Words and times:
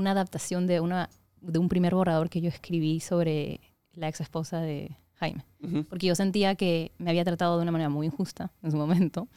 una 0.00 0.10
adaptación 0.12 0.66
de, 0.66 0.80
una, 0.80 1.08
de 1.40 1.58
un 1.58 1.68
primer 1.68 1.94
borrador 1.94 2.28
que 2.30 2.40
yo 2.40 2.48
escribí 2.48 2.98
sobre 3.00 3.60
la 3.92 4.08
ex 4.08 4.20
esposa 4.20 4.60
de 4.60 4.96
Jaime. 5.14 5.44
Porque 5.88 6.06
yo 6.06 6.14
sentía 6.14 6.54
que 6.54 6.92
me 6.98 7.10
había 7.10 7.24
tratado 7.24 7.56
de 7.56 7.62
una 7.62 7.72
manera 7.72 7.90
muy 7.90 8.06
injusta 8.06 8.50
en 8.62 8.70
su 8.70 8.76
momento 8.76 9.28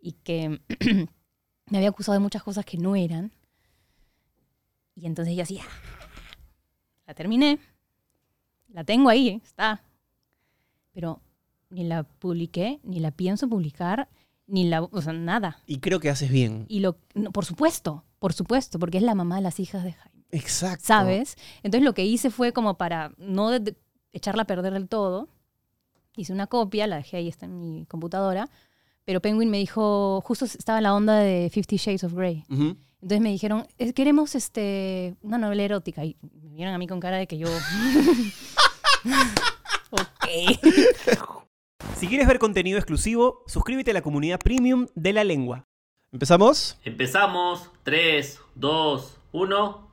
y 0.00 0.12
que 0.12 0.60
me 1.70 1.76
había 1.78 1.90
acusado 1.90 2.14
de 2.14 2.20
muchas 2.20 2.42
cosas 2.42 2.64
que 2.64 2.78
no 2.78 2.96
eran. 2.96 3.30
Y 4.94 5.06
entonces 5.06 5.36
yo 5.36 5.42
así, 5.42 5.58
"Ah". 5.60 5.68
la 7.06 7.14
terminé, 7.14 7.58
la 8.68 8.84
tengo 8.84 9.08
ahí, 9.10 9.40
está. 9.44 9.82
Pero 10.92 11.20
ni 11.70 11.84
la 11.84 12.02
publiqué, 12.02 12.80
ni 12.82 13.00
la 13.00 13.10
pienso 13.10 13.48
publicar, 13.48 14.08
ni 14.52 14.68
la, 14.68 14.82
o 14.82 15.02
sea, 15.02 15.14
nada. 15.14 15.56
Y 15.66 15.78
creo 15.78 15.98
que 15.98 16.10
haces 16.10 16.30
bien. 16.30 16.66
Y 16.68 16.80
lo, 16.80 16.96
no, 17.14 17.32
por 17.32 17.46
supuesto, 17.46 18.04
por 18.18 18.34
supuesto, 18.34 18.78
porque 18.78 18.98
es 18.98 19.02
la 19.04 19.14
mamá 19.14 19.36
de 19.36 19.42
las 19.42 19.58
hijas 19.58 19.82
de 19.82 19.92
Jaime. 19.94 20.24
Exacto. 20.30 20.84
¿sabes? 20.86 21.36
Entonces 21.62 21.84
lo 21.84 21.94
que 21.94 22.04
hice 22.04 22.30
fue 22.30 22.52
como 22.52 22.76
para 22.76 23.12
no 23.18 23.48
de- 23.50 23.60
de- 23.60 23.76
echarla 24.12 24.42
a 24.42 24.46
perder 24.46 24.74
del 24.74 24.88
todo, 24.88 25.28
hice 26.16 26.32
una 26.34 26.46
copia, 26.46 26.86
la 26.86 26.96
dejé 26.96 27.16
ahí, 27.16 27.28
está 27.28 27.46
en 27.46 27.58
mi 27.60 27.86
computadora, 27.86 28.48
pero 29.04 29.20
Penguin 29.20 29.50
me 29.50 29.56
dijo, 29.58 30.20
justo 30.22 30.44
estaba 30.44 30.80
la 30.82 30.94
onda 30.94 31.16
de 31.16 31.48
Fifty 31.50 31.76
Shades 31.76 32.04
of 32.04 32.12
Grey. 32.12 32.44
Entonces 32.50 33.20
me 33.20 33.30
dijeron, 33.30 33.66
"Eh, 33.78 33.92
queremos 33.94 34.34
este, 34.34 35.16
una 35.22 35.38
novela 35.38 35.62
erótica. 35.64 36.04
Y 36.04 36.16
me 36.42 36.54
vieron 36.54 36.74
a 36.74 36.78
mí 36.78 36.86
con 36.86 37.00
cara 37.00 37.16
de 37.16 37.26
que 37.26 37.38
yo... 37.38 37.48
ok. 39.90 40.28
Si 41.96 42.08
quieres 42.08 42.26
ver 42.26 42.38
contenido 42.38 42.78
exclusivo, 42.78 43.42
suscríbete 43.46 43.92
a 43.92 43.94
la 43.94 44.02
comunidad 44.02 44.38
premium 44.38 44.86
de 44.94 45.12
la 45.12 45.24
lengua. 45.24 45.66
¿Empezamos? 46.12 46.78
Empezamos. 46.84 47.70
3, 47.84 48.40
2, 48.54 49.18
1. 49.32 49.88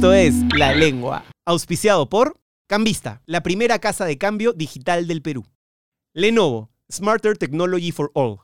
Esto 0.00 0.14
es 0.14 0.34
La 0.56 0.74
Lengua, 0.74 1.26
auspiciado 1.44 2.08
por 2.08 2.40
Cambista, 2.66 3.20
la 3.26 3.42
primera 3.42 3.78
casa 3.80 4.06
de 4.06 4.16
cambio 4.16 4.54
digital 4.54 5.06
del 5.06 5.20
Perú. 5.20 5.44
Lenovo, 6.14 6.70
Smarter 6.90 7.36
Technology 7.36 7.92
for 7.92 8.10
All. 8.14 8.38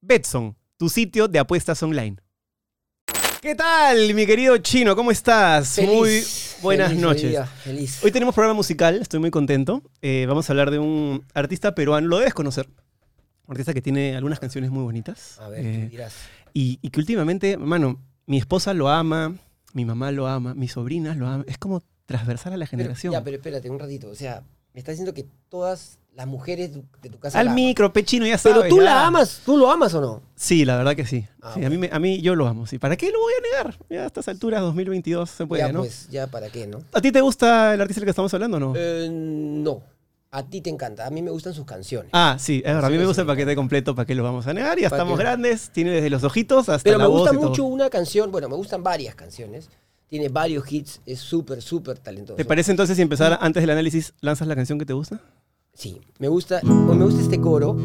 Betson, 0.00 0.56
tu 0.76 0.88
sitio 0.88 1.26
de 1.26 1.40
apuestas 1.40 1.82
online. 1.82 2.18
¿Qué 3.40 3.56
tal, 3.56 4.14
mi 4.14 4.24
querido 4.26 4.58
chino? 4.58 4.94
¿Cómo 4.94 5.10
estás? 5.10 5.76
Muy 5.84 6.22
buenas 6.62 6.90
feliz 6.90 7.02
noches. 7.02 7.30
día, 7.30 7.46
feliz. 7.46 8.04
Hoy 8.04 8.12
tenemos 8.12 8.32
programa 8.32 8.54
musical, 8.54 9.02
estoy 9.02 9.18
muy 9.18 9.32
contento. 9.32 9.82
Eh, 10.02 10.24
vamos 10.28 10.48
a 10.48 10.52
hablar 10.52 10.70
de 10.70 10.78
un 10.78 11.24
artista 11.34 11.74
peruano, 11.74 12.06
lo 12.06 12.18
debes 12.18 12.32
conocer. 12.34 12.68
Un 13.46 13.54
artista 13.54 13.74
que 13.74 13.82
tiene 13.82 14.14
algunas 14.14 14.38
canciones 14.38 14.70
muy 14.70 14.84
bonitas. 14.84 15.36
A 15.40 15.48
ver, 15.48 15.66
Eh, 15.66 15.72
¿qué 15.82 15.88
dirás? 15.88 16.14
y, 16.54 16.78
y 16.80 16.90
que 16.90 17.00
últimamente, 17.00 17.56
mano, 17.56 18.00
mi 18.26 18.38
esposa 18.38 18.72
lo 18.72 18.88
ama, 18.88 19.34
mi 19.72 19.84
mamá 19.84 20.10
lo 20.12 20.26
ama, 20.26 20.54
mis 20.54 20.72
sobrinas 20.72 21.16
lo 21.16 21.26
aman. 21.26 21.44
Es 21.48 21.58
como 21.58 21.82
transversal 22.06 22.52
a 22.52 22.56
la 22.56 22.64
Pero- 22.66 22.70
generación. 22.70 23.12
ya, 23.12 23.22
pero 23.24 23.36
espérate 23.36 23.70
un 23.70 23.78
ratito. 23.78 24.08
O 24.08 24.14
sea, 24.14 24.42
me 24.74 24.78
estás 24.80 24.94
diciendo 24.94 25.14
que 25.14 25.26
todas 25.48 25.98
las 26.14 26.26
mujeres 26.26 26.72
de 27.02 27.08
tu, 27.08 27.18
casa. 27.20 27.38
Al 27.38 27.46
la 27.46 27.54
micro, 27.54 27.92
pechino, 27.92 28.26
ya 28.26 28.36
Pero 28.42 28.56
sabes. 28.56 28.68
tú 28.70 28.78
ya. 28.78 28.82
la 28.82 29.06
amas, 29.06 29.42
¿tú 29.44 29.56
lo 29.56 29.70
amas 29.70 29.94
o 29.94 30.00
no? 30.00 30.22
Sí, 30.34 30.64
la 30.64 30.76
verdad 30.76 30.96
que 30.96 31.06
sí. 31.06 31.24
Ah, 31.40 31.52
Sí, 31.54 31.64
a, 31.64 31.70
mí 31.70 31.78
me- 31.78 31.88
a 31.92 31.98
mí 32.00 32.20
yo 32.20 32.34
lo 32.34 32.46
amo. 32.48 32.66
Sí. 32.66 32.78
¿Para 32.78 32.96
qué 32.96 33.10
lo 33.12 33.20
voy 33.20 33.32
a 33.38 33.42
negar? 33.62 33.78
Ya 33.88 34.02
a 34.02 34.06
estas 34.06 34.26
alturas, 34.26 34.60
2022, 34.60 35.30
se 35.30 35.46
puede, 35.46 35.62
ya, 35.62 35.72
¿no? 35.72 35.80
pues, 35.80 36.08
ya 36.10 36.26
para 36.26 36.48
qué, 36.50 36.66
¿no? 36.66 36.82
¿A 36.92 37.00
ti 37.00 37.12
te 37.12 37.20
gusta 37.20 37.74
el 37.74 37.80
artista 37.80 38.00
del 38.00 38.06
que 38.06 38.10
estamos 38.10 38.34
hablando 38.34 38.56
o 38.56 38.60
no? 38.60 38.72
Eh, 38.76 39.08
no. 39.10 39.82
A 40.32 40.44
ti 40.44 40.60
te 40.60 40.70
encanta. 40.70 41.06
A 41.06 41.10
mí 41.10 41.22
me 41.22 41.30
gustan 41.30 41.54
sus 41.54 41.64
canciones. 41.64 42.10
Ah, 42.12 42.36
sí, 42.38 42.58
es 42.64 42.72
verdad. 42.72 42.84
A 42.84 42.90
mí 42.90 42.98
me 42.98 43.04
gusta 43.06 43.22
el 43.22 43.26
paquete 43.26 43.56
completo, 43.56 43.94
¿para 43.96 44.06
qué 44.06 44.14
lo 44.14 44.22
vamos 44.22 44.46
a 44.46 44.52
negar? 44.54 44.78
Ya 44.78 44.88
¿Para 44.88 45.02
estamos 45.02 45.18
qué? 45.18 45.24
grandes, 45.24 45.70
tiene 45.70 45.90
desde 45.90 46.08
los 46.08 46.22
ojitos 46.22 46.68
hasta 46.68 46.84
Pero 46.84 46.98
la 46.98 47.04
me 47.04 47.10
voz 47.10 47.20
gusta 47.22 47.36
todo. 47.36 47.48
mucho 47.48 47.64
una 47.64 47.90
canción. 47.90 48.30
Bueno, 48.30 48.48
me 48.48 48.54
gustan 48.54 48.82
varias 48.84 49.16
canciones. 49.16 49.68
Tiene 50.08 50.28
varios 50.28 50.70
hits. 50.70 51.00
Es 51.04 51.18
súper, 51.18 51.60
súper 51.62 51.98
talentoso. 51.98 52.36
¿Te 52.36 52.44
parece 52.44 52.70
entonces 52.70 52.94
si 52.96 53.02
empezar 53.02 53.38
antes 53.40 53.60
del 53.62 53.70
análisis, 53.70 54.14
lanzas 54.20 54.46
la 54.46 54.54
canción 54.54 54.78
que 54.78 54.86
te 54.86 54.92
gusta? 54.92 55.20
Sí. 55.74 56.00
Me 56.18 56.28
gusta, 56.28 56.60
o 56.62 56.94
me 56.94 57.04
gusta 57.04 57.22
este 57.22 57.40
coro 57.40 57.76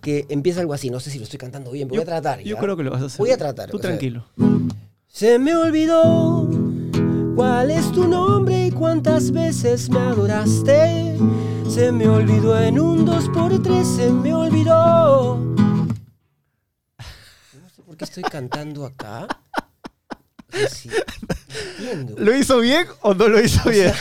que 0.00 0.26
empieza 0.28 0.60
algo 0.60 0.72
así. 0.74 0.90
No 0.90 0.98
sé 0.98 1.10
si 1.10 1.18
lo 1.18 1.24
estoy 1.24 1.38
cantando 1.38 1.70
bien, 1.70 1.86
pero 1.86 2.00
voy 2.00 2.02
a 2.02 2.20
tratar. 2.20 2.40
Yo 2.40 2.56
creo 2.56 2.76
que 2.76 2.82
lo 2.82 2.90
vas 2.90 3.02
a 3.02 3.06
hacer. 3.06 3.18
Voy 3.18 3.30
a 3.30 3.36
tratar, 3.36 3.70
Tú 3.70 3.78
sea, 3.78 3.90
tranquilo. 3.90 4.26
Se 5.06 5.38
me 5.38 5.54
olvidó 5.54 6.48
cuál 7.36 7.70
es 7.70 7.92
tu 7.92 8.08
nombre 8.08 8.66
y 8.66 8.70
cuántas 8.72 9.30
veces 9.30 9.88
me 9.88 10.00
adoraste. 10.00 11.14
Se 11.68 11.92
me 11.92 12.08
olvidó 12.08 12.58
en 12.58 12.80
un 12.80 13.04
2 13.04 13.28
por 13.30 13.62
3 13.62 13.86
se 13.86 14.10
me 14.10 14.32
olvidó. 14.32 15.36
No 15.36 15.94
sé 17.74 17.82
por 17.84 17.96
qué 17.96 18.04
estoy 18.04 18.22
cantando 18.22 18.86
acá. 18.86 19.26
Sea, 20.50 20.68
sí, 20.68 20.88
no 20.88 21.90
entiendo. 21.90 22.14
¿Lo 22.18 22.34
hizo 22.34 22.60
bien 22.60 22.86
o 23.02 23.12
no 23.14 23.28
lo 23.28 23.40
hizo 23.40 23.68
bien? 23.68 23.92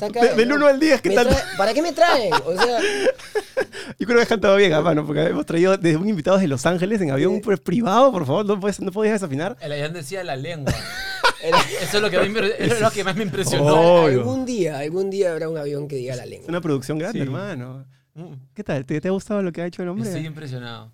Acá, 0.00 0.20
De- 0.20 0.34
del 0.34 0.48
¿no? 0.48 0.56
uno 0.56 0.66
al 0.66 0.80
diez, 0.80 1.00
¿qué 1.00 1.10
Me 1.10 1.14
tal? 1.14 1.28
¿Para 1.56 1.72
qué 1.72 1.80
me 1.80 1.92
traen? 1.92 2.32
O 2.44 2.52
sea, 2.52 2.80
Yo 3.98 4.06
creo 4.06 4.16
que 4.18 4.22
has 4.22 4.28
cantado 4.28 4.56
bien, 4.56 4.72
hermano, 4.72 5.06
porque 5.06 5.22
hemos 5.26 5.46
traído 5.46 5.76
desde 5.78 5.96
un 5.96 6.08
invitado 6.08 6.36
de 6.38 6.48
Los 6.48 6.66
Ángeles 6.66 7.00
en 7.00 7.12
avión 7.12 7.40
privado, 7.40 8.10
por 8.12 8.26
favor, 8.26 8.44
no, 8.44 8.58
puedes, 8.60 8.80
no 8.80 8.90
podías 8.92 9.14
desafinar. 9.20 9.56
El 9.60 9.72
Ayan 9.72 9.92
decía 9.92 10.22
la 10.24 10.36
lengua. 10.36 10.74
era- 11.42 11.60
Eso 11.80 11.96
es 11.96 12.02
lo 12.02 12.10
que, 12.10 12.18
me- 12.28 12.40
es 12.58 12.80
lo 12.80 13.04
más 13.04 13.16
me 13.16 13.22
impresionó. 13.24 14.02
Obvio. 14.04 14.20
algún 14.20 14.44
día, 14.46 14.78
algún 14.78 15.10
día 15.10 15.32
habrá 15.32 15.48
un 15.48 15.58
avión 15.58 15.88
que 15.88 15.96
diga 15.96 16.16
la 16.16 16.24
Es 16.24 16.30
lengua. 16.30 16.48
una 16.48 16.60
producción 16.60 16.98
grande, 16.98 17.18
Sí. 17.18 17.22
hermano. 17.24 17.86
Mm, 18.14 18.32
¿Qué 18.54 18.62
tal? 18.64 18.86
¿Te, 18.86 19.00
te 19.00 19.08
ha 19.08 19.10
gustado 19.10 19.42
lo 19.42 19.50
que 19.52 19.62
ha 19.62 19.66
hecho 19.66 19.82
el 19.82 19.88
hombre? 19.88 20.08
Estoy 20.08 20.26
impresionado. 20.26 20.92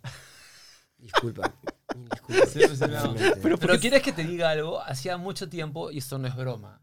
Disculpa. 0.98 1.52
Disculpa. 1.94 2.44
Estoy 2.44 2.62
impresionado. 2.62 3.14
realmente. 3.14 3.40
Pero- 3.42 3.58
Pero 3.58 3.78
¿quieres 3.78 4.02
que 4.02 4.12
te 4.12 4.24
diga 4.24 4.50
algo? 4.50 4.80
Hacía 4.80 5.16
mucho 5.16 5.48
tiempo, 5.48 5.90
y 5.90 5.98
esto 5.98 6.18
no 6.18 6.28
es 6.28 6.36
broma, 6.36 6.80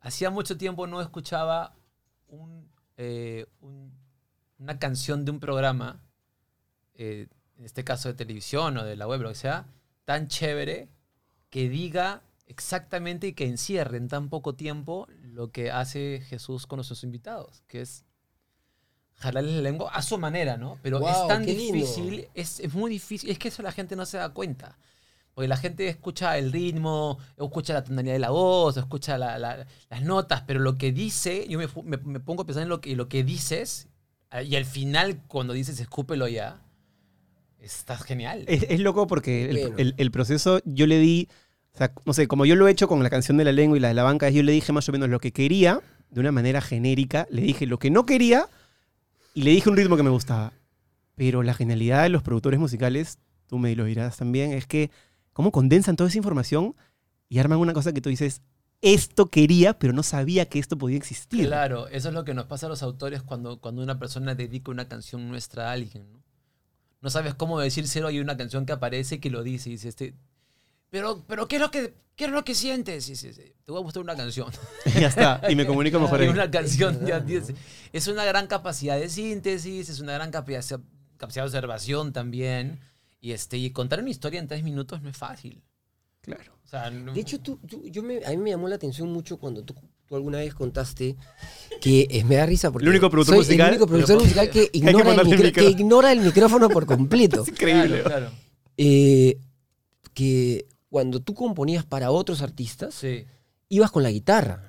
hacía 0.00 0.30
mucho 0.30 0.56
tiempo 0.56 0.86
no 0.86 1.00
escuchaba 1.00 1.74
un, 2.28 2.68
eh, 2.96 3.46
un- 3.60 3.92
una 4.58 4.78
canción 4.78 5.24
de 5.24 5.30
un 5.30 5.40
programa, 5.40 6.00
eh, 6.94 7.26
en 7.58 7.64
este 7.64 7.84
caso 7.84 8.08
de 8.08 8.14
televisión 8.14 8.76
o 8.78 8.84
de 8.84 8.96
la 8.96 9.06
web, 9.06 9.20
lo 9.20 9.28
que 9.28 9.34
sea, 9.36 9.66
tan 10.04 10.28
chévere 10.28 10.88
que 11.50 11.68
diga 11.68 12.22
exactamente 12.48 13.28
y 13.28 13.32
que 13.34 13.46
encierre 13.46 13.96
en 13.98 14.08
tan 14.08 14.28
poco 14.28 14.54
tiempo 14.54 15.06
lo 15.22 15.52
que 15.52 15.70
hace 15.70 16.22
Jesús 16.28 16.66
con 16.66 16.78
nuestros 16.78 17.04
invitados, 17.04 17.62
que 17.68 17.80
es 17.82 18.04
jalarles 19.16 19.54
la 19.54 19.62
lengua 19.62 19.90
a 19.92 20.02
su 20.02 20.18
manera, 20.18 20.56
¿no? 20.56 20.78
Pero 20.82 20.96
es 20.98 21.02
Guau, 21.02 21.28
tan 21.28 21.44
difícil, 21.44 22.28
es, 22.34 22.60
es 22.60 22.74
muy 22.74 22.90
difícil, 22.90 23.30
es 23.30 23.38
que 23.38 23.48
eso 23.48 23.62
la 23.62 23.72
gente 23.72 23.96
no 23.96 24.06
se 24.06 24.16
da 24.18 24.30
cuenta. 24.30 24.78
Porque 25.34 25.46
la 25.48 25.56
gente 25.56 25.86
escucha 25.88 26.36
el 26.36 26.50
ritmo, 26.50 27.18
escucha 27.36 27.72
la 27.72 27.84
tonalidad 27.84 28.14
de 28.14 28.18
la 28.18 28.30
voz, 28.30 28.76
escucha 28.76 29.16
la- 29.18 29.38
la- 29.38 29.66
las 29.88 30.02
notas, 30.02 30.42
pero 30.46 30.58
lo 30.58 30.76
que 30.76 30.90
dice, 30.90 31.46
yo 31.48 31.58
me, 31.60 31.68
me- 31.84 31.96
me 31.98 32.18
pongo 32.20 32.42
a 32.42 32.46
pensar 32.46 32.64
en 32.64 32.68
lo 32.68 32.80
que, 32.80 32.96
lo 32.96 33.08
que 33.08 33.22
dices, 33.22 33.86
eh, 34.32 34.42
y 34.44 34.56
al 34.56 34.64
final, 34.64 35.22
cuando 35.28 35.52
dices 35.52 35.78
escúpelo 35.78 36.26
ya, 36.26 36.60
está 37.60 37.96
genial. 37.98 38.44
Es, 38.48 38.66
es 38.68 38.80
loco 38.80 39.06
porque 39.06 39.44
el, 39.50 39.58
el- 39.78 39.94
el 39.96 40.10
proceso 40.10 40.60
yo 40.64 40.86
le 40.88 40.98
di, 40.98 41.28
sea, 41.78 41.92
no 42.04 42.12
sé, 42.12 42.28
como 42.28 42.44
yo 42.44 42.56
lo 42.56 42.68
he 42.68 42.70
hecho 42.70 42.88
con 42.88 43.02
la 43.02 43.10
canción 43.10 43.36
de 43.36 43.44
la 43.44 43.52
lengua 43.52 43.76
y 43.76 43.80
la 43.80 43.88
de 43.88 43.94
la 43.94 44.02
banca, 44.02 44.30
yo 44.30 44.42
le 44.42 44.52
dije 44.52 44.72
más 44.72 44.88
o 44.88 44.92
menos 44.92 45.08
lo 45.08 45.20
que 45.20 45.32
quería, 45.32 45.80
de 46.10 46.20
una 46.20 46.32
manera 46.32 46.60
genérica, 46.60 47.26
le 47.30 47.42
dije 47.42 47.66
lo 47.66 47.78
que 47.78 47.90
no 47.90 48.06
quería 48.06 48.48
y 49.34 49.42
le 49.42 49.50
dije 49.50 49.68
un 49.68 49.76
ritmo 49.76 49.96
que 49.96 50.02
me 50.02 50.10
gustaba. 50.10 50.52
Pero 51.14 51.42
la 51.42 51.54
genialidad 51.54 52.02
de 52.02 52.08
los 52.08 52.22
productores 52.22 52.60
musicales, 52.60 53.18
tú 53.46 53.58
me 53.58 53.74
lo 53.74 53.84
dirás 53.84 54.16
también, 54.16 54.52
es 54.52 54.66
que 54.66 54.90
cómo 55.32 55.52
condensan 55.52 55.96
toda 55.96 56.08
esa 56.08 56.18
información 56.18 56.74
y 57.28 57.38
arman 57.38 57.58
una 57.58 57.72
cosa 57.72 57.92
que 57.92 58.00
tú 58.00 58.08
dices, 58.08 58.42
esto 58.80 59.26
quería, 59.26 59.78
pero 59.78 59.92
no 59.92 60.02
sabía 60.02 60.46
que 60.48 60.58
esto 60.58 60.78
podía 60.78 60.96
existir. 60.96 61.46
Claro, 61.46 61.88
eso 61.88 62.08
es 62.08 62.14
lo 62.14 62.24
que 62.24 62.34
nos 62.34 62.46
pasa 62.46 62.66
a 62.66 62.68
los 62.68 62.82
autores 62.82 63.22
cuando, 63.22 63.60
cuando 63.60 63.82
una 63.82 63.98
persona 63.98 64.34
dedica 64.34 64.70
una 64.70 64.88
canción 64.88 65.28
nuestra 65.28 65.68
a 65.68 65.72
alguien. 65.72 66.06
No, 67.00 67.10
sabes 67.10 67.34
cómo 67.34 67.60
decírselo 67.60 68.10
y 68.10 68.16
hay 68.16 68.20
una 68.20 68.36
canción 68.36 68.66
que 68.66 68.72
aparece 68.72 69.20
que 69.20 69.30
lo 69.30 69.42
dice 69.42 69.70
y 69.70 69.72
dice, 69.72 69.88
este, 69.88 70.14
pero, 70.90 71.24
pero 71.26 71.46
¿qué, 71.48 71.56
es 71.56 71.62
lo 71.62 71.70
que, 71.70 71.94
¿qué 72.16 72.24
es 72.26 72.30
lo 72.30 72.44
que 72.44 72.54
sientes? 72.54 73.08
Y 73.08 73.12
dice, 73.12 73.32
te 73.32 73.72
voy 73.72 73.80
a 73.80 73.84
mostrar 73.84 74.02
una 74.02 74.16
canción. 74.16 74.48
Y 74.86 74.90
ya 75.00 75.08
está, 75.08 75.40
y 75.48 75.54
me 75.56 75.66
comunico 75.66 75.98
mejor 76.00 76.20
Y 76.20 76.24
ahí. 76.24 76.28
una 76.30 76.50
canción 76.50 77.04
ya 77.06 77.20
dice, 77.20 77.54
es 77.92 78.06
una 78.08 78.24
gran 78.24 78.46
capacidad 78.46 78.98
de 78.98 79.08
síntesis, 79.08 79.88
es 79.88 80.00
una 80.00 80.14
gran 80.14 80.30
capacidad, 80.30 80.80
capacidad 81.16 81.44
de 81.44 81.48
observación 81.48 82.12
también. 82.12 82.80
Y, 83.20 83.32
este, 83.32 83.56
y 83.58 83.70
contar 83.70 84.00
una 84.00 84.10
historia 84.10 84.38
en 84.40 84.46
tres 84.46 84.62
minutos 84.62 85.02
no 85.02 85.08
es 85.10 85.16
fácil. 85.16 85.62
Claro. 86.20 86.52
O 86.64 86.68
sea, 86.68 86.90
no- 86.90 87.12
De 87.14 87.20
hecho, 87.20 87.40
tú, 87.40 87.58
tú- 87.66 87.82
yo 87.88 88.02
me, 88.02 88.24
a 88.24 88.30
mí 88.30 88.36
me 88.36 88.50
llamó 88.50 88.68
la 88.68 88.76
atención 88.76 89.10
mucho 89.12 89.38
cuando 89.38 89.64
tú, 89.64 89.74
tú 90.06 90.14
alguna 90.14 90.38
vez 90.38 90.54
contaste 90.54 91.16
que 91.80 92.06
eh, 92.10 92.22
me 92.24 92.36
da 92.36 92.46
risa 92.46 92.70
porque 92.70 92.84
El 92.84 92.90
único 92.90 93.08
productor 93.10 93.36
soy 93.36 93.44
musical, 93.44 93.66
el 93.68 93.72
único 93.72 93.86
productor 93.86 94.16
pero- 94.18 94.24
musical 94.24 94.50
que 94.50 94.70
que 94.70 94.78
ignora, 94.78 95.10
el 95.14 95.16
que 95.28 95.36
micrófono. 95.36 95.68
ignora 95.70 96.12
el 96.12 96.20
micrófono 96.20 96.68
por 96.68 96.86
completo. 96.86 97.42
Es 97.42 97.48
increíble. 97.48 98.02
Claro, 98.02 98.04
claro. 98.04 98.30
Eh, 98.76 99.38
que 100.14 100.66
cuando 100.88 101.20
tú 101.20 101.34
componías 101.34 101.84
para 101.84 102.10
otros 102.10 102.40
artistas, 102.42 102.94
Sí. 102.94 103.24
ibas 103.68 103.90
con 103.90 104.02
la 104.02 104.10
guitarra 104.10 104.64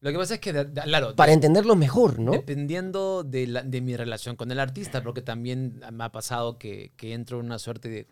Lo 0.00 0.10
que 0.10 0.16
pasa 0.18 0.34
es 0.34 0.40
que, 0.40 0.52
de- 0.52 0.64
de- 0.64 0.80
claro, 0.82 1.14
para 1.14 1.28
de- 1.30 1.34
entenderlo 1.34 1.76
mejor, 1.76 2.18
¿no? 2.18 2.32
dependiendo 2.32 3.22
de, 3.22 3.46
la- 3.46 3.62
de 3.62 3.80
mi 3.82 3.96
relación 3.96 4.34
con 4.36 4.50
el 4.50 4.58
artista, 4.58 5.02
porque 5.02 5.20
también 5.22 5.80
me 5.92 6.04
ha 6.04 6.10
pasado 6.12 6.58
que, 6.58 6.92
que 6.96 7.12
entro 7.12 7.38
en 7.40 7.46
una 7.46 7.58
suerte 7.58 7.88
de 7.90 8.06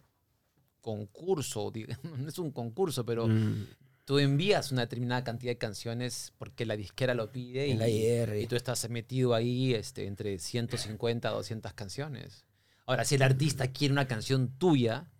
concurso, 0.82 1.72
no 2.02 2.28
es 2.28 2.38
un 2.38 2.50
concurso, 2.52 3.04
pero 3.06 3.26
Mm, 3.26 3.66
tú 4.04 4.18
envías 4.18 4.70
una 4.72 4.82
determinada 4.82 5.24
cantidad 5.24 5.50
de 5.52 5.58
canciones 5.58 6.32
porque 6.38 6.64
la 6.66 6.76
disquera 6.76 7.14
lo 7.14 7.30
pide 7.32 7.66
y, 7.68 7.72
en 7.72 8.38
y 8.40 8.46
tú 8.46 8.54
estás 8.56 8.88
metido 8.90 9.34
ahí 9.34 9.74
este, 9.74 10.06
entre 10.06 10.38
150 10.38 11.28
a 11.28 11.32
200 11.32 11.72
canciones. 11.74 12.44
Ahora, 12.86 13.04
si 13.04 13.16
el 13.16 13.22
artista 13.22 13.68
quiere 13.72 13.92
una 13.92 14.06
canción 14.06 14.48
tuya, 14.58 15.10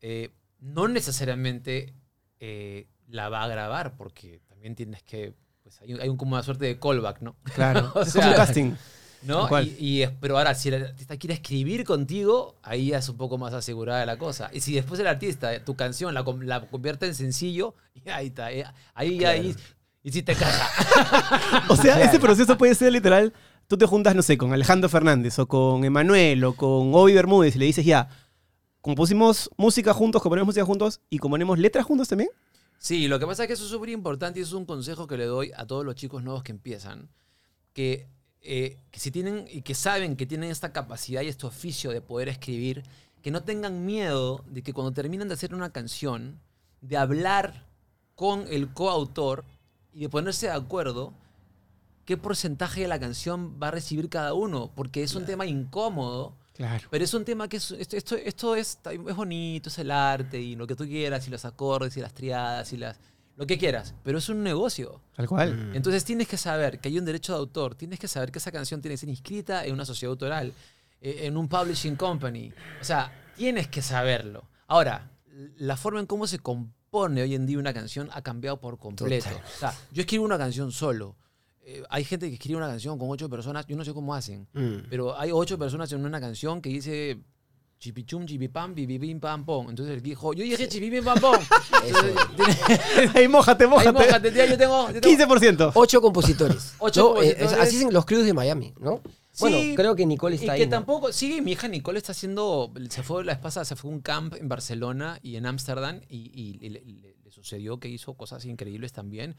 eh, 0.00 0.30
no 0.60 0.88
necesariamente 0.88 1.94
eh, 2.40 2.86
la 3.08 3.28
va 3.28 3.42
a 3.44 3.48
grabar 3.48 3.96
porque 3.96 4.40
también 4.48 4.74
tienes 4.74 5.02
que... 5.02 5.34
Pues 5.62 5.80
hay, 5.82 5.92
hay 6.00 6.08
un, 6.08 6.16
como 6.16 6.32
una 6.34 6.42
suerte 6.42 6.64
de 6.66 6.78
callback, 6.78 7.20
¿no? 7.20 7.36
Claro. 7.54 7.92
O 7.94 8.02
es 8.02 8.12
como 8.12 8.28
un 8.28 8.34
casting. 8.34 8.72
¿No? 9.22 9.48
Y, 9.62 10.06
pero 10.20 10.38
ahora, 10.38 10.54
si 10.54 10.68
el 10.68 10.84
artista 10.84 11.16
quiere 11.16 11.34
escribir 11.34 11.82
contigo, 11.84 12.54
ahí 12.62 12.88
ya 12.90 12.98
es 12.98 13.08
un 13.08 13.16
poco 13.16 13.36
más 13.36 13.52
asegurada 13.52 14.06
la 14.06 14.16
cosa. 14.16 14.48
Y 14.52 14.60
si 14.60 14.74
después 14.74 15.00
el 15.00 15.08
artista, 15.08 15.64
tu 15.64 15.74
canción, 15.74 16.14
la, 16.14 16.24
la 16.42 16.60
convierte 16.68 17.06
en 17.06 17.14
sencillo, 17.16 17.74
y 17.94 18.08
ahí 18.10 18.28
está. 18.28 18.52
eh, 18.52 18.64
Ahí 18.94 19.18
ya, 19.18 19.30
ahí, 19.30 19.56
y 20.04 20.12
si 20.12 20.22
te 20.22 20.34
casa. 20.36 20.68
O 21.68 21.74
sea, 21.76 22.00
ese 22.02 22.20
proceso 22.20 22.56
puede 22.56 22.74
ser 22.76 22.92
literal. 22.92 23.32
Tú 23.66 23.76
te 23.76 23.86
juntas, 23.86 24.14
no 24.14 24.22
sé, 24.22 24.38
con 24.38 24.52
Alejandro 24.52 24.88
Fernández 24.88 25.36
o 25.40 25.48
con 25.48 25.84
Emanuel 25.84 26.44
o 26.44 26.54
con 26.54 26.94
Obi 26.94 27.12
Bermúdez 27.14 27.56
y 27.56 27.58
le 27.58 27.64
dices 27.66 27.84
ya, 27.84 28.08
compusimos 28.80 29.50
música 29.56 29.92
juntos, 29.92 30.22
componemos 30.22 30.48
música 30.48 30.64
juntos 30.64 31.00
y 31.10 31.18
componemos 31.18 31.58
letras 31.58 31.84
juntos 31.84 32.08
también. 32.08 32.30
Sí, 32.78 33.08
lo 33.08 33.18
que 33.18 33.26
pasa 33.26 33.42
es 33.42 33.46
que 33.48 33.54
eso 33.54 33.64
es 33.64 33.70
súper 33.70 33.88
importante 33.90 34.38
y 34.38 34.42
es 34.42 34.52
un 34.52 34.64
consejo 34.64 35.06
que 35.06 35.16
le 35.16 35.26
doy 35.26 35.50
a 35.56 35.66
todos 35.66 35.84
los 35.84 35.96
chicos 35.96 36.22
nuevos 36.22 36.42
que 36.42 36.52
empiezan. 36.52 37.08
Que, 37.72 38.06
eh, 38.40 38.78
que 38.90 39.00
si 39.00 39.10
tienen 39.10 39.46
y 39.50 39.62
que 39.62 39.74
saben 39.74 40.16
que 40.16 40.26
tienen 40.26 40.50
esta 40.50 40.72
capacidad 40.72 41.22
y 41.22 41.28
este 41.28 41.46
oficio 41.46 41.90
de 41.90 42.00
poder 42.00 42.28
escribir, 42.28 42.84
que 43.22 43.30
no 43.30 43.42
tengan 43.42 43.84
miedo 43.84 44.44
de 44.48 44.62
que 44.62 44.72
cuando 44.72 44.92
terminen 44.92 45.28
de 45.28 45.34
hacer 45.34 45.54
una 45.54 45.70
canción, 45.70 46.40
de 46.80 46.96
hablar 46.96 47.66
con 48.14 48.46
el 48.48 48.72
coautor 48.72 49.44
y 49.92 50.02
de 50.02 50.08
ponerse 50.08 50.46
de 50.46 50.52
acuerdo 50.52 51.12
qué 52.04 52.16
porcentaje 52.16 52.82
de 52.82 52.88
la 52.88 52.98
canción 52.98 53.58
va 53.62 53.68
a 53.68 53.72
recibir 53.72 54.08
cada 54.08 54.34
uno, 54.34 54.70
porque 54.74 55.02
es 55.02 55.14
un 55.14 55.26
tema 55.26 55.46
incómodo. 55.46 56.34
Claro. 56.58 56.88
Pero 56.90 57.04
es 57.04 57.14
un 57.14 57.24
tema 57.24 57.48
que 57.48 57.58
es, 57.58 57.70
esto, 57.70 57.96
esto, 57.96 58.16
esto 58.16 58.56
es, 58.56 58.80
es 58.84 59.16
bonito, 59.16 59.68
es 59.68 59.78
el 59.78 59.92
arte 59.92 60.40
y 60.40 60.56
lo 60.56 60.66
que 60.66 60.74
tú 60.74 60.84
quieras, 60.84 61.26
y 61.28 61.30
los 61.30 61.44
acordes 61.44 61.96
y 61.96 62.00
las 62.00 62.12
triadas 62.12 62.72
y 62.72 62.76
las, 62.78 62.98
lo 63.36 63.46
que 63.46 63.56
quieras. 63.56 63.94
Pero 64.02 64.18
es 64.18 64.28
un 64.28 64.42
negocio. 64.42 65.00
Tal 65.14 65.28
cual. 65.28 65.70
Entonces 65.72 66.04
tienes 66.04 66.26
que 66.26 66.36
saber 66.36 66.80
que 66.80 66.88
hay 66.88 66.98
un 66.98 67.04
derecho 67.04 67.32
de 67.32 67.38
autor, 67.38 67.76
tienes 67.76 68.00
que 68.00 68.08
saber 68.08 68.32
que 68.32 68.40
esa 68.40 68.50
canción 68.50 68.82
tiene 68.82 68.94
que 68.94 68.98
ser 68.98 69.08
inscrita 69.08 69.64
en 69.64 69.72
una 69.72 69.84
sociedad 69.84 70.10
autoral, 70.10 70.52
eh, 71.00 71.20
en 71.22 71.36
un 71.36 71.46
publishing 71.46 71.94
company. 71.94 72.52
O 72.80 72.84
sea, 72.84 73.12
tienes 73.36 73.68
que 73.68 73.80
saberlo. 73.80 74.42
Ahora, 74.66 75.12
la 75.58 75.76
forma 75.76 76.00
en 76.00 76.06
cómo 76.06 76.26
se 76.26 76.40
compone 76.40 77.22
hoy 77.22 77.36
en 77.36 77.46
día 77.46 77.60
una 77.60 77.72
canción 77.72 78.10
ha 78.12 78.22
cambiado 78.22 78.58
por 78.58 78.78
completo. 78.78 79.28
Total. 79.28 79.44
O 79.44 79.58
sea, 79.60 79.74
yo 79.92 80.00
escribo 80.00 80.24
una 80.24 80.38
canción 80.38 80.72
solo. 80.72 81.14
Eh, 81.70 81.82
hay 81.90 82.02
gente 82.04 82.28
que 82.28 82.34
escribe 82.34 82.56
una 82.56 82.66
canción 82.68 82.98
con 82.98 83.10
ocho 83.10 83.28
personas, 83.28 83.66
yo 83.66 83.76
no 83.76 83.84
sé 83.84 83.92
cómo 83.92 84.14
hacen. 84.14 84.48
Mm. 84.54 84.88
Pero 84.88 85.18
hay 85.18 85.30
ocho 85.32 85.58
personas 85.58 85.92
en 85.92 86.02
una 86.02 86.18
canción 86.18 86.62
que 86.62 86.70
dice 86.70 87.18
chipichum, 87.78 88.24
chipipam, 88.26 88.74
pipipim, 88.74 89.20
pam, 89.20 89.44
pom. 89.44 89.68
Entonces 89.68 89.94
él 89.94 90.02
dijo, 90.02 90.32
yo 90.32 90.42
dije 90.44 90.66
chipipim, 90.66 91.04
pam, 91.04 91.20
pom. 91.20 91.36
Ahí 93.14 93.28
mójate, 93.28 93.66
mójate. 93.66 93.92
mójate, 93.92 94.30
tía, 94.32 94.46
yo 94.46 94.56
tengo, 94.58 94.90
yo 94.90 95.00
tengo- 95.00 95.36
15%. 95.36 95.72
Ocho 95.74 96.00
compositores. 96.00 96.74
Ocho 96.78 97.00
¿no? 97.00 97.06
compositores. 97.08 97.52
Eh, 97.52 97.54
es- 97.54 97.60
así 97.60 97.76
dicen 97.76 97.92
los 97.92 98.04
crews 98.06 98.24
de 98.24 98.32
Miami, 98.34 98.72
¿no? 98.80 99.00
Bueno, 99.40 99.58
Sí, 99.58 99.74
creo 99.76 99.94
que 99.94 100.04
Nicole 100.04 100.34
Y 100.34 100.38
está 100.40 100.54
que 100.56 100.62
ahí. 100.62 100.66
¿no? 100.66 100.70
tampoco, 100.70 101.12
sí, 101.12 101.40
mi 101.40 101.52
hija 101.52 101.68
Nicole 101.68 101.98
está 101.98 102.10
haciendo, 102.12 102.72
se 102.88 103.02
fue 103.04 103.24
la 103.24 103.40
pasada, 103.40 103.64
se 103.64 103.76
fue 103.76 103.90
a 103.90 103.94
un 103.94 104.00
camp 104.00 104.34
en 104.34 104.48
Barcelona 104.48 105.20
y 105.22 105.36
en 105.36 105.46
Ámsterdam 105.46 106.00
y, 106.08 106.16
y- 106.34 106.58
y 106.60 106.68
le, 106.70 106.80
le- 106.84 107.16
le 107.22 107.30
sucedió 107.30 107.78
que 107.78 107.88
hizo 107.88 108.14
cosas 108.14 108.44
increíbles 108.46 108.92
también, 108.92 109.36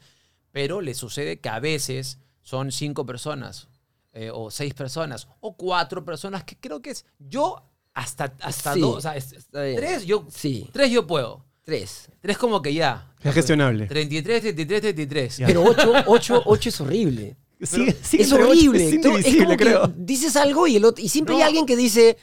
pero 0.52 0.80
le 0.80 0.94
sucede 0.94 1.38
que 1.40 1.48
a 1.48 1.60
veces 1.60 2.18
son 2.42 2.72
cinco 2.72 3.06
personas 3.06 3.68
eh, 4.12 4.30
o 4.32 4.50
seis 4.50 4.74
personas 4.74 5.28
o 5.40 5.56
cuatro 5.56 6.04
personas 6.04 6.42
que 6.44 6.56
creo 6.56 6.80
que 6.82 6.90
es 6.90 7.04
yo 7.18 7.62
hasta, 7.94 8.34
hasta 8.40 8.74
Sí, 8.74 8.80
dos, 8.80 8.96
o 8.96 9.00
sea, 9.00 9.16
es- 9.16 9.34
tres 9.50 10.04
yo, 10.06 10.26
Sí, 10.30 10.68
tres 10.72 10.90
yo 10.90 11.06
puedo, 11.06 11.44
tres. 11.64 12.08
tres 12.20 12.36
como 12.38 12.60
que 12.62 12.72
ya. 12.74 13.12
Es 13.22 13.34
gestionable. 13.34 13.86
33, 13.86 14.40
33, 14.42 14.80
33. 14.80 15.36
Ya. 15.38 15.46
Pero 15.46 15.62
ocho, 15.62 15.92
ocho, 16.06 16.42
ocho 16.46 16.68
es 16.68 16.80
horrible. 16.80 17.36
Sigue 17.62 17.94
es 18.22 18.32
horrible. 18.32 18.88
Es 18.88 19.56
creo. 19.58 19.86
dices 19.94 20.34
algo 20.36 20.66
y 20.66 20.76
el 20.76 20.84
otro, 20.84 21.04
y 21.04 21.08
siempre 21.08 21.36
hay 21.36 21.42
alguien 21.42 21.66
que 21.66 21.76
dice, 21.76 22.16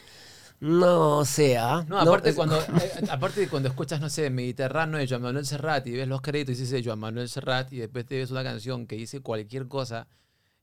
no 0.60 1.24
sea. 1.24 1.84
No, 1.88 2.00
aparte, 2.00 2.34
cuando, 2.34 2.58
eh, 2.82 2.92
aparte 3.10 3.40
de 3.40 3.48
cuando 3.48 3.68
escuchas, 3.68 4.00
no 4.00 4.08
sé, 4.10 4.28
Mediterráneo 4.30 4.98
de 4.98 5.06
Joan 5.06 5.22
Manuel 5.22 5.46
Serrat 5.46 5.86
y 5.86 5.92
ves 5.92 6.08
los 6.08 6.20
créditos 6.20 6.56
y 6.58 6.62
dice 6.62 6.82
Joan 6.84 6.98
Manuel 6.98 7.28
Serrat 7.28 7.72
y 7.72 7.78
después 7.78 8.06
te 8.06 8.16
ves 8.18 8.30
una 8.30 8.42
canción 8.42 8.86
que 8.86 8.96
dice 8.96 9.20
cualquier 9.20 9.68
cosa 9.68 10.06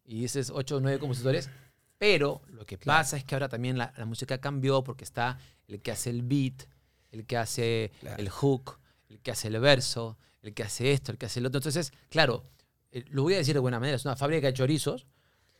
y 0.05 0.21
dices 0.21 0.51
8 0.53 0.77
o 0.77 0.79
9 0.81 0.99
compositores, 0.99 1.49
pero 1.97 2.41
lo 2.49 2.65
que 2.65 2.77
pasa 2.77 3.17
es 3.17 3.23
que 3.23 3.35
ahora 3.35 3.47
también 3.49 3.77
la, 3.77 3.93
la 3.97 4.05
música 4.05 4.37
cambió 4.39 4.83
porque 4.83 5.03
está 5.05 5.37
el 5.67 5.81
que 5.81 5.91
hace 5.91 6.09
el 6.09 6.21
beat, 6.23 6.63
el 7.11 7.25
que 7.25 7.37
hace 7.37 7.91
Claro. 8.01 8.17
el 8.21 8.29
hook, 8.29 8.79
el 9.09 9.19
que 9.21 9.31
hace 9.31 9.47
el 9.47 9.59
verso, 9.59 10.17
el 10.41 10.53
que 10.53 10.63
hace 10.63 10.91
esto, 10.91 11.11
el 11.11 11.17
que 11.17 11.25
hace 11.25 11.39
el 11.39 11.45
otro. 11.45 11.59
Entonces, 11.59 11.93
claro, 12.09 12.43
eh, 12.91 13.03
lo 13.09 13.23
voy 13.23 13.33
a 13.33 13.37
decir 13.37 13.53
de 13.53 13.59
buena 13.61 13.79
manera, 13.79 13.95
es 13.95 14.05
una 14.05 14.15
fábrica 14.15 14.47
de 14.47 14.53
chorizos, 14.53 15.07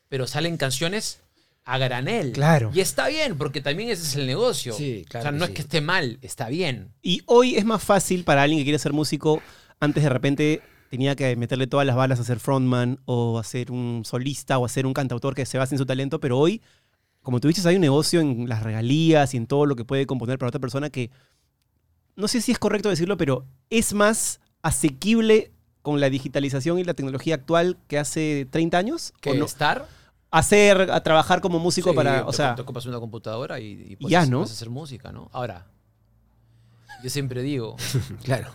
pero 0.09 0.27
salen 0.27 0.57
canciones 0.57 1.21
a 1.65 1.77
granel. 1.79 2.31
Claro. 2.31 2.71
Y 2.73 2.79
está 2.79 3.07
bien, 3.07 3.37
porque 3.37 3.59
también 3.59 3.89
ese 3.89 4.03
es 4.03 4.15
el 4.15 4.27
negocio. 4.27 4.73
Sí, 4.73 5.03
claro 5.09 5.21
O 5.21 5.23
sea, 5.23 5.31
que 5.31 5.37
no 5.39 5.45
sí. 5.45 5.51
es 5.51 5.55
que 5.55 5.61
esté 5.63 5.81
mal, 5.81 6.19
está 6.21 6.47
bien. 6.47 6.91
Y 7.01 7.23
hoy 7.25 7.55
es 7.55 7.65
más 7.65 7.83
fácil 7.83 8.23
para 8.23 8.43
alguien 8.43 8.59
que 8.59 8.65
quiere 8.65 8.79
ser 8.79 8.93
músico, 8.93 9.41
antes 9.79 10.03
de 10.03 10.09
repente 10.09 10.61
tenía 10.89 11.15
que 11.15 11.35
meterle 11.35 11.67
todas 11.67 11.85
las 11.85 11.95
balas 11.95 12.19
a 12.19 12.23
ser 12.23 12.39
frontman 12.39 12.99
o 13.05 13.39
a 13.39 13.43
ser 13.43 13.71
un 13.71 14.03
solista 14.05 14.57
o 14.59 14.65
a 14.65 14.69
ser 14.69 14.85
un 14.85 14.93
cantautor 14.93 15.33
que 15.35 15.45
se 15.45 15.57
base 15.57 15.73
en 15.75 15.79
su 15.79 15.85
talento, 15.85 16.19
pero 16.19 16.37
hoy, 16.37 16.61
como 17.21 17.39
tú 17.39 17.47
dices, 17.47 17.65
hay 17.65 17.75
un 17.75 17.81
negocio 17.81 18.21
en 18.21 18.47
las 18.47 18.63
regalías 18.63 19.33
y 19.33 19.37
en 19.37 19.47
todo 19.47 19.65
lo 19.65 19.75
que 19.75 19.83
puede 19.83 20.05
componer 20.05 20.37
para 20.37 20.49
otra 20.49 20.61
persona 20.61 20.89
que, 20.91 21.09
no 22.15 22.27
sé 22.27 22.41
si 22.41 22.51
es 22.51 22.59
correcto 22.59 22.89
decirlo, 22.89 23.17
pero 23.17 23.45
es 23.69 23.93
más 23.93 24.39
asequible 24.61 25.51
con 25.81 25.99
la 25.99 26.09
digitalización 26.09 26.79
y 26.79 26.83
la 26.83 26.93
tecnología 26.93 27.35
actual 27.35 27.77
que 27.87 27.97
hace 27.99 28.47
30 28.49 28.77
años. 28.77 29.13
Que 29.21 29.31
¿O 29.31 29.33
no? 29.35 29.45
estar. 29.45 29.87
Hacer, 30.37 30.91
a 30.91 31.01
trabajar 31.01 31.39
como 31.41 31.59
músico 31.59 31.91
sí, 31.91 31.95
para, 31.95 32.17
te- 32.17 32.29
o 32.29 32.33
sea, 32.33 32.55
Te 32.55 32.61
ocupas 32.61 32.85
una 32.85 32.99
computadora 32.99 33.59
y, 33.59 33.95
puedes, 33.95 34.11
ya, 34.11 34.25
¿no? 34.25 34.39
puedes 34.39 34.51
hacer 34.51 34.69
música, 34.69 35.11
¿no? 35.11 35.29
Ahora, 35.31 35.65
yo 37.03 37.09
siempre 37.09 37.41
digo, 37.41 37.75
Claro. 38.23 38.51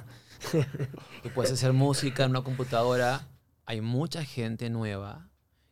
tú 1.23 1.31
puedes 1.35 1.53
hacer 1.53 1.73
música 1.73 2.25
en 2.25 2.31
una 2.31 2.43
computadora. 2.43 3.27
Hay 3.67 3.81
mucha 3.81 4.25
gente 4.25 4.69
nueva 4.71 5.29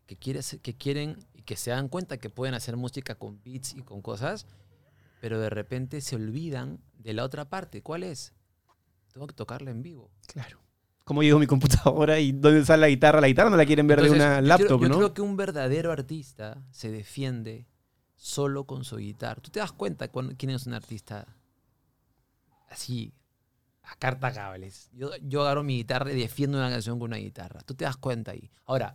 que, 0.06 0.16
quiere 0.16 0.40
que 0.62 0.76
quieren 0.76 1.18
y 1.34 1.42
que 1.42 1.56
se 1.56 1.70
dan 1.70 1.88
cuenta 1.88 2.16
que 2.18 2.30
pueden 2.30 2.54
hacer 2.54 2.76
música 2.76 3.14
con 3.16 3.42
beats 3.44 3.74
y 3.74 3.82
con 3.82 4.00
cosas, 4.02 4.46
pero 5.20 5.38
de 5.40 5.50
repente 5.50 6.00
se 6.00 6.16
olvidan 6.16 6.80
de 6.98 7.12
la 7.12 7.24
otra 7.24 7.46
parte. 7.48 7.82
¿Cuál 7.82 8.02
es? 8.04 8.32
Tengo 9.12 9.26
que 9.26 9.34
tocarla 9.34 9.70
en 9.70 9.82
vivo. 9.82 10.10
claro. 10.26 10.58
¿Cómo 11.08 11.22
llego 11.22 11.38
mi 11.38 11.46
computadora 11.46 12.20
y 12.20 12.32
dónde 12.32 12.60
está 12.60 12.76
la 12.76 12.86
guitarra? 12.86 13.22
La 13.22 13.28
guitarra 13.28 13.48
no 13.48 13.56
la 13.56 13.64
quieren 13.64 13.86
ver 13.86 14.02
de 14.02 14.10
una 14.10 14.42
yo 14.42 14.46
laptop, 14.46 14.78
creo, 14.78 14.80
yo 14.82 14.88
¿no? 14.90 14.96
creo 14.96 15.14
que 15.14 15.22
un 15.22 15.38
verdadero 15.38 15.90
artista 15.90 16.62
se 16.70 16.90
defiende 16.90 17.66
solo 18.14 18.64
con 18.64 18.84
su 18.84 18.98
guitarra. 18.98 19.40
¿Tú 19.40 19.50
te 19.50 19.58
das 19.58 19.72
cuenta 19.72 20.08
cuando, 20.08 20.34
quién 20.36 20.50
es 20.50 20.66
un 20.66 20.74
artista 20.74 21.26
así, 22.68 23.14
a 23.84 23.96
carta 23.96 24.34
cables? 24.34 24.90
Yo, 24.92 25.12
yo 25.22 25.40
agarro 25.40 25.62
mi 25.62 25.78
guitarra 25.78 26.12
y 26.12 26.20
defiendo 26.20 26.58
una 26.58 26.68
canción 26.68 26.98
con 26.98 27.06
una 27.08 27.16
guitarra. 27.16 27.62
Tú 27.62 27.74
te 27.74 27.86
das 27.86 27.96
cuenta 27.96 28.32
ahí. 28.32 28.50
Ahora, 28.66 28.94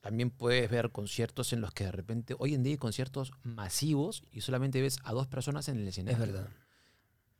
también 0.00 0.30
puedes 0.30 0.68
ver 0.68 0.90
conciertos 0.90 1.52
en 1.52 1.60
los 1.60 1.70
que 1.70 1.84
de 1.84 1.92
repente, 1.92 2.34
hoy 2.40 2.54
en 2.54 2.64
día 2.64 2.72
hay 2.72 2.78
conciertos 2.78 3.30
masivos 3.44 4.24
y 4.32 4.40
solamente 4.40 4.82
ves 4.82 4.98
a 5.04 5.12
dos 5.12 5.28
personas 5.28 5.68
en 5.68 5.76
el 5.76 5.82
Es 5.86 5.90
escenario 5.98 6.18
verdad. 6.18 6.48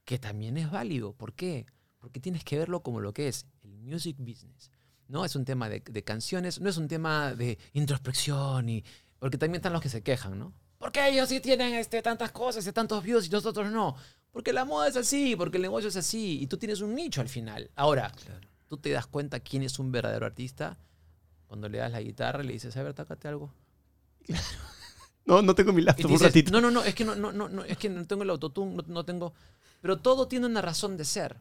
que 0.05 0.21
también 0.21 0.57
es 0.59 0.71
válido. 0.71 1.13
¿Por 1.13 1.35
qué? 1.35 1.67
Porque 2.07 2.21
tienes 2.21 2.45
que 2.45 2.57
verlo 2.57 2.85
como 2.85 3.01
lo 3.01 3.13
que 3.13 3.27
es 3.27 3.47
el 3.65 3.73
music 3.81 4.15
business. 4.21 4.71
No 5.09 5.25
es 5.25 5.35
un 5.35 5.45
tema 5.45 5.69
de, 5.69 5.81
de 5.81 6.05
canciones, 6.05 6.61
no 6.61 6.71
es 6.71 6.77
un 6.77 6.87
tema 6.87 7.35
de 7.35 7.59
introspección, 7.73 8.69
y, 8.69 8.85
porque 9.19 9.39
también 9.39 9.57
están 9.57 9.73
los 9.73 9.83
que 9.83 9.89
se 9.89 10.05
quejan, 10.05 10.39
¿no? 10.39 10.53
¿por 10.79 10.93
qué 10.93 11.09
ellos 11.09 11.29
sí 11.29 11.41
tienen 11.41 11.75
este, 11.75 12.01
tantas 12.01 12.31
cosas 12.31 12.65
y 12.65 12.71
tantos 12.71 13.03
views 13.03 13.27
y 13.27 13.31
nosotros 13.31 13.73
no? 13.73 13.97
Porque 14.31 14.53
la 14.53 14.65
moda 14.65 14.87
es 14.87 14.97
así, 14.97 15.35
porque 15.35 15.57
el 15.57 15.63
negocio 15.63 15.89
es 15.89 15.97
así, 15.97 16.39
y 16.41 16.47
tú 16.47 16.59
tienes 16.59 16.81
un 16.81 16.95
nicho 16.95 17.21
al 17.21 17.29
final. 17.29 17.73
Ahora, 17.75 18.13
tú 18.69 18.77
te 18.77 18.91
das 18.91 19.09
cuenta 19.09 19.41
quién 19.41 19.65
es 19.65 19.81
un 19.81 19.91
verdadero 19.91 20.27
artista 20.27 20.79
cuando 21.49 21.69
le 21.69 21.79
das 21.79 21.91
la 21.91 22.01
guitarra 22.03 22.45
y 22.45 22.47
le 22.47 22.53
dices, 22.53 22.77
a 22.77 22.85
ver, 22.85 22.95
tácate 22.95 23.27
algo. 23.27 23.53
No, 25.29 25.43
no 25.43 25.57
tengo 25.57 25.73
mi 25.73 25.83
laptop 25.83 26.03
te 26.03 26.07
un 26.07 26.13
dices, 26.13 26.29
ratito. 26.29 26.53
no, 26.53 26.61
no, 26.61 26.71
no, 26.71 26.85
es 26.85 26.95
que 26.95 27.05
no, 27.05 27.17
no, 27.17 27.33
no, 27.33 27.49
no, 27.49 27.65
es 27.65 27.77
que 27.79 27.89
no 27.89 28.07
tengo 28.07 28.23
el 28.23 28.31
autotune, 28.31 28.77
no, 28.77 28.85
no 28.87 29.05
tengo... 29.05 29.35
Pero 29.83 29.99
todo 29.99 30.29
tiene 30.29 30.47
una 30.47 30.63
razón 30.63 30.97
de 30.97 31.05
ser. 31.05 31.37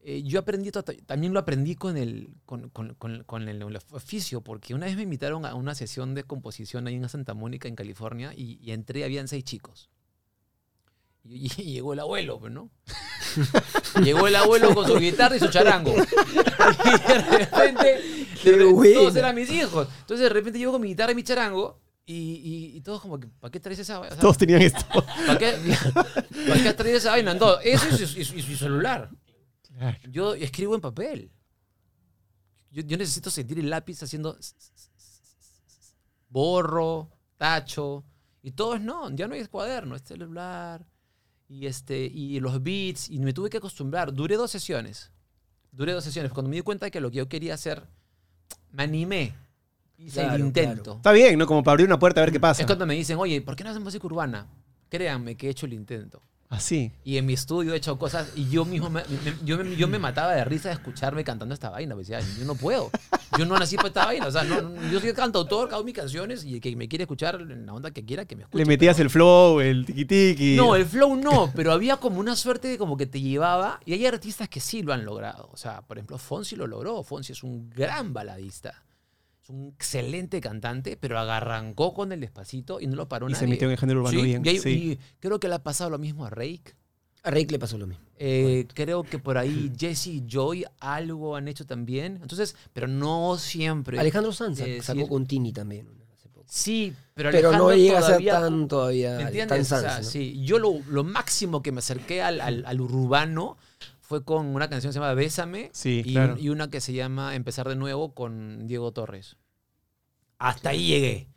Eh, 0.00 0.22
yo 0.22 0.38
aprendí, 0.38 0.70
también 1.04 1.32
lo 1.32 1.40
aprendí 1.40 1.74
con 1.74 1.96
el, 1.96 2.28
con, 2.44 2.68
con- 2.70 2.94
con- 2.94 3.24
con 3.24 3.48
el, 3.48 3.60
el 3.62 3.78
oficio, 3.90 4.40
porque 4.40 4.72
una 4.74 4.86
vez 4.86 4.94
me 4.96 5.02
invitaron 5.02 5.44
a 5.44 5.54
una 5.54 5.74
sesión 5.74 6.14
de 6.14 6.22
composición 6.22 6.86
ahí 6.86 6.94
en 6.94 7.08
Santa 7.08 7.34
Mónica, 7.34 7.66
en 7.66 7.74
California, 7.74 8.32
y, 8.36 8.58
y 8.62 8.70
entré, 8.70 9.02
habían 9.04 9.26
seis 9.26 9.42
chicos. 9.42 9.90
Y, 11.24 11.50
y 11.60 11.72
llegó 11.72 11.92
el 11.92 11.98
abuelo, 11.98 12.38
pues, 12.38 12.52
¿no? 12.52 12.70
llegó 14.04 14.28
el 14.28 14.36
abuelo 14.36 14.72
con 14.74 14.86
su 14.86 14.96
guitarra 14.98 15.36
y 15.36 15.40
su 15.40 15.48
charango. 15.48 15.92
Y 16.84 17.12
de 17.12 17.18
repente, 17.38 18.00
de 18.44 18.52
re- 18.52 18.64
buena. 18.66 18.94
todos 18.94 19.16
eran 19.16 19.34
mis 19.34 19.50
hijos. 19.50 19.88
Entonces 20.00 20.24
de 20.24 20.28
repente 20.28 20.58
llego 20.58 20.72
con 20.72 20.80
mi 20.82 20.88
guitarra 20.88 21.12
y 21.12 21.14
mi 21.16 21.22
charango, 21.24 21.80
y, 22.04 22.14
y- 22.14 22.76
y 22.76 22.80
todos 22.82 23.00
como 23.00 23.18
que, 23.18 23.26
¿para 23.26 23.50
qué 23.50 23.58
traes 23.58 23.78
esa? 23.80 23.98
o 24.00 24.04
sea, 24.04 24.16
Todos 24.18 24.38
tenían 24.38 24.62
esto. 24.62 24.84
¿Para 25.26 25.36
qué, 25.38 25.54
¿Para 25.92 26.62
qué 26.62 26.72
traído 26.74 26.98
esa 26.98 27.10
vaina? 27.10 27.34
No, 27.34 27.58
eso 27.58 27.86
y 27.88 28.06
su, 28.06 28.18
y 28.20 28.24
su- 28.24 28.36
y 28.36 28.56
Yo 30.10 30.34
escribo 30.34 30.74
en 30.74 30.80
papel. 30.80 31.30
Yo, 32.70 32.82
yo 32.82 32.96
necesito 32.96 33.30
sentir 33.30 33.58
el 33.58 33.70
lápiz 33.70 34.02
haciendo 34.02 34.36
borro, 36.28 37.10
tacho. 37.36 38.04
Y 38.42 38.52
todo 38.52 38.74
es 38.76 38.80
no, 38.80 39.10
ya 39.10 39.26
no 39.26 39.34
hay 39.34 39.44
cuaderno, 39.46 39.96
es 39.96 40.02
celular. 40.02 40.86
Y, 41.48 41.66
este, 41.66 41.98
y 42.06 42.38
los 42.40 42.62
beats. 42.62 43.08
Y 43.08 43.18
me 43.18 43.32
tuve 43.32 43.50
que 43.50 43.58
acostumbrar. 43.58 44.12
Duré 44.12 44.36
dos 44.36 44.50
sesiones. 44.50 45.10
Duré 45.72 45.92
dos 45.92 46.04
sesiones. 46.04 46.32
Cuando 46.32 46.48
me 46.50 46.56
di 46.56 46.62
cuenta 46.62 46.90
que 46.90 47.00
lo 47.00 47.10
que 47.10 47.18
yo 47.18 47.28
quería 47.28 47.54
hacer, 47.54 47.86
me 48.70 48.82
animé. 48.84 49.34
Hice 49.98 50.20
el 50.20 50.26
Claro, 50.28 50.44
intento. 50.44 50.82
claro. 50.82 50.96
Está 50.98 51.12
bien, 51.12 51.38
¿no? 51.38 51.46
Como 51.46 51.62
para 51.62 51.72
abrir 51.72 51.86
una 51.86 51.98
puerta 51.98 52.20
a 52.20 52.24
ver 52.24 52.32
qué 52.32 52.40
pasa. 52.40 52.62
Es 52.62 52.66
cuando 52.66 52.86
me 52.86 52.94
dicen, 52.94 53.16
oye, 53.18 53.40
¿por 53.40 53.56
qué 53.56 53.64
no 53.64 53.70
haces 53.70 53.82
música 53.82 54.06
urbana? 54.06 54.46
Créanme 54.88 55.36
que 55.36 55.46
he 55.46 55.50
hecho 55.50 55.66
el 55.66 55.72
intento. 55.72 56.22
Así. 56.48 56.92
Y 57.04 57.16
en 57.16 57.26
mi 57.26 57.32
estudio 57.32 57.74
he 57.74 57.76
hecho 57.76 57.98
cosas 57.98 58.32
y 58.36 58.48
yo 58.48 58.64
mismo 58.64 58.88
me, 58.88 59.02
me- 59.02 59.34
yo, 59.44 59.58
me, 59.58 59.74
yo 59.76 59.88
me 59.88 59.98
mataba 59.98 60.32
de 60.32 60.44
risa 60.44 60.68
de 60.68 60.74
escucharme 60.76 61.24
cantando 61.24 61.52
esta 61.54 61.70
vaina. 61.70 61.94
Pues 61.96 62.06
decía, 62.06 62.24
yo 62.38 62.44
no 62.44 62.54
puedo. 62.54 62.90
Yo 63.36 63.44
no 63.44 63.58
nací 63.58 63.74
para 63.76 63.88
esta 63.88 64.04
vaina. 64.06 64.26
O 64.28 64.30
sea, 64.30 64.44
no- 64.44 64.62
no- 64.62 64.88
yo 64.90 65.00
soy 65.00 65.12
cantautor, 65.12 65.74
hago 65.74 65.82
mis 65.82 65.94
canciones 65.94 66.44
y 66.44 66.54
el 66.54 66.60
que 66.60 66.74
me 66.76 66.86
quiere 66.88 67.02
escuchar 67.04 67.40
en 67.40 67.66
la 67.66 67.74
onda 67.74 67.90
que 67.90 68.04
quiera, 68.04 68.24
que 68.26 68.36
me 68.36 68.42
escuche. 68.44 68.62
Le 68.62 68.68
metías 68.68 68.98
el 69.00 69.10
flow, 69.10 69.60
el 69.60 69.84
tiki 69.86 70.04
tiki. 70.04 70.54
No, 70.56 70.76
el 70.76 70.86
flow 70.86 71.16
no, 71.16 71.50
pero 71.54 71.72
había 71.72 71.96
como 71.96 72.20
una 72.20 72.36
suerte 72.36 72.68
de 72.68 72.78
como 72.78 72.96
que 72.96 73.06
te 73.06 73.20
llevaba. 73.20 73.80
Y 73.84 73.92
hay 73.94 74.06
artistas 74.06 74.48
que 74.48 74.60
sí 74.60 74.82
lo 74.82 74.92
han 74.92 75.04
logrado. 75.04 75.48
O 75.52 75.56
sea, 75.56 75.82
por 75.82 75.98
ejemplo, 75.98 76.16
Fonsi 76.16 76.54
lo 76.54 76.66
logró. 76.68 77.02
Fonsi 77.02 77.32
es 77.32 77.42
un 77.42 77.68
gran 77.70 78.12
baladista. 78.14 78.84
Es 79.46 79.50
un 79.50 79.68
excelente 79.68 80.40
cantante, 80.40 80.96
pero 81.00 81.20
arrancó 81.20 81.94
con 81.94 82.10
el 82.10 82.18
despacito 82.18 82.80
y 82.80 82.88
no 82.88 82.96
lo 82.96 83.08
paró 83.08 83.28
Y 83.30 83.34
se 83.34 83.42
nadie. 83.42 83.50
metió 83.54 83.68
en 83.68 83.72
el 83.72 83.78
género 83.78 84.00
urbano 84.00 84.18
Sí, 84.18 84.24
bien. 84.24 84.42
y 84.44 84.48
hay- 84.48 84.58
sí. 84.58 84.70
y 84.70 84.98
creo 85.20 85.38
que 85.38 85.46
le 85.46 85.54
ha 85.54 85.62
pasado 85.62 85.88
lo 85.88 85.98
mismo 86.00 86.24
a 86.26 86.30
Rake. 86.30 86.74
A 87.22 87.30
Rake 87.30 87.52
le 87.52 87.58
pasó 87.60 87.78
lo 87.78 87.86
mismo. 87.86 88.04
Eh, 88.18 88.66
creo 88.74 89.04
que 89.04 89.20
por 89.20 89.38
ahí 89.38 89.70
Jesse 89.78 90.08
y 90.08 90.24
Joy 90.28 90.64
algo 90.80 91.36
han 91.36 91.46
hecho 91.46 91.64
también. 91.64 92.18
Entonces, 92.22 92.56
pero 92.72 92.88
no 92.88 93.38
siempre. 93.38 94.00
Alejandro 94.00 94.32
Sanz 94.32 94.58
Eh, 94.58 94.82
sacó 94.82 95.02
sí. 95.02 95.08
con 95.08 95.26
Tini 95.26 95.52
también 95.52 95.86
hace 96.12 96.28
poco. 96.28 96.46
Sí, 96.48 96.92
pero 97.14 97.30
Pero 97.30 97.52
no 97.52 97.68
Alejandro 97.68 97.76
llega 97.76 97.98
a 97.98 98.02
ser 98.02 98.08
todavía- 98.10 98.40
tan 98.40 98.66
todavía 98.68 99.10
¿Me 99.12 99.16
tan 99.18 99.26
entiendes? 99.28 99.60
O 99.72 99.78
sea, 99.80 99.90
Sanz, 99.92 100.06
¿no? 100.06 100.10
sí, 100.10 100.42
yo 100.44 100.58
lo, 100.58 100.80
lo 100.88 101.04
máximo 101.04 101.62
que 101.62 101.70
me 101.70 101.78
acerqué 101.78 102.20
al, 102.20 102.40
al, 102.40 102.64
al 102.66 102.80
urbano 102.80 103.58
fue 104.06 104.24
con 104.24 104.46
una 104.54 104.68
canción 104.68 104.90
que 104.90 104.94
se 104.94 105.00
llama 105.00 105.14
Bésame 105.14 105.70
Sí, 105.72 106.02
y, 106.04 106.12
claro. 106.12 106.36
y 106.38 106.48
una 106.50 106.70
que 106.70 106.80
se 106.80 106.92
llama 106.92 107.34
Empezar 107.34 107.68
de 107.68 107.74
nuevo 107.74 108.14
con 108.14 108.66
Diego 108.68 108.92
Torres. 108.92 109.36
Hasta 110.38 110.70
ahí 110.70 110.86
llegué. 110.86 111.28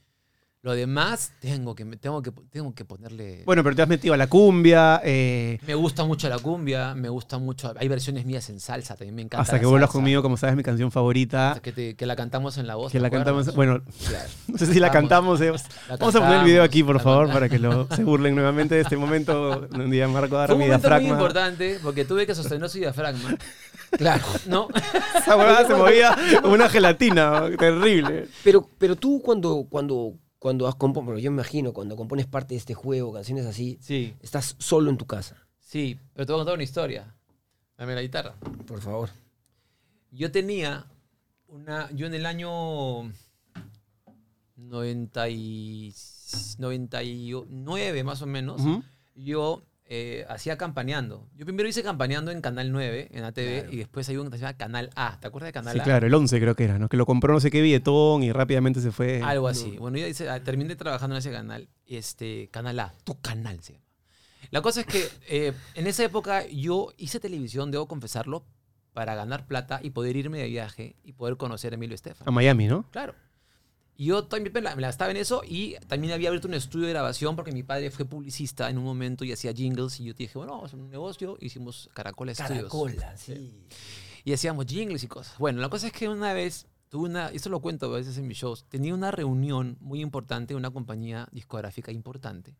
Lo 0.61 0.73
demás 0.73 1.31
tengo 1.39 1.73
que, 1.73 1.85
tengo 1.85 2.21
que, 2.21 2.31
tengo 2.51 2.75
que 2.75 2.83
ponerle... 2.83 3.43
Bueno, 3.45 3.63
pero 3.63 3.77
te 3.77 3.81
has 3.81 3.87
metido 3.87 4.13
a 4.13 4.17
la 4.17 4.27
cumbia. 4.27 4.99
eh, 5.05 5.57
Me 5.65 5.73
gusta 5.73 6.03
mucho 6.03 6.27
la 6.27 6.37
cumbia, 6.37 6.93
me 6.95 7.07
gusta 7.07 7.37
mucho. 7.37 7.73
Hay 7.77 7.87
versiones 7.87 8.25
mías 8.25 8.49
en 8.49 8.59
salsa, 8.59 8.95
también 8.97 9.15
me 9.15 9.21
encanta. 9.21 9.41
hasta 9.43 9.53
la 9.53 9.59
que 9.61 9.65
vuelvas 9.65 9.89
conmigo, 9.89 10.21
como 10.21 10.35
sabes, 10.35 10.57
mi 10.57 10.63
canción 10.63 10.91
favorita. 10.91 11.51
Hasta 11.51 11.61
que, 11.61 11.71
te- 11.71 11.95
que 11.95 12.05
la 12.05 12.17
cantamos 12.17 12.57
en 12.57 12.67
la 12.67 12.75
voz. 12.75 12.91
Que 12.91 12.97
¿te 12.97 13.01
la 13.01 13.07
acuerdas? 13.07 13.27
cantamos. 13.27 13.55
Bueno, 13.55 13.81
Claro. 14.05 14.29
no 14.49 14.57
sé 14.57 14.65
si 14.65 14.79
la 14.81 14.91
cantamos. 14.91 15.39
eh, 15.39 15.53
La 15.87 15.95
Vamos 15.95 16.15
a 16.15 16.19
poner 16.19 16.39
el 16.39 16.45
video 16.45 16.63
aquí, 16.63 16.83
por 16.83 16.99
favor, 16.99 17.27
cantamos. 17.27 17.33
para 17.35 17.47
que 17.49 17.59
lo, 17.59 17.87
se 17.95 18.03
burlen 18.03 18.35
nuevamente 18.35 18.75
de 18.75 18.81
este 18.81 18.97
momento 18.97 19.61
donde 19.67 19.95
ya 19.97 20.09
Marco 20.09 20.35
agarra 20.35 20.55
un 20.55 20.59
mi 20.59 20.65
momento 20.65 20.89
muy 20.89 20.97
diafragma. 20.99 21.09
importante 21.21 21.79
porque 21.81 22.03
tuve 22.03 22.27
que 22.27 22.35
sostener 22.35 22.67
su 22.69 22.79
diafragma. 22.79 23.33
Claro. 23.91 24.23
¿No? 24.45 24.67
Esa 25.17 25.37
huevada 25.37 25.65
se 25.65 25.73
movía 25.75 26.17
como 26.41 26.53
una 26.53 26.67
gelatina, 26.67 27.43
terrible. 27.57 28.27
Pero, 28.43 28.69
pero 28.77 28.97
tú 28.97 29.21
cuando, 29.23 29.65
cuando, 29.69 30.15
cuando 30.39 30.67
has 30.67 30.75
compuesto, 30.75 31.05
porque 31.05 31.21
yo 31.21 31.31
me 31.31 31.35
imagino, 31.35 31.73
cuando 31.73 31.95
compones 31.95 32.25
parte 32.25 32.53
de 32.53 32.59
este 32.59 32.73
juego, 32.73 33.13
canciones 33.13 33.45
así, 33.45 33.77
Sí, 33.81 34.15
estás 34.21 34.55
solo 34.57 34.89
en 34.89 34.97
tu 34.97 35.05
casa. 35.05 35.35
sí, 35.59 35.99
pero 36.13 36.25
te 36.25 36.31
voy 36.31 36.39
a 36.39 36.41
contar 36.41 36.55
una 36.55 36.63
historia. 36.63 37.15
Dame 37.77 37.95
la 37.95 38.01
guitarra. 38.01 38.35
Por 38.65 38.81
favor. 38.81 39.09
Yo 40.11 40.31
tenía 40.31 40.85
una. 41.47 41.89
Yo 41.91 42.07
en 42.07 42.13
el 42.13 42.25
año 42.25 43.11
90 44.57 45.29
y, 45.29 45.93
99 46.57 48.03
más 48.03 48.21
o 48.21 48.25
menos, 48.25 48.61
yo 49.15 49.63
eh, 49.91 50.23
hacía 50.29 50.55
campaneando. 50.55 51.27
Yo 51.35 51.45
primero 51.45 51.67
hice 51.67 51.81
campaneando 51.81 52.29
en 52.29 52.41
Canal 52.41 52.71
9, 52.71 53.09
en 53.11 53.23
ATV, 53.23 53.59
Claro. 53.61 53.71
y 53.73 53.77
después 53.77 54.07
hay 54.07 54.17
uno 54.17 54.29
que 54.29 54.37
se 54.37 54.43
llama 54.43 54.55
Canal 54.55 54.91
A. 54.95 55.19
¿Te 55.19 55.25
acuerdas 55.27 55.47
de 55.47 55.53
Canal 55.53 55.73
Sí, 55.73 55.79
A? 55.79 55.83
claro, 55.83 56.05
el 56.05 56.13
11 56.13 56.39
creo 56.39 56.55
que 56.55 56.63
era, 56.65 56.77
¿no? 56.77 56.89
Que 56.89 56.95
lo 56.97 57.07
compró 57.07 57.33
no 57.33 57.39
sé 57.39 57.49
qué 57.49 57.59
billetón 57.61 58.21
y 58.21 58.31
rápidamente 58.31 58.81
se 58.81 58.91
fue. 58.91 59.21
Algo 59.23 59.47
así. 59.47 59.77
Bueno, 59.79 59.97
yo 59.97 60.05
hice- 60.05 60.29
ah, 60.29 60.43
terminé 60.43 60.75
trabajando 60.75 61.15
en 61.15 61.19
ese 61.19 61.31
canal. 61.31 61.67
Este, 61.87 62.49
canal 62.51 62.79
A, 62.79 62.93
tu 63.03 63.19
canal 63.19 63.61
se 63.63 63.73
llama. 63.73 63.85
La 64.51 64.61
cosa 64.61 64.81
es 64.81 64.85
que 64.85 65.07
eh, 65.27 65.53
en 65.73 65.87
esa 65.87 66.03
época 66.03 66.45
yo 66.47 66.93
hice 66.97 67.19
televisión, 67.19 67.71
debo 67.71 67.87
confesarlo, 67.87 68.45
para 68.93 69.15
ganar 69.15 69.45
plata 69.47 69.79
y 69.81 69.91
poder 69.91 70.15
irme 70.17 70.39
de 70.39 70.47
viaje 70.47 70.95
y 71.03 71.13
poder 71.13 71.37
conocer 71.37 71.73
a 71.73 71.75
Emilio 71.75 71.93
A 71.93 71.95
Estefan. 71.95 72.33
Miami, 72.33 72.67
¿no? 72.67 72.85
Claro. 72.91 73.13
Y 73.99 74.05
yo 74.05 74.23
también 74.23 74.53
me 74.53 74.61
la, 74.61 74.77
me 74.77 74.81
la 74.81 74.87
estaba 74.87 75.11
en 75.11 75.17
eso 75.17 75.41
y 75.45 75.75
también 75.87 76.13
había 76.13 76.29
abierto 76.29 76.47
un 76.47 76.53
estudio 76.53 76.85
de 76.85 76.93
grabación 76.93 77.35
porque 77.35 77.51
mi 77.51 77.63
padre 77.63 77.91
fue 77.91 78.05
publicista 78.05 78.69
en 78.69 78.77
un 78.77 78.85
momento 78.85 79.25
y 79.25 79.33
hacía 79.33 79.51
jingles 79.51 79.99
y 79.99 80.05
yo 80.05 80.13
dije, 80.13 80.37
bueno, 80.37 80.53
vamos 80.53 80.63
a 80.63 80.67
hacer 80.67 80.79
un 80.79 80.89
negocio. 80.89 81.37
Hicimos 81.41 81.89
Caracola 81.93 82.33
Studios. 82.33 82.71
Caracola, 82.71 83.17
sí. 83.17 83.67
Y 84.23 84.31
hacíamos 84.31 84.67
jingles 84.67 85.03
y 85.03 85.07
cosas. 85.07 85.37
Bueno, 85.37 85.59
la 85.59 85.67
cosa 85.67 85.87
es 85.87 85.91
que 85.91 86.07
una 86.07 86.31
vez 86.31 86.65
tuve 86.87 87.09
una, 87.09 87.27
esto 87.27 87.49
lo 87.49 87.59
cuento 87.59 87.87
a 87.87 87.97
veces 87.97 88.17
en 88.17 88.25
mis 88.25 88.37
shows, 88.37 88.63
tenía 88.69 88.93
una 88.93 89.11
reunión 89.11 89.75
muy 89.81 89.99
importante 89.99 90.53
en 90.53 90.59
una 90.59 90.71
compañía 90.71 91.27
discográfica 91.33 91.91
importante. 91.91 92.55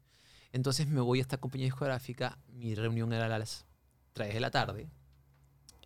Entonces 0.52 0.90
me 0.90 1.00
voy 1.00 1.20
a 1.20 1.22
esta 1.22 1.38
compañía 1.38 1.68
discográfica, 1.68 2.38
mi 2.52 2.76
reunión 2.76 3.14
era 3.14 3.34
a 3.34 3.40
las 3.40 3.66
3 4.12 4.34
de 4.34 4.40
la 4.42 4.52
tarde 4.52 4.90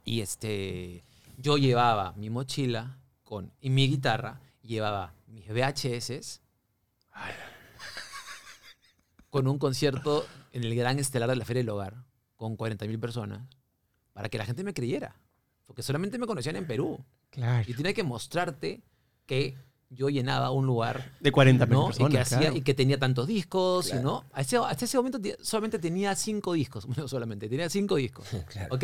y 0.03 0.21
este, 0.21 1.03
yo 1.37 1.57
llevaba 1.59 2.13
mi 2.13 2.31
mochila 2.31 2.97
con, 3.23 3.53
y 3.61 3.69
mi 3.69 3.87
guitarra, 3.87 4.41
llevaba 4.63 5.13
mis 5.33 5.47
VHS 5.49 6.41
con 9.29 9.47
un 9.47 9.57
concierto 9.57 10.25
en 10.51 10.63
el 10.63 10.75
gran 10.75 10.99
estelar 10.99 11.29
de 11.29 11.35
la 11.35 11.45
Feria 11.45 11.61
del 11.61 11.69
Hogar 11.69 12.05
con 12.35 12.55
40.000 12.57 12.99
personas 12.99 13.41
para 14.13 14.29
que 14.29 14.37
la 14.37 14.45
gente 14.45 14.63
me 14.63 14.73
creyera. 14.73 15.15
Porque 15.65 15.81
solamente 15.81 16.19
me 16.19 16.27
conocían 16.27 16.55
en 16.55 16.67
Perú. 16.67 17.03
Claro. 17.31 17.63
Y 17.67 17.73
tenía 17.73 17.93
que 17.93 18.03
mostrarte 18.03 18.83
que 19.25 19.57
yo 19.89 20.09
llenaba 20.09 20.51
un 20.51 20.65
lugar 20.65 21.13
De 21.19 21.31
40 21.31 21.65
¿no? 21.65 21.87
personas. 21.87 22.09
y, 22.09 22.13
que 22.13 22.19
hacía, 22.19 22.37
claro. 22.39 22.55
y 22.57 22.61
que 22.61 22.73
tenía 22.73 22.99
tantos 22.99 23.27
discos. 23.27 23.87
Claro. 23.87 24.01
¿no? 24.03 24.17
Hasta, 24.33 24.41
ese- 24.41 24.57
hasta 24.57 24.85
ese 24.85 24.97
momento 24.97 25.19
te- 25.19 25.37
solamente 25.41 25.79
tenía 25.79 26.15
cinco 26.15 26.53
discos. 26.53 26.85
Bueno, 26.87 27.07
solamente 27.07 27.49
tenía 27.49 27.69
cinco 27.69 27.95
discos. 27.95 28.27
Claro. 28.49 28.75
¿Ok? 28.75 28.83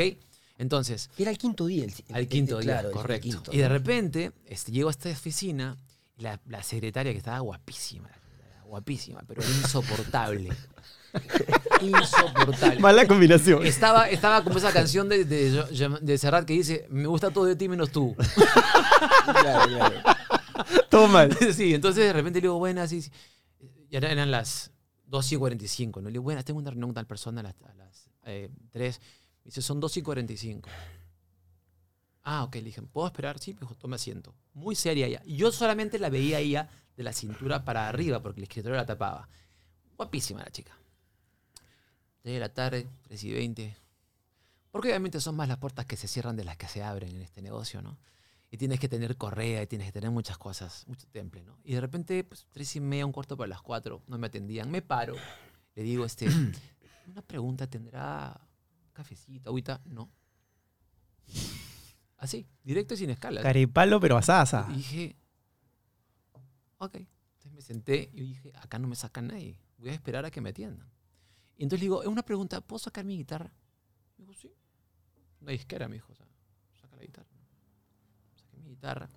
Entonces, 0.57 1.09
Era 1.17 1.29
el 1.31 1.37
quinto 1.37 1.67
día. 1.67 1.83
el- 1.85 1.93
el- 2.07 2.15
al 2.15 2.27
quinto 2.27 2.59
el- 2.59 2.65
día, 2.65 2.89
correcto. 2.91 3.21
quinto, 3.23 3.53
y 3.53 3.57
de 3.57 3.69
repente 3.69 4.31
este, 4.45 4.71
llego 4.71 4.87
a 4.89 4.91
esta 4.91 5.09
oficina 5.09 5.77
la, 6.19 6.39
la 6.47 6.63
secretaria 6.63 7.11
que 7.11 7.17
estaba 7.17 7.39
guapísima, 7.39 8.09
guapísima, 8.65 9.23
pero 9.27 9.41
insoportable. 9.41 10.49
insoportable. 11.81 12.79
Mala 12.79 13.07
combinación. 13.07 13.65
Estaba, 13.65 14.09
estaba 14.09 14.43
como 14.43 14.57
esa 14.57 14.71
canción 14.71 15.09
de, 15.09 15.25
de, 15.25 15.97
de 16.01 16.17
Serrat 16.17 16.45
que 16.45 16.53
dice, 16.53 16.85
me 16.89 17.07
gusta 17.07 17.31
todo 17.31 17.45
de 17.45 17.55
ti 17.55 17.67
menos 17.67 17.91
tú. 17.91 18.15
Claro, 19.25 19.69
claro. 19.69 19.95
Todo 20.89 21.07
mal. 21.07 21.35
sí, 21.53 21.73
entonces 21.73 22.05
de 22.05 22.13
repente 22.13 22.39
le 22.39 22.43
digo, 22.43 22.59
buenas, 22.59 22.89
sí, 22.89 23.01
sí. 23.01 23.11
Y 23.89 23.95
ahora 23.95 24.11
eran 24.11 24.29
las 24.29 24.71
2 25.07 25.31
y 25.31 25.35
45, 25.37 26.01
¿no? 26.01 26.09
Le 26.09 26.13
digo, 26.13 26.23
buenas, 26.23 26.45
tengo 26.45 26.59
una 26.59 26.69
reunión 26.69 26.89
con 26.89 26.95
tal 26.95 27.07
persona 27.07 27.41
a 27.41 27.43
las, 27.43 27.55
a 27.63 27.73
las 27.73 28.09
eh, 28.25 28.49
3. 28.71 28.99
Me 28.99 29.49
dice, 29.49 29.61
son 29.61 29.79
2 29.79 29.97
y 29.97 30.01
45. 30.01 30.69
Ah, 32.31 32.43
ok, 32.43 32.57
le 32.57 32.61
dije, 32.61 32.83
¿puedo 32.83 33.07
esperar? 33.07 33.39
Sí, 33.39 33.55
me 33.55 33.61
dijo, 33.61 33.73
tome 33.73 33.95
asiento. 33.95 34.35
Muy 34.53 34.75
seria 34.75 35.07
ella. 35.07 35.19
Y 35.25 35.35
yo 35.37 35.51
solamente 35.51 35.97
la 35.97 36.09
veía 36.09 36.37
a 36.37 36.39
ella 36.41 36.69
de 36.95 37.01
la 37.01 37.11
cintura 37.11 37.65
para 37.65 37.89
arriba, 37.89 38.21
porque 38.21 38.39
el 38.39 38.43
escritorio 38.43 38.77
la 38.77 38.85
tapaba. 38.85 39.27
Guapísima 39.97 40.43
la 40.43 40.51
chica. 40.51 40.77
3 42.21 42.35
de 42.35 42.39
la 42.39 42.53
tarde, 42.53 42.87
3 43.01 43.23
y 43.23 43.33
20. 43.33 43.77
Porque 44.69 44.89
obviamente 44.89 45.19
son 45.19 45.37
más 45.37 45.47
las 45.47 45.57
puertas 45.57 45.87
que 45.87 45.97
se 45.97 46.07
cierran 46.07 46.35
de 46.35 46.43
las 46.43 46.55
que 46.55 46.67
se 46.67 46.83
abren 46.83 47.15
en 47.15 47.23
este 47.23 47.41
negocio, 47.41 47.81
¿no? 47.81 47.97
Y 48.51 48.57
tienes 48.57 48.79
que 48.79 48.87
tener 48.87 49.17
correa 49.17 49.63
y 49.63 49.65
tienes 49.65 49.87
que 49.87 49.93
tener 49.93 50.11
muchas 50.11 50.37
cosas, 50.37 50.87
mucho 50.87 51.07
temple, 51.07 51.41
¿no? 51.41 51.57
Y 51.63 51.73
de 51.73 51.81
repente, 51.81 52.23
pues, 52.23 52.45
tres 52.51 52.75
y 52.75 52.79
media, 52.79 53.07
un 53.07 53.11
cuarto 53.11 53.37
para 53.37 53.47
las 53.47 53.63
cuatro, 53.63 54.03
no 54.05 54.19
me 54.19 54.27
atendían. 54.27 54.69
Me 54.69 54.83
paro. 54.83 55.15
Le 55.73 55.81
digo, 55.81 56.05
este, 56.05 56.27
una 57.07 57.23
pregunta, 57.23 57.65
¿tendrá 57.65 58.39
cafecito, 58.93 59.49
agüita? 59.49 59.81
No. 59.85 60.11
Así, 62.19 62.45
directo 62.63 62.93
y 62.93 62.97
sin 62.97 63.09
escala. 63.09 63.41
Carepalo, 63.41 63.99
pero 63.99 64.17
asada. 64.17 64.67
Y 64.71 64.75
dije, 64.75 65.15
ok. 66.77 66.95
Entonces 66.95 67.51
me 67.53 67.61
senté 67.61 68.09
y 68.13 68.21
dije, 68.21 68.51
acá 68.55 68.77
no 68.77 68.89
me 68.89 68.95
saca 68.95 69.21
nadie. 69.21 69.57
Voy 69.77 69.89
a 69.89 69.93
esperar 69.93 70.25
a 70.25 70.31
que 70.31 70.41
me 70.41 70.49
atiendan. 70.49 70.91
Y 71.55 71.63
entonces 71.63 71.79
le 71.79 71.85
digo, 71.85 72.01
es 72.01 72.09
una 72.09 72.23
pregunta, 72.23 72.59
¿puedo 72.59 72.79
sacar 72.79 73.05
mi 73.05 73.17
guitarra? 73.17 73.51
Me 74.17 74.25
dijo, 74.25 74.33
sí. 74.33 74.53
Una 75.39 75.53
disquera, 75.53 75.87
me 75.87 75.95
dijo, 75.95 76.11
o 76.11 76.15
sea, 76.15 76.27
saca 76.81 76.97
la 76.97 77.03
guitarra. 77.03 77.29
Saqué 78.35 78.57
mi 78.57 78.69
guitarra. 78.69 79.09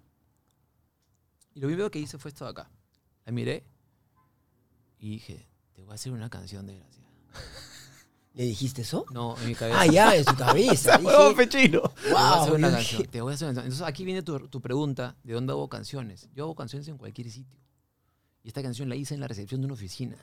Y 1.54 1.61
lo 1.61 1.66
primero 1.66 1.90
que 1.90 1.99
hice 1.99 2.18
fue 2.18 2.28
esto 2.28 2.44
de 2.44 2.52
acá. 2.52 2.71
La 3.25 3.32
miré 3.32 3.66
y 5.00 5.11
dije, 5.11 5.49
te 5.73 5.82
voy 5.82 5.90
a 5.90 5.94
hacer 5.94 6.12
una 6.12 6.30
canción, 6.30 6.66
desgraciada. 6.66 7.11
¿Le 8.34 8.44
dijiste 8.44 8.82
eso? 8.82 9.04
No, 9.12 9.36
en 9.38 9.46
mi 9.46 9.54
cabeza. 9.54 9.80
Ah, 9.80 9.86
ya, 9.86 10.16
en 10.16 10.24
su 10.24 10.34
cabeza. 10.34 10.98
¡Huevo 11.02 11.36
pechino! 11.36 11.82
Te 11.82 12.10
voy 12.10 12.16
a 12.16 12.34
hacer 12.34 12.48
wow. 12.48 12.58
una 12.58 12.70
canción. 12.70 13.06
Te 13.06 13.20
voy 13.20 13.32
a 13.32 13.34
hacer 13.34 13.46
una 13.48 13.54
canción. 13.54 13.72
Entonces 13.72 13.86
aquí 13.86 14.04
viene 14.04 14.22
tu, 14.22 14.48
tu 14.48 14.60
pregunta, 14.60 15.16
¿de 15.22 15.34
dónde 15.34 15.52
hago 15.52 15.68
canciones? 15.68 16.30
Yo 16.34 16.44
hago 16.44 16.54
canciones 16.54 16.88
en 16.88 16.96
cualquier 16.96 17.30
sitio. 17.30 17.60
Y 18.42 18.48
esta 18.48 18.62
canción 18.62 18.88
la 18.88 18.96
hice 18.96 19.14
en 19.14 19.20
la 19.20 19.28
recepción 19.28 19.60
de 19.60 19.66
una 19.66 19.74
oficina. 19.74 20.16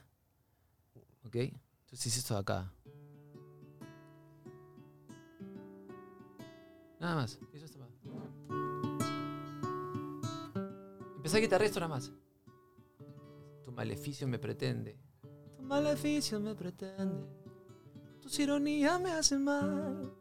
¿Ok? 1.24 1.36
Entonces 1.36 2.08
hice 2.08 2.20
esto 2.20 2.34
de 2.34 2.40
acá. 2.40 2.72
Nada 7.00 7.16
más. 7.16 7.40
Hice 7.54 7.66
esto 7.66 7.80
más. 7.80 7.90
Empecé 11.16 11.38
a 11.38 11.40
guitarrar 11.40 11.68
esto 11.68 11.80
nada 11.80 11.96
más. 11.96 12.12
Tu 13.64 13.72
maleficio 13.72 14.28
me 14.28 14.40
pretende. 14.40 14.98
Tu 15.58 15.64
maleficio 15.64 16.40
me 16.40 16.56
pretende. 16.56 17.39
Tus 18.30 18.40
ironías 18.42 19.02
me 19.02 19.12
hacen 19.12 19.44
mal. 19.44 20.14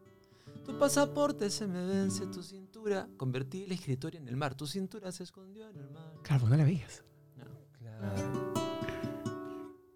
Tu 0.65 0.75
pasaporte 0.79 1.51
se 1.51 1.67
me 1.67 1.85
vence, 1.85 2.25
tu 2.25 2.41
cintura. 2.41 3.07
Convertí 3.17 3.67
la 3.67 3.75
escritoria 3.75 4.19
en 4.19 4.27
el 4.27 4.35
mar. 4.35 4.55
Tu 4.55 4.65
cintura 4.65 5.11
se 5.11 5.21
escondió 5.21 5.69
en 5.69 5.77
el 5.77 5.91
mar. 5.91 6.11
Claro, 6.23 6.39
pues 6.39 6.49
no 6.49 6.57
la 6.57 6.63
veías. 6.63 7.03
No. 7.37 7.45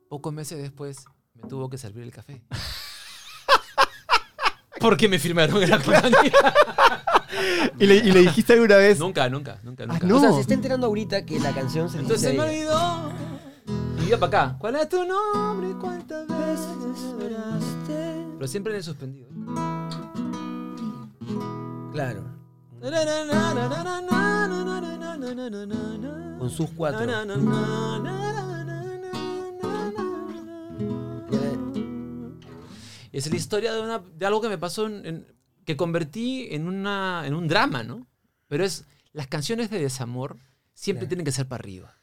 Pocos 0.09 0.31
meses 0.31 0.61
después 0.61 1.05
me 1.33 1.49
tuvo 1.49 1.71
que 1.71 1.79
servir 1.79 2.03
el 2.03 2.11
café. 2.11 2.43
Porque 4.79 5.09
me 5.09 5.17
firmaron 5.17 5.63
en 5.63 5.71
la 5.71 5.81
compañía. 5.81 6.53
¿Y 7.79 7.87
le, 7.87 7.95
y 7.95 8.11
le 8.11 8.19
dijiste 8.19 8.53
alguna 8.53 8.75
vez? 8.75 8.99
nunca, 8.99 9.27
nunca, 9.27 9.59
nunca, 9.63 9.87
nunca. 9.87 10.05
no. 10.05 10.17
O 10.17 10.19
sea, 10.19 10.33
se 10.33 10.41
está 10.41 10.53
enterando 10.53 10.85
ahorita 10.85 11.25
que 11.25 11.39
la 11.39 11.51
canción 11.51 11.89
se 11.89 11.97
Entonces 11.97 12.31
me 12.35 12.41
olvidó. 12.41 13.11
Y 14.03 14.09
iba 14.09 14.19
para 14.19 14.43
acá. 14.43 14.55
¿Cuál 14.59 14.75
es 14.75 14.87
tu 14.87 15.03
nombre? 15.03 15.69
¿Cuántas 15.81 16.27
veces 16.27 17.01
lloraste? 17.19 18.02
Pero 18.43 18.51
siempre 18.51 18.73
en 18.73 18.77
el 18.79 18.83
suspendido. 18.83 19.29
Claro. 21.93 22.25
Con 26.39 26.49
sus 26.49 26.69
cuatro. 26.71 27.09
Es 33.11 33.29
la 33.29 33.35
historia 33.35 33.73
de, 33.73 33.81
una- 33.81 33.99
de 33.99 34.25
algo 34.25 34.41
que 34.41 34.49
me 34.49 34.57
pasó, 34.57 34.87
en- 34.87 35.05
en- 35.05 35.27
que 35.65 35.77
convertí 35.77 36.47
en, 36.51 36.67
una, 36.67 37.23
en 37.25 37.35
un 37.35 37.47
drama, 37.47 37.83
¿no? 37.83 38.07
Pero 38.47 38.65
es, 38.65 38.85
las 39.13 39.27
canciones 39.27 39.69
de 39.69 39.79
desamor 39.79 40.37
siempre 40.73 41.01
Claro. 41.03 41.09
tienen 41.09 41.25
que 41.25 41.31
ser 41.31 41.47
para 41.47 41.61
arriba. 41.61 41.95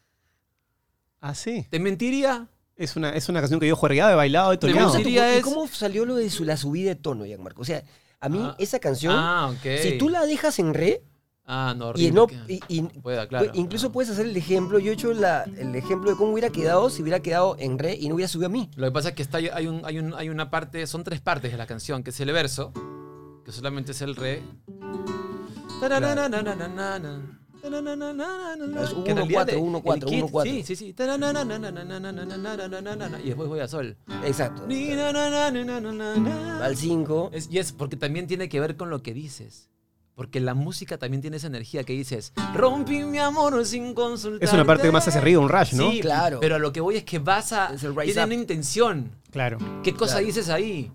Ah, 1.19 1.35
sí. 1.35 1.67
¿Te 1.69 1.79
mentiría? 1.79 2.47
Es 2.83 2.95
una, 2.95 3.09
es 3.11 3.29
una 3.29 3.39
canción 3.41 3.59
que 3.59 3.67
yo 3.67 3.73
he 3.73 3.77
juergueado, 3.77 4.11
he 4.11 4.15
bailado, 4.15 4.53
he 4.53 4.55
gusta 4.57 4.99
¿Y 5.01 5.17
es- 5.37 5.43
cómo 5.43 5.67
salió 5.67 6.05
lo 6.05 6.15
de 6.15 6.29
su, 6.29 6.43
la 6.43 6.57
subida 6.57 6.89
de 6.89 6.95
tono, 6.95 7.25
Gianmarco? 7.25 7.61
O 7.61 7.65
sea, 7.65 7.83
a 8.19 8.27
mí 8.29 8.39
Ah. 8.41 8.55
esa 8.57 8.79
canción, 8.79 9.13
Ah, 9.15 9.49
ok. 9.51 9.79
si 9.81 9.97
tú 9.97 10.09
la 10.09 10.25
dejas 10.25 10.57
en 10.59 10.73
re, 10.73 11.03
Ah, 11.45 11.73
no, 11.77 11.91
y 11.95 12.11
no, 12.11 12.27
que- 12.27 12.35
y- 12.47 12.59
y- 12.69 12.81
Pueda, 12.81 13.27
claro. 13.27 13.51
incluso 13.55 13.91
puedes 13.91 14.09
hacer 14.11 14.25
el 14.25 14.37
ejemplo, 14.37 14.79
yo 14.79 14.91
he 14.91 14.93
hecho 14.93 15.11
la- 15.13 15.43
el 15.43 15.75
ejemplo 15.75 16.09
de 16.11 16.15
cómo 16.17 16.31
hubiera 16.31 16.49
quedado 16.49 16.89
si 16.89 17.01
hubiera 17.01 17.19
quedado 17.19 17.55
en 17.59 17.77
re 17.77 17.95
y 17.99 18.07
no 18.09 18.15
hubiera 18.15 18.27
subido 18.29 18.47
a 18.47 18.51
mí. 18.51 18.69
Lo 18.75 18.87
que 18.87 18.91
pasa 18.91 19.09
es 19.09 19.15
que 19.15 19.21
está, 19.23 19.37
hay, 19.37 19.67
un, 19.67 19.81
hay, 19.83 19.99
un- 19.99 20.13
hay 20.13 20.29
una 20.29 20.49
parte, 20.49 20.85
son 20.87 21.03
tres 21.03 21.19
partes 21.19 21.51
de 21.51 21.57
la 21.57 21.67
canción, 21.67 22.03
que 22.03 22.11
es 22.11 22.19
el 22.19 22.31
verso, 22.31 22.71
que 23.45 23.51
solamente 23.51 23.91
es 23.91 24.01
el 24.01 24.15
re. 24.15 24.41
Es 27.63 28.93
Que 29.03 29.11
en 29.11 29.17
realidad 29.17 29.47
1-4, 29.47 29.49
el 29.49 29.59
1-4, 29.59 30.05
kit- 30.05 30.23
1-4. 30.31 30.43
Sí, 30.43 30.63
sí, 30.63 30.75
sí. 30.75 30.85
Y 33.23 33.27
después 33.27 33.49
voy 33.49 33.59
a 33.59 33.67
sol. 33.67 33.97
Exacto. 34.25 34.65
Al 36.61 36.75
5. 36.77 37.29
Es- 37.33 37.49
y 37.51 37.59
es 37.59 37.71
porque 37.71 37.97
también 37.97 38.27
tiene 38.27 38.49
que 38.49 38.59
ver 38.59 38.75
con 38.77 38.89
lo 38.89 39.01
que 39.01 39.13
dices. 39.13 39.69
Porque 40.15 40.39
la 40.39 40.53
música 40.53 40.97
también 40.97 41.21
tiene 41.21 41.37
esa 41.37 41.47
energía 41.47 41.83
que 41.83 41.93
dices, 41.93 42.33
rompí 42.53 43.03
mi 43.05 43.17
amor 43.17 43.65
sin 43.65 43.93
consultar. 43.93 44.43
Es 44.47 44.53
una 44.53 44.65
parte 44.65 44.83
que 44.83 44.91
más 44.91 45.07
hace 45.07 45.21
río, 45.21 45.39
un 45.41 45.49
rush, 45.49 45.73
¿no? 45.73 45.89
Sí, 45.89 46.01
Claro. 46.01 46.39
Pero 46.41 46.59
lo 46.59 46.71
que 46.73 46.81
voy 46.81 46.97
es 46.97 47.03
que 47.05 47.17
vas 47.19 47.53
a. 47.53 47.73
Es 47.73 47.83
el 47.83 47.95
Tiene 47.95 48.23
una 48.25 48.33
intención. 48.35 49.11
Claro. 49.31 49.57
¿Qué 49.83 49.93
cosa 49.93 50.15
Claro. 50.15 50.27
dices 50.27 50.49
ahí? 50.49 50.91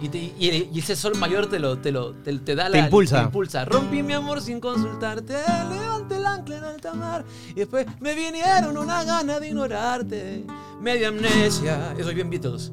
Y, 0.00 0.08
te- 0.08 0.18
y- 0.18 0.70
y 0.72 0.78
ese 0.78 0.94
sol 0.94 1.16
mayor 1.16 1.48
te 1.50 1.58
lo, 1.58 1.78
te 1.78 1.90
lo 1.90 2.12
te, 2.14 2.38
te 2.38 2.54
da 2.54 2.64
Te 2.66 2.70
la. 2.70 2.78
impulsa. 2.84 3.18
Te 3.18 3.24
impulsa. 3.24 3.64
Rompí 3.64 4.02
mi 4.02 4.12
amor 4.12 4.40
sin 4.40 4.60
consultarte. 4.60 5.34
Levanté 5.70 6.16
el 6.16 6.26
ancla 6.26 6.56
en 6.58 6.64
alta 6.64 6.94
mar. 6.94 7.24
Y 7.50 7.54
después 7.54 7.86
me 8.00 8.14
vinieron 8.14 8.76
una 8.76 9.02
gana 9.04 9.40
de 9.40 9.48
ignorarte. 9.48 10.44
Media 10.80 11.08
amnesia. 11.08 11.94
Eso 11.98 12.10
es 12.10 12.14
bien 12.14 12.30
Beatles. 12.30 12.70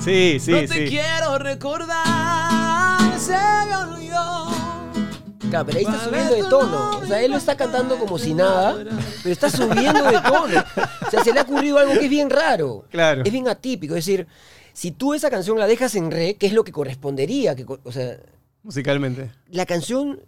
Sí, 0.00 0.38
sí, 0.40 0.50
no 0.50 0.58
te 0.62 0.66
sí. 0.68 0.84
quiero 0.88 1.38
recordar. 1.38 3.18
Se 3.18 3.32
me 3.68 3.76
olvidó. 3.76 4.48
Claro, 5.50 5.66
pero 5.66 5.78
ahí 5.78 5.84
está 5.84 5.96
¿Cuál 5.96 6.08
subiendo 6.08 6.34
de 6.34 6.50
tono. 6.50 6.90
O 6.98 7.06
sea, 7.06 7.22
él 7.22 7.30
lo 7.30 7.36
está 7.36 7.56
cantando 7.56 7.96
como 7.98 8.18
si 8.18 8.34
nada, 8.34 8.74
pero 9.22 9.32
está 9.32 9.48
subiendo 9.48 10.02
de 10.02 10.20
tono. 10.20 10.64
O 11.06 11.10
sea, 11.10 11.22
se 11.22 11.32
le 11.32 11.38
ha 11.38 11.42
ocurrido 11.42 11.78
algo 11.78 11.92
que 11.92 12.04
es 12.04 12.10
bien 12.10 12.28
raro. 12.28 12.84
Claro. 12.90 13.22
Es 13.24 13.30
bien 13.30 13.46
atípico. 13.48 13.94
Es 13.94 14.04
decir, 14.04 14.26
si 14.74 14.90
tú 14.90 15.14
esa 15.14 15.30
canción 15.30 15.58
la 15.58 15.66
dejas 15.66 15.94
en 15.94 16.10
re, 16.10 16.34
¿qué 16.36 16.46
es 16.46 16.52
lo 16.52 16.64
que 16.64 16.72
correspondería? 16.72 17.56
Que, 17.56 17.64
o 17.66 17.92
sea, 17.92 18.18
Musicalmente. 18.62 19.30
la 19.48 19.64
canción 19.64 20.20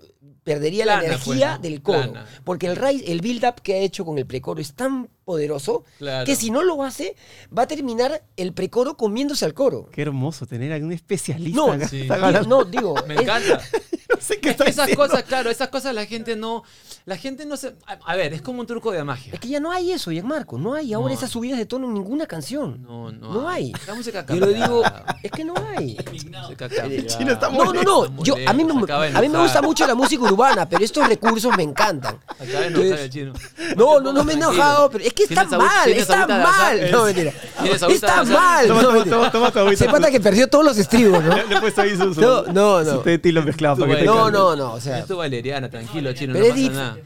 perdería 0.44 0.86
la 0.86 1.00
energía 1.04 1.18
pues, 1.24 1.38
¿no? 1.40 1.58
del 1.58 1.82
coro. 1.82 2.12
Plana. 2.12 2.26
Porque 2.44 2.66
el, 2.68 2.76
rise- 2.76 3.10
el 3.12 3.20
build-up 3.20 3.60
que 3.62 3.74
ha 3.74 3.78
hecho 3.78 4.04
con 4.04 4.16
el 4.18 4.26
precoro 4.26 4.60
es 4.60 4.72
tan 4.74 5.08
poderoso 5.36 5.84
Claro. 5.98 6.24
que 6.24 6.36
si 6.36 6.50
no 6.50 6.62
lo 6.62 6.82
hace, 6.84 7.16
va 7.56 7.62
a 7.62 7.66
terminar 7.66 8.22
el 8.36 8.52
precoro 8.52 8.96
comiéndose 8.96 9.44
al 9.44 9.54
coro. 9.54 9.88
Qué 9.92 10.02
hermoso 10.02 10.46
tener 10.46 10.72
a 10.72 10.76
un 10.76 10.92
especialista 10.92 11.56
No, 11.60 11.72
acá. 11.72 11.88
Sí. 11.88 12.08
No, 12.46 12.64
digo, 12.64 12.94
Me 13.08 13.14
es- 13.16 13.20
encanta. 13.22 13.60
no 14.08 14.20
sé 14.20 14.38
qué 14.38 14.50
Es 14.50 14.60
esas 14.60 14.86
diciendo. 14.86 14.96
cosas, 14.96 15.24
claro, 15.24 15.50
esas 15.50 15.68
cosas 15.68 15.92
la 15.94 16.06
gente 16.06 16.36
no. 16.36 16.62
La 17.06 17.16
gente 17.16 17.44
no 17.44 17.56
se. 17.56 17.74
A, 17.86 17.98
a 18.06 18.16
ver, 18.16 18.32
es 18.34 18.40
como 18.42 18.60
un 18.60 18.66
truco 18.66 18.92
de 18.92 19.02
magia. 19.02 19.32
es 19.34 19.40
que 19.40 19.48
ya 19.48 19.58
no 19.58 19.72
hay 19.72 19.90
eso, 19.92 20.12
Marco. 20.22 20.58
No 20.58 20.74
hay 20.74 20.92
ahora 20.92 21.08
No. 21.12 21.14
esas 21.18 21.30
subidas 21.30 21.58
de 21.58 21.66
tono 21.66 21.86
en 21.88 21.94
ninguna 21.94 22.26
canción. 22.26 22.82
No, 22.82 23.10
no. 23.10 23.32
No 23.32 23.48
hay. 23.48 23.72
La 23.86 23.94
música 23.94 24.24
Yo 24.28 24.36
lo 24.36 24.46
digo, 24.46 24.82
es 25.24 25.30
que 25.32 25.44
no 25.44 25.54
hay. 25.76 25.96
Chino 27.06 27.32
está 27.32 27.48
No, 27.50 27.72
no, 27.72 27.82
no. 27.82 28.22
Yo, 28.22 28.34
a, 28.46 28.52
mí 28.52 28.64
me, 28.64 28.72
a 28.92 29.20
mí 29.20 29.28
me 29.28 29.38
gusta 29.40 29.60
mucho 29.60 29.86
la 29.88 29.94
música 29.96 30.22
urbana, 30.22 30.68
pero 30.68 30.84
estos 30.84 31.06
recursos 31.08 31.56
me 31.56 31.64
encantan. 31.64 32.14
Acaba 32.28 32.44
de 32.46 32.66
enojar 32.66 32.66
Entonces, 32.84 33.00
el 33.00 33.10
chino. 33.10 33.32
No, 33.76 34.00
no, 34.00 34.12
no 34.12 34.22
me 34.24 34.32
he 34.32 34.36
enojado, 34.36 34.88
pero 34.90 35.04
es 35.04 35.12
que 35.16 35.22
está 35.24 35.46
¿Tienes 35.46 35.52
agüita- 35.52 35.58
mal, 35.58 35.92
está 35.92 36.26
mal. 36.28 36.90
No, 36.92 37.04
mentira. 37.04 37.32
¿Tienes 37.62 37.82
agüita 37.82 38.06
Está 38.06 38.24
mal. 38.24 38.66
Toma, 38.68 38.82
toma, 38.82 39.04
toma, 39.04 39.32
toma 39.32 39.50
tu 39.50 39.58
agüita. 39.58 39.84
Se 39.84 39.90
pata 39.90 40.10
que 40.10 40.20
perdió 40.20 40.46
todos 40.46 40.64
los 40.64 40.78
estribos, 40.78 41.24
¿no? 41.24 41.34
Le 41.48 41.56
he 41.56 41.60
puesto 41.60 41.80
ahí 41.80 41.96
su, 41.96 42.14
No, 42.20 42.42
no, 42.44 42.82
no. 42.84 43.00
tilo 43.18 43.42
mezclado 43.42 43.76
para 43.78 43.92
que 43.92 43.98
te 44.00 44.04
No, 44.04 44.30
no, 44.30 44.54
no, 44.54 44.74
o 44.74 44.80
sea, 44.80 44.98
Es 45.00 45.06
tu 45.06 45.16
valeriana, 45.16 45.68
tranquilo, 45.68 46.12
chino, 46.12 46.34
no 46.34 46.46
pasa 46.46 46.70
nada. 46.70 46.96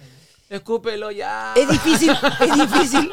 Escúpelo 0.50 1.12
ya. 1.12 1.52
es 1.54 1.68
difícil, 1.68 2.10
es 2.40 2.54
difícil, 2.56 3.10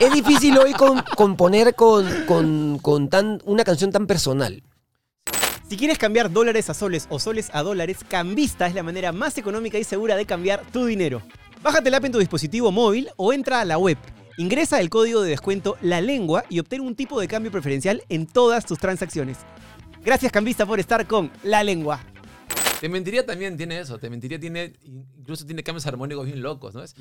es 0.00 0.10
difícil 0.12 0.56
hoy 0.56 0.72
con, 0.72 1.02
componer 1.14 1.74
con, 1.74 2.24
con, 2.24 2.78
con 2.78 3.10
tan, 3.10 3.42
una 3.44 3.62
canción 3.62 3.92
tan 3.92 4.06
personal. 4.06 4.62
Si 5.68 5.76
quieres 5.76 5.98
cambiar 5.98 6.30
dólares 6.32 6.70
a 6.70 6.74
soles 6.74 7.06
o 7.10 7.18
soles 7.18 7.50
a 7.52 7.62
dólares, 7.62 7.98
Cambista 8.08 8.66
es 8.66 8.74
la 8.74 8.82
manera 8.82 9.12
más 9.12 9.36
económica 9.36 9.78
y 9.78 9.84
segura 9.84 10.16
de 10.16 10.24
cambiar 10.24 10.62
tu 10.72 10.86
dinero. 10.86 11.20
Bájate 11.62 11.90
la 11.90 11.98
app 11.98 12.06
en 12.06 12.12
tu 12.12 12.18
dispositivo 12.18 12.72
móvil 12.72 13.08
o 13.16 13.32
entra 13.34 13.60
a 13.60 13.64
la 13.66 13.76
web. 13.78 13.98
Ingresa 14.36 14.80
el 14.80 14.88
código 14.88 15.22
de 15.22 15.30
descuento 15.30 15.76
La 15.82 16.00
Lengua 16.00 16.44
y 16.48 16.58
obtén 16.58 16.80
un 16.80 16.94
tipo 16.94 17.20
de 17.20 17.28
cambio 17.28 17.52
preferencial 17.52 18.02
en 18.08 18.26
todas 18.26 18.64
tus 18.64 18.78
transacciones. 18.78 19.38
Gracias 20.04 20.32
Cambista 20.32 20.66
por 20.66 20.80
estar 20.80 21.06
con 21.06 21.30
La 21.42 21.62
Lengua. 21.62 22.00
Te 22.80 22.88
mentiría 22.88 23.24
también 23.24 23.56
tiene 23.56 23.78
eso. 23.78 23.98
Te 23.98 24.10
mentiría 24.10 24.40
tiene. 24.40 24.72
Incluso 25.18 25.46
tiene 25.46 25.62
cambios 25.62 25.86
armónicos 25.86 26.26
bien 26.26 26.42
locos, 26.42 26.74
¿no 26.74 26.82
es? 26.82 26.94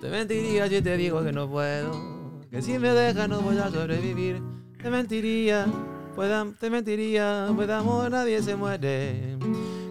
Te 0.00 0.08
mentiría 0.08 0.66
si 0.68 0.80
te 0.80 0.96
digo 0.96 1.22
que 1.22 1.32
no 1.32 1.46
puedo. 1.50 2.40
Que 2.50 2.62
si 2.62 2.78
me 2.78 2.88
dejas 2.90 3.28
no 3.28 3.42
voy 3.42 3.58
a 3.58 3.70
sobrevivir. 3.70 4.40
Te 4.80 4.88
mentiría, 4.88 5.66
pueda, 6.14 6.46
te 6.58 6.70
mentiría, 6.70 7.50
pues 7.54 7.68
de 7.68 7.74
amor 7.74 8.10
nadie 8.10 8.42
se 8.42 8.56
muere. 8.56 9.32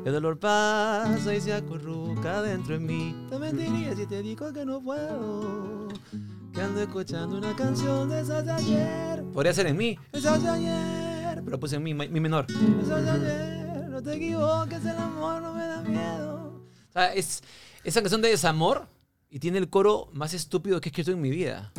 El 0.06 0.12
dolor 0.13 0.39
pasa 0.39 1.36
y 1.36 1.39
se 1.39 1.54
acurruca 1.54 2.41
dentro 2.41 2.73
de 2.73 2.80
mí. 2.80 3.28
Te 3.30 3.38
mentiría 3.38 3.95
si 3.95 4.08
te 4.08 4.21
digo 4.23 4.52
que 4.52 4.65
no 4.65 4.82
puedo. 4.82 5.89
Que 6.54 6.62
ando 6.62 6.82
escuchando 6.82 7.38
una 7.38 7.56
canción 7.56 8.10
de 8.10 8.22
esas 8.22 8.46
de 8.46 8.52
ayer. 8.52 9.24
Podría 9.34 9.54
ser 9.54 9.68
en 9.68 9.78
mí. 9.78 9.98
Esas 10.12 10.44
de 10.44 10.50
ayer. 10.50 11.42
Pero 11.44 11.60
puse 11.60 11.78
en 11.78 11.84
mi, 11.84 11.94
mi 11.94 12.20
menor. 12.20 12.46
Esas 12.82 13.04
de 13.04 13.10
ayer. 13.12 13.89
No 13.89 14.02
te 14.02 14.13
equivoques, 14.16 14.86
el 14.86 14.98
amor 14.98 15.42
no 15.42 15.54
me 15.54 15.66
da 15.66 15.82
miedo. 15.82 16.62
O 16.89 16.94
sea, 16.94 17.13
es 17.13 17.42
esa 17.84 18.02
canción 18.02 18.22
de 18.22 18.30
desamor 18.30 18.88
y 19.30 19.39
tiene 19.39 19.58
el 19.58 19.70
coro 19.70 20.10
más 20.13 20.34
estúpido 20.34 20.80
que 20.80 20.89
he 20.89 20.92
escrito 20.92 21.12
en 21.12 21.22
mi 21.22 21.32
vida. 21.32 21.72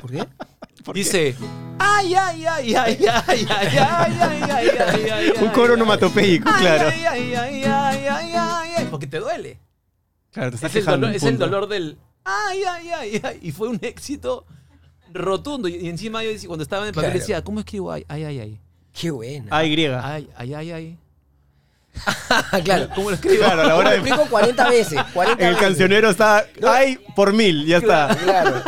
¿Por 0.00 0.10
qué? 0.10 0.26
Dice, 0.94 1.36
ay, 1.78 2.14
ay, 2.14 2.44
ay, 2.46 2.74
ay, 2.74 2.74
ay, 2.74 3.06
ay, 3.06 3.46
ay, 3.48 3.48
ay, 3.48 4.18
ay, 4.18 4.68
ay, 4.80 5.10
ay, 5.10 5.32
Un 5.42 5.50
coro 5.50 5.74
onomatopeico, 5.74 6.48
ay, 6.48 6.60
claro. 6.60 6.88
Ay, 6.88 7.04
ay, 7.04 7.34
ay, 7.34 7.64
ay, 7.64 8.06
ay, 8.06 8.32
ay, 8.34 8.70
ay, 8.78 8.86
porque 8.90 9.06
te 9.06 9.20
duele. 9.20 9.60
Claro, 10.32 10.50
te 10.50 10.56
estás 10.56 10.70
Es 10.74 10.76
el, 10.78 10.84
dolor, 10.86 11.10
un 11.10 11.14
es 11.14 11.22
el 11.22 11.30
punto. 11.30 11.44
dolor 11.44 11.68
del 11.68 11.98
ay, 12.24 12.62
ay, 12.68 12.88
ay, 12.90 13.20
ay. 13.22 13.38
Y 13.42 13.52
fue 13.52 13.68
un 13.68 13.78
éxito 13.82 14.46
rotundo. 15.12 15.68
Y, 15.68 15.88
encima 15.88 16.22
yo 16.22 16.30
decía, 16.30 16.48
cuando 16.48 16.62
estaba 16.62 16.82
en 16.82 16.88
el 16.88 16.94
papel 16.94 17.10
Claro. 17.10 17.20
decía, 17.20 17.44
¿cómo 17.44 17.60
escribo 17.60 17.92
ay, 17.92 18.04
ay, 18.08 18.24
ay, 18.24 18.38
ay? 18.40 18.60
Qué 18.92 19.10
buena. 19.10 19.46
Ay, 19.50 19.70
griega. 19.70 20.00
Ay, 20.06 20.28
ay, 20.36 20.54
ay, 20.54 20.70
ay. 20.70 20.98
claro. 22.64 22.88
¿Cómo 22.94 23.10
lo 23.10 23.16
escribo? 23.16 23.36
Claro, 23.44 23.62
a 23.62 23.66
la 23.66 23.76
hora 23.76 23.90
Lo 23.90 24.02
de. 24.02 24.08
explico 24.08 24.30
40 24.30 24.70
veces. 24.70 24.98
40 25.14 25.42
En 25.42 25.48
el 25.48 25.54
veces. 25.54 25.68
cancionero 25.68 26.10
está. 26.10 26.46
Ay, 26.66 26.98
por 27.14 27.32
mil, 27.32 27.66
ya 27.66 27.78
está. 27.78 28.16
Claro. 28.16 28.62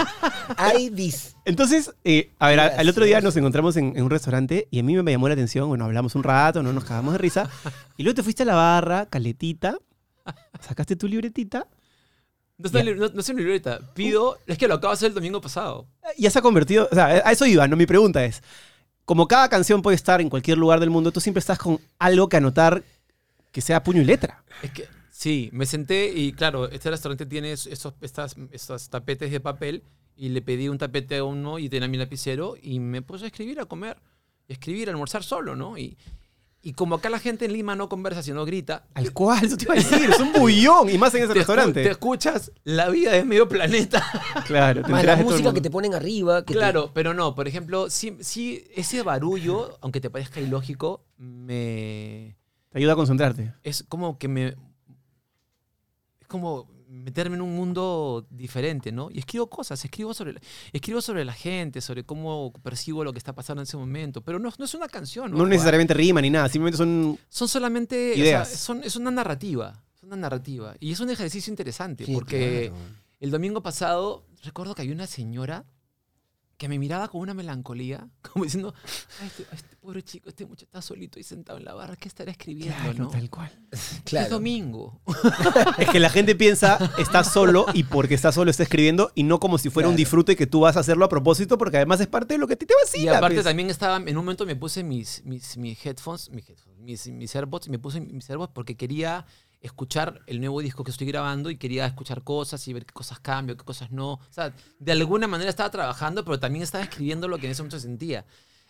Ay, 0.56 0.90
dis. 0.90 1.34
Entonces, 1.46 1.92
eh, 2.04 2.30
a 2.38 2.48
ver, 2.48 2.60
al 2.60 2.88
otro 2.88 3.04
día 3.04 3.20
nos 3.20 3.36
encontramos 3.36 3.76
en, 3.76 3.94
en 3.96 4.02
un 4.02 4.10
restaurante 4.10 4.66
y 4.70 4.78
a 4.78 4.82
mí 4.82 4.96
me 5.02 5.12
llamó 5.12 5.28
la 5.28 5.34
atención, 5.34 5.68
bueno, 5.68 5.84
hablamos 5.84 6.14
un 6.14 6.22
rato, 6.22 6.62
no 6.62 6.72
nos 6.72 6.84
cagamos 6.84 7.12
de 7.12 7.18
risa. 7.18 7.50
Y 7.98 8.02
luego 8.02 8.14
te 8.16 8.22
fuiste 8.22 8.44
a 8.44 8.46
la 8.46 8.54
barra, 8.54 9.06
caletita, 9.06 9.76
sacaste 10.60 10.96
tu 10.96 11.06
libretita 11.06 11.66
No, 12.56 12.66
está 12.66 12.80
en 12.80 12.96
no, 12.98 13.08
no 13.08 13.22
sé 13.22 13.32
en 13.32 13.38
libreta. 13.38 13.80
Pido, 13.94 14.38
es 14.46 14.56
que 14.58 14.68
lo 14.68 14.74
acabo 14.74 14.92
de 14.92 14.94
hacer 14.94 15.08
el 15.08 15.14
domingo 15.14 15.40
pasado. 15.40 15.86
y 16.16 16.22
ya 16.22 16.30
se 16.30 16.38
ha 16.38 16.42
convertido, 16.42 16.88
o 16.90 16.94
sea, 16.94 17.06
a 17.06 17.32
eso 17.32 17.46
iba, 17.46 17.66
¿no? 17.66 17.76
Mi 17.76 17.86
pregunta 17.86 18.24
es, 18.24 18.42
como 19.04 19.26
cada 19.28 19.48
canción 19.48 19.82
puede 19.82 19.96
estar 19.96 20.20
en 20.20 20.30
cualquier 20.30 20.58
lugar 20.58 20.80
del 20.80 20.90
mundo, 20.90 21.10
tú 21.12 21.20
siempre 21.20 21.40
estás 21.40 21.58
con 21.58 21.80
algo 21.98 22.28
que 22.28 22.36
anotar 22.36 22.82
que 23.52 23.60
sea 23.60 23.82
puño 23.82 24.00
y 24.02 24.04
letra. 24.04 24.42
Es 24.62 24.70
que 24.70 24.86
sí, 25.10 25.50
me 25.52 25.66
senté 25.66 26.12
y 26.14 26.32
claro, 26.32 26.68
este 26.70 26.90
restaurante 26.90 27.26
tiene 27.26 27.52
es- 27.52 27.66
esos, 27.66 27.94
estas, 28.00 28.36
estos 28.52 28.88
tapetes 28.88 29.30
de 29.30 29.40
papel 29.40 29.82
y 30.16 30.28
le 30.28 30.40
pedí 30.42 30.68
un 30.68 30.78
tapete 30.78 31.16
a 31.18 31.24
uno 31.24 31.58
y 31.58 31.68
tenía 31.68 31.88
mi 31.88 31.96
lapicero 31.98 32.54
y 32.60 32.78
me 32.78 33.02
puse 33.02 33.24
a 33.24 33.26
escribir, 33.28 33.58
a 33.60 33.64
comer, 33.66 33.96
y 34.46 34.52
escribir, 34.52 34.88
a 34.88 34.92
almorzar 34.92 35.22
solo, 35.24 35.56
¿no? 35.56 35.76
Y, 35.76 35.96
y 36.64 36.72
como 36.72 36.96
acá 36.96 37.10
la 37.10 37.18
gente 37.18 37.44
en 37.44 37.52
Lima 37.52 37.76
no 37.76 37.88
conversa, 37.88 38.22
sino 38.22 38.44
grita, 38.44 38.86
Al 38.94 39.12
cual, 39.12 39.44
eso 39.44 39.56
te 39.56 39.64
iba 39.64 39.74
a 39.74 39.76
decir, 39.76 40.10
es 40.10 40.18
un 40.18 40.32
bullón, 40.40 40.88
y 40.90 40.98
más 40.98 41.14
en 41.14 41.24
ese 41.24 41.28
te, 41.28 41.32
escu- 41.34 41.36
restaurante. 41.36 41.84
te 41.84 41.90
escuchas, 41.90 42.50
la 42.64 42.88
vida 42.88 43.14
es 43.16 43.24
medio 43.26 43.48
planeta. 43.48 44.04
Claro, 44.46 44.82
te 44.82 44.90
Más 44.90 45.04
la 45.04 45.16
de 45.16 45.22
todo 45.22 45.28
el 45.34 45.42
música 45.42 45.54
que 45.54 45.60
te 45.60 45.70
ponen 45.70 45.94
arriba. 45.94 46.44
Que 46.44 46.54
te- 46.54 46.58
Claro, 46.58 46.90
pero 46.92 47.14
no, 47.14 47.34
por 47.34 47.46
ejemplo, 47.48 47.88
sí, 47.90 48.16
sí, 48.20 48.64
ese 48.74 49.02
barullo, 49.02 49.78
aunque 49.82 50.00
te 50.00 50.10
parezca 50.10 50.40
ilógico, 50.40 51.04
me... 51.18 52.36
Te 52.70 52.78
ayuda 52.78 52.94
a 52.94 52.96
concentrarte. 52.96 53.52
es 53.62 53.84
como 53.88 54.18
que 54.18 54.26
me. 54.26 54.46
Es 56.20 56.26
como 56.26 56.68
meterme 56.94 57.36
en 57.36 57.42
un 57.42 57.54
mundo 57.54 58.26
diferente, 58.30 58.92
¿no? 58.92 59.08
Y 59.10 59.18
escribo 59.18 59.48
cosas, 59.48 59.84
escribo 59.84 60.14
sobre, 60.14 60.34
la- 60.34 60.40
escribo 60.72 61.00
sobre 61.00 61.24
la 61.24 61.32
gente, 61.32 61.80
sobre 61.80 62.04
cómo 62.04 62.52
percibo 62.62 63.04
lo 63.04 63.12
que 63.12 63.18
está 63.18 63.32
pasando 63.34 63.60
en 63.62 63.64
ese 63.64 63.76
momento. 63.76 64.20
Pero 64.22 64.38
no, 64.38 64.50
no 64.58 64.64
es 64.64 64.74
una 64.74 64.88
canción, 64.88 65.32
No 65.32 65.44
¿ah? 65.44 65.48
necesariamente 65.48 65.94
rima 65.94 66.20
ni 66.20 66.30
nada, 66.30 66.48
simplemente 66.48 66.78
son... 66.78 67.18
Son 67.28 67.48
solamente. 67.48 68.12
o 68.12 68.14
sea, 68.14 68.24
Ideas. 68.24 68.48
son, 68.50 68.82
es 68.84 68.96
una 68.96 69.10
narrativa. 69.10 69.82
Es 69.96 70.02
una 70.02 70.16
narrativa. 70.16 70.74
Y 70.80 70.92
es 70.92 71.00
un 71.00 71.10
ejercicio 71.10 71.50
interesante, 71.50 72.04
Sí, 72.06 72.14
porque 72.14 72.70
claro. 72.70 72.84
el 73.20 73.30
domingo 73.30 73.62
pasado 73.62 74.24
recuerdo 74.42 74.74
que 74.74 74.82
había 74.82 74.94
una 74.94 75.06
señora 75.06 75.64
que 76.56 76.68
me 76.68 76.78
miraba 76.78 77.08
con 77.08 77.20
una 77.20 77.34
melancolía, 77.34 78.08
como 78.32 78.44
diciendo, 78.44 78.74
"Ay, 79.20 79.26
este, 79.28 79.44
este 79.52 79.76
pobre 79.76 80.02
chico, 80.02 80.28
este 80.28 80.46
muchacho 80.46 80.66
está 80.66 80.80
solito 80.82 81.18
y 81.18 81.22
sentado 81.22 81.58
en 81.58 81.64
la 81.64 81.74
barra, 81.74 81.96
¿qué 81.96 82.08
estará 82.08 82.30
escribiendo? 82.30 82.74
Claro, 82.76 83.04
no? 83.04 83.08
tal 83.10 83.28
cual. 83.30 83.52
Es 83.72 84.00
Claro. 84.04 84.30
domingo. 84.30 85.00
Es 85.78 85.88
que 85.90 85.98
la 86.00 86.10
gente 86.10 86.34
piensa, 86.34 86.78
está 86.98 87.24
solo 87.24 87.66
y 87.74 87.82
porque 87.84 88.14
está 88.14 88.30
solo 88.32 88.50
está 88.50 88.62
escribiendo 88.62 89.10
y 89.14 89.24
no 89.24 89.40
como 89.40 89.58
si 89.58 89.70
fuera 89.70 89.88
un 89.88 89.94
Claro. 89.94 89.98
disfrute 89.98 90.36
que 90.36 90.46
tú 90.46 90.60
vas 90.60 90.76
a 90.76 90.80
hacerlo 90.80 91.04
a 91.04 91.08
propósito 91.08 91.58
porque 91.58 91.76
además 91.78 92.00
es 92.00 92.06
parte 92.06 92.34
de 92.34 92.38
lo 92.38 92.46
que 92.46 92.54
a 92.54 92.56
ti 92.56 92.66
te 92.66 92.74
Y 92.74 92.84
vacila. 92.84 93.18
aparte 93.18 93.36
pues. 93.36 93.44
también 93.46 93.70
estaba, 93.70 93.96
en 93.96 94.08
un 94.16 94.24
momento 94.24 94.46
me 94.46 94.56
puse 94.56 94.82
mis, 94.84 95.22
mis, 95.24 95.56
mis 95.56 95.84
headphones, 95.84 96.30
mis, 96.30 96.48
headphones, 96.48 96.78
mis, 96.78 97.06
mis 97.08 97.34
AirPods, 97.34 97.68
me 97.68 97.78
puse 97.78 98.00
mis 98.00 98.28
AirPods 98.30 98.52
porque 98.54 98.76
quería 98.76 99.26
escuchar 99.64 100.20
el 100.26 100.40
nuevo 100.40 100.60
disco 100.60 100.84
que 100.84 100.90
estoy 100.90 101.06
grabando 101.06 101.50
y 101.50 101.56
quería 101.56 101.86
escuchar 101.86 102.22
cosas 102.22 102.66
y 102.68 102.72
ver 102.72 102.84
qué 102.86 102.92
cosas 102.92 103.18
cambio, 103.20 103.56
qué 103.56 103.64
cosas 103.64 103.90
no. 103.90 104.12
O 104.12 104.20
sea, 104.30 104.54
de 104.78 104.92
alguna 104.92 105.26
manera 105.26 105.50
estaba 105.50 105.70
trabajando, 105.70 106.24
pero 106.24 106.38
también 106.38 106.62
estaba 106.62 106.84
escribiendo 106.84 107.26
lo 107.28 107.38
que 107.38 107.46
en 107.46 107.52
ese 107.52 107.62
momento 107.62 107.78
sentía. 107.80 108.24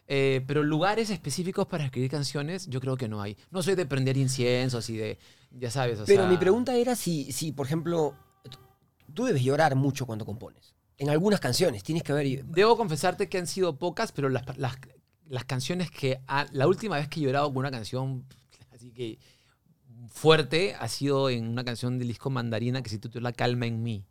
Eh, 0.07 0.45
pero 0.47 0.63
lugares 0.63 1.11
específicos 1.11 1.67
para 1.67 1.85
escribir 1.85 2.11
canciones, 2.11 2.67
yo 2.69 2.81
creo 2.81 2.97
que 2.97 3.09
no 3.09 3.21
hay. 3.21 3.37
No 3.51 3.63
soy 3.63 3.75
de 3.75 3.87
prender 3.87 4.17
inciensos 4.17 4.89
y 4.91 4.97
de, 4.97 5.19
ya 5.51 5.71
sabes, 5.71 5.99
o 5.99 6.05
Pero 6.05 6.23
sea, 6.23 6.31
mi 6.31 6.37
pregunta 6.37 6.75
era 6.77 6.95
si, 6.95 7.33
si, 7.33 7.53
por 7.53 7.67
ejemplo, 7.67 8.15
tú 9.13 9.25
debes 9.25 9.43
llorar 9.43 9.75
mucho 9.77 10.07
cuando 10.07 10.25
compones. 10.25 10.75
En 10.99 11.11
algunas 11.11 11.41
canciones 11.41 11.83
tienes 11.83 12.03
que 12.05 12.13
ver. 12.13 12.45
Debo 12.45 12.77
confesarte 12.77 13.29
que 13.29 13.39
han 13.39 13.47
sido 13.47 13.79
pocas, 13.79 14.13
pero 14.13 14.29
las, 14.29 14.45
las, 14.59 14.77
las 15.29 15.45
canciones 15.45 15.91
que... 15.91 16.21
ha- 16.29 16.47
la 16.53 16.69
última 16.69 16.97
vez 16.97 17.09
que 17.09 17.19
he 17.21 17.23
llorado 17.25 17.49
con 17.49 17.59
una 17.59 17.71
canción 17.71 18.27
así 18.73 18.93
que 18.93 19.19
fuerte 20.09 20.75
ha 20.79 20.89
sido 20.89 21.31
en 21.31 21.49
una 21.49 21.65
canción 21.65 21.99
del 21.99 22.09
disco 22.09 22.31
Mandarina 22.31 22.83
que 22.83 22.91
se 22.91 22.99
titula 22.99 23.33
Calma 23.33 23.67
en 23.67 23.83
mí. 23.83 24.05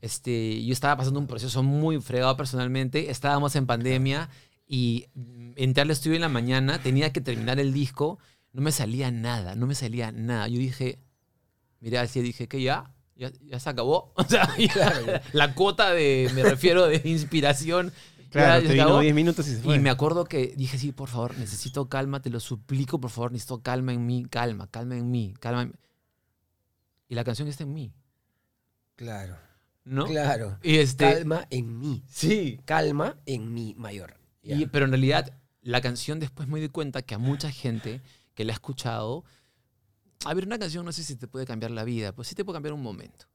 Este, 0.00 0.62
yo 0.64 0.72
estaba 0.72 0.98
pasando 0.98 1.18
un 1.18 1.26
proceso 1.26 1.62
muy 1.62 2.00
fregado 2.00 2.36
personalmente, 2.36 3.10
estábamos 3.10 3.56
en 3.56 3.66
pandemia 3.66 4.28
y 4.66 5.06
entré 5.56 5.82
al 5.82 5.90
estudio 5.90 6.16
en 6.16 6.22
la 6.22 6.28
mañana, 6.28 6.82
tenía 6.82 7.12
que 7.12 7.20
terminar 7.20 7.58
el 7.58 7.72
disco, 7.72 8.18
no 8.52 8.60
me 8.60 8.72
salía 8.72 9.10
nada, 9.10 9.54
no 9.54 9.66
me 9.66 9.74
salía 9.74 10.12
nada. 10.12 10.46
Yo 10.48 10.58
dije, 10.58 10.98
mira, 11.80 12.02
así 12.02 12.20
dije 12.20 12.48
que 12.48 12.62
ya, 12.62 12.94
ya, 13.16 13.32
ya 13.42 13.58
se 13.58 13.70
acabó. 13.70 14.12
O 14.16 14.24
sea, 14.24 14.48
ya 14.58 15.22
la 15.32 15.54
cuota 15.54 15.92
de, 15.92 16.30
me 16.34 16.42
refiero, 16.42 16.86
de 16.86 17.00
inspiración. 17.04 17.92
Claro, 18.42 18.62
ya 18.62 18.68
te 18.68 18.74
vino 18.74 19.00
10 19.00 19.14
minutos 19.14 19.46
y 19.48 19.54
se 19.54 19.60
fue. 19.62 19.76
Y 19.76 19.78
me 19.78 19.90
acuerdo 19.90 20.24
que 20.24 20.54
dije, 20.56 20.76
sí, 20.78 20.92
por 20.92 21.08
favor, 21.08 21.38
necesito 21.38 21.88
calma, 21.88 22.20
te 22.20 22.30
lo 22.30 22.40
suplico, 22.40 23.00
por 23.00 23.10
favor, 23.10 23.32
necesito 23.32 23.62
calma 23.62 23.92
en 23.92 24.04
mí, 24.06 24.24
calma, 24.28 24.66
calma 24.70 24.96
en 24.96 25.10
mí, 25.10 25.34
calma 25.40 25.62
en 25.62 25.68
mí. 25.68 25.74
Y 27.08 27.14
la 27.14 27.24
canción 27.24 27.48
está 27.48 27.62
en 27.64 27.72
mí, 27.72 27.92
Claro. 28.96 29.36
¿no? 29.84 30.06
Claro. 30.06 30.58
Y 30.62 30.76
este, 30.78 31.04
Calma 31.14 31.46
en 31.50 31.78
mí. 31.78 32.02
sí. 32.08 32.60
Calma 32.64 33.16
en 33.26 33.52
mi 33.52 33.74
mayor. 33.74 34.16
Y- 34.42 34.66
pero 34.66 34.84
en 34.86 34.90
realidad, 34.92 35.32
la 35.62 35.80
canción 35.80 36.18
después 36.20 36.48
me 36.48 36.60
di 36.60 36.68
cuenta 36.68 37.02
que 37.02 37.14
a 37.14 37.18
mucha 37.18 37.50
gente 37.50 38.00
que 38.34 38.44
la 38.44 38.52
ha 38.52 38.54
escuchado, 38.54 39.24
a 40.24 40.34
ver, 40.34 40.46
una 40.46 40.58
canción 40.58 40.84
no 40.84 40.92
sé 40.92 41.02
si 41.04 41.16
te 41.16 41.28
puede 41.28 41.46
cambiar 41.46 41.70
la 41.70 41.84
vida, 41.84 42.12
pues 42.12 42.28
sí 42.28 42.34
te 42.34 42.44
puede 42.44 42.56
cambiar 42.56 42.72
un 42.74 42.82
momento. 42.82 43.26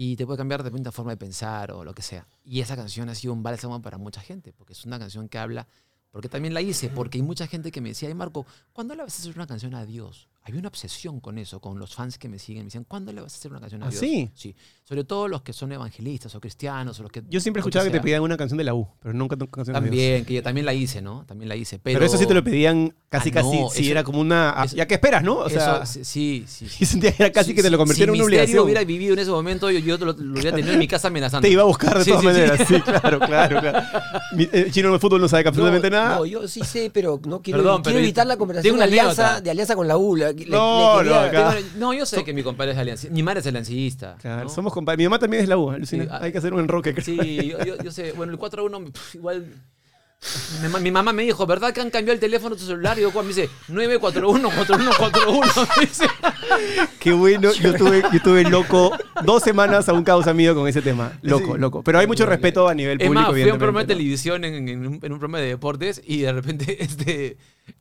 Y 0.00 0.14
te 0.14 0.26
puede 0.26 0.36
cambiar 0.38 0.62
de 0.62 0.70
repente 0.70 0.92
forma 0.92 1.10
de 1.10 1.16
pensar 1.16 1.72
o 1.72 1.82
lo 1.82 1.92
que 1.92 2.02
sea. 2.02 2.28
Y 2.44 2.60
esa 2.60 2.76
canción 2.76 3.08
ha 3.08 3.16
sido 3.16 3.32
un 3.32 3.42
bálsamo 3.42 3.82
para 3.82 3.98
mucha 3.98 4.20
gente, 4.20 4.52
porque 4.52 4.72
es 4.72 4.84
una 4.84 4.96
canción 4.96 5.28
que 5.28 5.38
habla, 5.38 5.66
porque 6.10 6.28
también 6.28 6.54
la 6.54 6.60
hice, 6.62 6.88
porque 6.88 7.18
hay 7.18 7.22
mucha 7.22 7.46
gente 7.46 7.70
que 7.70 7.80
me 7.80 7.90
decía, 7.90 8.08
ay 8.08 8.14
Marco, 8.14 8.46
¿cuándo 8.72 8.94
le 8.94 9.02
vas 9.02 9.14
a 9.14 9.20
hacer 9.22 9.34
una 9.36 9.46
canción 9.46 9.74
a 9.74 9.84
Dios? 9.86 10.28
Había 10.42 10.60
una 10.60 10.68
obsesión 10.68 11.20
con 11.20 11.36
eso, 11.36 11.60
con 11.60 11.78
los 11.78 11.94
fans 11.94 12.16
que 12.16 12.26
me 12.26 12.38
siguen. 12.38 12.62
Me 12.62 12.68
decían, 12.68 12.84
¿cuándo 12.84 13.12
le 13.12 13.20
vas 13.20 13.34
a 13.34 13.36
hacer 13.36 13.50
una 13.50 13.60
canción 13.60 13.82
a 13.82 13.86
¿Ah, 13.86 13.90
Dios? 13.90 14.00
sí? 14.00 14.30
Sí. 14.34 14.56
Sobre 14.82 15.04
todo 15.04 15.28
los 15.28 15.42
que 15.42 15.52
son 15.52 15.70
evangelistas 15.72 16.34
o 16.34 16.40
cristianos 16.40 16.98
o 16.98 17.02
los 17.02 17.12
que... 17.12 17.22
Yo 17.28 17.38
siempre 17.40 17.60
lo 17.60 17.66
que 17.68 17.78
que 17.78 17.90
te 17.90 18.00
pedían 18.00 18.22
una 18.22 18.38
canción 18.38 18.56
de 18.56 18.64
la 18.64 18.72
U, 18.72 18.88
pero 18.98 19.12
nunca 19.12 19.36
una 19.36 19.46
canción 19.46 19.74
de 19.74 19.80
Dios. 19.82 19.90
También, 19.90 20.24
que 20.24 20.32
yo 20.32 20.42
también 20.42 20.64
la 20.64 20.72
hice, 20.72 21.02
¿no? 21.02 21.26
También 21.26 21.50
la 21.50 21.56
hice. 21.56 21.78
Pero, 21.78 21.98
Pero, 21.98 22.06
eso 22.06 22.16
sí 22.16 22.26
te 22.26 22.32
lo 22.32 22.42
pedían 22.42 22.94
casi, 23.10 23.28
Ah, 23.28 23.32
casi, 23.32 23.60
no, 23.60 23.68
sí, 23.68 23.82
eso- 23.82 23.90
era 23.90 24.02
como 24.04 24.20
una... 24.20 24.54
ah, 24.58 24.64
eso- 24.64 24.76
¿Ya 24.76 24.86
qué 24.88 24.94
esperas, 24.94 25.22
no? 25.22 25.36
O 25.36 25.50
sea, 25.50 25.82
Eso, 25.82 26.02
sí, 26.02 26.44
sí. 26.48 26.66
y 26.80 26.86
sentía 26.86 27.12
que 27.12 27.24
era 27.24 27.30
casi 27.32 27.50
Si- 27.50 27.54
que 27.54 27.60
te 27.62 27.68
lo 27.68 27.76
si- 27.76 27.80
convirtieron 27.80 28.14
si 28.14 28.18
en 28.20 28.24
una 28.24 28.28
obligación. 28.30 28.64
hubiera 28.64 28.82
vivido 28.84 29.12
en 29.12 29.18
ese 29.18 29.30
momento, 29.30 29.70
yo, 29.70 29.80
yo 29.80 29.98
lo, 29.98 30.14
lo 30.14 30.32
hubiera 30.32 30.52
tenido 30.52 30.72
en 30.72 30.78
mi 30.78 30.88
casa 30.88 31.08
amenazando. 31.08 31.46
Te 31.46 31.52
iba 31.52 31.60
a 31.60 31.66
buscar 31.66 31.98
de 31.98 32.04
Sí, 32.04 32.10
todas 32.10 32.22
sí, 32.22 32.26
maneras. 32.26 32.60
Sí, 32.66 32.80
claro, 32.80 33.20
claro, 33.20 33.60
claro. 33.60 33.80
Mi- 34.34 34.48
el 34.50 34.72
chino 34.72 34.90
de 34.90 34.98
fútbol 34.98 35.20
no 35.20 35.28
sabe 35.28 35.46
absolutamente 35.46 35.90
no, 35.90 35.96
nada. 35.97 35.97
No, 36.08 36.24
yo 36.26 36.46
sí 36.48 36.60
sé, 36.64 36.90
pero 36.92 37.20
no 37.26 37.40
quiero, 37.42 37.58
Perdón, 37.60 37.82
quiero 37.82 37.94
pero 37.96 37.98
evitar 37.98 38.26
la 38.26 38.34
tengo 38.34 38.38
conversación 38.40 38.74
una 38.76 38.86
de 38.86 38.90
alianza, 39.00 39.40
de 39.40 39.50
alianza 39.50 39.74
con 39.76 39.88
la 39.88 39.96
U. 39.96 40.16
Le- 40.16 40.32
le- 40.32 40.46
No, 40.46 41.02
le 41.02 41.10
no, 41.10 41.16
acá. 41.16 41.54
Tengo- 41.56 41.68
No, 41.78 41.94
yo 41.94 42.06
sé 42.06 42.24
que 42.24 42.32
mi 42.32 42.42
compadre 42.42 42.72
es 42.72 42.78
aliancista. 42.78 43.14
Mi 43.14 43.22
madre 43.22 43.40
es 43.40 43.46
aliancista. 43.46 44.16
Claro, 44.20 44.44
¿no? 44.44 44.48
somos 44.48 44.72
compadres. 44.72 44.98
Mi 44.98 45.04
mamá 45.04 45.18
también 45.18 45.42
es 45.42 45.48
la 45.48 45.56
U, 45.56 45.70
alucina. 45.70 46.04
Sí, 46.04 46.10
ah, 46.12 46.18
Hay 46.22 46.32
que 46.32 46.38
hacer 46.38 46.52
un 46.54 46.60
enroque. 46.60 46.94
creo. 46.94 47.04
Sí, 47.04 47.48
yo, 47.48 47.64
yo- 47.64 47.76
yo 47.82 47.90
sé. 47.90 48.12
Bueno, 48.12 48.32
el 48.32 48.38
4 48.38 48.62
a 48.62 48.64
1, 48.66 48.84
pf, 48.92 49.18
igual 49.18 49.46
Mi, 50.62 50.68
ma- 50.68 50.80
mi 50.80 50.90
mamá 50.90 51.12
me 51.12 51.22
dijo, 51.22 51.46
¿verdad 51.46 51.72
que 51.72 51.80
han 51.80 51.90
cambiado 51.90 52.14
el 52.14 52.20
teléfono 52.20 52.54
de 52.54 52.60
tu 52.60 52.66
celular? 52.66 52.98
Y 52.98 53.02
yo, 53.02 53.12
¿cuál? 53.12 53.26
Me 53.26 53.28
dice, 53.34 53.48
941 53.68 54.50
4141. 54.50 55.40
Me 55.76 55.86
dice. 55.86 56.06
Qué 56.98 57.12
bueno, 57.12 57.52
yo 57.52 57.74
tuve, 57.74 58.02
yo 58.12 58.20
tuve 58.22 58.42
loco 58.44 58.96
dos 59.24 59.42
semanas 59.42 59.88
a 59.88 59.92
un 59.92 60.02
causa 60.02 60.34
mío 60.34 60.54
con 60.56 60.66
ese 60.66 60.82
tema. 60.82 61.12
Loco, 61.22 61.56
loco. 61.56 61.82
Pero 61.84 62.00
hay 62.00 62.06
mucho 62.08 62.26
respeto 62.26 62.68
a 62.68 62.74
nivel 62.74 63.00
Es 63.00 63.06
público, 63.06 63.22
más, 63.28 63.30
fui 63.32 63.42
a 63.48 63.52
un 63.52 63.58
programa 63.58 63.80
de 63.80 63.86
televisión 63.86 64.44
en, 64.44 64.68
en 64.68 64.86
un, 64.86 64.94
en 65.02 65.12
un 65.12 65.18
programa 65.18 65.38
de 65.38 65.46
deportes 65.48 66.02
y 66.04 66.18
de 66.22 66.32
repente 66.32 66.82
este, 66.82 67.36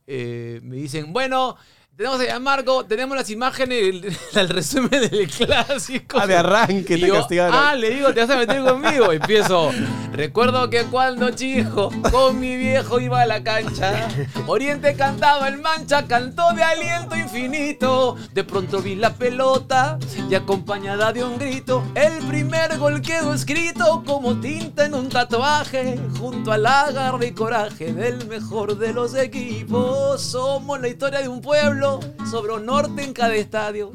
eh, 0.06 0.60
me 0.64 0.76
dicen, 0.76 1.12
bueno, 1.14 1.58
tenemos 1.98 2.22
a 2.30 2.40
Marco, 2.40 2.86
tenemos 2.86 3.18
las 3.18 3.28
imágenes 3.32 3.82
del, 3.82 4.18
del 4.34 4.50
resumen 4.50 5.10
del 5.10 5.28
clásico. 5.28 6.20
Ah, 6.20 6.28
de 6.28 6.36
arranque 6.36 6.94
Y 6.94 7.02
te 7.02 7.08
yo, 7.08 7.16
castigaron. 7.16 7.56
ah, 7.56 7.74
le 7.74 7.90
digo, 7.90 8.14
te 8.14 8.22
vas 8.22 8.30
a 8.30 8.38
meter 8.38 8.64
conmigo. 8.64 9.12
Empiezo. 9.12 9.72
Recuerdo 10.14 10.70
que 10.70 10.84
cuando 10.84 11.32
chico 11.32 11.90
con 12.12 12.40
mi 12.40 12.56
viejo 12.56 13.00
iba 13.00 13.22
a 13.22 13.26
la 13.26 13.44
cancha, 13.44 14.08
Oriente 14.46 14.96
cantaba 14.96 15.48
el 15.48 15.58
mancha, 15.58 16.06
cantó 16.06 16.54
de 16.54 16.62
aliento 16.62 17.16
infinito. 17.16 18.16
De 18.32 18.44
pronto 18.44 18.80
vi 18.80 18.96
la 18.96 19.14
pelota 19.16 19.98
y 20.30 20.36
acompañada 20.36 21.12
de 21.14 21.24
un 21.24 21.40
grito, 21.40 21.84
el 21.96 22.20
primer 22.28 22.78
gol 22.78 23.02
quedó 23.02 23.34
escrito 23.34 24.04
como 24.06 24.40
tinta 24.40 24.86
en 24.86 24.94
un 24.94 25.10
tatuaje, 25.10 26.00
junto 26.20 26.52
al 26.52 26.66
agarre 26.68 27.28
y 27.28 27.32
coraje 27.32 27.92
del 27.92 28.28
mejor 28.28 28.78
de 28.78 28.94
los 28.94 29.16
equipos. 29.16 30.22
Somos 30.22 30.80
la 30.80 30.90
historia 30.90 31.22
de 31.22 31.28
un 31.28 31.42
pueblo 31.42 31.87
sobre 32.30 32.54
un 32.54 32.66
norte 32.66 33.04
en 33.04 33.14
cada 33.14 33.36
estadio. 33.36 33.92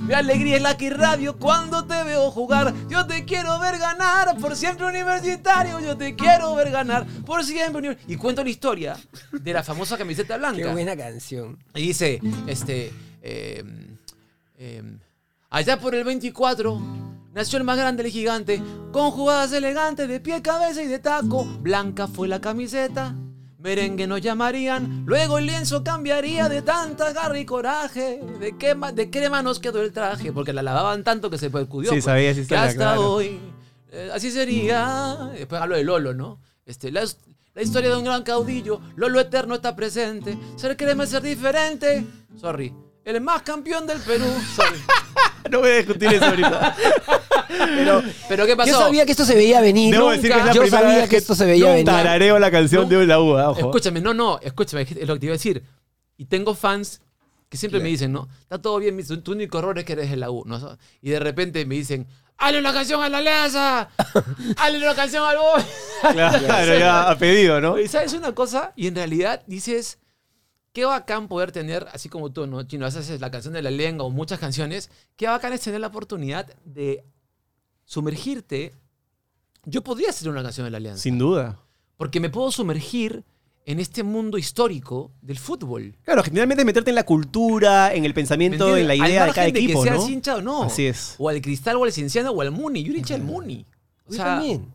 Mi 0.00 0.12
alegría 0.12 0.56
es 0.56 0.62
la 0.62 0.76
que 0.76 0.90
radio 0.90 1.38
cuando 1.38 1.86
te 1.86 2.02
veo 2.04 2.30
jugar. 2.30 2.74
Yo 2.88 3.06
te 3.06 3.24
quiero 3.24 3.58
ver 3.58 3.78
ganar 3.78 4.36
por 4.38 4.54
siempre 4.54 4.86
universitario. 4.86 5.80
Yo 5.80 5.96
te 5.96 6.14
quiero 6.14 6.54
ver 6.54 6.70
ganar 6.70 7.06
por 7.24 7.42
siempre 7.42 7.78
universitario. 7.78 8.14
Y 8.14 8.18
cuento 8.18 8.44
la 8.44 8.50
historia 8.50 8.96
de 9.32 9.52
la 9.52 9.62
famosa 9.62 9.96
camiseta 9.96 10.36
blanca. 10.36 10.62
Qué 10.62 10.72
buena 10.72 10.96
canción. 10.96 11.58
Y 11.74 11.88
dice, 11.88 12.20
este, 12.46 12.92
eh, 13.22 13.64
eh, 14.58 14.82
allá 15.48 15.80
por 15.80 15.94
el 15.94 16.04
24 16.04 16.80
nació 17.32 17.58
el 17.58 17.64
más 17.64 17.78
grande, 17.78 18.04
el 18.04 18.10
gigante, 18.10 18.62
con 18.92 19.10
jugadas 19.10 19.52
elegantes 19.52 20.06
de 20.06 20.20
pie, 20.20 20.42
cabeza 20.42 20.82
y 20.82 20.86
de 20.86 20.98
taco. 20.98 21.44
Blanca 21.60 22.08
fue 22.08 22.28
la 22.28 22.40
camiseta. 22.40 23.14
Merengue 23.64 24.06
nos 24.06 24.20
llamarían, 24.20 25.04
luego 25.06 25.38
el 25.38 25.46
lienzo 25.46 25.82
cambiaría 25.82 26.50
de 26.50 26.60
tanta 26.60 27.14
garra 27.14 27.38
y 27.38 27.46
coraje. 27.46 28.20
¿De 28.38 28.58
qué, 28.58 28.76
de 28.92 29.08
crema 29.08 29.40
nos 29.40 29.58
quedó 29.58 29.80
el 29.80 29.90
traje? 29.90 30.34
Porque 30.34 30.52
la 30.52 30.62
lavaban 30.62 31.02
tanto 31.02 31.30
que 31.30 31.38
se 31.38 31.48
percudió. 31.48 31.88
Sí, 31.88 31.94
pues, 31.94 32.04
sabía 32.04 32.28
esa 32.28 32.36
que 32.36 32.42
historia, 32.42 32.64
hasta 32.64 32.76
claro. 32.76 33.12
hoy, 33.12 33.40
eh, 33.90 34.10
así 34.12 34.30
sería. 34.30 35.30
Después 35.32 35.62
hablo 35.62 35.76
de 35.76 35.84
Lolo, 35.84 36.12
¿no? 36.12 36.40
Este, 36.66 36.92
la, 36.92 37.04
la 37.54 37.62
historia 37.62 37.88
de 37.88 37.96
un 37.96 38.04
gran 38.04 38.22
caudillo, 38.22 38.82
Lolo 38.96 39.18
eterno 39.18 39.54
está 39.54 39.74
presente. 39.74 40.36
Ser 40.56 40.76
crema 40.76 41.04
es 41.04 41.10
ser 41.10 41.22
diferente. 41.22 42.04
Sorry. 42.38 42.70
El 43.04 43.20
más 43.20 43.42
campeón 43.42 43.86
del 43.86 44.00
Perú. 44.00 44.24
Sorry. 44.56 44.80
No 45.50 45.60
voy 45.60 45.70
a 45.70 45.76
discutir 45.76 46.12
eso 46.14 46.24
ahorita. 46.24 46.76
Pero 47.48 48.02
Pero 48.28 48.46
¿qué 48.46 48.56
pasó? 48.56 48.70
yo 48.70 48.78
sabía 48.78 49.04
que 49.04 49.12
esto 49.12 49.24
se 49.24 49.34
veía 49.34 49.60
venir. 49.60 49.92
Debo 49.92 50.06
Nunca. 50.10 50.16
decir 50.16 50.32
que 50.32 50.38
es 50.38 50.46
la 50.46 50.52
yo 50.52 50.62
primera 50.62 50.82
sabía 50.82 50.98
vez 51.00 51.10
que 51.10 51.16
esto 51.16 51.34
se 51.34 51.44
veía 51.44 51.70
venir. 51.70 51.84
Tarareo 51.84 52.38
la 52.38 52.50
canción 52.50 52.88
de 52.88 53.06
la 53.06 53.20
U, 53.20 53.36
ah, 53.36 53.50
ojo. 53.50 53.60
Escúchame, 53.60 54.00
no, 54.00 54.14
no, 54.14 54.38
escúchame, 54.42 54.82
es 54.82 55.06
lo 55.06 55.14
que 55.14 55.20
te 55.20 55.26
iba 55.26 55.34
a 55.34 55.36
decir. 55.36 55.62
Y 56.16 56.24
tengo 56.24 56.54
fans 56.54 57.02
que 57.48 57.58
siempre 57.58 57.78
me 57.80 57.88
dicen, 57.88 58.10
¿no? 58.10 58.28
Está 58.42 58.60
todo 58.60 58.78
bien, 58.78 58.98
tu 59.22 59.32
único 59.32 59.58
error 59.58 59.78
es 59.78 59.84
que 59.84 59.92
eres 59.92 60.10
de 60.10 60.16
la 60.16 60.30
U, 60.30 60.44
¿no? 60.46 60.78
Y 61.02 61.10
de 61.10 61.20
repente 61.20 61.64
me 61.66 61.74
dicen, 61.74 62.06
¡Hazle 62.38 62.58
una 62.58 62.72
canción 62.72 63.02
a 63.02 63.08
la 63.08 63.18
Alianza! 63.18 63.90
¡Hazle 64.56 64.78
una 64.78 64.94
canción 64.94 65.24
al 65.28 65.36
Boy! 65.36 65.62
Claro, 66.12 66.78
ya 66.78 67.10
a 67.10 67.18
pedido, 67.18 67.60
¿no? 67.60 67.78
Y 67.78 67.86
sabes 67.86 68.12
una 68.14 68.34
cosa, 68.34 68.72
y 68.76 68.88
en 68.88 68.94
realidad 68.96 69.42
dices, 69.46 69.98
qué 70.74 70.84
bacán 70.84 71.28
poder 71.28 71.52
tener, 71.52 71.86
así 71.92 72.10
como 72.10 72.30
tú, 72.32 72.46
¿no? 72.46 72.62
Chino, 72.64 72.84
haces 72.84 73.20
la 73.20 73.30
canción 73.30 73.54
de 73.54 73.62
la 73.62 73.70
lengua 73.70 74.04
o 74.04 74.10
muchas 74.10 74.38
canciones, 74.38 74.90
qué 75.16 75.26
bacán 75.26 75.54
es 75.54 75.62
tener 75.62 75.80
la 75.80 75.86
oportunidad 75.86 76.52
de 76.64 77.04
sumergirte. 77.84 78.74
Yo 79.64 79.82
podría 79.82 80.10
hacer 80.10 80.28
una 80.28 80.42
canción 80.42 80.66
de 80.66 80.72
la 80.72 80.76
Alianza. 80.76 81.02
Sin 81.02 81.16
duda. 81.16 81.60
Porque 81.96 82.20
me 82.20 82.28
puedo 82.28 82.50
sumergir 82.50 83.24
en 83.66 83.78
este 83.78 84.02
mundo 84.02 84.36
histórico 84.36 85.12
del 85.22 85.38
fútbol. 85.38 85.96
Claro, 86.02 86.22
generalmente 86.24 86.64
meterte 86.64 86.90
en 86.90 86.96
la 86.96 87.04
cultura, 87.06 87.94
en 87.94 88.04
el 88.04 88.10
¿Me 88.10 88.14
pensamiento, 88.14 88.76
en 88.76 88.88
la 88.88 88.94
Al 88.94 89.08
idea 89.08 89.26
de 89.26 89.32
cada 89.32 89.46
equipo, 89.46 89.82
que 89.84 89.90
¿no? 89.90 89.96
seas 89.98 90.10
hincha 90.10 90.36
o 90.36 90.42
no. 90.42 90.64
Así 90.64 90.86
es. 90.86 91.14
O 91.18 91.28
al 91.28 91.40
Cristal, 91.40 91.76
o 91.76 91.84
al 91.84 91.92
Cienciano, 91.92 92.32
o 92.32 92.40
al 92.42 92.50
Muni. 92.50 92.82
Yo 92.82 92.90
era 92.90 92.98
hincha 92.98 93.14
del 93.14 93.22
Muni. 93.22 93.64
O 94.06 94.10
Yo 94.10 94.16
sea, 94.16 94.24
también. 94.24 94.70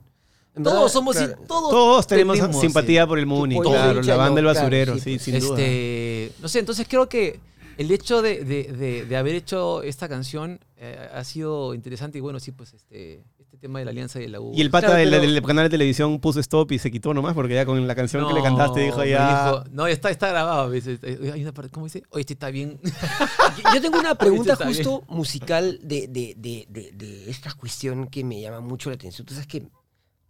Todos 0.62 0.92
somos... 0.92 1.16
claro. 1.16 1.36
Todos, 1.46 1.70
Todos 1.70 2.06
tenemos 2.06 2.38
simpatía 2.60 3.02
sí. 3.02 3.08
por 3.08 3.18
el 3.18 3.26
Muni, 3.26 3.58
claro, 3.60 4.02
la 4.02 4.16
banda 4.16 4.36
del 4.36 4.44
basurero, 4.46 4.98
sí, 4.98 5.18
sí, 5.18 5.30
pues. 5.30 5.42
duda. 5.44 5.58
Este, 5.60 6.32
no 6.40 6.48
sé, 6.48 6.58
entonces 6.58 6.86
creo 6.88 7.08
que 7.08 7.40
el 7.78 7.90
hecho 7.90 8.20
de, 8.20 8.44
de- 8.44 8.64
de- 8.64 9.04
de 9.06 9.16
haber 9.16 9.34
hecho 9.36 9.82
esta 9.82 10.08
canción 10.08 10.60
eh, 10.76 11.08
ha 11.14 11.24
sido 11.24 11.72
interesante 11.74 12.18
y 12.18 12.20
bueno, 12.20 12.38
sí, 12.40 12.52
pues 12.52 12.74
este, 12.74 13.22
este 13.38 13.56
tema 13.56 13.78
de 13.78 13.84
la 13.86 13.90
alianza 13.92 14.18
y 14.18 14.22
de 14.22 14.28
la 14.28 14.40
U. 14.40 14.52
Y 14.54 14.60
el 14.60 14.70
pata 14.70 14.88
Claro, 14.88 15.00
del, 15.00 15.10
pero- 15.10 15.32
del 15.32 15.42
canal 15.42 15.64
de 15.64 15.70
televisión 15.70 16.18
puso 16.20 16.40
stop 16.40 16.72
y 16.72 16.78
se 16.78 16.90
quitó 16.90 17.14
nomás 17.14 17.32
porque 17.34 17.54
ya 17.54 17.64
con 17.64 17.86
la 17.86 17.94
canción 17.94 18.26
que 18.28 18.34
le 18.34 18.42
cantaste 18.42 18.80
dijo 18.80 19.02
ya... 19.04 19.46
dijo- 19.52 19.64
no, 19.70 19.86
está, 19.86 20.10
está 20.10 20.28
grabado. 20.28 20.74
eh, 20.74 21.30
Hay 21.32 21.42
una 21.42 21.52
parte, 21.52 21.70
¿cómo 21.70 21.86
dice? 21.86 22.02
Oye, 22.10 22.20
este 22.22 22.34
está 22.34 22.50
bien. 22.50 22.78
Yo 23.74 23.80
tengo 23.80 23.98
una 23.98 24.14
pregunta 24.14 24.54
está 24.54 24.64
bien. 24.66 24.76
justo 24.76 25.04
musical 25.08 25.78
de, 25.82 26.08
de, 26.08 26.34
de, 26.36 26.66
de, 26.68 26.90
de 26.92 27.30
esta 27.30 27.52
cuestión 27.54 28.08
que 28.08 28.24
me 28.24 28.40
llama 28.40 28.60
mucho 28.60 28.90
la 28.90 28.96
atención. 28.96 29.26
Tú 29.26 29.32
sabes 29.34 29.46
que 29.46 29.62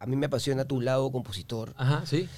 a 0.00 0.06
mí 0.06 0.16
me 0.16 0.26
apasiona 0.26 0.64
tu 0.64 0.80
lado 0.80 1.12
compositor 1.12 1.74
Ajá, 1.76 2.04
sí. 2.06 2.28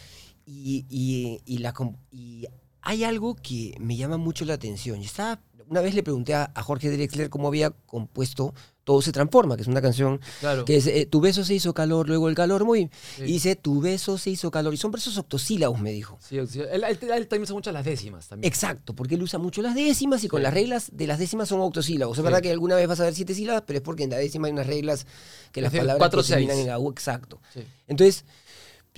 y, 0.45 0.85
y, 0.91 1.41
y 1.47 1.59
la, 1.59 1.73
y 2.11 2.47
hay 2.83 3.05
algo 3.05 3.37
que 3.37 3.75
me 3.81 3.97
llama 3.97 4.17
mucho 4.19 4.45
la 4.45 4.55
atención. 4.55 5.01
Estaba, 5.01 5.41
una 5.69 5.81
vez 5.81 5.95
le 5.95 6.03
pregunté 6.03 6.35
a, 6.35 6.51
a 6.55 6.63
Jorge 6.63 6.91
Drexler 6.91 7.31
cómo 7.31 7.49
había 7.49 7.71
compuesto 7.71 8.53
Todo 8.85 9.01
se 9.01 9.13
transforma, 9.13 9.55
que 9.57 9.63
es 9.63 9.69
una 9.69 9.81
canción 9.81 10.21
Claro. 10.41 10.65
que 10.65 10.77
es 10.77 10.87
eh, 10.89 11.07
Tu 11.07 11.21
beso 11.21 11.45
se 11.45 11.55
hizo 11.55 11.73
calor, 11.73 12.09
luego 12.09 12.29
el 12.29 12.35
calor 12.35 12.65
muy... 12.65 12.91
Sí. 13.17 13.23
Y 13.23 13.33
dice 13.35 13.55
Tu 13.55 13.81
beso 13.81 14.19
se 14.19 14.31
hizo 14.31 14.51
calor. 14.51 14.75
Y 14.75 14.77
son 14.77 14.91
versos 14.91 15.17
octosílabos, 15.19 15.81
me 15.81 15.93
dijo. 15.93 16.19
Sí, 16.21 16.39
sí, 16.49 16.61
él, 16.61 16.83
él- 16.85 16.99
él 17.01 17.29
también 17.29 17.43
usa 17.43 17.55
mucho 17.55 17.71
las 17.71 17.85
décimas 17.85 18.27
también. 18.29 18.49
Exacto, 18.53 18.95
porque 18.95 19.15
él 19.15 19.23
usa 19.23 19.39
mucho 19.39 19.63
las 19.63 19.75
décimas 19.77 20.25
y 20.25 20.29
con 20.29 20.41
Sí. 20.41 20.43
las 20.43 20.55
reglas 20.55 20.91
de 20.93 21.07
las 21.07 21.19
décimas 21.19 21.49
son 21.49 21.61
octosílabos. 21.61 22.17
Es 22.19 22.23
Sí. 22.23 22.25
verdad 22.25 22.41
que 22.43 22.51
alguna 22.51 22.75
vez 22.75 22.89
vas 22.89 22.99
a 23.01 23.05
ver 23.05 23.15
siete 23.15 23.35
sílabas, 23.35 23.63
pero 23.67 23.77
es 23.79 23.83
porque 23.85 24.03
en 24.05 24.11
la 24.11 24.17
décima 24.17 24.49
hay 24.49 24.53
unas 24.53 24.67
reglas 24.67 25.07
que 25.53 25.61
las 25.61 25.71
decir, 25.71 25.83
palabras 25.83 25.99
cuatro, 26.01 26.23
que 26.23 26.29
terminan 26.29 26.59
en 26.59 26.71
AU, 26.71 26.91
exacto. 26.91 27.41
Sí. 27.55 27.61
Entonces, 27.87 28.25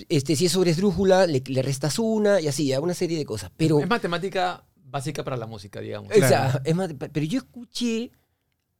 este, 0.09 0.35
si 0.35 0.47
es 0.47 0.51
sobre 0.51 0.71
esdrújula, 0.71 1.27
le, 1.27 1.43
le 1.45 1.61
restas 1.61 1.99
una 1.99 2.41
y 2.41 2.47
así, 2.47 2.73
a 2.73 2.79
una 2.81 2.93
serie 2.95 3.17
de 3.19 3.25
cosas. 3.25 3.51
Pero, 3.55 3.79
Es 3.79 3.87
matemática 3.87 4.65
básica 4.87 5.23
para 5.23 5.37
la 5.37 5.45
música, 5.45 5.79
digamos. 5.79 6.09
o 6.11 6.15
sea, 6.15 6.59
es 6.63 6.75
más, 6.75 6.89
pero 6.97 7.25
yo 7.25 7.37
escuché 7.39 8.11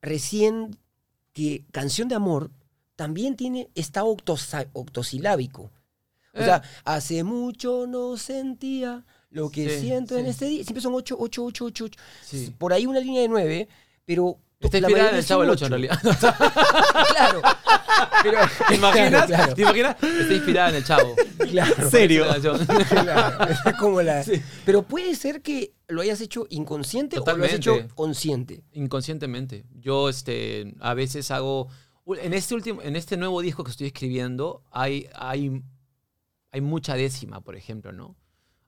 recién 0.02 0.78
que 1.36 1.66
Canción 1.72 2.08
de 2.08 2.16
Amor 2.16 2.50
también 2.96 3.36
tiene, 3.36 3.70
está 3.76 4.04
octosilábico. 4.06 5.64
O 6.34 6.40
Eh. 6.40 6.46
sea, 6.46 6.64
hace 6.86 7.24
mucho 7.26 7.86
no 7.88 8.16
sentía 8.18 9.06
lo 9.30 9.50
que 9.52 9.70
Sí, 9.70 9.82
siento 9.82 10.18
en 10.18 10.28
este 10.28 10.46
día. 10.46 10.64
Siempre 10.64 10.82
son 10.82 10.94
ocho, 10.96 11.18
ocho, 11.20 11.44
ocho, 11.44 11.66
ocho, 11.66 11.86
ocho. 11.86 12.00
Sí. 12.24 12.54
Por 12.58 12.72
ahí 12.72 12.86
una 12.86 13.00
línea 13.02 13.22
de 13.22 13.28
nueve, 13.28 13.68
pero... 14.06 14.40
Está 14.60 14.78
inspirada 14.80 15.10
en 15.12 15.16
el 15.18 15.26
Chavo 15.26 15.42
del 15.44 15.50
son 15.50 15.56
8, 15.58 15.66
en 15.66 15.72
realidad. 15.72 16.00
claro. 17.12 17.42
Pero, 18.24 18.40
¿Te 18.68 18.76
imaginas? 18.76 19.10
Claro, 19.10 19.28
claro. 19.28 19.54
¿Te 19.56 19.62
imaginas? 19.62 19.96
Está 20.04 20.34
inspirada 20.34 20.70
en 20.70 20.76
el 20.76 20.84
Chavo. 20.86 21.16
claro. 21.50 21.76
¿En 21.78 21.92
serio? 21.92 22.26
Claro, 22.90 23.54
es 23.54 23.76
como 23.80 24.02
la- 24.02 24.24
Sí. 24.24 24.42
Pero 24.66 24.84
puede 24.84 25.16
ser 25.16 25.42
que 25.42 25.74
lo 25.88 26.02
hayas 26.02 26.20
hecho 26.22 26.48
inconsciente 26.50 27.18
o 27.18 27.20
lo 27.20 27.26
Totalmente. 27.26 27.54
has 27.56 27.60
hecho 27.60 27.96
consciente. 27.96 28.64
Inconscientemente. 28.74 29.66
Yo 29.74 30.10
este, 30.10 30.74
a 30.80 30.94
veces 30.94 31.30
hago... 31.32 31.68
En 32.22 32.34
este, 32.34 32.54
último, 32.56 32.82
en 32.82 32.96
este 32.96 33.18
nuevo 33.18 33.42
disco 33.42 33.64
que 33.64 33.72
estoy 33.72 33.88
escribiendo 33.88 34.64
hay, 34.72 35.08
hay, 35.16 35.62
hay 36.52 36.62
mucha 36.62 36.96
décima, 36.96 37.42
por 37.42 37.56
ejemplo, 37.56 37.92
¿no? 37.92 38.16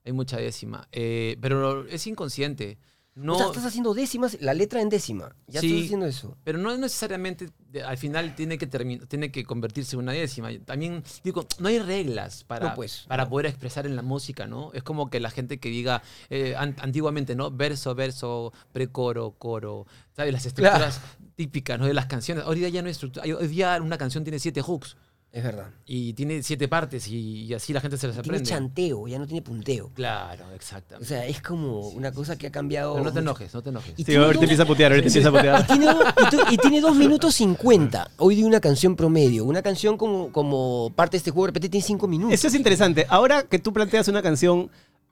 Hay 0.04 0.12
mucha 0.12 0.38
décima. 0.38 0.88
Eh, 0.90 1.36
pero 1.40 1.86
es 1.86 2.06
inconsciente. 2.06 2.78
No, 3.20 3.34
O 3.34 3.36
sea, 3.36 3.46
estás 3.48 3.64
haciendo 3.66 3.94
décimas, 3.94 4.38
la 4.40 4.54
letra 4.54 4.80
en 4.80 4.88
décima. 4.88 5.34
Ya 5.48 5.60
Sí. 5.60 5.66
estás 5.70 5.84
haciendo 5.86 6.06
eso. 6.06 6.36
Pero 6.44 6.58
no 6.58 6.76
necesariamente 6.76 7.48
al 7.84 7.98
final 7.98 8.34
tiene 8.36 8.58
que 8.58 8.66
terminar, 8.68 9.06
tiene 9.08 9.32
que 9.32 9.42
convertirse 9.44 9.96
en 9.96 10.00
una 10.02 10.12
décima. 10.12 10.50
También 10.64 11.02
digo, 11.24 11.44
no 11.58 11.66
hay 11.68 11.80
reglas 11.80 12.44
para, 12.44 12.68
No, 12.70 12.74
pues, 12.76 13.06
para 13.08 13.24
no. 13.24 13.30
poder 13.30 13.46
expresar 13.46 13.86
en 13.86 13.96
la 13.96 14.02
música, 14.02 14.46
¿no? 14.46 14.70
Es 14.72 14.84
como 14.84 15.10
que 15.10 15.18
la 15.18 15.30
gente 15.30 15.58
que 15.58 15.68
diga 15.68 16.00
eh, 16.30 16.54
an- 16.56 16.76
antiguamente, 16.80 17.34
¿no? 17.34 17.50
Verso, 17.50 17.94
verso, 17.96 18.52
precoro, 18.72 19.32
coro, 19.32 19.86
¿sabes? 20.14 20.32
Las 20.32 20.46
estructuras 20.46 21.00
típicas, 21.34 21.78
¿no? 21.78 21.86
De 21.86 21.94
las 21.94 22.06
canciones. 22.06 22.44
Hoy 22.46 22.60
día 22.60 22.68
ya 22.68 22.82
no 22.82 22.86
hay 22.86 22.92
estructura. 22.92 23.24
Hoy 23.36 23.48
día 23.48 23.78
una 23.82 23.98
canción 23.98 24.22
tiene 24.22 24.38
siete 24.38 24.62
hooks. 24.62 24.96
Es 25.38 25.44
verdad. 25.44 25.68
Y 25.86 26.12
tiene 26.14 26.42
siete 26.42 26.68
partes 26.68 27.06
y, 27.08 27.44
y 27.44 27.54
así 27.54 27.72
la 27.72 27.80
gente 27.80 27.96
se 27.96 28.06
las 28.08 28.16
Tiene 28.16 28.38
aprende. 28.38 28.48
chanteo, 28.50 29.06
ya 29.08 29.18
no 29.18 29.26
tiene 29.26 29.40
punteo. 29.42 29.90
Claro, 29.94 30.44
O 30.50 30.54
exactamente. 30.54 31.08
sea, 31.08 31.24
es 31.26 31.40
como 31.40 31.88
una 31.90 32.12
cosa 32.12 32.36
que 32.36 32.48
ha 32.48 32.50
cambiado. 32.50 32.92
Pero 32.94 33.04
no 33.04 33.10
te 33.12 33.20
mucho. 33.20 33.30
enojes, 33.30 33.54
no 33.54 33.62
te 33.62 33.70
enojes. 33.70 33.92
Y 33.94 33.96
Sí, 33.98 34.04
tiene 34.04 34.24
ahorita 34.24 34.34
dos- 34.40 34.42
empieza 34.44 34.62
a 34.62 34.66
putear, 34.66 34.92
ahorita 34.92 35.06
empieza 35.08 35.28
a 35.28 35.30
Y 35.30 35.34
putear. 35.34 35.66
tiene, 35.66 35.86
y 35.86 36.30
tu- 36.30 36.52
y 36.54 36.56
tiene 36.58 36.80
dos 36.80 36.96
minutos 36.96 37.34
50. 37.36 38.10
Hoy 38.18 38.34
di 38.34 38.42
una 38.42 38.60
canción 38.60 38.96
promedio. 38.96 39.44
Una 39.44 39.62
canción 39.62 39.96
como, 39.96 40.32
como 40.32 40.92
parte 40.96 41.12
de 41.12 41.18
este 41.18 41.30
juego, 41.30 41.46
de 41.46 41.50
repente 41.50 41.68
tiene 41.68 41.86
cinco 41.86 42.08
minutos. 42.08 42.34
Eso 42.34 42.48
es 42.48 42.54
interesante. 42.54 43.06
Ahora 43.08 43.44
que 43.44 43.58
tú 43.58 43.72
planteas 43.72 44.08
una 44.08 44.20
canción, 44.22 44.70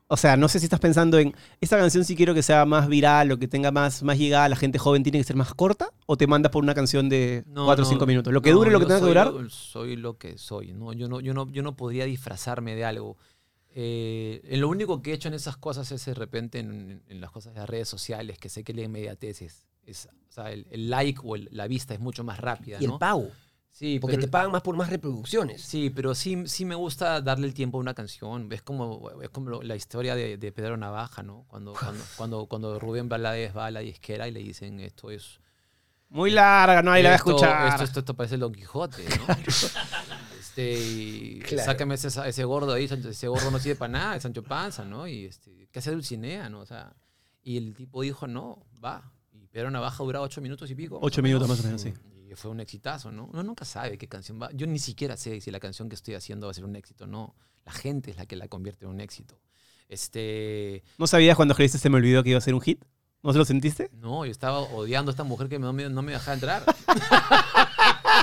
o 0.09 0.16
sea, 0.16 0.37
no 0.37 0.49
sé 0.49 0.59
si 0.61 0.66
estás 0.66 0.81
pensando 0.81 1.19
en, 1.19 1.35
esta 1.61 1.77
canción 1.79 2.05
si 2.05 2.14
quiero 2.14 2.33
que 2.35 2.42
sea 2.42 2.64
más 2.64 2.88
viral 2.88 3.33
o 3.33 3.38
que 3.38 3.49
tenga 3.49 3.71
más, 3.73 4.03
más 4.03 4.19
llegada, 4.19 4.49
la 4.49 4.57
gente 4.57 4.79
joven 4.79 5.03
tiene 5.03 5.19
que 5.19 5.25
ser 5.25 5.37
más 5.37 5.53
corta, 5.55 5.90
o 6.07 6.16
te 6.16 6.27
mandas 6.27 6.53
por 6.53 6.62
una 6.62 6.75
canción 6.75 7.09
de 7.09 7.42
No, 7.47 7.64
4 7.64 7.83
o 7.83 7.87
no, 7.87 7.90
5 7.90 8.07
minutos. 8.07 8.33
Lo 8.33 8.40
que 8.42 8.51
no, 8.51 8.57
dure, 8.59 8.71
lo 8.71 8.79
que 8.81 8.87
tenga 8.87 9.01
que 9.01 9.07
durar. 9.07 9.33
lo- 9.33 9.51
soy 9.51 9.97
lo 9.97 10.16
que 10.19 10.38
soy. 10.38 10.73
¿no? 10.73 10.92
Yo, 10.92 11.09
no, 11.09 11.21
yo, 11.21 11.35
no, 11.35 11.51
yo 11.51 11.62
no 11.62 11.77
podría 11.77 12.05
disfrazarme 12.05 12.75
de 12.77 12.85
algo. 12.85 13.16
Eh, 13.75 14.40
en 14.45 14.61
lo 14.61 14.69
único 14.69 15.03
que 15.03 15.11
he 15.11 15.14
hecho 15.14 15.29
en 15.29 15.35
esas 15.35 15.57
cosas 15.57 15.90
es 15.92 16.05
de 16.07 16.14
repente 16.14 16.61
en, 16.61 17.03
en 17.09 17.21
las 17.21 17.31
cosas 17.31 17.53
de 17.53 17.61
las 17.61 17.69
redes 17.69 17.88
sociales, 17.88 18.38
que 18.38 18.49
sé 18.49 18.64
que 18.64 18.73
la 18.73 18.83
inmediatez 18.83 19.42
es, 19.42 19.66
es- 19.85 20.09
o 20.29 20.33
sea, 20.33 20.51
el, 20.53 20.66
el 20.71 20.88
like 20.88 21.21
o 21.23 21.37
el- 21.37 21.49
la 21.53 21.66
vista 21.66 21.92
es 21.95 22.01
mucho 22.01 22.25
más 22.25 22.38
rápida. 22.40 22.79
y 22.81 22.85
el 22.85 22.92
pago. 22.99 23.29
Sí, 23.79 23.99
Porque 24.01 24.17
pero- 24.17 24.27
te 24.27 24.31
pagan 24.31 24.51
más 24.53 24.62
por 24.62 24.75
más 24.75 24.89
reproducciones. 24.89 25.61
Sí, 25.61 25.91
pero 25.91 26.15
sí, 26.15 26.45
sí 26.47 26.65
me 26.65 26.75
gusta 26.75 27.21
darle 27.21 27.47
el 27.47 27.53
tiempo 27.53 27.77
a 27.77 27.81
una 27.83 27.93
canción. 27.93 28.51
Es 28.51 28.62
como, 28.62 29.11
es 29.21 29.29
como 29.29 29.51
lo- 29.51 29.62
la 29.62 29.77
historia 29.77 30.15
de, 30.15 30.39
de 30.39 30.51
Pedro 30.51 30.79
Navaja, 30.79 31.23
¿no? 31.23 31.45
Cuando, 31.47 31.75
cuando, 31.79 32.03
cuando, 32.17 32.47
cuando 32.47 32.79
Rubén 32.79 33.11
Blades 33.11 33.55
va 33.55 33.67
a 33.67 33.71
la 33.71 33.81
disquera 33.81 34.29
y 34.29 34.31
le 34.31 34.41
dicen 34.41 34.81
esto 34.81 35.11
es... 35.11 35.41
Muy 36.09 36.31
larga, 36.31 36.81
no, 36.83 36.91
ahí 36.93 37.03
la 37.03 37.11
voy 37.11 37.12
a 37.12 37.17
escuchar. 37.17 37.69
Esto, 37.69 37.85
esto, 37.85 37.99
esto 38.01 38.15
parece 38.15 38.37
el 38.37 38.41
Don 38.41 38.55
Quijote, 38.55 39.05
¿no? 39.05 39.35
Este, 40.41 40.73
y 40.79 41.41
Claro. 41.41 41.65
sácame 41.71 41.97
ese, 41.97 42.09
ese 42.29 42.45
gordo 42.45 42.73
ahí, 42.73 42.85
ese 42.85 43.29
gordo 43.29 43.51
no 43.51 43.59
sirve 43.59 43.77
para 43.77 43.93
nada, 43.93 44.17
es 44.17 44.23
Sancho 44.23 44.43
Panza, 44.43 44.87
¿no? 44.87 45.07
Y 45.07 45.27
este, 45.27 45.69
¿qué 45.71 45.81
hace 45.81 45.91
Dulcinea, 45.91 46.49
no? 46.49 46.61
O 46.61 46.67
sea, 46.67 46.95
y 47.43 47.59
el 47.59 47.75
tipo 47.75 48.01
dijo, 48.01 48.27
no, 48.27 48.65
va. 48.83 49.12
Y 49.33 49.49
Pedro 49.49 49.71
Navaja 49.71 50.03
duraba 50.03 50.25
ocho 50.25 50.41
minutos 50.41 50.71
y 50.71 50.75
pico. 50.75 50.99
Ocho 51.03 51.21
minutos 51.23 51.47
más 51.47 51.61
o 51.61 51.65
menos, 51.65 51.83
sí. 51.83 51.93
Y 52.29 52.35
fue 52.35 52.51
un 52.51 52.61
exitazo, 52.61 53.12
¿no? 53.12 53.27
Uno 53.33 53.43
nunca 53.43 53.65
sabe 53.65 53.97
qué 53.99 54.09
canción 54.09 54.41
va. 54.43 54.51
Yo 54.53 54.67
ni 54.67 54.79
siquiera 54.79 55.17
sé 55.17 55.41
si 55.41 55.51
la 55.51 55.61
canción 55.61 55.89
que 55.89 55.95
estoy 55.95 56.15
haciendo 56.15 56.47
va 56.47 56.51
a 56.51 56.55
ser 56.55 56.65
un 56.65 56.75
éxito, 56.77 57.07
no. 57.07 57.35
La 57.65 57.73
gente 57.73 58.11
es 58.11 58.17
la 58.17 58.27
que 58.27 58.35
la 58.37 58.49
convierte 58.49 58.85
en 58.85 58.91
un 58.91 59.01
éxito. 59.01 59.39
Este, 59.89 60.83
¿No 60.99 61.07
sabías 61.07 61.37
cuando 61.37 61.53
escribiste 61.53 61.79
se 61.79 61.89
me 61.91 61.97
olvidó 61.97 62.23
que 62.25 62.31
iba 62.31 62.39
a 62.39 62.43
ser 62.43 62.55
un 62.55 62.61
hit? 62.61 62.85
¿No 63.23 63.33
se 63.33 63.39
lo 63.39 63.45
sentiste? 63.45 63.91
no, 63.95 64.25
yo 64.25 64.31
estaba 64.31 64.59
odiando 64.61 65.11
a 65.11 65.12
esta 65.12 65.25
mujer 65.25 65.49
que 65.49 65.59
no 65.59 65.73
me, 65.73 65.89
no 65.89 66.03
me 66.03 66.12
dejaba 66.12 66.35
entrar. 66.35 66.65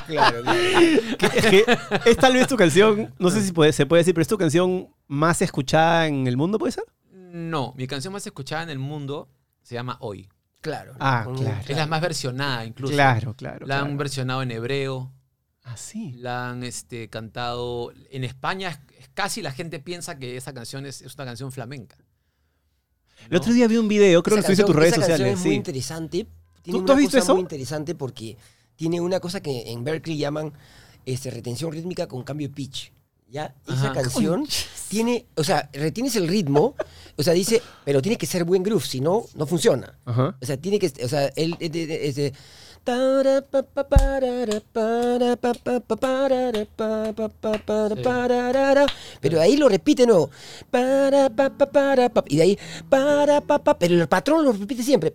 Claro, 0.08 0.42
claro. 0.44 0.60
Es 0.60 1.46
que 1.46 1.66
es 2.06 2.18
tal 2.18 2.34
vez 2.34 2.48
tu 2.48 2.58
canción, 2.58 3.13
no 3.20 3.30
sé 3.30 3.42
si 3.42 3.52
puede- 3.54 3.72
se 3.72 3.86
puede 3.86 4.02
decir, 4.02 4.13
pero 4.13 4.24
es 4.24 4.28
tu 4.28 4.38
canción 4.38 4.89
más 5.08 5.42
escuchada 5.42 6.08
en 6.08 6.28
el 6.28 6.36
mundo, 6.36 6.58
¿puede 6.60 6.74
ser? 6.74 6.84
No, 7.12 7.74
mi 7.78 7.88
canción 7.88 8.12
más 8.12 8.26
escuchada 8.26 8.63
en 8.63 8.70
el 8.70 8.80
mundo 8.80 9.30
se 9.62 9.76
llama 9.76 9.98
Hoy. 10.02 10.28
Claro. 10.63 10.95
Ah, 10.99 11.28
claro. 11.38 11.62
Es 11.67 11.78
la 11.78 11.86
más 11.88 12.02
versionada 12.02 12.65
incluso. 12.65 12.93
Claro, 12.93 13.36
claro. 13.36 13.67
La 13.67 13.80
han 13.80 13.84
claro. 13.86 13.97
versionado 13.97 14.41
en 14.41 14.52
hebreo, 14.52 15.12
Ah, 15.63 15.78
sí. 15.78 16.13
la 16.17 16.49
han 16.49 16.63
este, 16.63 17.10
cantado 17.10 17.91
en 18.10 18.23
España. 18.23 18.69
es- 18.69 18.80
es 18.99 19.10
casi 19.13 19.41
la 19.41 19.52
gente 19.52 19.80
piensa 19.80 20.17
que 20.17 20.38
esa 20.38 20.54
canción 20.54 20.86
es, 20.86 21.02
es 21.02 21.13
una 21.15 21.26
canción 21.26 21.52
flamenca. 21.52 21.97
El 23.30 23.36
otro 23.38 23.52
día 23.54 23.67
vi 23.67 23.76
un 23.78 23.88
video, 23.89 24.23
creo 24.23 24.38
que 24.38 24.41
lo 24.41 24.45
subiste 24.47 24.63
a 24.63 24.65
tus 24.65 24.76
redes 24.76 24.93
esa 24.93 25.02
canción 25.02 25.17
sociales. 25.17 25.39
es 25.39 25.45
muy 25.45 25.52
Sí. 25.52 25.58
interesante. 25.58 26.28
Tiene 26.62 26.80
¿Tú- 26.80 26.86
tú 26.86 26.91
una 26.91 26.93
has 26.93 26.99
visto 26.99 27.17
cosa 27.17 27.23
eso? 27.26 27.34
muy 27.34 27.41
interesante 27.41 27.93
porque 27.95 28.38
tiene 28.78 29.02
una 29.02 29.19
cosa 29.19 29.41
que 29.41 29.69
en 29.69 29.84
Berkeley 29.84 30.17
llaman 30.17 30.54
este, 31.06 31.30
retención 31.30 31.73
rítmica 31.73 32.08
con 32.08 32.23
cambio 32.23 32.47
de 32.47 32.54
pitch. 32.54 32.92
¿Ya? 33.34 33.56
Esa 33.67 33.86
Ajá. 33.89 33.93
canción 33.93 34.48
tiene, 34.89 35.26
o 35.36 35.43
sea, 35.43 35.67
retienes 35.74 36.15
el 36.17 36.28
ritmo, 36.28 36.76
o 37.17 37.24
sea, 37.24 37.34
dice, 37.34 37.63
pero 37.84 38.00
tiene 38.00 38.15
que 38.15 38.28
ser 38.28 38.43
buen 38.43 38.62
groove, 38.62 38.86
si 38.86 39.02
no, 39.02 39.26
no 39.34 39.48
funciona. 39.48 39.98
Ajá. 40.06 40.36
O 40.39 40.46
sea, 40.46 40.56
tiene 40.58 40.78
que, 40.78 40.93
o 41.04 41.08
sea, 41.10 41.26
él 41.36 41.58
es 41.60 41.72
de- 41.72 41.88
de- 41.88 42.08
es 42.08 42.15
de- 42.15 42.34
Tara, 42.84 43.41
pa, 43.41 43.63
pa, 43.63 43.88
parara, 43.88 44.62
para, 44.74 45.36
pa, 45.38 45.54
pa, 45.54 45.80
pa, 45.80 45.96
parara, 45.96 46.65
pa, 46.76 47.13
pa, 47.13 47.30
pa, 47.30 47.58
para, 47.58 47.96
Sí. 47.96 48.02
pararara. 48.04 48.86
Pero 49.22 49.39
ahí 49.41 49.56
lo 49.56 49.69
repite, 49.69 50.06
no. 50.06 50.30
Y 52.28 52.36
de 52.36 52.41
ahí, 52.43 52.60
pero 53.80 53.93
el 54.02 54.08
patrón 54.10 54.43
lo 54.43 54.52
repite 54.52 54.84
siempre. 54.84 55.13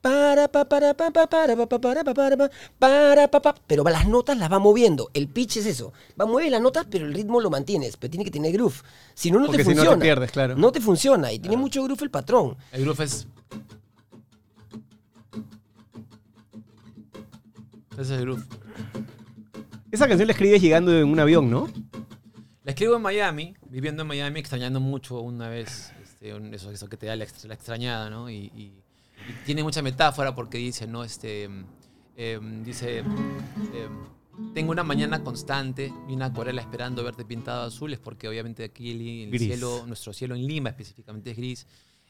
Para, 0.00 0.46
pa, 0.48 0.64
para, 0.68 0.94
pa, 0.94 1.10
pa, 1.10 1.26
para, 1.26 1.56
pa, 1.56 1.66
pa, 1.66 1.80
para, 1.80 2.04
pa, 2.04 2.14
para, 2.14 2.36
pa, 2.36 2.50
para, 2.78 3.28
pa, 3.28 3.42
pa. 3.42 3.54
Pero 3.66 3.82
las 3.84 4.06
notas 4.06 4.38
las 4.38 4.50
va 4.50 4.58
moviendo. 4.60 5.10
El 5.12 5.26
pitch 5.28 5.56
es 5.56 5.66
eso. 5.66 5.92
Va 6.18 6.24
a 6.24 6.28
mover 6.28 6.50
las 6.52 6.60
notas, 6.62 6.86
pero 6.88 7.04
el 7.06 7.12
ritmo 7.14 7.40
lo 7.40 7.50
mantienes. 7.50 7.96
Pero 7.96 8.10
tiene 8.12 8.24
que 8.24 8.30
tener 8.30 8.52
groove. 8.52 8.76
Si 9.14 9.30
no, 9.30 9.40
no 9.40 9.46
Porque 9.46 9.58
te 9.58 9.64
si 9.64 9.70
no 9.70 9.74
te 9.74 9.80
funciona. 9.86 10.02
pierdes, 10.02 10.30
claro. 10.30 10.54
No 10.56 10.70
te 10.70 10.80
funciona. 10.80 11.32
Y 11.32 11.40
tiene 11.40 11.56
mucho 11.56 11.82
groove 11.82 12.02
el 12.04 12.10
patrón. 12.10 12.56
El 12.72 12.82
groove 12.84 13.04
es. 13.04 13.26
Ese 17.92 18.02
es 18.02 18.10
el 18.10 18.20
groove. 18.22 18.44
Esa 19.90 20.06
canción 20.06 20.26
la 20.28 20.32
escribes 20.32 20.60
llegando 20.62 20.96
en 20.96 21.08
un 21.08 21.18
avión, 21.18 21.50
¿no? 21.50 21.68
La 22.62 22.72
escribo 22.72 22.94
en 22.96 23.02
Miami, 23.02 23.54
viviendo 23.68 24.02
en 24.02 24.08
Miami, 24.08 24.38
extrañando 24.40 24.78
mucho 24.78 25.20
una 25.20 25.48
vez 25.48 25.92
este, 26.02 26.34
un- 26.34 26.52
eso, 26.54 26.70
eso 26.70 26.88
que 26.88 26.96
te 26.98 27.06
da 27.06 27.16
la, 27.16 27.24
extra- 27.24 27.48
la 27.48 27.54
extrañada, 27.54 28.10
¿no? 28.10 28.28
Y- 28.30 28.52
y 28.54 28.82
tiene 29.44 29.62
mucha 29.62 29.82
metáfora 29.82 30.34
porque 30.34 30.58
dice, 30.58 30.86
¿no? 30.86 31.04
Este, 31.04 31.48
em, 32.16 32.64
dice, 32.64 32.98
em, 32.98 33.04
tengo 34.54 34.70
una 34.70 34.84
mañana 34.84 35.22
constante 35.24 35.92
y 36.08 36.12
una 36.14 36.26
acuarela 36.26 36.60
esperando 36.62 37.02
verte 37.04 37.24
pintado 37.24 37.64
azul, 37.66 37.92
es 37.92 37.98
porque 37.98 38.28
obviamente 38.28 38.64
aquí 38.64 38.90
el, 38.92 39.00
el 39.00 39.30
cielo, 39.46 39.84
nuestro 39.86 40.12
cielo 40.12 40.34
en 40.34 40.46
Lima 40.46 40.70
específicamente 40.70 41.30
es 41.32 41.36
gris, 41.36 41.66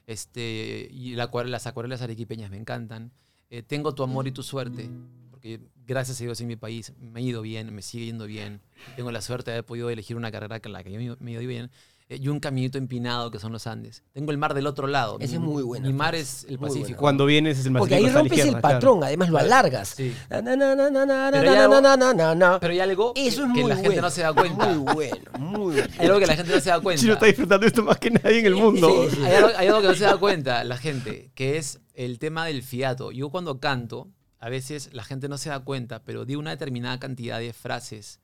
este, 0.06 0.88
y 0.90 1.14
la 1.14 1.24
acuarela- 1.30 1.52
las 1.52 1.66
acuarelas 1.66 2.02
arequipeñas 2.02 2.50
me 2.50 2.56
encantan. 2.56 3.12
Eh, 3.50 3.62
tengo 3.62 3.94
tu 3.94 4.02
amor 4.02 4.26
y 4.26 4.32
tu 4.32 4.42
suerte, 4.42 4.90
porque 5.30 5.60
gracias 5.86 6.20
a 6.20 6.24
Dios 6.24 6.40
en 6.40 6.48
mi 6.48 6.56
país 6.56 6.92
me 7.00 7.20
ha 7.20 7.22
ido 7.22 7.40
bien, 7.42 7.74
me 7.74 7.82
sigue 7.82 8.06
yendo 8.06 8.26
bien. 8.26 8.60
Tengo 8.96 9.10
la 9.10 9.20
suerte 9.22 9.50
de 9.50 9.56
haber 9.56 9.64
podido 9.66 9.88
elegir 9.90 10.16
una 10.16 10.30
carrera 10.30 10.60
con 10.60 10.72
la 10.72 10.82
que 10.82 10.92
yo 10.92 11.16
me 11.20 11.30
he 11.30 11.34
ido 11.34 11.40
bien. 11.48 11.70
Eh, 12.10 12.16
y 12.20 12.28
un 12.28 12.40
caminito 12.40 12.78
empinado 12.78 13.30
que 13.30 13.38
son 13.38 13.52
los 13.52 13.66
Andes. 13.66 14.02
Tengo 14.12 14.30
el 14.30 14.38
mar 14.38 14.54
del 14.54 14.66
otro 14.66 14.86
lado. 14.86 15.18
Mi- 15.18 15.24
es 15.26 15.38
muy 15.38 15.62
buena 15.62 15.86
Mi 15.86 15.92
mar 15.92 16.14
es 16.14 16.44
el 16.48 16.58
Pacífico. 16.58 16.98
Cuando 16.98 17.26
vienes 17.26 17.58
es 17.58 17.66
el 17.66 17.72
más 17.72 17.80
Porque 17.80 17.96
ahí 17.96 18.08
rompes 18.08 18.38
el 18.46 18.60
patrón, 18.60 19.04
además 19.04 19.28
lo 19.28 19.38
alargas. 19.38 19.88
Sí. 19.90 20.14
Na, 20.30 20.40
na, 20.40 20.56
na, 20.56 20.74
na, 20.74 20.90
na, 20.90 21.04
na, 21.06 21.28
Pero 21.32 21.50
na, 21.54 21.64
algo- 21.64 21.80
na, 21.82 21.96
na, 21.96 22.14
na, 22.14 22.34
na. 22.34 22.60
Pero 22.60 22.72
hay 22.72 22.80
algo 22.80 23.12
que, 23.14 23.26
Eso 23.26 23.44
es 23.44 23.52
que 23.52 23.60
muy 23.60 23.68
la 23.68 23.74
gente 23.76 23.88
bueno. 23.90 24.02
no 24.02 24.10
se 24.10 24.22
da 24.22 24.32
cuenta. 24.32 24.66
Muy 24.68 24.94
bueno, 24.94 25.16
muy 25.38 25.72
bueno. 25.74 25.88
Hay 25.98 26.06
algo 26.06 26.18
que 26.20 26.26
la 26.26 26.36
gente 26.36 26.54
no 26.54 26.60
se 26.60 26.70
da 26.70 26.80
cuenta. 26.80 27.00
Chino 27.00 27.12
está 27.14 27.26
disfrutando 27.26 27.66
esto 27.66 27.82
más 27.82 27.98
que 27.98 28.10
nadie 28.10 28.38
en 28.40 28.46
el 28.46 28.54
mundo. 28.56 29.06
Sí. 29.10 29.18
Hay 29.24 29.34
algo, 29.34 29.50
hay 29.56 29.66
algo 29.68 29.80
que 29.82 29.88
no 29.88 29.94
se 29.94 30.04
da 30.04 30.16
cuenta 30.16 30.64
la 30.64 30.76
gente, 30.78 31.30
que 31.34 31.58
es 31.58 31.80
el 31.94 32.18
tema 32.18 32.46
del 32.46 32.62
fiato. 32.62 33.12
Yo 33.12 33.28
cuando 33.28 33.60
canto, 33.60 34.08
a 34.38 34.48
veces 34.48 34.88
la 34.92 35.04
gente 35.04 35.28
no 35.28 35.36
se 35.36 35.50
da 35.50 35.60
cuenta, 35.60 36.02
pero 36.04 36.24
di 36.24 36.36
una 36.36 36.50
determinada 36.50 36.98
cantidad 36.98 37.38
de 37.38 37.52
frases 37.52 38.20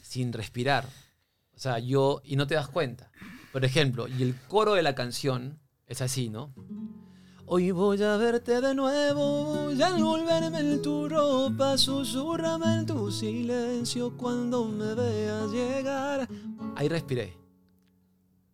sin 0.00 0.32
respirar. 0.32 0.86
O 1.54 1.58
sea, 1.58 1.78
yo, 1.78 2.20
y 2.22 2.36
no 2.36 2.46
te 2.46 2.54
das 2.54 2.68
cuenta. 2.68 3.10
Por 3.56 3.64
ejemplo, 3.64 4.06
y 4.06 4.22
el 4.22 4.34
coro 4.48 4.74
de 4.74 4.82
la 4.82 4.94
canción 4.94 5.58
es 5.86 6.02
así, 6.02 6.28
¿no? 6.28 6.52
Hoy 7.46 7.70
voy 7.70 8.02
a 8.02 8.18
verte 8.18 8.60
de 8.60 8.74
nuevo 8.74 9.72
y 9.72 9.80
al 9.80 10.04
volverme 10.04 10.60
en 10.60 10.82
tu 10.82 11.08
ropa, 11.08 11.78
susurrame 11.78 12.80
en 12.80 12.84
tu 12.84 13.10
silencio 13.10 14.14
cuando 14.14 14.66
me 14.66 14.94
veas 14.94 15.50
llegar. 15.50 16.28
Ahí 16.74 16.90
respiré. 16.90 17.32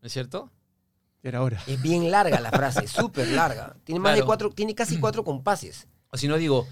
¿No 0.01 0.07
es 0.07 0.13
cierto? 0.13 0.53
Era 1.21 1.43
hora. 1.43 1.61
Es 1.67 1.83
bien 1.83 2.09
larga 2.09 2.39
la 2.39 2.53
frase, 2.53 2.87
súper 2.87 3.27
larga. 3.27 3.75
Tiene 3.83 3.99
más 3.99 4.15
de 4.15 4.23
cuatro, 4.23 4.51
tiene 4.51 4.73
casi 4.73 5.01
cuatro 5.01 5.25
compases. 5.25 5.89
O 6.13 6.17
si 6.17 6.29
no 6.29 6.37
digo. 6.37 6.69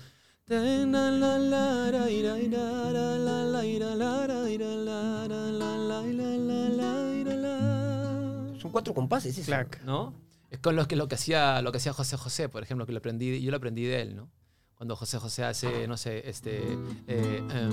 Cuatro 8.72 8.94
compases, 8.94 9.36
eso. 9.36 9.46
Clac. 9.46 9.82
¿No? 9.84 10.14
Es 10.50 10.58
con 10.58 10.74
lo 10.76 10.86
que, 10.88 10.96
lo 10.96 11.08
que 11.08 11.14
hacía 11.14 11.62
lo 11.62 11.70
que 11.72 11.78
hacía 11.78 11.92
José 11.92 12.16
José, 12.16 12.48
por 12.48 12.62
ejemplo, 12.62 12.86
que 12.86 12.92
lo 12.92 12.98
aprendí, 12.98 13.40
yo 13.40 13.50
lo 13.50 13.56
aprendí 13.56 13.84
de 13.84 14.02
él, 14.02 14.16
¿no? 14.16 14.28
Cuando 14.74 14.96
José 14.96 15.18
José 15.18 15.44
hace, 15.44 15.86
no 15.86 15.96
sé, 15.96 16.28
este. 16.28 16.58
eh, 17.06 17.06
eh, 17.06 17.70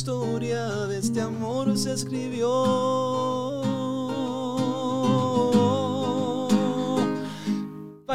Historia 0.00 0.62
de 0.88 0.98
este 0.98 1.22
amor 1.22 1.74
se 1.78 1.94
escribió. 1.94 3.62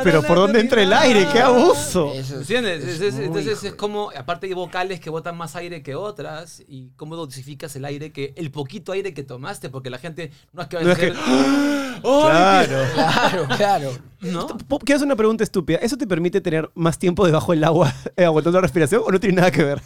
Pero 0.04 0.22
¿por 0.24 0.38
dónde 0.38 0.60
entra 0.60 0.82
el 0.84 0.94
aire? 0.94 1.28
¡Qué 1.34 1.40
abuso! 1.40 2.12
Es- 2.14 2.30
¿Entiendes? 2.32 2.84
Es- 2.84 3.02
es- 3.02 3.14
muy 3.16 3.26
entonces 3.26 3.64
es 3.64 3.74
como, 3.74 4.12
aparte 4.16 4.46
hay 4.48 4.54
vocales 4.54 5.00
que 5.00 5.10
botan 5.10 5.36
más 5.38 5.56
aire 5.56 5.82
que 5.84 5.96
otras, 5.96 6.64
y 6.68 6.90
cómo 6.98 7.16
dosificas 7.16 7.76
el 7.76 7.86
aire 7.86 8.12
que, 8.12 8.34
el 8.36 8.52
poquito 8.52 8.92
aire 8.92 9.14
que 9.16 9.24
tomaste, 9.24 9.70
porque 9.70 9.90
la 9.90 9.98
gente 9.98 10.32
no 10.54 10.62
es 10.62 10.68
que 10.68 10.76
va 10.78 10.82
a 10.82 10.86
No 10.86 10.92
es 10.92 10.98
que- 11.00 11.06
decir, 11.08 11.20
¡Ay, 11.26 12.02
Claro. 12.04 12.78
Claro, 12.94 13.48
claro. 13.58 13.92
¿no? 14.22 14.48
Quiero 14.86 14.96
hacer 14.98 15.06
una 15.08 15.16
pregunta 15.16 15.44
estúpida. 15.44 15.78
¿Eso 15.82 15.98
te 15.98 16.06
permite 16.08 16.42
tener 16.42 16.70
más 16.76 16.98
tiempo 17.00 17.26
debajo 17.26 17.52
del 17.54 17.64
agua 17.64 17.92
eh, 18.18 18.26
aguantando 18.26 18.58
la 18.60 18.62
respiración 18.62 19.02
o 19.06 19.12
no 19.12 19.20
tiene 19.20 19.36
nada 19.38 19.50
que 19.52 19.64
ver? 19.64 19.82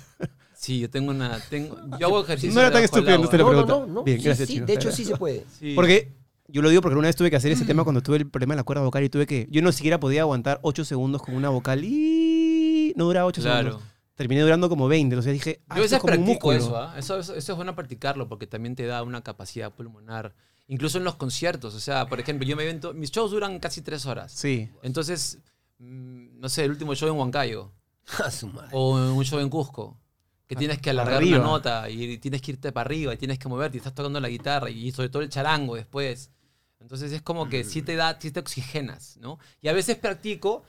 Sí, 0.65 0.79
yo 0.79 0.89
tengo 0.89 1.11
una, 1.11 1.39
tengo, 1.49 1.77
yo 1.99 2.07
hago 2.07 2.21
ejercicio 2.23 2.53
No 2.55 2.61
era 2.61 2.71
tan 2.71 2.83
estúpido, 2.83 3.17
no 3.19 3.27
te 3.29 3.37
lo 3.37 3.43
No, 3.45 3.51
no, 3.53 3.65
pregunto. 3.65 3.87
no, 3.87 3.93
no. 3.93 4.03
Bien, 4.03 4.17
Sí, 4.19 4.23
gracias, 4.25 4.47
sí, 4.47 4.53
Chino. 4.55 4.65
de 4.65 4.73
hecho, 4.73 4.91
sí 4.91 5.05
se 5.05 5.15
puede. 5.17 5.45
Sí. 5.59 5.73
Porque 5.75 6.11
yo 6.47 6.61
lo 6.61 6.69
digo 6.69 6.81
porque 6.81 6.93
alguna 6.93 7.07
vez 7.07 7.15
tuve 7.15 7.29
que 7.29 7.35
hacer 7.35 7.51
ese 7.51 7.65
tema 7.65 7.83
cuando 7.83 8.01
tuve 8.01 8.17
el 8.17 8.29
problema 8.29 8.53
de 8.53 8.57
la 8.57 8.63
cuerda 8.63 8.83
vocal 8.83 9.03
y 9.03 9.09
tuve 9.09 9.25
que. 9.27 9.47
Yo 9.51 9.61
no 9.61 9.71
siquiera 9.71 9.99
podía 9.99 10.21
aguantar 10.21 10.59
8 10.63 10.85
segundos 10.85 11.21
con 11.21 11.35
una 11.35 11.49
vocal 11.49 11.83
y. 11.83 12.93
No 12.95 13.05
duraba 13.05 13.25
8 13.27 13.41
Claro. 13.41 13.67
segundos. 13.69 13.89
Terminé 14.15 14.41
durando 14.41 14.69
como 14.69 14.87
20. 14.87 15.13
Entonces 15.13 15.33
dije. 15.33 15.61
Ah, 15.67 15.75
Yo 15.75 15.81
a 15.81 15.83
veces 15.83 15.93
es 15.97 15.99
como 16.01 16.13
un 16.13 16.23
practico 16.25 16.53
eso, 16.53 16.77
¿ah? 16.77 16.95
eso, 16.97 17.19
eso, 17.19 17.35
eso 17.35 17.51
es 17.51 17.55
bueno 17.55 17.75
practicarlo 17.75 18.27
porque 18.29 18.47
también 18.47 18.75
te 18.75 18.85
da 18.85 19.03
una 19.03 19.21
capacidad 19.21 19.73
pulmonar. 19.73 20.33
Incluso 20.67 20.97
en 20.97 21.03
los 21.03 21.15
conciertos, 21.15 21.75
o 21.75 21.79
sea, 21.79 22.07
por 22.07 22.19
ejemplo, 22.19 22.47
yo 22.47 22.55
me 22.55 22.63
evento, 22.63 22.93
mis 22.93 23.11
shows 23.11 23.29
duran 23.31 23.59
casi 23.59 23.81
tres 23.81 24.05
horas. 24.07 24.31
Sí. 24.31 24.69
Entonces, 24.83 25.39
mm, 25.79 26.39
no 26.39 26.49
sé, 26.49 26.63
el 26.63 26.71
último 26.71 26.95
show 26.95 27.07
en 27.09 27.15
Huancayo 27.19 27.71
A 28.23 28.31
su 28.31 28.47
madre. 28.47 28.69
o 28.71 28.95
un 29.13 29.23
show 29.25 29.39
en 29.39 29.49
Cusco, 29.49 29.99
que 30.47 30.55
tienes 30.55 30.79
que 30.79 30.91
alargar 30.91 31.17
Arriba. 31.17 31.39
una 31.39 31.47
nota 31.47 31.89
y 31.89 32.17
tienes 32.19 32.41
que 32.41 32.51
irte 32.51 32.71
para 32.71 32.87
arriba 32.87 33.13
y 33.13 33.17
tienes 33.17 33.39
que 33.39 33.47
moverte 33.47 33.77
y 33.77 33.79
estás 33.79 33.95
tocando 33.95 34.19
la 34.19 34.29
guitarra 34.29 34.69
y 34.69 34.91
sobre 34.91 35.09
todo 35.09 35.21
el 35.21 35.29
charango 35.29 35.75
después. 35.75 36.31
Entonces 36.79 37.11
es 37.11 37.21
como 37.21 37.49
que 37.49 37.63
sí 37.63 37.81
te 37.81 37.95
da, 37.95 38.17
sí 38.19 38.31
te 38.31 38.39
oxigenas, 38.39 39.17
¿no? 39.17 39.39
Y 39.61 39.69
a 39.69 39.73
veces 39.73 39.97
practico 39.97 40.63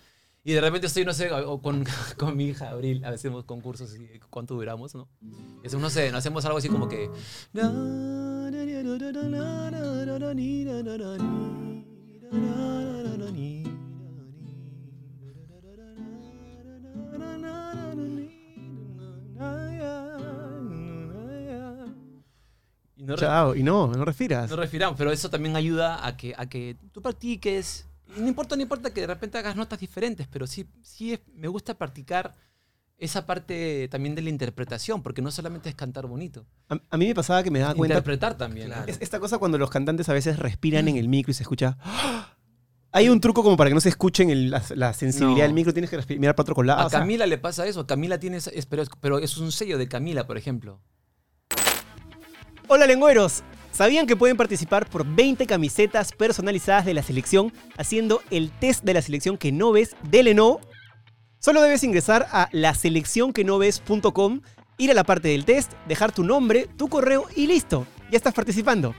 y 0.44 0.52
de 0.52 0.60
repente 0.60 0.86
estoy, 0.86 1.04
no 1.04 1.12
sé, 1.12 1.30
o 1.32 1.60
con, 1.60 1.84
con 2.16 2.36
mi 2.36 2.46
hija 2.46 2.70
Abril, 2.70 3.04
a 3.04 3.10
veces 3.10 3.26
hacemos 3.26 3.44
concursos 3.44 3.94
y 3.96 4.20
cuánto 4.30 4.54
duramos, 4.54 4.94
¿no? 4.94 5.08
Y 5.62 5.66
hacemos, 5.66 5.82
no 5.82 5.90
sé, 5.90 6.10
no 6.10 6.18
hacemos 6.18 6.44
algo 6.44 6.58
así 6.58 6.68
como 6.68 6.88
que... 6.88 7.10
no, 23.06 23.16
Chao. 23.16 23.54
Y 23.54 23.62
no, 23.62 23.86
no 23.88 24.04
respiras. 24.04 24.50
no 24.50 24.56
respiramos, 24.56 24.96
pero 24.98 25.10
eso 25.12 25.30
también 25.30 25.56
ayuda 25.56 26.06
a 26.06 26.16
que, 26.16 26.34
a 26.36 26.46
que 26.46 26.76
tú 26.92 27.00
practiques. 27.02 27.86
Y 28.16 28.20
no 28.20 28.28
importa, 28.28 28.56
no 28.56 28.62
importa 28.62 28.92
que 28.92 29.00
de 29.00 29.06
repente 29.06 29.38
hagas 29.38 29.56
notas 29.56 29.78
diferentes, 29.80 30.26
pero 30.30 30.46
sí, 30.46 30.66
sí 30.82 31.14
es- 31.14 31.20
me 31.34 31.48
gusta 31.48 31.74
practicar 31.74 32.34
esa 32.98 33.26
parte 33.26 33.88
también 33.90 34.14
de 34.14 34.22
la 34.22 34.30
interpretación, 34.30 35.02
porque 35.02 35.20
no 35.20 35.30
solamente 35.30 35.68
es 35.68 35.74
cantar 35.74 36.06
bonito, 36.06 36.46
A, 36.70 36.78
a 36.88 36.96
mí 36.96 37.06
me 37.08 37.14
pasaba 37.14 37.42
que 37.42 37.50
me 37.50 37.58
daba 37.58 37.74
cuenta. 37.74 37.94
interpretar 37.94 38.38
también. 38.38 38.68
Claro. 38.68 38.84
Es 38.86 38.96
esta 39.00 39.20
cosa 39.20 39.36
cuando 39.38 39.58
los 39.58 39.68
cantantes 39.70 40.08
a 40.08 40.14
veces 40.14 40.38
respiran 40.38 40.88
en 40.88 40.96
el 40.96 41.06
micro 41.08 41.30
y 41.30 41.34
se 41.34 41.42
escucha. 41.42 41.76
Hay 42.92 43.10
un 43.10 43.20
truco 43.20 43.42
como 43.42 43.56
para 43.58 43.68
que 43.68 43.74
no 43.74 43.80
se 43.80 43.90
escuchen 43.90 44.30
el- 44.30 44.50
la, 44.50 44.62
la 44.74 44.94
sensibilidad 44.94 45.40
No. 45.40 45.44
del 45.48 45.52
micro, 45.52 45.74
tienes 45.74 45.90
que 45.90 46.18
mirar 46.18 46.34
para 46.34 46.50
otro 46.50 46.62
lado. 46.62 46.80
A 46.80 46.86
o 46.86 46.90
sea, 46.90 47.00
Camila 47.00 47.26
le 47.26 47.36
pasa 47.36 47.66
eso. 47.66 47.86
Camila 47.86 48.18
tiene, 48.18 48.38
es- 48.38 48.66
pero, 48.66 48.82
es- 48.82 48.88
pero 49.00 49.18
eso 49.18 49.24
es 49.36 49.38
un 49.42 49.52
sello 49.52 49.76
de 49.76 49.88
Camila, 49.88 50.26
por 50.26 50.38
ejemplo. 50.38 50.80
Hola 52.68 52.86
lengüeros, 52.86 53.42
¿sabían 53.72 54.06
que 54.06 54.16
pueden 54.16 54.36
participar 54.36 54.88
por 54.88 55.06
20 55.06 55.46
camisetas 55.46 56.12
personalizadas 56.12 56.84
de 56.84 56.94
la 56.94 57.02
selección 57.02 57.52
haciendo 57.76 58.22
el 58.30 58.50
test 58.50 58.82
de 58.84 58.94
la 58.94 59.02
selección 59.02 59.36
que 59.38 59.52
no 59.52 59.72
ves 59.72 59.96
de 60.02 60.22
Lenovo? 60.22 60.60
Solo 61.38 61.62
debes 61.62 61.84
ingresar 61.84 62.26
a 62.32 62.48
laseleccionquenoves.com, 62.52 64.40
ir 64.78 64.90
a 64.90 64.94
la 64.94 65.04
parte 65.04 65.28
del 65.28 65.44
test, 65.44 65.72
dejar 65.86 66.10
tu 66.12 66.24
nombre, 66.24 66.66
tu 66.76 66.88
correo 66.88 67.26
y 67.36 67.46
listo, 67.46 67.86
ya 68.10 68.16
estás 68.16 68.34
participando. 68.34 68.94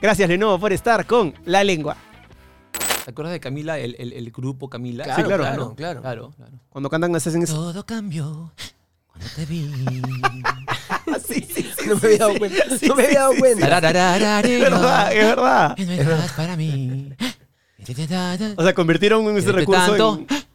Gracias 0.00 0.28
Lenovo 0.28 0.58
por 0.58 0.72
estar 0.72 1.06
con 1.06 1.34
La 1.44 1.64
Lengua. 1.64 1.96
¿Te 3.04 3.10
acuerdas 3.10 3.32
de 3.34 3.40
Camila, 3.40 3.78
el, 3.78 3.94
el- 3.98 4.12
el 4.14 4.30
grupo 4.32 4.68
Camila? 4.68 5.04
Claro, 5.04 5.26
claro. 5.26 5.42
claro, 5.42 5.74
claro. 5.76 6.00
Claro, 6.00 6.32
claro. 6.36 6.52
Cuando 6.70 6.90
cantan 6.90 7.14
hacen 7.14 7.40
eso. 7.42 7.54
Todo 7.54 7.86
cambió 7.86 8.52
cuando 9.16 9.34
te 9.34 9.46
vi. 9.46 9.72
sí, 11.26 11.48
sí, 11.52 11.70
sí, 11.78 11.88
No 11.88 11.96
me 11.96 12.06
había 12.06 12.18
dado 12.18 12.38
cuenta. 12.38 12.64
No 12.82 12.94
me 12.94 13.04
había 13.04 13.20
dado 13.20 13.34
cuenta. 13.38 13.66
Es 13.66 14.60
verdad, 14.60 15.12
es 15.12 15.26
verdad. 15.26 15.76
No 15.78 15.92
estás 15.92 16.32
para 16.32 16.56
mí. 16.56 17.12
O 18.56 18.62
sea, 18.62 18.74
convirtieron 18.74 19.22
ese 19.36 19.48
Entre 19.48 19.52
recurso 19.52 19.86
tanto, 19.86 20.26
en... 20.28 20.46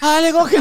¡Ale, 0.00 0.32
coge! 0.32 0.56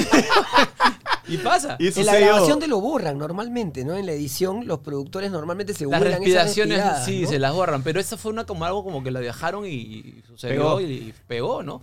y 1.27 1.37
pasa. 1.37 1.75
Y 1.79 1.87
eso 1.87 1.99
En 1.99 2.07
la 2.07 2.15
grabación 2.19 2.59
te 2.59 2.67
lo 2.67 2.81
borran 2.81 3.17
normalmente, 3.17 3.85
¿no? 3.85 3.95
En 3.95 4.05
la 4.05 4.11
edición 4.13 4.67
los 4.67 4.79
productores 4.79 5.31
normalmente 5.31 5.73
se 5.73 5.85
Las 5.85 6.01
respiraciones 6.01 6.81
sí 7.05 7.21
¿no? 7.21 7.29
se 7.29 7.39
las 7.39 7.53
borran, 7.53 7.83
pero 7.83 7.99
eso 7.99 8.17
fue 8.17 8.31
una, 8.31 8.45
como 8.45 8.65
algo 8.65 8.83
como 8.83 9.03
que 9.03 9.11
lo 9.11 9.19
dejaron 9.19 9.65
y, 9.65 9.69
y 9.69 10.23
sucedió 10.27 10.77
Pegó. 10.77 10.81
Y, 10.81 10.85
y 10.85 11.13
pegó, 11.27 11.63
¿no? 11.63 11.81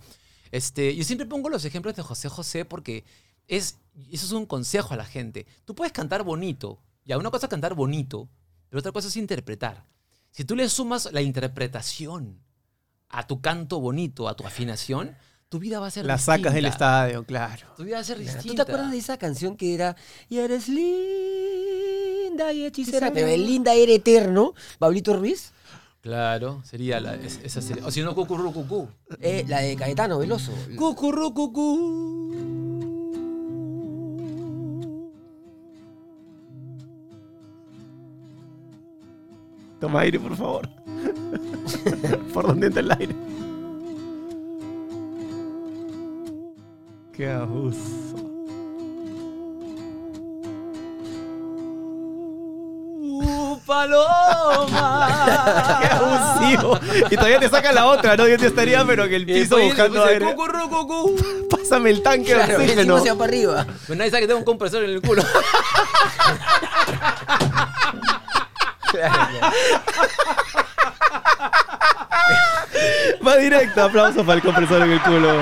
Este, 0.51 0.95
yo 0.95 1.03
siempre 1.03 1.25
pongo 1.25 1.49
los 1.49 1.65
ejemplos 1.65 1.95
de 1.95 2.03
José 2.03 2.29
José 2.29 2.65
porque 2.65 3.03
es, 3.47 3.77
eso 4.11 4.25
es 4.25 4.31
un 4.31 4.45
consejo 4.45 4.93
a 4.93 4.97
la 4.97 5.05
gente. 5.05 5.45
Tú 5.65 5.73
puedes 5.75 5.91
cantar 5.93 6.23
bonito, 6.23 6.79
ya 7.05 7.17
una 7.17 7.31
cosa 7.31 7.45
es 7.47 7.49
cantar 7.49 7.73
bonito, 7.73 8.29
pero 8.69 8.79
otra 8.79 8.91
cosa 8.91 9.07
es 9.07 9.17
interpretar. 9.17 9.85
Si 10.31 10.43
tú 10.45 10.55
le 10.55 10.67
sumas 10.69 11.09
la 11.11 11.21
interpretación 11.21 12.39
a 13.09 13.25
tu 13.25 13.39
canto 13.41 13.79
bonito, 13.79 14.27
a 14.27 14.35
tu 14.35 14.45
afinación, 14.45 15.15
tu 15.49 15.59
vida 15.59 15.79
va 15.79 15.87
a 15.87 15.91
ser 15.91 16.05
La 16.05 16.17
sacas 16.17 16.53
del 16.53 16.65
distinta. 16.65 16.67
estadio, 17.07 17.23
claro. 17.23 17.67
Tu 17.77 17.83
vida 17.85 17.95
va 17.95 18.01
a 18.01 18.03
ser 18.03 18.19
distinta. 18.19 18.43
¿Tú 18.47 18.53
te 18.55 18.61
acuerdas 18.63 18.91
de 18.91 18.97
esa 18.97 19.17
canción 19.17 19.55
que 19.55 19.73
era 19.73 19.95
Y 20.27 20.39
eres 20.39 20.67
linda 20.67 22.51
y 22.53 22.65
hechicera? 22.65 23.11
Pero 23.13 23.27
el 23.27 23.45
linda 23.45 23.73
era 23.73 23.91
eterno, 23.93 24.53
Pablito 24.79 25.15
Ruiz, 25.15 25.53
Claro, 26.01 26.61
sería 26.63 26.99
la, 27.01 27.15
es- 27.15 27.39
esa 27.43 27.61
sería. 27.61 27.85
O 27.85 27.91
si 27.91 28.01
no, 28.01 28.13
cucurru 28.15 28.53
cucú. 28.53 28.87
eh, 29.19 29.43
la 29.47 29.59
de 29.59 29.75
Caetano 29.75 30.19
Veloso. 30.19 30.53
Cucurru 30.77 31.33
cucú. 31.33 32.16
Toma 39.79 40.01
aire, 40.01 40.19
por 40.19 40.35
favor. 40.35 40.67
¿Por 42.33 42.47
dónde 42.47 42.67
entra 42.67 42.81
el 42.81 42.91
aire? 42.91 43.15
Qué 47.13 47.29
abuso. 47.31 48.15
Uh, 52.99 53.57
paloma. 53.65 55.07
Qué 55.81 55.87
abusivo. 55.87 56.79
Y 57.09 57.15
todavía 57.15 57.39
te 57.39 57.49
saca 57.49 57.71
la 57.71 57.87
otra, 57.87 58.15
¿no? 58.17 58.27
Yo 58.27 58.37
te 58.37 58.47
estaría, 58.47 58.85
pero 58.85 59.05
en 59.05 59.13
el 59.13 59.25
piso 59.25 59.57
buscando 59.59 60.03
aire. 60.03 60.35
Pásame 61.49 61.89
el 61.91 62.01
tanque 62.01 62.33
de 62.35 62.43
Claro, 62.43 62.61
y 62.61 62.65
oxígeno. 62.65 62.95
va 62.95 63.03
para 63.15 63.23
arriba. 63.23 63.65
Pero 63.87 63.97
nadie 63.97 64.11
sabe 64.11 64.21
que 64.21 64.27
tengo 64.27 64.39
un 64.39 64.45
compresor 64.45 64.83
en 64.83 64.91
el 64.91 65.01
culo. 65.01 65.23
Va 73.25 73.35
directo, 73.37 73.83
aplauso 73.83 74.21
para 74.23 74.35
el 74.35 74.41
compresor 74.41 74.81
en 74.83 74.91
el 74.91 75.01
culo. 75.01 75.33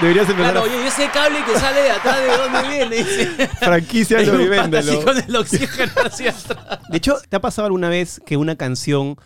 Deberías 0.00 0.28
empezar 0.28 0.52
Claro, 0.52 0.60
a 0.60 0.62
oye, 0.64 0.84
y 0.84 0.86
ese 0.86 1.08
cable 1.08 1.42
que 1.44 1.58
sale 1.58 1.80
de 1.80 1.90
atrás 1.90 2.18
de 2.18 2.36
dónde 2.36 2.68
viene, 2.68 2.96
dice. 2.96 3.48
franquicia 3.60 4.18
Hay 4.18 4.28
y 4.28 4.48
véndelo. 4.48 5.02
con 5.02 5.16
el 5.18 5.36
oxígeno 5.36 5.92
hacia 6.04 6.30
atrás. 6.32 6.80
De 6.90 6.98
hecho, 6.98 7.16
¿te 7.28 7.36
ha 7.36 7.40
pasado 7.40 7.66
alguna 7.66 7.88
vez 7.88 8.20
que 8.26 8.36
una 8.36 8.56
canción 8.56 9.16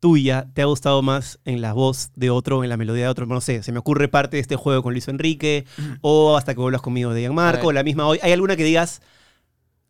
tuya 0.00 0.46
te 0.52 0.62
ha 0.62 0.64
gustado 0.64 1.00
más 1.02 1.38
en 1.44 1.60
la 1.60 1.72
voz 1.74 2.10
de 2.16 2.30
otro, 2.30 2.64
en 2.64 2.70
la 2.70 2.76
melodía 2.76 3.04
de 3.04 3.10
otro? 3.10 3.26
No 3.26 3.40
sé, 3.40 3.62
se 3.62 3.70
me 3.70 3.78
ocurre 3.78 4.08
parte 4.08 4.36
de 4.36 4.40
este 4.40 4.56
juego 4.56 4.82
con 4.82 4.94
Luis 4.94 5.06
Enrique, 5.06 5.64
o 6.00 6.36
hasta 6.36 6.54
que 6.54 6.60
vuelvas 6.60 6.82
conmigo 6.82 7.14
de 7.14 7.20
Gianmarco, 7.20 7.62
A 7.62 7.66
ver. 7.66 7.74
la 7.76 7.82
misma 7.84 8.06
hoy. 8.08 8.18
¿Hay 8.20 8.32
alguna 8.32 8.56
que 8.56 8.64
digas, 8.64 9.02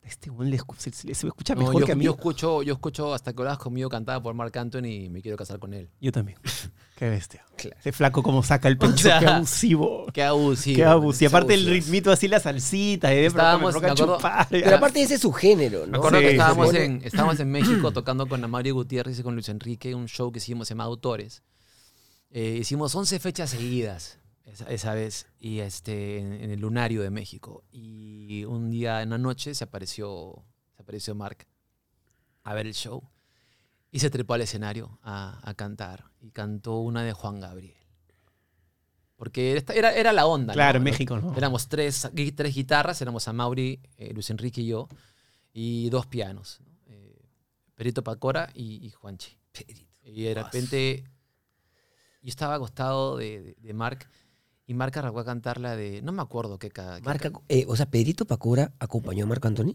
este 0.07 0.31
güey 0.31 0.51
le 0.51 0.59
se, 0.79 0.93
se- 0.93 1.15
se 1.15 1.27
escucha 1.27 1.55
No, 1.55 1.61
mejor 1.63 1.81
yo, 1.81 1.87
que 1.87 1.93
a 1.93 1.97
mí? 1.97 2.05
yo 2.05 2.13
escucho, 2.13 2.63
yo 2.63 2.73
escucho 2.75 3.13
hasta 3.13 3.33
que 3.33 3.43
hablas 3.43 3.59
conmigo 3.59 3.89
cantada 3.89 4.23
por 4.23 4.35
Marc 4.35 4.57
Anthony 4.57 4.87
y 4.87 5.09
me 5.11 5.21
quiero 5.23 5.37
casar 5.37 5.59
con 5.59 5.75
él. 5.75 5.89
Yo 6.01 6.13
también. 6.13 6.39
Qué 6.97 7.11
bestia. 7.11 7.45
Claro. 7.59 7.77
Ese 7.79 7.93
flaco 7.93 8.23
como 8.23 8.43
saca 8.43 8.69
el 8.69 8.79
pecho, 8.79 8.97
sea, 8.97 9.19
qué 9.19 9.27
abusivo. 9.27 10.07
Qué 10.15 10.23
abusivo. 10.23 10.77
Qué 10.77 10.85
abusivo. 10.85 11.27
Y 11.27 11.29
aparte 11.29 11.53
el 11.55 11.67
ritmito 11.67 12.11
así, 12.11 12.27
la 12.27 12.41
salsita, 12.41 13.13
y 13.13 13.17
de 13.17 13.31
pronto 13.31 13.39
Estábamos- 13.43 13.75
me 13.75 13.81
me 13.81 13.87
acuerdo- 13.89 14.17
chupar. 14.17 14.47
Pero 14.49 14.77
aparte 14.77 15.03
ese 15.03 15.15
es 15.17 15.21
su 15.21 15.31
género, 15.33 15.81
Me 15.83 15.89
¿no? 15.89 15.99
acuerdo 15.99 16.19
Sí, 16.21 16.25
que 16.25 16.31
estábamos, 16.31 16.71
sí. 16.71 16.77
en, 16.79 17.01
estábamos 17.05 17.39
en 17.41 17.51
México 17.51 17.93
tocando 17.93 18.27
con 18.27 18.51
Mario 18.51 18.75
Gutiérrez 18.75 19.19
y 19.19 19.23
con 19.23 19.35
Luis 19.35 19.49
Enrique 19.51 19.95
un 19.95 20.07
show 20.09 20.33
que 20.33 20.39
hicimos, 20.39 20.69
se 20.69 20.73
llama 20.75 20.85
Autores. 20.85 21.43
Eh, 22.31 22.57
hicimos 22.61 22.95
11 22.95 23.19
fechas 23.19 23.51
seguidas 23.51 24.19
esa, 24.47 24.65
esa 24.71 24.95
vez 24.95 25.27
y 25.39 25.59
este, 25.61 26.19
en, 26.19 26.33
en 26.33 26.51
el 26.51 26.61
Lunario 26.61 27.03
de 27.03 27.11
México. 27.11 27.65
Y 27.71 28.45
un 28.45 28.71
día 28.71 29.03
en 29.03 29.11
la 29.11 29.19
noche 29.19 29.55
se 29.55 29.65
apareció, 29.65 30.43
se 30.75 30.83
apareció 30.83 31.15
Mark 31.15 31.47
a 32.45 32.55
ver 32.55 32.67
el 32.67 32.75
show. 32.75 33.03
Y 33.93 33.99
se 34.01 34.11
trepó 34.11 34.35
al 34.35 34.41
escenario 34.43 34.99
a, 35.03 35.39
a 35.49 35.55
cantar. 35.55 36.05
Y 36.21 36.31
cantó 36.31 36.79
una 36.79 37.03
de 37.03 37.13
Juan 37.13 37.41
Gabriel. 37.41 37.77
Porque 39.17 39.57
esta- 39.57 39.73
era, 39.75 39.95
era 39.95 40.13
la 40.13 40.27
onda. 40.27 40.53
¿no? 40.53 40.57
Claro, 40.57 40.79
en 40.79 40.85
México, 40.85 41.19
¿no? 41.19 41.35
Éramos 41.37 41.69
tres, 41.69 42.09
tres 42.35 42.55
guitarras, 42.55 43.01
éramos 43.01 43.27
a 43.29 43.33
Mauri, 43.33 43.81
eh, 43.97 44.13
Luis 44.13 44.29
Enrique 44.31 44.61
y 44.61 44.67
yo, 44.67 44.89
y 45.55 45.89
dos 45.89 46.07
pianos. 46.07 46.61
¿no? 46.61 46.73
Eh, 46.89 47.19
Perito 47.75 48.03
Pacora 48.05 48.51
y, 48.55 48.85
y 48.87 48.91
Juanchi. 48.91 49.39
Y 50.05 50.25
de 50.25 50.35
repente 50.35 51.05
yo 52.23 52.29
estaba 52.29 52.57
acostado 52.57 53.17
de, 53.17 53.41
de, 53.43 53.55
de 53.59 53.73
Mark 53.75 54.07
y 54.67 54.75
Mark 54.75 54.99
arrancó 54.99 55.21
a 55.21 55.25
cantar 55.25 55.61
la 55.61 55.77
de, 55.77 56.03
no 56.03 56.13
me 56.13 56.23
acuerdo 56.23 56.59
qué 56.59 56.71
qué 56.71 56.83
Marca, 57.05 57.31
ca- 57.31 57.41
eh, 57.49 57.65
o 57.69 57.77
sea, 57.77 57.87
Pedrito 57.87 58.25
Pacora 58.27 58.73
acompañó 58.79 59.25
a 59.25 59.29
Marco 59.29 59.47
Anthony. 59.49 59.71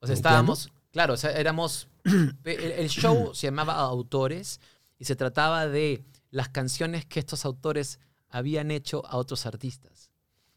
o 0.00 0.06
sea, 0.06 0.08
¿con 0.08 0.10
estábamos, 0.12 0.72
claro, 0.90 1.14
o 1.14 1.16
sea, 1.16 1.30
éramos, 1.32 1.88
el, 2.04 2.60
el 2.72 2.88
show 2.88 3.34
se 3.34 3.46
llamaba 3.46 3.74
Autores 3.74 4.60
y 4.98 5.04
se 5.04 5.14
trataba 5.16 5.66
de 5.68 6.02
las 6.30 6.48
canciones 6.48 7.04
que 7.06 7.20
estos 7.20 7.44
autores 7.44 7.98
habían 8.30 8.70
hecho 8.70 9.04
a 9.06 9.16
otros 9.18 9.44
artistas. 9.46 10.10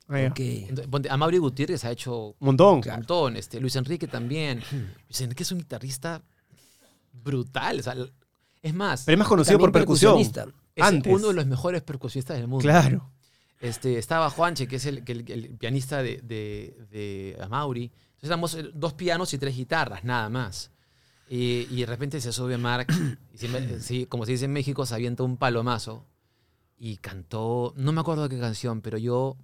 Ah, 0.08 0.22
ya. 0.22 0.28
Ok. 0.30 0.40
Entonces, 0.40 1.12
a 1.12 1.18
Mauri 1.18 1.40
Gutiérrez 1.40 1.84
ha 1.84 1.92
hecho 1.92 2.28
Un 2.28 2.36
montón. 2.40 2.82
un 2.86 2.92
montón. 2.92 3.36
Este, 3.38 3.60
Luis 3.60 3.76
Enrique 3.76 4.08
también. 4.08 4.62
Luis 5.10 5.22
Enrique 5.22 5.44
es 5.44 5.52
un 5.52 5.58
guitarrista 5.58 6.22
brutal. 7.12 7.80
o 7.80 7.84
sea, 7.84 7.96
es 8.62 8.74
más, 8.74 9.04
Pero 9.06 9.16
es 9.16 9.20
más 9.20 9.28
conocido 9.28 9.60
por 9.60 9.72
percusión. 9.72 10.18
es 10.20 10.32
antes. 10.84 11.12
uno 11.14 11.28
de 11.30 11.34
los 11.34 11.46
mejores 11.48 11.82
percusionistas 11.82 12.38
del 12.38 12.48
mundo. 12.48 12.62
Claro. 12.64 13.10
Este, 13.66 13.98
estaba 13.98 14.30
Juanche, 14.30 14.68
que 14.68 14.76
es 14.76 14.86
el, 14.86 15.04
pianista 15.58 16.04
de, 16.04 16.22
de, 16.22 16.78
de 16.92 17.36
éramos 18.22 18.56
eh, 18.56 18.70
dos 18.74 18.94
pianos 18.94 19.34
y 19.34 19.38
tres 19.38 19.56
guitarras, 19.56 20.04
nada 20.04 20.30
más. 20.30 20.72
Y, 21.28 21.66
de 21.66 21.86
repente 21.88 22.22
se 22.22 22.32
sube 22.32 22.58
Mark, 22.58 22.88
y 23.42 23.48
me- 23.48 23.80
sí, 23.80 24.06
como 24.06 24.26
se 24.26 24.34
dice 24.34 24.46
en 24.46 24.54
México, 24.54 24.86
se 24.86 24.94
avienta 24.94 25.24
un 25.24 25.38
palomazo 25.38 26.06
y 26.78 26.98
cantó, 26.98 27.74
no 27.78 27.92
me 27.92 28.02
acuerdo 28.02 28.30
qué 28.30 28.40
canción, 28.40 28.82
pero 28.82 28.98
yo 28.98 29.38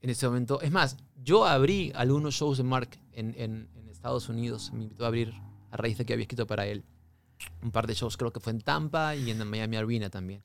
en 0.00 0.10
ese 0.10 0.26
momento, 0.26 0.60
es 0.60 0.70
más, 0.70 0.96
yo 1.16 1.46
abrí 1.46 1.92
algunos 1.94 2.34
shows 2.34 2.58
de 2.58 2.64
Mark 2.64 2.98
en, 3.12 3.70
Estados 3.90 4.28
Unidos, 4.28 4.72
me 4.72 4.82
invitó 4.82 5.04
a 5.04 5.08
abrir 5.08 5.32
a 5.70 5.76
raíz 5.76 5.96
de 5.96 6.04
que 6.04 6.12
había 6.12 6.24
escrito 6.24 6.44
para 6.44 6.66
él. 6.66 6.84
Un 7.62 7.70
par 7.70 7.86
de 7.86 7.94
shows, 7.94 8.16
creo 8.16 8.32
que 8.32 8.40
fue 8.40 8.52
en 8.52 8.60
Tampa 8.60 9.14
y 9.14 9.30
en 9.30 9.40
el 9.40 9.46
Miami 9.46 9.76
Arena 9.76 10.10
también. 10.10 10.42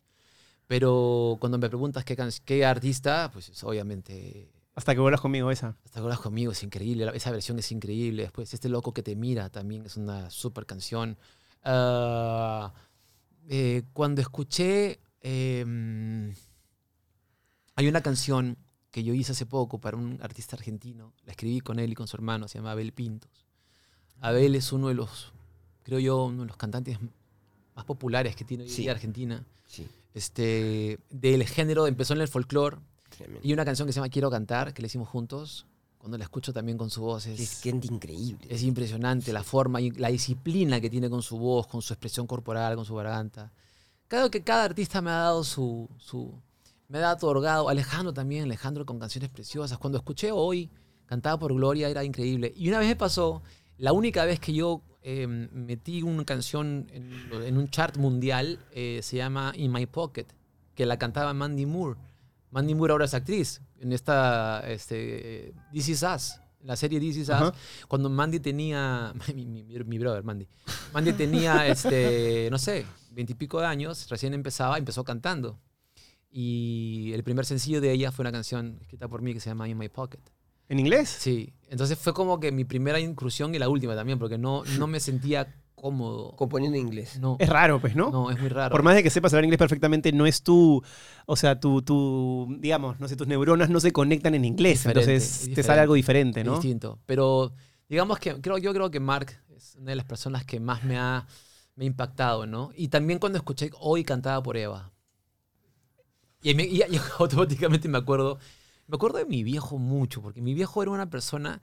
Pero 0.68 1.38
cuando 1.40 1.58
me 1.58 1.70
preguntas 1.70 2.04
qué, 2.04 2.18
qué 2.46 2.66
artista, 2.66 3.30
pues 3.32 3.50
es 3.50 3.64
obviamente 3.64 4.52
Hasta 4.76 4.94
que 4.94 5.00
vuelas 5.02 5.22
conmigo 5.22 5.50
esa. 5.50 5.76
hasta 5.86 6.00
acuerdas 6.00 6.20
conmigo, 6.20 6.52
es 6.52 6.62
increíble. 6.64 7.10
Esa 7.16 7.32
versión 7.32 7.58
es 7.60 7.72
increíble. 7.72 8.24
Después, 8.24 8.54
Este 8.54 8.68
Loco 8.70 8.94
que 8.94 9.02
te 9.04 9.16
mira 9.16 9.50
también 9.50 9.86
es 9.86 9.96
una 9.98 10.30
super 10.30 10.66
canción. 10.66 11.18
Ah, 11.64 12.74
eh, 13.50 13.84
cuando 13.94 14.22
escuché. 14.22 15.00
eh, 15.22 16.34
hay 17.76 17.88
una 17.88 18.02
canción 18.02 18.58
que 18.92 19.04
yo 19.04 19.14
hice 19.14 19.34
hace 19.34 19.46
poco 19.46 19.80
para 19.80 19.98
un 19.98 20.20
artista 20.22 20.56
argentino. 20.56 21.14
La 21.26 21.32
escribí 21.32 21.60
con 21.60 21.80
él 21.80 21.92
y 21.92 21.96
con 21.96 22.08
su 22.08 22.16
hermano, 22.18 22.48
se 22.48 22.58
llama 22.58 22.72
Abel 22.72 22.92
Pintos. 22.92 23.46
Abel 24.20 24.56
es 24.56 24.72
uno 24.72 24.88
de 24.88 24.96
los, 24.96 25.32
creo 25.84 26.00
yo, 26.00 26.26
uno 26.26 26.42
de 26.42 26.48
los 26.48 26.58
cantantes 26.58 26.98
más 27.76 27.86
populares 27.86 28.36
que 28.36 28.44
tiene 28.46 28.64
hoy 28.64 28.70
en 28.70 28.76
Sí. 28.76 28.82
día 28.84 28.92
Argentina. 28.92 29.46
Sí. 29.68 29.88
Este, 30.18 31.00
del 31.10 31.44
género, 31.46 31.86
empezó 31.86 32.14
en 32.14 32.22
el 32.22 32.28
folclore. 32.28 32.78
Y 33.44 33.54
una 33.54 33.64
canción 33.66 33.86
que 33.88 33.94
se 33.94 33.98
llama 33.98 34.10
Quiero 34.10 34.30
cantar, 34.30 34.74
que 34.74 34.82
le 34.82 34.88
hicimos 34.88 35.08
juntos. 35.08 35.66
Cuando 35.98 36.18
la 36.18 36.24
escucho 36.24 36.54
también 36.54 36.78
con 36.78 36.90
su 36.90 37.02
voz 37.02 37.26
es, 37.26 37.40
Es 37.40 37.62
gente 37.62 37.88
increíble. 37.88 38.48
es 38.50 38.64
impresionante 38.64 39.32
la 39.34 39.44
forma 39.44 39.82
y 39.82 39.92
la 39.92 40.10
disciplina 40.10 40.80
que 40.80 40.90
tiene 40.90 41.10
con 41.10 41.22
su 41.22 41.38
voz, 41.38 41.68
con 41.68 41.82
su 41.82 41.94
expresión 41.94 42.28
corporal, 42.28 42.76
con 42.76 42.86
su 42.86 42.96
garganta. 42.96 43.52
Creo 44.08 44.32
que 44.32 44.42
cada 44.44 44.64
artista 44.64 45.02
me 45.02 45.10
ha 45.12 45.18
dado 45.18 45.44
su, 45.44 45.90
su 45.98 46.34
me 46.88 47.00
ha 47.00 47.14
otorgado. 47.14 47.70
Alejandro 47.70 48.14
también, 48.14 48.44
Alejandro 48.44 48.86
con 48.86 49.00
canciones 49.00 49.30
preciosas. 49.30 49.78
Cuando 49.78 49.98
escuché 49.98 50.32
hoy, 50.32 50.70
cantada 51.06 51.38
por 51.38 51.54
Gloria, 51.54 51.90
era 51.90 52.04
increíble. 52.04 52.54
Y 52.56 52.70
una 52.70 52.80
vez 52.80 52.88
me 52.88 52.96
pasó, 52.96 53.42
la 53.78 53.92
única 53.94 54.26
vez 54.26 54.40
que 54.40 54.54
yo 54.54 54.82
eh, 55.02 55.28
metí 55.28 56.02
una 56.04 56.26
canción 56.26 56.88
en, 56.92 57.12
en 57.44 57.58
un 57.58 57.70
chart 57.70 57.98
mundial, 57.98 58.60
eh, 58.72 59.00
se 59.04 59.18
llama 59.18 59.54
In 59.56 59.72
My 59.72 59.86
Pocket, 59.86 60.26
que 60.76 60.86
la 60.86 60.98
cantaba 60.98 61.34
Mandy 61.34 61.66
Moore. 61.66 62.00
Mandy 62.52 62.76
Moore 62.76 62.92
ahora 62.94 63.06
es 63.06 63.14
actriz 63.14 63.62
en 63.80 63.92
esta 63.94 64.64
este, 64.70 65.54
This 65.72 65.90
Is 65.90 66.04
Us, 66.04 66.40
la 66.62 66.76
serie 66.76 67.00
This 67.00 67.18
Is 67.18 67.30
Us. 67.30 67.54
Cuando 67.88 68.10
Mandy 68.10 68.40
tenía, 68.40 69.14
mi, 69.36 69.46
mi- 69.46 69.64
mi 69.64 69.98
brother 70.00 70.24
Mandy, 70.24 70.48
Mandy 70.94 71.14
tenía, 71.14 71.68
este, 71.70 72.48
no 72.52 72.58
sé, 72.58 72.86
veintipico 73.12 73.60
de 73.60 73.68
años, 73.68 74.10
recién 74.10 74.34
empezaba, 74.34 74.78
empezó 74.78 75.04
cantando. 75.04 75.60
Y 76.30 77.12
el 77.14 77.24
primer 77.24 77.46
sencillo 77.46 77.80
de 77.82 77.92
ella 77.92 78.12
fue 78.12 78.24
una 78.24 78.32
canción 78.32 78.78
escrita 78.82 79.08
por 79.08 79.22
mí 79.22 79.34
que 79.34 79.40
se 79.40 79.50
llama 79.50 79.68
In 79.70 79.78
My 79.78 79.90
Pocket. 79.90 80.20
¿En 80.70 80.80
inglés? 80.80 81.10
Sí, 81.20 81.54
entonces 81.70 81.98
fue 81.98 82.14
como 82.14 82.40
que 82.40 82.52
mi 82.52 82.66
primera 82.66 83.00
incursión 83.00 83.54
y 83.56 83.60
la 83.60 83.70
última 83.70 83.96
también, 83.96 84.20
porque 84.20 84.38
no, 84.38 84.64
no 84.78 84.88
me 84.88 85.00
sentía 85.00 85.54
cómodo. 85.76 86.36
Componiendo 86.36 86.78
en 86.78 86.86
inglés. 86.88 87.20
No, 87.20 87.38
Es 87.40 87.48
raro, 87.50 87.80
pues, 87.80 87.96
¿no? 87.96 88.10
no, 88.12 88.32
es 88.32 88.40
muy 88.40 88.50
raro. 88.50 88.72
Por 88.72 88.82
más 88.84 88.96
de 88.96 89.04
que 89.04 89.10
sepas 89.10 89.32
hablar 89.34 89.46
inglés 89.46 89.60
perfectamente, 89.60 90.12
no 90.12 90.26
es 90.26 90.42
tu, 90.44 90.82
o 91.26 91.36
sea, 91.36 91.60
tu, 91.60 91.82
tu, 91.84 92.58
digamos, 92.60 93.00
no 93.00 93.08
sé, 93.08 93.16
tus 93.16 93.28
neuronas 93.28 93.70
no 93.70 93.80
se 93.80 93.92
conectan 93.92 94.34
en 94.36 94.44
inglés. 94.44 94.80
Diferente, 94.80 95.00
entonces 95.14 95.48
es 95.48 95.54
te 95.54 95.64
sale 95.64 95.82
algo 95.82 95.94
diferente, 95.94 96.44
¿no? 96.44 96.54
distinto. 96.54 97.00
Pero 97.06 97.54
digamos 97.88 98.18
que 98.20 98.42
creo, 98.42 98.58
yo 98.58 98.74
creo 98.74 98.90
que 98.92 99.00
Mark 99.00 99.40
es 99.56 99.76
una 99.76 99.92
de 99.92 99.96
las 99.98 100.06
personas 100.06 100.44
que 100.46 100.60
más 100.60 100.84
me 100.84 100.98
ha, 100.98 101.28
me 101.76 101.86
ha 101.86 101.88
impactado, 101.88 102.46
¿no? 102.48 102.72
Y 102.76 102.88
también 102.90 103.20
cuando 103.20 103.38
escuché 103.38 103.70
hoy 103.80 104.04
cantada 104.04 104.42
por 104.44 104.58
Eva. 104.58 104.92
Y, 106.42 106.54
me- 106.54 106.66
y- 106.66 106.82
y 106.82 107.00
automáticamente 107.20 107.88
me 107.88 107.98
acuerdo, 107.98 108.40
me 108.88 108.96
acuerdo 108.96 109.18
de 109.20 109.26
mi 109.26 109.44
viejo 109.44 109.78
mucho, 109.78 110.22
porque 110.22 110.42
mi 110.42 110.54
viejo 110.54 110.82
era 110.82 110.92
una 110.92 111.10
persona 111.10 111.62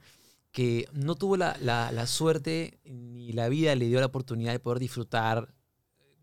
que 0.51 0.87
no 0.93 1.15
tuvo 1.15 1.37
la, 1.37 1.57
la- 1.59 2.07
suerte 2.07 2.79
ni 2.85 3.33
la 3.33 3.49
vida 3.49 3.75
le 3.75 3.87
dio 3.87 3.99
la 3.99 4.05
oportunidad 4.07 4.53
de 4.53 4.59
poder 4.59 4.79
disfrutar. 4.79 5.53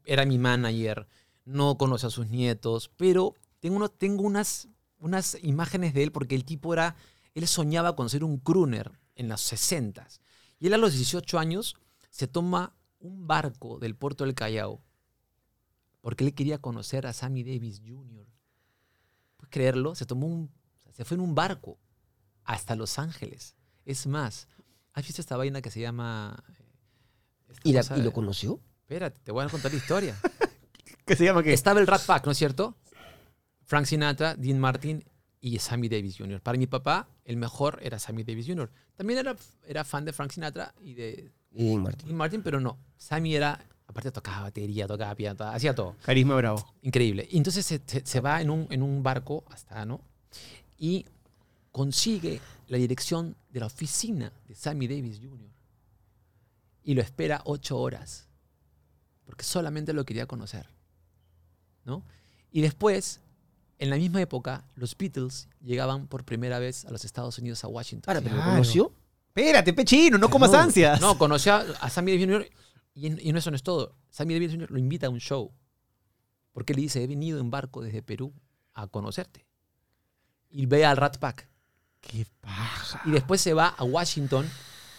Era 0.05 0.25
mi 0.25 0.39
manager, 0.39 1.07
no 1.45 1.77
conoce 1.77 2.07
a 2.07 2.11
sus 2.11 2.29
nietos, 2.29 2.91
pero 2.97 3.35
tengo, 3.61 3.77
uno- 3.77 3.89
tengo 3.91 4.23
unas, 4.23 4.69
unas 4.99 5.39
imágenes 5.43 5.95
de 5.95 6.03
él 6.05 6.13
porque 6.13 6.35
el 6.35 6.45
tipo 6.45 6.73
era, 6.73 6.97
él 7.35 7.47
soñaba 7.47 7.95
con 7.97 8.09
ser 8.09 8.25
un 8.25 8.39
crooner 8.39 8.93
en 9.17 9.29
los 9.29 9.41
60 9.43 10.07
Y 10.59 10.69
él 10.69 10.75
a 10.75 10.79
los 10.79 10.95
18 10.95 11.39
años 11.39 11.77
se 12.11 12.27
toma 12.29 12.75
un 13.01 13.27
barco 13.27 13.79
del 13.79 13.95
puerto 13.97 14.25
del 14.25 14.35
Callao 14.35 14.81
porque 16.01 16.25
él 16.25 16.35
quería 16.35 16.59
conocer 16.59 17.07
a 17.07 17.13
Sammy 17.13 17.45
Davis 17.45 17.81
Jr. 17.87 18.27
¿Puedes 19.37 19.51
creerlo? 19.51 19.95
Se 19.95 20.07
tomó 20.07 20.27
un, 20.27 20.51
se 20.93 21.05
fue 21.05 21.17
en 21.17 21.21
un 21.21 21.35
barco 21.35 21.79
hasta 22.45 22.75
Los 22.77 22.99
Ángeles. 22.99 23.55
Es 23.85 24.07
más, 24.07 24.49
¿has 24.93 25.05
visto 25.07 25.21
esta 25.21 25.37
vaina 25.37 25.61
que 25.63 25.71
se 25.71 25.81
llama... 25.81 26.43
eh, 26.49 27.55
¿Y, 27.65 27.73
la- 27.73 27.83
lo 27.97 28.13
conoció? 28.13 28.61
Espérate, 28.83 29.21
te 29.23 29.33
voy 29.33 29.45
a 29.45 29.49
contar 29.49 29.71
la 29.73 29.79
historia. 29.79 30.17
¿Qué 31.07 31.17
se 31.17 31.25
llama 31.25 31.43
qué? 31.43 31.53
Estaba 31.53 31.81
el 31.81 31.87
Rat 31.87 32.05
Pack, 32.05 32.27
¿no 32.27 32.33
es 32.33 32.39
cierto? 32.39 32.77
Frank 33.65 33.87
Sinatra, 33.87 34.35
Dean 34.35 34.59
Martin 34.59 35.05
y 35.41 35.59
Sammy 35.59 35.89
Davis 35.89 36.17
Jr. 36.19 36.41
Para 36.41 36.59
mi 36.59 36.67
papá, 36.67 37.09
el 37.25 37.37
mejor 37.37 37.79
era 37.83 37.99
Sammy 37.99 38.23
Davis 38.23 38.47
Jr. 38.47 38.71
También 38.95 39.19
era, 39.19 39.35
era 39.67 39.85
fan 39.85 40.05
de 40.05 40.13
Frank 40.13 40.31
Sinatra 40.31 40.75
y 40.81 40.95
de 40.95 41.33
Y 41.53 41.69
Dean 41.69 41.83
Martin. 41.83 42.07
Dean 42.07 42.17
Martin, 42.17 42.43
pero 42.43 42.61
no. 42.61 42.79
Sammy 42.97 43.35
era, 43.35 43.59
aparte 43.87 44.13
tocaba 44.13 44.43
batería, 44.43 44.87
tocaba 44.87 45.15
piano, 45.15 45.45
hacía 45.47 45.75
todo. 45.75 45.97
Carisma 46.05 46.37
Bravo. 46.37 46.75
Increíble. 46.83 47.27
Y 47.31 47.39
entonces 47.39 47.65
se, 47.67 47.81
se- 47.85 48.05
se 48.07 48.21
va 48.21 48.41
en 48.43 48.51
un, 48.51 48.67
en 48.71 48.83
un 48.83 49.03
barco 49.03 49.45
hasta, 49.51 49.85
¿no? 49.85 50.01
Y 50.83 51.07
consigue 51.71 52.41
la 52.67 52.77
dirección 52.77 53.37
de 53.51 53.61
la 53.61 53.67
oficina 53.67 54.33
de 54.49 54.57
Sammy 54.57 54.89
Davis 54.89 55.21
Jr. 55.21 55.49
Y 56.83 56.95
lo 56.95 57.03
espera 57.03 57.41
ocho 57.45 57.79
horas. 57.79 58.27
Porque 59.25 59.45
solamente 59.45 59.93
lo 59.93 60.05
quería 60.05 60.27
conocer. 60.27 60.67
¿No? 61.85 62.03
Y 62.51 62.63
después, 62.63 63.21
en 63.79 63.91
la 63.91 63.97
misma 63.97 64.21
época, 64.23 64.65
los 64.75 64.99
Beatles 64.99 65.49
llegaban 65.61 66.09
por 66.09 66.25
primera 66.25 66.59
vez 66.59 66.85
a 66.85 66.91
los 66.91 67.05
Estados 67.05 67.39
Unidos, 67.39 67.63
a 67.63 67.69
Washington. 67.69 68.11
Ahora, 68.11 68.21
¿pero 68.21 68.35
lo 68.35 68.43
Claro. 68.43 68.57
conoció? 68.57 68.93
Espérate, 69.29 69.73
pechino, 69.73 70.19
no 70.19 70.29
comas 70.29 70.51
No, 70.51 70.59
ansias. 70.59 71.01
No, 71.01 71.17
conoció 71.17 71.55
a, 71.55 71.61
a 71.81 71.91
Sammy 71.91 72.11
Davis 72.11 72.27
Jr. 72.27 72.51
Y 72.95 73.33
no 73.33 73.39
eso 73.39 73.51
no 73.53 73.57
es 73.57 73.63
todo. 73.63 73.95
Sammy 74.11 74.35
Davis 74.35 74.51
Jr. 74.51 74.69
lo 74.69 74.79
invita 74.81 75.07
a 75.07 75.11
un 75.11 75.21
show. 75.21 75.53
Porque 76.53 76.75
le 76.75 76.83
dice, 76.83 77.05
he 77.05 77.07
venido 77.07 77.39
en 77.39 77.53
barco 77.53 77.83
desde 77.83 78.03
Perú 78.03 78.33
a 78.75 78.89
conocerte. 78.89 79.47
Y 80.53 80.67
ve 80.67 80.85
al 80.85 80.97
Rat 80.97 81.17
Pack. 81.19 81.49
Qué 82.01 82.27
paja. 82.41 83.01
Y 83.07 83.11
después 83.11 83.41
se 83.41 83.55
va 83.55 83.69
a 83.69 83.85
Washington 83.85 84.49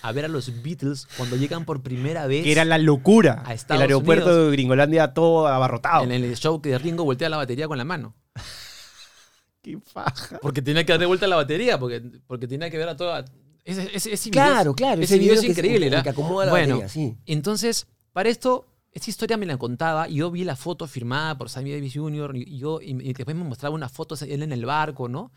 a 0.01 0.11
ver 0.11 0.25
a 0.25 0.27
los 0.27 0.63
Beatles 0.63 1.07
cuando 1.17 1.35
llegan 1.37 1.63
por 1.63 1.81
primera 1.81 2.27
vez 2.27 2.43
Que 2.43 2.51
era 2.51 2.65
la 2.65 2.77
locura. 2.77 3.43
A 3.45 3.53
Estados 3.53 3.81
el 3.83 3.89
aeropuerto 3.89 4.25
Unidos. 4.25 4.45
de 4.47 4.51
Gringolandia 4.51 5.13
todo 5.13 5.47
abarrotado. 5.47 6.03
en 6.03 6.11
el 6.11 6.35
show 6.37 6.61
que 6.61 6.77
Ringo 6.77 7.03
voltea 7.05 7.29
la 7.29 7.37
batería 7.37 7.67
con 7.67 7.77
la 7.77 7.85
mano. 7.85 8.15
Qué 9.61 9.77
paja. 9.93 10.39
Porque 10.41 10.61
tenía 10.61 10.85
que 10.85 10.91
darle 10.91 11.05
vuelta 11.05 11.25
la 11.27 11.37
batería, 11.37 11.79
porque, 11.79 12.01
porque 12.27 12.47
tenía 12.47 12.69
que 12.69 12.77
ver 12.77 12.89
a 12.89 12.97
toda... 12.97 13.23
Ese, 13.63 13.83
ese, 13.95 14.11
ese 14.13 14.29
video- 14.29 14.43
Claro, 14.45 14.73
claro. 14.75 15.01
Ese 15.01 15.17
video 15.17 15.35
es 15.35 15.43
increíble, 15.45 15.89
¿verdad? 15.89 16.03
que 16.03 16.09
acomoda 16.09 16.45
la 16.47 16.51
Bueno, 16.51 16.75
batería, 16.75 16.89
sí. 16.89 17.15
Entonces, 17.25 17.87
para 18.11 18.27
esto, 18.27 18.65
esta 18.93 19.09
historia 19.09 19.37
me 19.37 19.45
la 19.45 19.57
contaba 19.57 20.07
y 20.07 20.15
yo 20.15 20.29
vi 20.29 20.43
la 20.43 20.55
foto 20.55 20.87
firmada 20.87 21.37
por 21.37 21.49
Sammy 21.49 21.71
Davis 21.71 21.93
Jr. 21.95 22.35
y, 22.35 22.43
y 22.43 22.59
yo, 22.59 22.79
y, 22.81 22.91
y 22.91 23.13
después 23.13 23.35
me 23.35 23.43
mostraba 23.43 23.73
una 23.73 23.89
foto 23.89 24.15
de 24.15 24.33
él 24.33 24.43
en 24.43 24.51
el 24.51 24.65
barco, 24.65 25.09
¿no? 25.09 25.31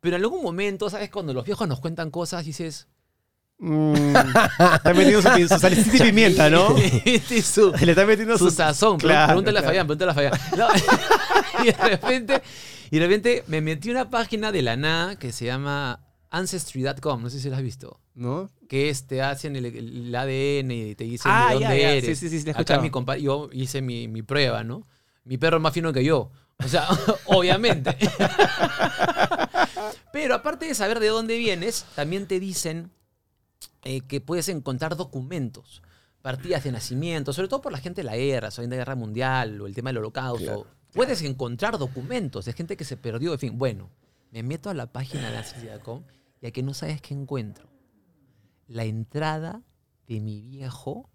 Pero 0.00 0.16
en 0.16 0.22
algún 0.22 0.42
momento, 0.42 0.88
¿sabes? 0.88 1.10
Cuando 1.10 1.34
los 1.34 1.44
viejos 1.44 1.68
nos 1.68 1.80
cuentan 1.80 2.10
cosas, 2.10 2.44
dices... 2.44 2.88
Mm, 3.58 4.14
está 4.74 4.94
metiendo 4.94 5.22
su, 5.22 5.58
su 5.90 5.96
y 5.96 6.00
pimienta, 6.00 6.48
¿no? 6.50 6.76
este 7.04 7.38
es 7.38 7.46
su, 7.46 7.72
Le 7.80 7.92
está 7.92 8.06
metiendo 8.06 8.38
su 8.38 8.50
su... 8.50 8.56
sazón. 8.56 8.98
Claro, 8.98 9.28
pregúntale 9.28 9.58
claro. 9.58 9.66
a 9.66 9.68
Fabián, 9.68 9.86
pregúntale 9.86 10.10
a 10.10 10.14
Fabián. 10.14 10.32
No. 10.56 10.68
y, 11.62 11.66
de 11.66 11.72
repente, 11.72 12.42
y 12.90 12.98
de 12.98 13.06
repente 13.06 13.44
me 13.48 13.60
metí 13.60 13.90
una 13.90 14.08
página 14.08 14.52
de 14.52 14.62
la 14.62 14.76
nada 14.76 15.16
que 15.16 15.32
se 15.32 15.46
llama 15.46 16.00
Ancestry.com, 16.30 17.22
no 17.22 17.30
sé 17.30 17.40
si 17.40 17.50
la 17.50 17.56
has 17.56 17.62
visto. 17.62 18.00
¿No? 18.16 18.50
Que 18.68 18.88
es, 18.88 19.06
te 19.06 19.22
hacen 19.22 19.54
el, 19.54 19.66
el 19.66 20.14
ADN 20.14 20.70
y 20.72 20.94
te 20.96 21.04
dicen 21.04 21.30
Ah, 21.32 21.48
de 21.50 21.54
dónde 21.54 21.68
ya, 21.68 21.76
ya. 21.76 21.92
eres. 21.92 22.18
Sí, 22.18 22.28
sí, 22.28 22.40
sí, 22.40 22.46
la 22.46 22.58
Acá 22.58 22.80
mi 22.80 22.90
compa 22.90 23.16
yo 23.16 23.48
hice 23.52 23.80
mi, 23.82 24.08
mi 24.08 24.22
prueba, 24.22 24.64
¿no? 24.64 24.86
Mi 25.24 25.36
perro 25.38 25.58
es 25.58 25.62
más 25.62 25.72
fino 25.74 25.92
que 25.92 26.02
yo. 26.02 26.30
O 26.64 26.68
sea, 26.68 26.88
obviamente. 27.26 27.96
Pero 30.12 30.34
aparte 30.34 30.66
de 30.66 30.74
saber 30.74 31.00
de 31.00 31.08
dónde 31.08 31.36
vienes, 31.36 31.84
también 31.94 32.26
te 32.26 32.40
dicen 32.40 32.90
eh, 33.84 34.00
que 34.00 34.20
puedes 34.20 34.48
encontrar 34.48 34.96
documentos, 34.96 35.82
partidas 36.22 36.64
de 36.64 36.72
nacimiento, 36.72 37.32
sobre 37.32 37.48
todo 37.48 37.60
por 37.60 37.72
la 37.72 37.78
gente 37.78 38.00
de 38.00 38.04
la 38.06 38.16
guerra, 38.16 38.50
Segunda 38.50 38.76
Guerra 38.76 38.94
Mundial 38.94 39.60
o 39.60 39.66
el 39.66 39.74
tema 39.74 39.90
del 39.90 39.98
holocausto. 39.98 40.44
Claro, 40.44 40.66
Puedes 40.92 41.20
encontrar 41.22 41.76
documentos 41.76 42.46
de 42.46 42.54
gente 42.54 42.76
que 42.78 42.84
se 42.84 42.96
perdió, 42.96 43.34
en 43.34 43.38
fin. 43.38 43.58
Bueno, 43.58 43.90
me 44.30 44.42
meto 44.42 44.70
a 44.70 44.74
la 44.74 44.90
página 44.90 45.30
de 45.30 45.36
Ancestry.com 45.36 46.04
y 46.40 46.46
a 46.46 46.50
que 46.50 46.62
no 46.62 46.72
sabes 46.72 47.02
qué 47.02 47.12
encuentro. 47.12 47.68
La 48.66 48.84
entrada 48.84 49.62
de 50.06 50.20
mi 50.20 50.40
viejo, 50.40 51.10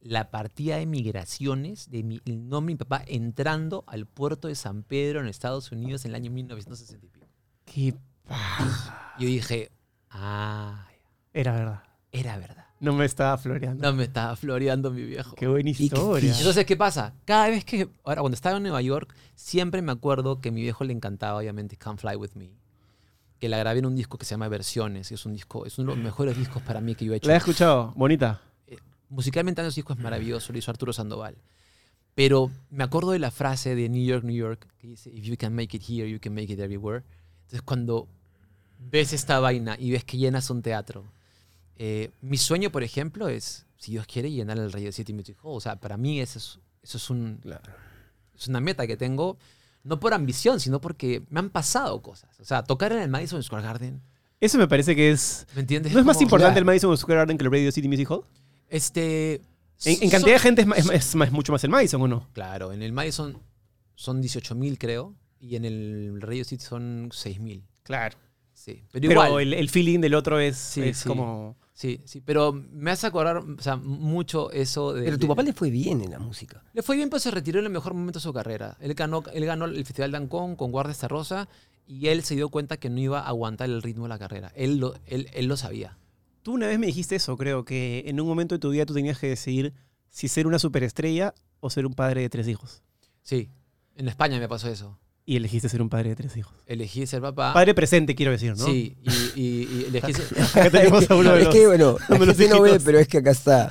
la 0.00 0.30
partida 0.30 0.76
de 0.76 0.86
migraciones, 0.86 1.90
de 1.90 2.02
mi, 2.02 2.20
el 2.24 2.48
nombre 2.48 2.72
de 2.72 2.74
mi 2.74 2.78
papá 2.78 3.02
entrando 3.06 3.84
al 3.86 4.06
puerto 4.06 4.48
de 4.48 4.54
San 4.54 4.82
Pedro 4.82 5.20
en 5.20 5.26
Estados 5.26 5.72
Unidos 5.72 6.04
en 6.04 6.12
el 6.12 6.14
año 6.16 6.30
1960 6.30 7.06
y 7.06 7.08
pico. 7.10 7.28
Qué 7.64 7.94
paja. 8.26 9.14
Yo 9.18 9.26
dije, 9.26 9.70
ah, 10.10 10.86
Era 11.32 11.52
verdad. 11.52 11.82
era 12.12 12.38
verdad. 12.38 12.66
No 12.80 12.94
me 12.94 13.04
estaba 13.04 13.36
floreando. 13.36 13.82
No 13.86 13.94
me 13.94 14.04
estaba 14.04 14.34
floreando 14.36 14.90
mi 14.90 15.02
viejo. 15.02 15.36
Qué 15.36 15.46
buena 15.46 15.68
historia. 15.68 16.34
Entonces, 16.34 16.64
¿qué 16.64 16.78
pasa? 16.78 17.12
Cada 17.26 17.48
vez 17.50 17.62
que, 17.62 17.90
ahora 18.04 18.22
cuando 18.22 18.34
estaba 18.34 18.56
en 18.56 18.62
Nueva 18.62 18.80
York, 18.80 19.14
siempre 19.34 19.82
me 19.82 19.92
acuerdo 19.92 20.40
que 20.40 20.48
a 20.48 20.52
mi 20.52 20.62
viejo 20.62 20.84
le 20.84 20.94
encantaba, 20.94 21.38
obviamente, 21.38 21.76
Come 21.76 21.98
Fly 21.98 22.16
With 22.16 22.30
Me. 22.36 22.52
Que 23.40 23.48
la 23.48 23.58
grabé 23.58 23.80
en 23.80 23.86
un 23.86 23.96
disco 23.96 24.18
que 24.18 24.24
se 24.24 24.30
llama 24.32 24.48
Versiones. 24.48 25.10
Es 25.10 25.26
un 25.26 25.32
disco, 25.32 25.66
es 25.66 25.78
uno 25.78 25.90
de 25.90 25.96
los 25.96 26.04
mejores 26.04 26.36
discos 26.36 26.62
para 26.62 26.80
mí 26.80 26.94
que 26.94 27.06
yo 27.06 27.14
he 27.14 27.16
hecho. 27.16 27.28
La 27.28 27.34
he 27.34 27.38
escuchado. 27.38 27.92
Bonita. 27.96 28.40
musicalmente 29.08 29.60
ese 29.66 29.80
disco 29.80 29.94
es 29.94 29.98
maravilloso, 29.98 30.52
lo 30.52 30.58
hizo 30.58 30.70
Arturo 30.70 30.92
Sandoval. 30.92 31.36
Pero 32.14 32.50
me 32.70 32.84
acuerdo 32.84 33.12
de 33.12 33.18
la 33.18 33.30
frase 33.30 33.74
de 33.74 33.88
New 33.88 34.04
York, 34.04 34.24
New 34.24 34.36
York, 34.36 34.68
que 34.78 34.88
dice, 34.88 35.10
If 35.10 35.24
you 35.24 35.36
can 35.36 35.54
make 35.54 35.76
it 35.76 35.82
here, 35.88 36.08
you 36.08 36.20
can 36.20 36.34
make 36.34 36.52
it 36.52 36.60
everywhere. 36.60 37.02
Entonces 37.42 37.62
cuando 37.62 38.08
ves 38.78 39.12
esta 39.12 39.40
vaina 39.40 39.76
y 39.78 39.90
ves 39.90 40.04
que 40.04 40.18
llenas 40.18 40.50
un 40.50 40.62
teatro, 40.62 41.04
eh, 41.76 42.10
mi 42.20 42.36
sueño, 42.36 42.70
por 42.70 42.82
ejemplo, 42.82 43.28
es, 43.28 43.66
si 43.78 43.92
Dios 43.92 44.06
quiere, 44.06 44.30
llenar 44.30 44.58
el 44.58 44.70
Radio 44.70 44.92
City 44.92 45.12
Music 45.14 45.38
Hall. 45.42 45.56
O 45.56 45.60
sea, 45.60 45.76
para 45.76 45.96
mí 45.96 46.20
eso 46.20 46.38
es, 46.38 46.58
eso 46.82 46.98
es, 46.98 47.10
un, 47.10 47.38
Claro. 47.42 47.72
es 48.36 48.48
una 48.48 48.60
meta 48.60 48.86
que 48.86 48.96
tengo, 48.98 49.38
no 49.84 49.98
por 50.00 50.12
ambición, 50.14 50.60
sino 50.60 50.80
porque 50.80 51.22
me 51.30 51.40
han 51.40 51.50
pasado 51.50 52.00
cosas. 52.02 52.38
O 52.40 52.44
sea, 52.44 52.62
tocar 52.62 52.92
en 52.92 53.00
el 53.00 53.08
Madison 53.08 53.42
Square 53.42 53.64
Garden, 53.64 54.00
Eso 54.40 54.58
me 54.58 54.66
parece 54.68 54.94
que 54.96 55.10
es... 55.10 55.46
¿me 55.54 55.60
entiendes? 55.62 55.92
¿No 55.92 56.00
es 56.00 56.04
más 56.06 56.16
como- 56.16 56.26
importante 56.26 56.58
el 56.58 56.64
Madison 56.64 56.96
Square 56.96 57.18
Garden 57.20 57.36
que 57.38 57.44
el 57.44 57.50
Radio 57.50 57.72
City 57.72 57.88
Music 57.88 58.10
Hall? 58.10 58.22
Este... 58.68 59.34
En, 59.84 59.92
en 59.94 59.98
son- 60.00 60.10
cantidad 60.10 60.34
de 60.34 60.38
gente 60.40 60.66
es, 60.76 61.14
es 61.14 61.32
mucho 61.32 61.52
más 61.52 61.64
el 61.64 61.70
Madison, 61.70 62.02
¿o 62.02 62.08
no? 62.08 62.28
Claro, 62.32 62.72
en 62.72 62.82
el 62.82 62.92
Madison 62.92 63.38
son 63.94 64.22
18.000 64.22 64.76
creo, 64.78 65.14
y 65.40 65.56
en 65.56 65.64
el 65.64 66.18
Radio 66.20 66.44
City 66.44 66.62
son 66.64 67.10
6.000. 67.10 67.62
Claro. 67.82 68.16
Sí, 68.52 68.84
pero, 68.92 69.08
Pero 69.08 69.26
igual. 69.26 69.42
el, 69.42 69.54
el 69.54 69.70
feeling 69.70 70.00
del 70.00 70.14
otro 70.14 70.38
es, 70.38 70.56
Sí, 70.58 70.82
es 70.82 70.98
sí. 70.98 71.08
como... 71.08 71.56
Sí, 71.80 71.98
sí, 72.04 72.20
pero 72.20 72.52
me 72.52 72.90
hace 72.90 73.06
acordar 73.06 73.38
o 73.38 73.62
sea, 73.62 73.76
mucho 73.76 74.50
eso 74.50 74.92
de... 74.92 75.02
Pero 75.04 75.16
tu 75.16 75.22
de- 75.22 75.28
papá 75.28 75.42
le 75.42 75.54
fue 75.54 75.70
bien 75.70 76.02
en 76.02 76.10
la 76.10 76.18
música. 76.18 76.62
le 76.74 76.82
fue 76.82 76.94
bien, 76.94 77.08
pero 77.08 77.20
se 77.20 77.30
retiró 77.30 77.58
en 77.58 77.64
el 77.64 77.72
mejor 77.72 77.94
momento 77.94 78.18
de 78.18 78.22
su 78.22 78.34
carrera. 78.34 78.76
Él 78.80 78.92
ganó, 78.92 79.22
él 79.32 79.46
ganó 79.46 79.64
el 79.64 79.82
Festival 79.86 80.10
de 80.10 80.18
Ancón 80.18 80.56
con 80.56 80.72
Guardia 80.72 80.92
esta 80.92 81.08
Rosa 81.08 81.48
y 81.86 82.08
él 82.08 82.22
se 82.22 82.34
dio 82.34 82.50
cuenta 82.50 82.76
que 82.76 82.90
no 82.90 83.00
iba 83.00 83.20
a 83.20 83.28
aguantar 83.28 83.70
el 83.70 83.80
ritmo 83.80 84.02
de 84.02 84.10
la 84.10 84.18
carrera. 84.18 84.52
Él 84.56 84.76
lo, 84.76 84.94
él, 85.06 85.28
él 85.32 85.46
lo 85.46 85.56
sabía. 85.56 85.96
Tú 86.42 86.52
una 86.52 86.66
vez 86.66 86.78
me 86.78 86.86
dijiste 86.86 87.16
eso, 87.16 87.34
creo, 87.38 87.64
que 87.64 88.02
en 88.06 88.20
un 88.20 88.28
momento 88.28 88.54
de 88.54 88.58
tu 88.58 88.68
vida 88.68 88.84
tú 88.84 88.92
tenías 88.92 89.18
que 89.18 89.28
decidir 89.28 89.72
si 90.10 90.28
ser 90.28 90.46
una 90.46 90.58
superestrella 90.58 91.32
o 91.60 91.70
ser 91.70 91.86
un 91.86 91.94
padre 91.94 92.20
de 92.20 92.28
tres 92.28 92.46
hijos. 92.46 92.82
Sí, 93.22 93.48
en 93.96 94.06
España 94.06 94.38
me 94.38 94.48
pasó 94.48 94.68
eso. 94.68 94.98
Y 95.30 95.36
elegiste 95.36 95.68
ser 95.68 95.80
un 95.80 95.88
padre 95.88 96.08
de 96.08 96.16
tres 96.16 96.36
hijos. 96.36 96.52
Elegí 96.66 97.06
ser 97.06 97.20
papá. 97.22 97.52
Padre 97.54 97.72
presente, 97.72 98.16
quiero 98.16 98.32
decir, 98.32 98.56
¿no? 98.56 98.64
Sí, 98.66 98.96
y, 99.00 99.40
y- 99.40 99.68
y 99.70 99.84
elegí 99.84 100.12
ser- 100.12 100.26
Acá 100.42 100.70
tenemos 100.70 101.08
a 101.08 101.14
uno 101.14 101.32
de 101.34 101.42
es 101.42 101.48
que, 101.50 101.66
bueno, 101.68 101.96
la 102.08 102.18
de 102.18 102.26
los 102.26 102.36
gente 102.36 102.52
no 102.52 102.62
ve, 102.62 102.80
pero 102.84 102.98
es 102.98 103.06
que 103.06 103.18
acá 103.18 103.30
está. 103.30 103.70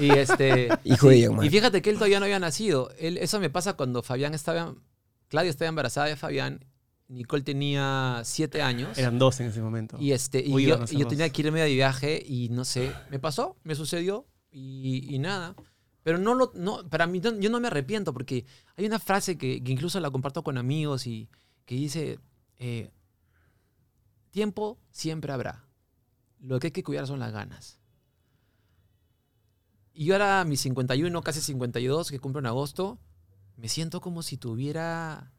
Y 0.00 0.08
este. 0.12 0.70
Hijo 0.84 1.10
de 1.10 1.20
Ian 1.20 1.44
Y 1.44 1.50
fíjate 1.50 1.82
que 1.82 1.90
él 1.90 1.96
todavía 1.96 2.20
no 2.20 2.24
había 2.24 2.38
nacido. 2.38 2.90
Él, 2.98 3.18
eso 3.18 3.38
me 3.38 3.50
pasa 3.50 3.74
cuando 3.74 4.02
Fabián 4.02 4.32
estaba. 4.32 4.74
Claudia 5.28 5.50
estaba 5.50 5.68
embarazada 5.68 6.06
de 6.06 6.16
Fabián. 6.16 6.64
Nicole 7.08 7.42
tenía 7.42 8.22
siete 8.24 8.62
años. 8.62 8.96
Eran 8.96 9.18
dos 9.18 9.38
en 9.40 9.48
ese 9.48 9.60
momento. 9.60 9.98
y 10.00 10.12
este, 10.12 10.40
y 10.42 10.54
Uy, 10.54 10.64
yo, 10.64 10.80
y 10.90 10.96
yo 11.00 11.06
tenía 11.06 11.28
que 11.28 11.42
irme 11.42 11.60
de 11.60 11.74
viaje 11.74 12.22
y 12.26 12.48
no 12.48 12.64
sé, 12.64 12.90
me 13.10 13.18
pasó, 13.18 13.58
me 13.62 13.74
sucedió 13.74 14.26
y, 14.50 15.14
y 15.14 15.18
nada. 15.18 15.54
Pero 16.04 16.18
no 16.18 16.34
lo, 16.34 16.52
no, 16.54 16.88
para 16.88 17.08
mí, 17.08 17.20
yo 17.20 17.50
no 17.50 17.58
me 17.60 17.66
arrepiento 17.66 18.12
porque 18.14 18.46
hay 18.76 18.86
una 18.86 19.00
frase 19.00 19.36
que, 19.36 19.64
que 19.64 19.72
incluso 19.72 19.98
la 20.00 20.10
comparto 20.12 20.44
con 20.44 20.56
amigos 20.58 21.06
y 21.08 21.28
que 21.64 21.74
dice, 21.74 22.20
eh, 22.58 22.92
tiempo 24.30 24.78
siempre 24.90 25.32
habrá. 25.32 25.64
Lo 26.40 26.60
que 26.60 26.68
hay 26.68 26.72
que 26.72 26.82
cuidar 26.84 27.06
son 27.06 27.18
las 27.20 27.32
ganas. 27.32 27.80
Y 29.92 30.06
yo 30.06 30.14
ahora, 30.14 30.44
mis 30.44 30.60
51, 30.60 31.22
casi 31.22 31.40
52, 31.40 32.10
que 32.10 32.18
cumplo 32.18 32.40
en 32.40 32.46
agosto, 32.46 32.98
me 33.56 33.68
siento 33.68 34.00
como 34.00 34.22
si 34.22 34.36
tuviera 34.36 35.32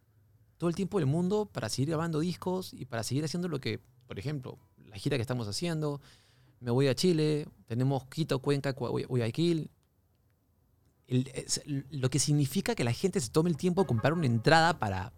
todo 0.58 0.70
el 0.70 0.76
tiempo 0.76 0.98
del 1.00 1.08
mundo 1.08 1.50
para 1.52 1.68
seguir 1.70 1.90
grabando 1.90 2.22
discos 2.22 2.74
y 2.74 2.86
para 2.86 3.04
seguir 3.04 3.26
haciendo 3.26 3.50
lo 3.50 3.60
que, 3.60 3.82
por 4.08 4.18
ejemplo, 4.18 4.58
la 4.78 4.96
gira 4.98 5.18
que 5.18 5.22
estamos 5.22 5.48
haciendo. 5.48 6.00
Me 6.62 6.72
voy 6.72 6.88
a 6.88 6.96
Chile, 6.96 7.48
tenemos 7.68 8.06
Quito, 8.08 8.40
Cuenca, 8.40 8.74
Gua- 8.74 9.06
Guayaquil. 9.08 9.70
El- 11.08 11.30
es- 11.34 11.62
lo 11.92 12.10
que 12.10 12.20
significa 12.20 12.74
que 12.76 12.84
la 12.84 12.94
gente 12.94 13.20
se 13.20 13.30
tome 13.30 13.50
el 13.50 13.58
tiempo 13.58 13.82
de 13.82 13.88
comprar 13.88 14.14
una 14.14 14.26
entrada 14.26 14.80
para 14.80 15.12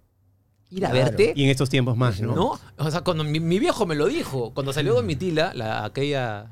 ir 0.70 0.86
a 0.86 0.90
Claro. 0.90 1.06
verte. 1.06 1.34
Y 1.36 1.44
en 1.46 1.50
estos 1.50 1.70
tiempos 1.70 1.96
más, 1.96 2.20
¿no? 2.20 2.36
¿No? 2.36 2.60
O 2.78 2.92
sea, 2.92 3.02
cuando 3.02 3.24
mi, 3.24 3.40
mi 3.40 3.58
viejo 3.60 3.86
me 3.86 3.96
lo 3.96 4.08
dijo, 4.08 4.54
cuando 4.54 4.74
salió 4.74 4.94
Domitila, 4.96 5.54
la, 5.54 5.86
aquella 5.86 6.48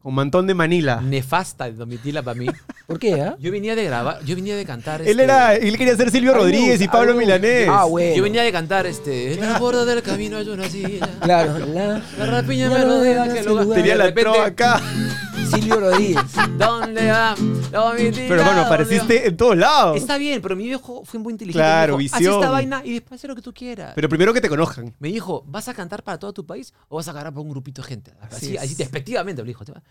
Con 0.00 0.14
mantón 0.14 0.46
de 0.46 0.52
Manila. 0.54 1.00
nefasta 1.00 1.64
de 1.64 1.72
Domitila 1.72 2.22
para 2.22 2.38
mí, 2.38 2.46
¿Por 2.86 2.98
qué, 2.98 3.22
ah? 3.22 3.36
yo 3.38 3.50
venía 3.50 3.74
de 3.74 3.84
grabar, 3.84 4.22
yo 4.24 4.34
venía 4.34 4.54
de 4.54 4.66
cantar. 4.66 5.00
Él 5.00 5.08
este, 5.08 5.22
era, 5.22 5.54
él 5.54 5.78
quería 5.78 5.96
ser 5.96 6.10
Silvio 6.10 6.34
Rodríguez 6.34 6.78
y 6.80 6.84
gusta, 6.84 6.98
a 6.98 7.00
Pablo. 7.00 7.14
Milanés. 7.14 7.68
Ah, 7.70 7.84
bueno. 7.84 8.14
Yo 8.16 8.22
venía 8.22 8.42
de 8.42 8.52
cantar 8.52 8.84
este. 8.84 9.32
En 9.34 9.44
el 9.44 9.58
borde 9.58 9.86
del 9.86 10.02
camino 10.02 10.36
hay 10.36 10.48
una 10.50 10.68
silla. 10.68 11.08
Claro, 11.22 11.58
la, 11.66 12.02
La 12.18 12.26
rapiña 12.26 12.68
me 12.68 12.80
lo 12.80 12.98
dejas 13.00 13.32
que 13.32 13.42
lugar. 13.44 13.68
Tenía 13.68 13.94
la 13.96 14.04
repente, 14.06 14.38
acá. 14.40 14.78
Silvio 15.50 15.80
Rodríguez. 15.80 16.22
¿Dónde 16.58 17.10
va? 17.10 17.34
Domitila, 17.70 18.12
Pero 18.28 18.36
bueno, 18.36 18.44
¿dónde 18.46 18.60
apareciste 18.62 19.26
en 19.28 19.36
todos 19.36 19.56
lados. 19.56 19.96
Está 19.96 20.18
bien, 20.18 20.40
pero 20.42 20.56
mi 20.56 20.64
viejo 20.64 21.04
fue 21.04 21.20
muy 21.20 21.32
inteligente. 21.32 21.58
Claro, 21.62 21.96
dijo, 21.96 22.16
visión. 22.16 22.34
Haz 22.34 22.40
esta 22.40 22.50
vaina 22.50 22.82
y 22.84 22.92
después 22.94 23.22
haz 23.24 23.28
lo 23.28 23.34
que 23.36 23.42
tú 23.42 23.52
quieras. 23.52 23.92
Pero 23.94 24.08
primero 24.08 24.32
que 24.32 24.40
te 24.40 24.48
conozcan. 24.48 24.94
me 24.98 25.08
dijo, 25.08 25.44
¿vas 25.46 25.68
a 25.68 25.74
cantar 25.74 26.02
para 26.02 26.18
todo 26.18 26.32
tu 26.32 26.46
país 26.46 26.72
o 26.88 26.96
vas 26.96 27.08
a 27.08 27.12
cantar 27.12 27.32
para 27.32 27.42
un 27.42 27.50
grupito 27.50 27.82
de 27.82 27.88
gente? 27.88 28.12
Así 28.20 28.36
Así, 28.36 28.56
así 28.58 28.74
despectivamente 28.74 29.42
me 29.42 29.48
dijo. 29.48 29.64
¿te 29.64 29.72
va? 29.72 29.82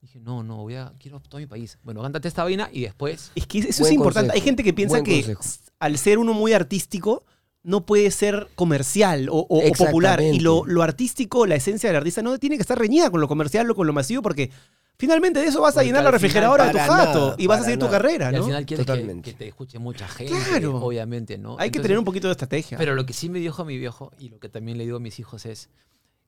Dije, 0.00 0.20
no, 0.20 0.42
no, 0.42 0.56
voy 0.58 0.74
a, 0.74 0.92
quiero 0.98 1.18
todo 1.20 1.40
mi 1.40 1.46
país. 1.46 1.78
Bueno, 1.82 2.02
cántate 2.02 2.28
esta 2.28 2.44
vaina 2.44 2.68
y 2.72 2.82
después. 2.82 3.30
Es 3.34 3.46
que 3.46 3.58
eso 3.60 3.84
es 3.84 3.92
importante. 3.92 4.28
consejo. 4.28 4.34
Hay 4.34 4.40
gente 4.42 4.62
que 4.62 4.72
piensa 4.74 5.02
que 5.02 5.22
consejo. 5.34 5.42
al 5.80 5.96
ser 5.98 6.18
uno 6.18 6.34
muy 6.34 6.52
artístico 6.52 7.24
no 7.62 7.86
puede 7.86 8.10
ser 8.10 8.48
comercial 8.54 9.30
o, 9.30 9.36
o- 9.48 9.66
o 9.66 9.72
popular. 9.72 10.20
Y 10.20 10.40
lo, 10.40 10.66
lo 10.66 10.82
artístico, 10.82 11.46
la 11.46 11.54
esencia 11.54 11.88
del 11.88 11.96
artista 11.96 12.20
no 12.20 12.36
tiene 12.38 12.56
que 12.56 12.60
estar 12.62 12.78
reñida 12.78 13.08
con 13.10 13.22
lo 13.22 13.28
comercial 13.28 13.70
o 13.70 13.74
con 13.74 13.86
lo 13.86 13.94
masivo 13.94 14.20
porque 14.20 14.50
finalmente 14.96 15.40
de 15.40 15.46
eso 15.46 15.60
vas 15.60 15.72
a 15.72 15.74
Porque 15.76 15.86
llenar 15.86 16.04
la 16.04 16.10
refrigeradora 16.10 16.66
de 16.66 16.72
tu 16.72 16.78
jato 16.78 17.20
nada, 17.20 17.34
y 17.38 17.46
vas 17.46 17.60
a 17.60 17.64
seguir 17.64 17.78
tu 17.78 17.88
carrera, 17.90 18.26
Y 18.26 18.34
al 18.34 18.40
¿no? 18.40 18.46
final 18.46 18.66
quieres 18.66 18.86
que, 18.86 18.92
Totalmente. 18.92 19.30
que 19.32 19.36
te 19.38 19.48
escuche 19.48 19.78
mucha 19.78 20.06
gente. 20.08 20.32
Claro. 20.48 20.76
Obviamente, 20.78 21.38
¿no? 21.38 21.56
Hay 21.58 21.70
que 21.70 21.80
tener 21.80 21.98
un 21.98 22.04
poquito 22.04 22.28
de 22.28 22.32
estrategia. 22.32 22.78
Pero 22.78 22.94
lo 22.94 23.04
que 23.06 23.12
sí 23.12 23.28
me 23.28 23.38
dijo 23.38 23.64
mi 23.64 23.78
viejo 23.78 24.12
y 24.18 24.28
lo 24.28 24.38
que 24.38 24.48
también 24.48 24.78
le 24.78 24.84
digo 24.84 24.96
a 24.96 25.00
mis 25.00 25.18
hijos 25.18 25.46
es, 25.46 25.68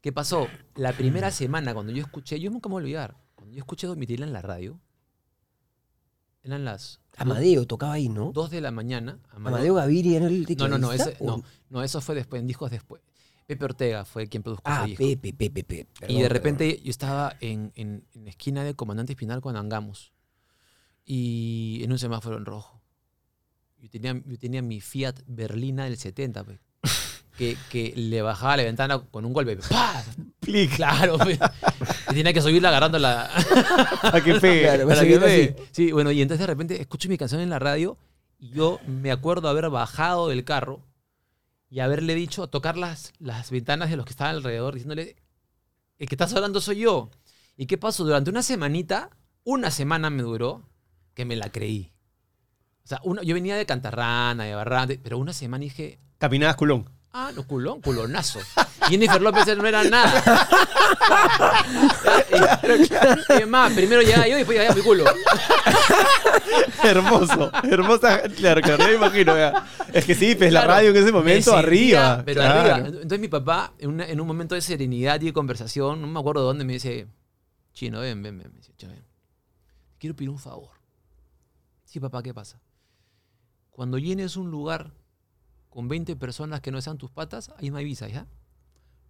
¿qué 0.01 0.13
pasó? 0.13 0.47
La 0.75 0.93
primera 0.93 1.31
semana 1.31 1.75
cuando 1.75 1.93
yo 1.93 2.03
escuché, 2.03 2.39
yo 2.41 2.51
nunca 2.51 2.69
me 2.69 2.75
voy 2.75 2.81
a 2.81 2.85
olvidar, 2.85 3.17
cuando 3.35 3.55
yo 3.55 3.59
escuché 3.61 3.87
Domitila 3.87 4.27
en 4.27 4.33
la 4.33 4.43
radio, 4.43 4.79
eran 6.43 6.65
las 6.65 7.01
Amadeo 7.17 7.67
tocaba 7.67 7.95
ahí, 7.95 8.09
¿no? 8.09 8.31
2 8.33 8.51
de 8.51 8.61
la 8.61 8.71
mañana. 8.71 9.19
Amadeo 9.31 9.75
Gaviria 9.75 10.19
era 10.19 10.27
el 10.27 10.43
No, 10.59 10.69
no, 10.69 10.79
no, 10.79 10.91
tecladista, 10.91 11.11
ese- 11.11 11.25
¿o- 11.25 11.27
no, 11.39 11.43
no, 11.71 11.83
eso 11.83 12.01
fue 12.01 12.15
después, 12.15 12.41
en 12.41 12.47
discos 12.47 12.71
después. 12.71 13.03
Pepe 13.47 13.65
Ortega 13.65 14.05
fue 14.05 14.27
quien 14.29 14.43
produjo 14.43 14.63
Ah, 14.65 14.81
ese 14.89 14.89
disco. 15.05 15.05
Pepe, 15.23 15.33
Pepe, 15.51 15.65
Pepe. 15.65 16.13
y 16.13 16.21
de 16.21 16.29
repente 16.29 16.81
yo 16.83 16.91
estaba 16.91 17.37
en, 17.41 17.73
en, 17.77 18.05
en 18.15 18.25
la 18.25 18.31
esquina 18.31 18.65
de 18.65 18.75
Comandante 18.75 19.13
Espinal 19.13 19.41
con 19.41 19.57
Angamos. 19.57 20.13
y 21.05 21.81
en 21.85 21.93
un 21.93 21.99
semáforo 21.99 22.37
en 22.37 22.45
rojo. 22.45 22.81
Yo 23.79 23.89
tenía, 23.91 24.21
yo 24.27 24.39
tenía 24.39 24.63
mi 24.63 24.81
Fiat 24.81 25.21
Berlina 25.27 25.85
del 25.85 25.97
70, 25.97 26.43
pe, 26.45 26.59
que, 27.39 27.57
que 27.71 27.93
le 27.95 28.23
bajaba 28.23 28.57
la 28.57 28.65
ventana 28.65 28.99
con 28.99 29.25
un 29.25 29.33
golpe. 29.33 29.57
¡Pah! 29.71 30.03
Claro, 30.75 31.19
pe. 31.19 31.39
y 32.11 32.15
tenía 32.15 32.33
que 32.33 32.41
subirla 32.41 32.69
agarrando 32.71 32.99
la... 32.99 33.31
a 34.03 34.21
que 34.25 34.35
pegue. 34.41 34.63
Claro. 34.63 34.89
que 34.89 35.19
me- 35.19 35.57
Sí, 35.73 35.93
bueno, 35.93 36.11
y 36.11 36.23
entonces 36.23 36.41
de 36.41 36.47
repente 36.47 36.81
escucho 36.81 37.09
mi 37.09 37.19
canción 37.19 37.41
en 37.41 37.51
la 37.51 37.59
radio 37.59 37.97
y 38.39 38.51
yo 38.51 38.81
me 38.87 39.11
acuerdo 39.13 39.49
haber 39.49 39.71
bajado 39.71 40.29
del 40.29 40.45
carro 40.45 40.83
y 41.69 41.81
haberle 41.81 42.15
dicho, 42.15 42.49
tocar 42.49 42.77
las, 42.77 43.13
las 43.19 43.51
ventanas 43.51 43.91
de 43.91 43.97
los 43.97 44.05
que 44.07 44.13
estaban 44.13 44.37
alrededor, 44.37 44.75
diciéndole, 44.75 45.17
el 45.99 46.09
que 46.09 46.15
estás 46.15 46.33
hablando 46.35 46.61
soy 46.61 46.79
yo. 46.81 47.11
¿Y 47.57 47.67
qué 47.67 47.79
pasó? 47.79 48.05
Durante 48.05 48.31
una 48.31 48.43
semanita, 48.43 49.11
una 49.45 49.71
semana 49.71 50.11
me 50.11 50.23
duró, 50.23 50.69
que 51.15 51.25
me 51.25 51.37
la 51.37 51.51
creí. 51.51 51.93
O 52.85 52.89
sea, 52.89 53.01
uno- 53.05 53.23
yo 53.23 53.35
venía 53.35 53.57
de 53.57 53.67
Cantarrana, 53.67 54.45
de 54.45 54.55
Barrante, 54.55 54.99
pero 55.03 55.19
una 55.19 55.33
semana 55.33 55.63
dije, 55.63 55.99
Caminabas 56.19 56.57
culón. 56.57 56.89
Ah, 57.19 57.33
no, 57.35 57.47
culón, 57.47 57.81
culonazo. 57.81 58.41
Jennifer 58.91 59.23
López 59.23 59.47
no 59.57 59.67
era 59.67 59.83
nada. 59.85 60.47
es 63.41 63.49
más, 63.49 63.73
primero 63.73 64.03
llegaba 64.03 64.29
yo 64.29 64.35
y 64.35 64.39
después 64.39 64.59
llegaba 64.59 64.75
mi 64.77 64.83
culo. 64.83 65.05
Hermoso, 66.85 67.51
hermosa. 67.65 68.21
Claro, 68.37 68.61
claro, 68.61 68.85
me 68.85 68.95
imagino. 68.95 69.35
ya. 69.35 69.67
Es 69.95 70.05
que 70.05 70.15
sí, 70.15 70.35
pues 70.35 70.53
la 70.53 70.67
radio 70.67 70.91
en 70.91 70.97
ese 70.97 71.07
me 71.07 71.13
momento 71.13 71.53
sentía, 71.53 71.59
arriba. 72.13 72.23
Pero 72.27 72.43
arriba. 72.43 72.79
Entonces 72.89 73.19
mi 73.21 73.29
papá, 73.29 73.73
en, 73.79 73.89
una- 73.91 74.07
en 74.07 74.21
un 74.21 74.27
momento 74.27 74.55
de 74.55 74.61
serenidad 74.61 75.19
y 75.23 75.27
de 75.27 75.33
conversación, 75.33 76.03
no 76.03 76.07
me 76.07 76.21
acuerdo 76.21 76.43
de 76.43 76.47
dónde, 76.49 76.65
me 76.67 76.75
dice, 76.75 77.07
chino, 77.73 78.01
ven, 78.01 78.23
ven, 78.23 78.37
ven. 78.39 78.51
Me 78.53 78.59
dice, 78.59 78.75
"Chino, 78.77 78.93
ven. 78.93 79.05
Quiero 79.99 80.15
pedir 80.15 80.29
un 80.29 80.39
favor. 80.39 80.73
Sí, 81.85 81.99
papá, 81.99 82.23
¿qué 82.23 82.35
pasa? 82.35 82.61
Cuando 83.71 83.97
llenes 83.97 84.37
un 84.37 84.51
lugar 84.51 84.93
con 85.77 85.89
20 85.89 86.17
personas 86.17 86.63
que 86.63 86.71
no 86.71 86.81
sean 86.81 86.97
tus 86.97 87.11
patas, 87.11 87.51
ahí 87.59 87.71
me 87.71 87.81
avisas, 87.81 88.11
¿ya? 88.11 88.27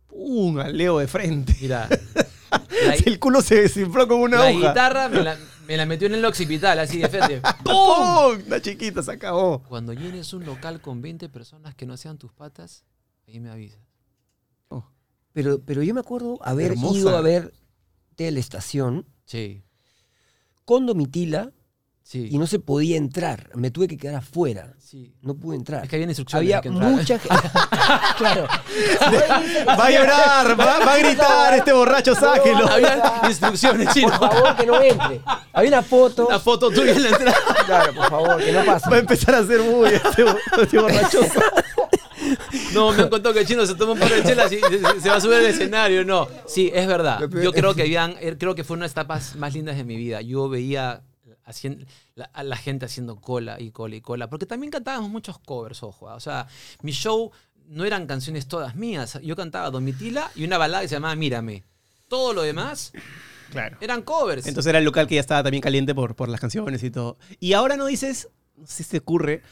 Pum, 0.08 0.58
al 0.58 0.76
Leo 0.76 0.98
de 0.98 1.06
frente. 1.06 1.54
Mira. 1.60 1.88
la- 2.50 2.94
El 3.06 3.20
culo 3.20 3.40
se 3.40 3.62
desinfló 3.62 4.08
con 4.08 4.18
una 4.18 4.38
la 4.38 4.50
hoja. 4.50 4.68
guitarra 4.70 5.08
me 5.08 5.22
la, 5.22 5.38
me 5.68 5.76
la 5.76 5.86
metió 5.86 6.08
en 6.08 6.14
el 6.14 6.24
occipital, 6.24 6.76
así 6.80 6.98
de 6.98 7.08
frente. 7.08 7.40
¡Pum! 7.64 8.42
Una 8.48 8.60
chiquita 8.60 9.00
se 9.00 9.12
acabó. 9.12 9.62
Cuando 9.68 9.92
llenes 9.92 10.32
un 10.32 10.44
local 10.44 10.80
con 10.80 11.00
20 11.00 11.28
personas 11.28 11.76
que 11.76 11.86
no 11.86 11.96
sean 11.96 12.18
tus 12.18 12.32
patas, 12.32 12.84
ahí 13.28 13.38
me 13.38 13.48
avisas. 13.48 13.78
Pero, 15.32 15.60
pero 15.64 15.84
yo 15.84 15.94
me 15.94 16.00
acuerdo 16.00 16.40
haber 16.42 16.72
Hermosa. 16.72 16.98
ido 16.98 17.16
a 17.16 17.20
ver 17.20 17.52
Telestación 18.16 19.06
Sí, 19.26 19.62
con 20.64 20.84
Domitila 20.86 21.52
sí. 22.06 22.28
y 22.30 22.38
no 22.38 22.46
se 22.46 22.60
podía 22.60 22.96
entrar. 22.96 23.50
Me 23.54 23.72
tuve 23.72 23.88
que 23.88 23.96
quedar 23.96 24.16
afuera. 24.16 24.74
sí. 24.78 25.12
No 25.22 25.34
pude 25.34 25.56
entrar. 25.56 25.82
Es 25.82 25.90
que 25.90 25.96
había 25.96 26.06
instrucciones. 26.06 26.54
Había 26.54 26.70
mucha 26.70 27.18
gente. 27.18 27.36
claro. 28.16 28.46
Va 29.68 29.86
a 29.86 29.90
llorar, 29.90 30.60
va, 30.60 30.78
va 30.78 30.94
a 30.94 30.98
gritar 30.98 31.54
este 31.54 31.72
borracho, 31.72 32.14
sáquelo. 32.14 32.68
Había 32.68 33.22
instrucciones, 33.26 33.92
chino. 33.92 34.08
Por 34.18 34.30
favor, 34.30 34.56
que 34.56 34.66
no 34.66 34.80
entre. 34.80 35.20
Había 35.52 35.68
una 35.70 35.82
foto. 35.82 36.28
Una 36.28 36.38
foto 36.38 36.70
tuya 36.70 36.92
en 36.92 37.02
la 37.02 37.08
entrada. 37.08 37.36
Claro, 37.66 37.94
por 37.94 38.08
favor, 38.08 38.44
que 38.44 38.52
no 38.52 38.64
pase. 38.64 38.88
Va 38.88 38.96
a 38.96 39.00
empezar 39.00 39.34
a 39.34 39.38
hacer 39.38 39.60
muy 39.60 39.88
este, 39.88 40.24
este 40.62 40.78
borracho. 40.78 41.20
No, 42.72 42.92
me 42.92 43.02
han 43.02 43.08
contado 43.08 43.32
que 43.32 43.40
el 43.40 43.46
chino 43.46 43.64
se 43.64 43.74
toma 43.74 43.92
un 43.92 43.98
par 43.98 44.10
de 44.10 44.22
chelas 44.22 44.50
y 44.50 44.58
se, 44.58 45.00
se 45.00 45.08
va 45.08 45.16
a 45.16 45.20
subir 45.20 45.36
al 45.36 45.46
escenario. 45.46 46.04
No, 46.04 46.26
sí, 46.46 46.70
es 46.74 46.86
verdad. 46.86 47.20
Yo 47.42 47.52
creo 47.52 47.74
que 47.74 47.82
habían, 47.82 48.16
eh, 48.20 48.36
creo 48.38 48.54
que 48.54 48.64
fue 48.64 48.74
una 48.74 48.84
de 48.84 48.86
las 48.86 48.92
etapas 48.92 49.36
más 49.36 49.54
lindas 49.54 49.76
de 49.76 49.84
mi 49.84 49.96
vida. 49.96 50.20
Yo 50.22 50.48
veía 50.48 51.02
hacien- 51.46 51.86
la- 52.14 52.26
a 52.34 52.42
la 52.42 52.56
gente 52.56 52.84
haciendo 52.86 53.16
cola 53.16 53.60
y 53.60 53.70
cola 53.70 53.96
y 53.96 54.00
cola. 54.00 54.28
Porque 54.28 54.46
también 54.46 54.70
cantábamos 54.70 55.08
muchos 55.10 55.38
covers, 55.38 55.82
ojo. 55.82 56.08
ah. 56.08 56.14
O 56.16 56.20
sea, 56.20 56.46
mi 56.82 56.92
show 56.92 57.30
no 57.68 57.84
eran 57.84 58.06
canciones 58.06 58.46
todas 58.46 58.74
mías. 58.76 59.18
Yo 59.22 59.34
cantaba 59.36 59.70
Domitila 59.70 60.30
y 60.34 60.44
una 60.44 60.58
balada 60.58 60.82
que 60.82 60.88
se 60.88 60.96
llamaba 60.96 61.14
Mírame. 61.16 61.64
Todo 62.08 62.32
lo 62.34 62.42
demás 62.42 62.92
Claro. 63.50 63.76
eran 63.80 64.02
covers. 64.02 64.46
Entonces 64.46 64.68
era 64.70 64.78
el 64.78 64.84
local 64.84 65.06
que 65.08 65.14
ya 65.16 65.20
estaba 65.20 65.42
también 65.42 65.62
caliente 65.62 65.94
por, 65.94 66.14
por 66.14 66.28
las 66.28 66.40
canciones 66.40 66.82
y 66.82 66.90
todo. 66.90 67.16
Y 67.40 67.54
ahora 67.54 67.76
no 67.76 67.86
dices, 67.86 68.28
no 68.56 68.66
sé 68.66 68.84
si 68.84 68.90
te 68.90 68.98
ocurre, 68.98 69.42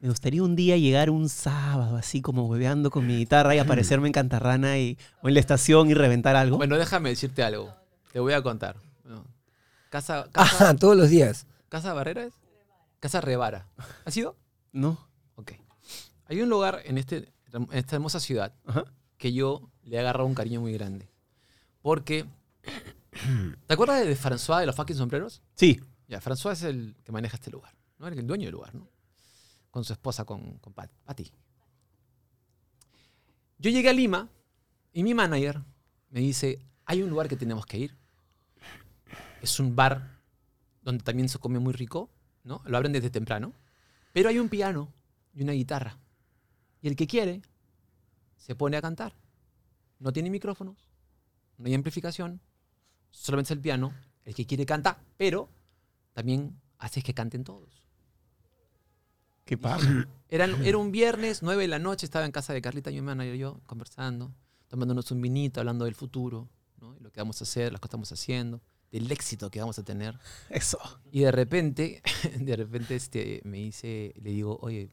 me 0.00 0.08
gustaría 0.08 0.44
un 0.44 0.54
día 0.54 0.76
llegar 0.76 1.10
un 1.10 1.28
sábado 1.28 1.96
así 1.96 2.22
como 2.22 2.46
hueveando 2.46 2.90
con 2.90 3.04
mi 3.06 3.16
guitarra 3.16 3.56
y 3.56 3.58
aparecerme 3.58 4.06
en 4.06 4.12
Cantarrana 4.12 4.78
y, 4.78 4.96
o 5.22 5.28
en 5.28 5.34
la 5.34 5.40
estación 5.40 5.90
y 5.90 5.94
reventar 5.94 6.36
algo. 6.36 6.56
Bueno, 6.56 6.78
déjame 6.78 7.08
decirte 7.08 7.42
algo. 7.42 7.74
Te 8.12 8.20
voy 8.20 8.32
a 8.32 8.42
contar. 8.42 8.76
Casa, 9.90 10.28
casa, 10.32 10.70
Ah, 10.70 10.76
todos 10.76 10.96
los 10.96 11.08
días. 11.10 11.46
casa 11.68 11.92
Barrera 11.92 12.24
es? 12.24 12.34
Casa 13.00 13.20
Revara. 13.20 13.68
¿Has 14.04 14.16
ido? 14.16 14.36
¿No? 14.72 14.98
Ok. 15.36 15.52
Hay 16.26 16.40
un 16.42 16.48
lugar 16.48 16.82
en, 16.84 16.98
este, 16.98 17.32
en 17.52 17.68
esta 17.72 17.96
hermosa 17.96 18.20
ciudad 18.20 18.52
Ajá. 18.66 18.84
que 19.16 19.32
yo 19.32 19.70
le 19.82 19.96
he 19.96 19.98
agarrado 20.00 20.26
un 20.26 20.34
cariño 20.34 20.60
muy 20.60 20.72
grande. 20.72 21.08
Porque. 21.80 22.26
¿Te 23.66 23.72
acuerdas 23.74 24.04
de 24.04 24.16
François 24.16 24.60
de 24.60 24.66
los 24.66 24.76
fucking 24.76 24.96
sombreros? 24.96 25.42
Sí. 25.54 25.80
Ya, 26.08 26.20
François 26.20 26.52
es 26.52 26.62
el 26.64 26.96
que 27.04 27.12
maneja 27.12 27.36
este 27.36 27.50
lugar. 27.50 27.74
¿no? 27.98 28.08
El 28.08 28.26
dueño 28.26 28.44
del 28.46 28.52
lugar, 28.52 28.74
¿no? 28.74 28.88
Con 29.70 29.84
su 29.84 29.92
esposa, 29.92 30.24
con, 30.24 30.58
con 30.58 30.72
Pat- 30.72 30.90
Patty. 31.04 31.30
Yo 33.58 33.70
llegué 33.70 33.88
a 33.88 33.92
Lima 33.92 34.28
y 34.92 35.02
mi 35.02 35.14
manager 35.14 35.60
me 36.10 36.20
dice: 36.20 36.64
Hay 36.86 37.02
un 37.02 37.10
lugar 37.10 37.28
que 37.28 37.36
tenemos 37.36 37.66
que 37.66 37.78
ir. 37.78 37.97
Es 39.42 39.60
un 39.60 39.76
bar 39.76 40.18
donde 40.82 41.04
también 41.04 41.28
se 41.28 41.38
come 41.38 41.58
muy 41.58 41.72
rico, 41.72 42.10
¿no? 42.44 42.62
Lo 42.64 42.76
abren 42.76 42.92
desde 42.92 43.10
temprano. 43.10 43.52
Pero 44.12 44.28
hay 44.28 44.38
un 44.38 44.48
piano 44.48 44.92
y 45.34 45.42
una 45.42 45.52
guitarra. 45.52 45.98
Y 46.80 46.88
el 46.88 46.96
que 46.96 47.06
quiere 47.06 47.42
se 48.36 48.54
pone 48.54 48.76
a 48.76 48.82
cantar. 48.82 49.14
No 49.98 50.12
tiene 50.12 50.30
micrófonos, 50.30 50.88
no 51.58 51.66
hay 51.66 51.74
amplificación, 51.74 52.40
solamente 53.10 53.52
es 53.52 53.56
el 53.56 53.60
piano. 53.60 53.92
El 54.24 54.34
que 54.34 54.46
quiere 54.46 54.66
canta, 54.66 54.98
pero 55.16 55.48
también 56.12 56.60
haces 56.78 57.02
que 57.02 57.14
canten 57.14 57.44
todos. 57.44 57.82
Qué 59.44 59.56
paja. 59.56 60.06
Era, 60.30 60.44
era 60.44 60.76
un 60.76 60.92
viernes, 60.92 61.42
9 61.42 61.62
de 61.62 61.68
la 61.68 61.78
noche, 61.78 62.04
estaba 62.04 62.26
en 62.26 62.32
casa 62.32 62.52
de 62.52 62.60
Carlita, 62.60 62.90
mi 62.90 63.00
manager 63.00 63.34
y 63.34 63.38
yo, 63.38 63.62
conversando, 63.64 64.34
tomándonos 64.68 65.10
un 65.10 65.22
vinito, 65.22 65.60
hablando 65.60 65.86
del 65.86 65.94
futuro, 65.94 66.50
lo 67.00 67.10
que 67.10 67.20
vamos 67.20 67.40
a 67.40 67.44
hacer, 67.44 67.72
las 67.72 67.80
cosas 67.80 67.80
que 67.80 67.86
estamos 67.86 68.12
haciendo, 68.12 68.60
del 68.90 69.10
éxito 69.12 69.50
que 69.50 69.60
vamos 69.60 69.78
a 69.78 69.84
tener. 69.84 70.18
Eso. 70.50 70.78
Y 71.10 71.20
de 71.20 71.32
repente, 71.32 72.02
de 72.40 72.56
repente 72.56 72.96
este, 72.96 73.40
me 73.44 73.58
dice, 73.58 74.14
le 74.16 74.30
digo, 74.30 74.58
oye, 74.62 74.90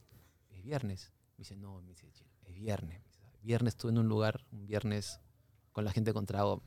es 0.49 0.63
viernes. 0.63 1.11
Me 1.37 1.43
dice, 1.43 1.55
no, 1.55 1.81
me 1.81 1.89
dice, 1.91 2.11
"Chino, 2.11 2.29
es 2.45 2.53
viernes. 2.55 3.01
Viernes 3.41 3.73
estuve 3.73 3.91
en 3.91 3.99
un 3.99 4.07
lugar, 4.07 4.45
un 4.51 4.65
viernes 4.65 5.19
con 5.71 5.85
la 5.85 5.91
gente 5.91 6.13
con 6.13 6.25
trago. 6.25 6.63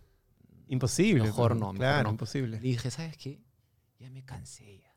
Imposible. 0.68 1.24
Mejor 1.24 1.52
no, 1.56 1.72
mejor 1.72 1.76
Claro, 1.76 2.04
no. 2.04 2.10
imposible. 2.10 2.56
Le 2.60 2.68
dije, 2.68 2.90
¿sabes 2.90 3.16
qué? 3.16 3.40
Ya 3.98 4.10
me 4.10 4.22
cansé 4.24 4.78
ya. 4.78 4.94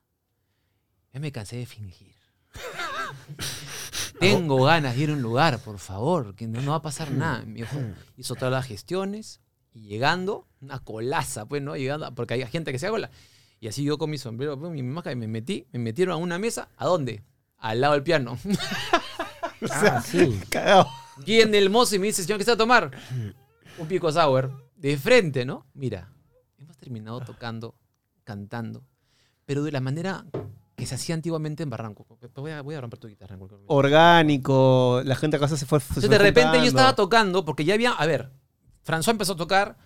Ya 1.14 1.20
me 1.20 1.32
cansé 1.32 1.56
de 1.58 1.66
fingir. 1.66 2.16
Tengo 4.20 4.64
ganas 4.66 4.96
de 4.96 5.02
ir 5.04 5.10
a 5.10 5.14
un 5.14 5.22
lugar, 5.22 5.60
por 5.60 5.80
favor, 5.80 6.36
que 6.36 6.48
no, 6.48 6.62
no 6.62 6.72
va 6.72 6.78
a 6.78 6.82
pasar 6.82 7.12
nada. 7.12 7.44
Me 7.46 7.62
dijo, 7.62 7.78
hizo 8.18 8.36
todas 8.36 8.52
las 8.52 8.66
gestiones 8.68 9.42
y 9.74 9.82
llegando, 9.88 10.48
una 10.62 10.80
colaza, 10.80 11.46
pues, 11.46 11.62
¿no? 11.62 11.76
Llegando, 11.76 12.14
porque 12.14 12.34
hay 12.36 12.46
gente 12.48 12.72
que 12.72 12.80
se 12.80 12.90
cola. 12.90 13.10
Y 13.60 13.68
así 13.68 13.84
yo 13.84 13.98
con 13.98 14.10
mi 14.10 14.18
sombrero, 14.18 14.60
pues, 14.60 14.72
mi 14.72 14.84
máscara, 14.84 15.14
y 15.14 15.16
me 15.16 15.28
metí, 15.28 15.68
me 15.72 15.80
metieron 15.80 16.14
a 16.14 16.18
una 16.18 16.40
mesa, 16.40 16.70
¿a 16.78 16.86
dónde? 16.88 17.24
Al 17.58 17.80
lado 17.82 17.94
del 17.94 18.04
piano. 18.04 18.38
O 19.64 19.68
sea, 19.68 19.98
Ah, 19.98 20.02
sí. 20.02 20.40
cagado. 20.50 20.88
Viene 21.24 21.60
el 21.60 21.70
mozo 21.70 21.96
y 21.96 22.00
me 22.00 22.08
dice, 22.08 22.24
señor, 22.24 22.40
¿qué 22.40 22.42
está 22.42 22.54
a 22.54 22.58
tomar? 22.58 22.90
Un 23.78 23.88
pico 23.88 24.12
sour. 24.12 24.52
De 24.76 24.98
frente, 24.98 25.46
¿no? 25.46 25.68
Mira, 25.76 26.12
hemos 26.58 26.76
terminado 26.78 27.22
tocando, 27.22 27.76
cantando, 28.24 28.84
pero 29.46 29.62
de 29.62 29.72
la 29.72 29.80
manera 29.82 30.26
que 30.76 30.88
se 30.88 30.96
hacía 30.96 31.14
antiguamente 31.14 31.62
en 31.62 31.70
Barranco. 31.70 32.08
Voy 32.38 32.50
a, 32.50 32.64
voy 32.64 32.74
a 32.74 32.82
romper 32.82 33.00
tu 33.00 33.08
guitarra. 33.08 33.38
Orgánico, 33.68 35.02
la 35.06 35.16
gente 35.16 35.38
acá 35.38 35.48
se 35.48 35.64
fue. 35.68 35.80
se 35.80 35.86
Entonces, 35.90 36.08
fue 36.10 36.18
de 36.18 36.24
repente 36.24 36.58
yo 36.58 36.64
estaba 36.66 36.96
tocando, 36.96 37.46
porque 37.46 37.64
ya 37.64 37.76
había, 37.76 37.92
a 37.92 38.06
ver, 38.08 38.32
François 38.86 39.12
empezó 39.12 39.34
a 39.34 39.38
tocar 39.38 39.78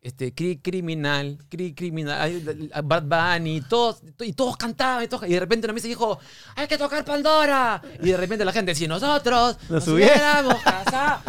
este, 0.00 0.32
cri, 0.34 0.58
criminal, 0.58 1.38
cri, 1.48 1.74
criminal, 1.74 2.70
Bad 2.84 3.02
Bunny, 3.04 3.60
todos, 3.62 4.02
y 4.20 4.32
todos 4.34 4.56
cantaban, 4.56 5.02
y, 5.04 5.08
todos- 5.08 5.26
y 5.28 5.32
de 5.32 5.40
repente 5.40 5.66
una 5.66 5.74
mesa 5.74 5.88
dijo, 5.88 6.18
hay 6.54 6.68
que 6.68 6.78
tocar 6.78 7.04
Pandora. 7.04 7.82
Y 8.00 8.10
de 8.10 8.16
repente 8.16 8.44
la 8.44 8.52
gente 8.52 8.70
decía, 8.72 8.86
nosotros 8.88 9.58
Nos 9.68 9.70
nos 9.70 9.88
hubiéramos 9.88 10.54
casado. 10.62 11.22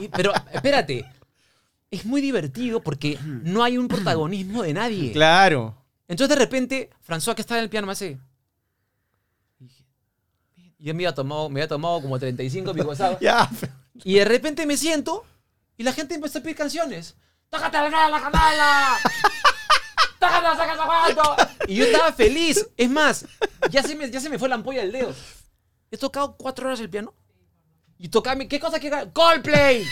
Y- 0.00 0.08
pero 0.08 0.32
espérate, 0.52 1.04
es 1.90 2.04
muy 2.04 2.20
divertido 2.20 2.80
porque 2.82 3.18
no 3.22 3.62
hay 3.62 3.78
un 3.78 3.86
protagonismo 3.86 4.64
de 4.64 4.72
nadie. 4.74 5.12
Claro. 5.12 5.76
Entonces 6.08 6.36
de 6.36 6.44
repente, 6.44 6.90
François 7.06 7.34
que 7.36 7.42
estaba 7.42 7.58
en 7.58 7.64
el 7.64 7.70
piano 7.70 7.86
me 7.86 7.92
hace... 7.92 8.18
yo 10.78 10.92
me 10.92 11.04
había 11.06 11.14
tomado, 11.14 11.48
me 11.48 11.60
había 11.60 11.68
tomado 11.68 12.02
como 12.02 12.18
35 12.18 12.74
picos 12.74 12.98
sour. 12.98 13.18
Ya. 13.20 13.48
Y 14.02 14.14
de 14.14 14.24
repente 14.24 14.66
me 14.66 14.76
siento 14.76 15.24
y 15.76 15.82
la 15.82 15.92
gente 15.92 16.14
empezó 16.14 16.38
a 16.38 16.42
pedir 16.42 16.56
canciones. 16.56 17.16
¡Tócate 17.50 17.78
la 17.78 17.90
cara, 17.90 18.08
la 18.08 18.20
canela! 18.20 18.98
¡Tócate 20.18 20.42
la 20.42 20.56
saca 20.56 20.76
zapato! 20.76 21.36
Y 21.66 21.76
yo 21.76 21.84
estaba 21.84 22.12
feliz. 22.12 22.66
Es 22.76 22.90
más, 22.90 23.26
ya 23.70 23.82
se 23.82 23.94
me, 23.94 24.10
ya 24.10 24.20
se 24.20 24.28
me 24.28 24.38
fue 24.38 24.48
la 24.48 24.56
ampolla 24.56 24.82
del 24.82 24.92
dedo. 24.92 25.14
He 25.90 25.96
tocado 25.96 26.36
cuatro 26.36 26.66
horas 26.66 26.80
el 26.80 26.90
piano. 26.90 27.14
Y 27.98 28.08
tocaba, 28.08 28.36
mi- 28.36 28.48
¿qué 28.48 28.58
cosa 28.58 28.80
que 28.80 28.90
Coldplay. 29.12 29.86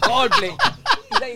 Coldplay. 0.00 0.56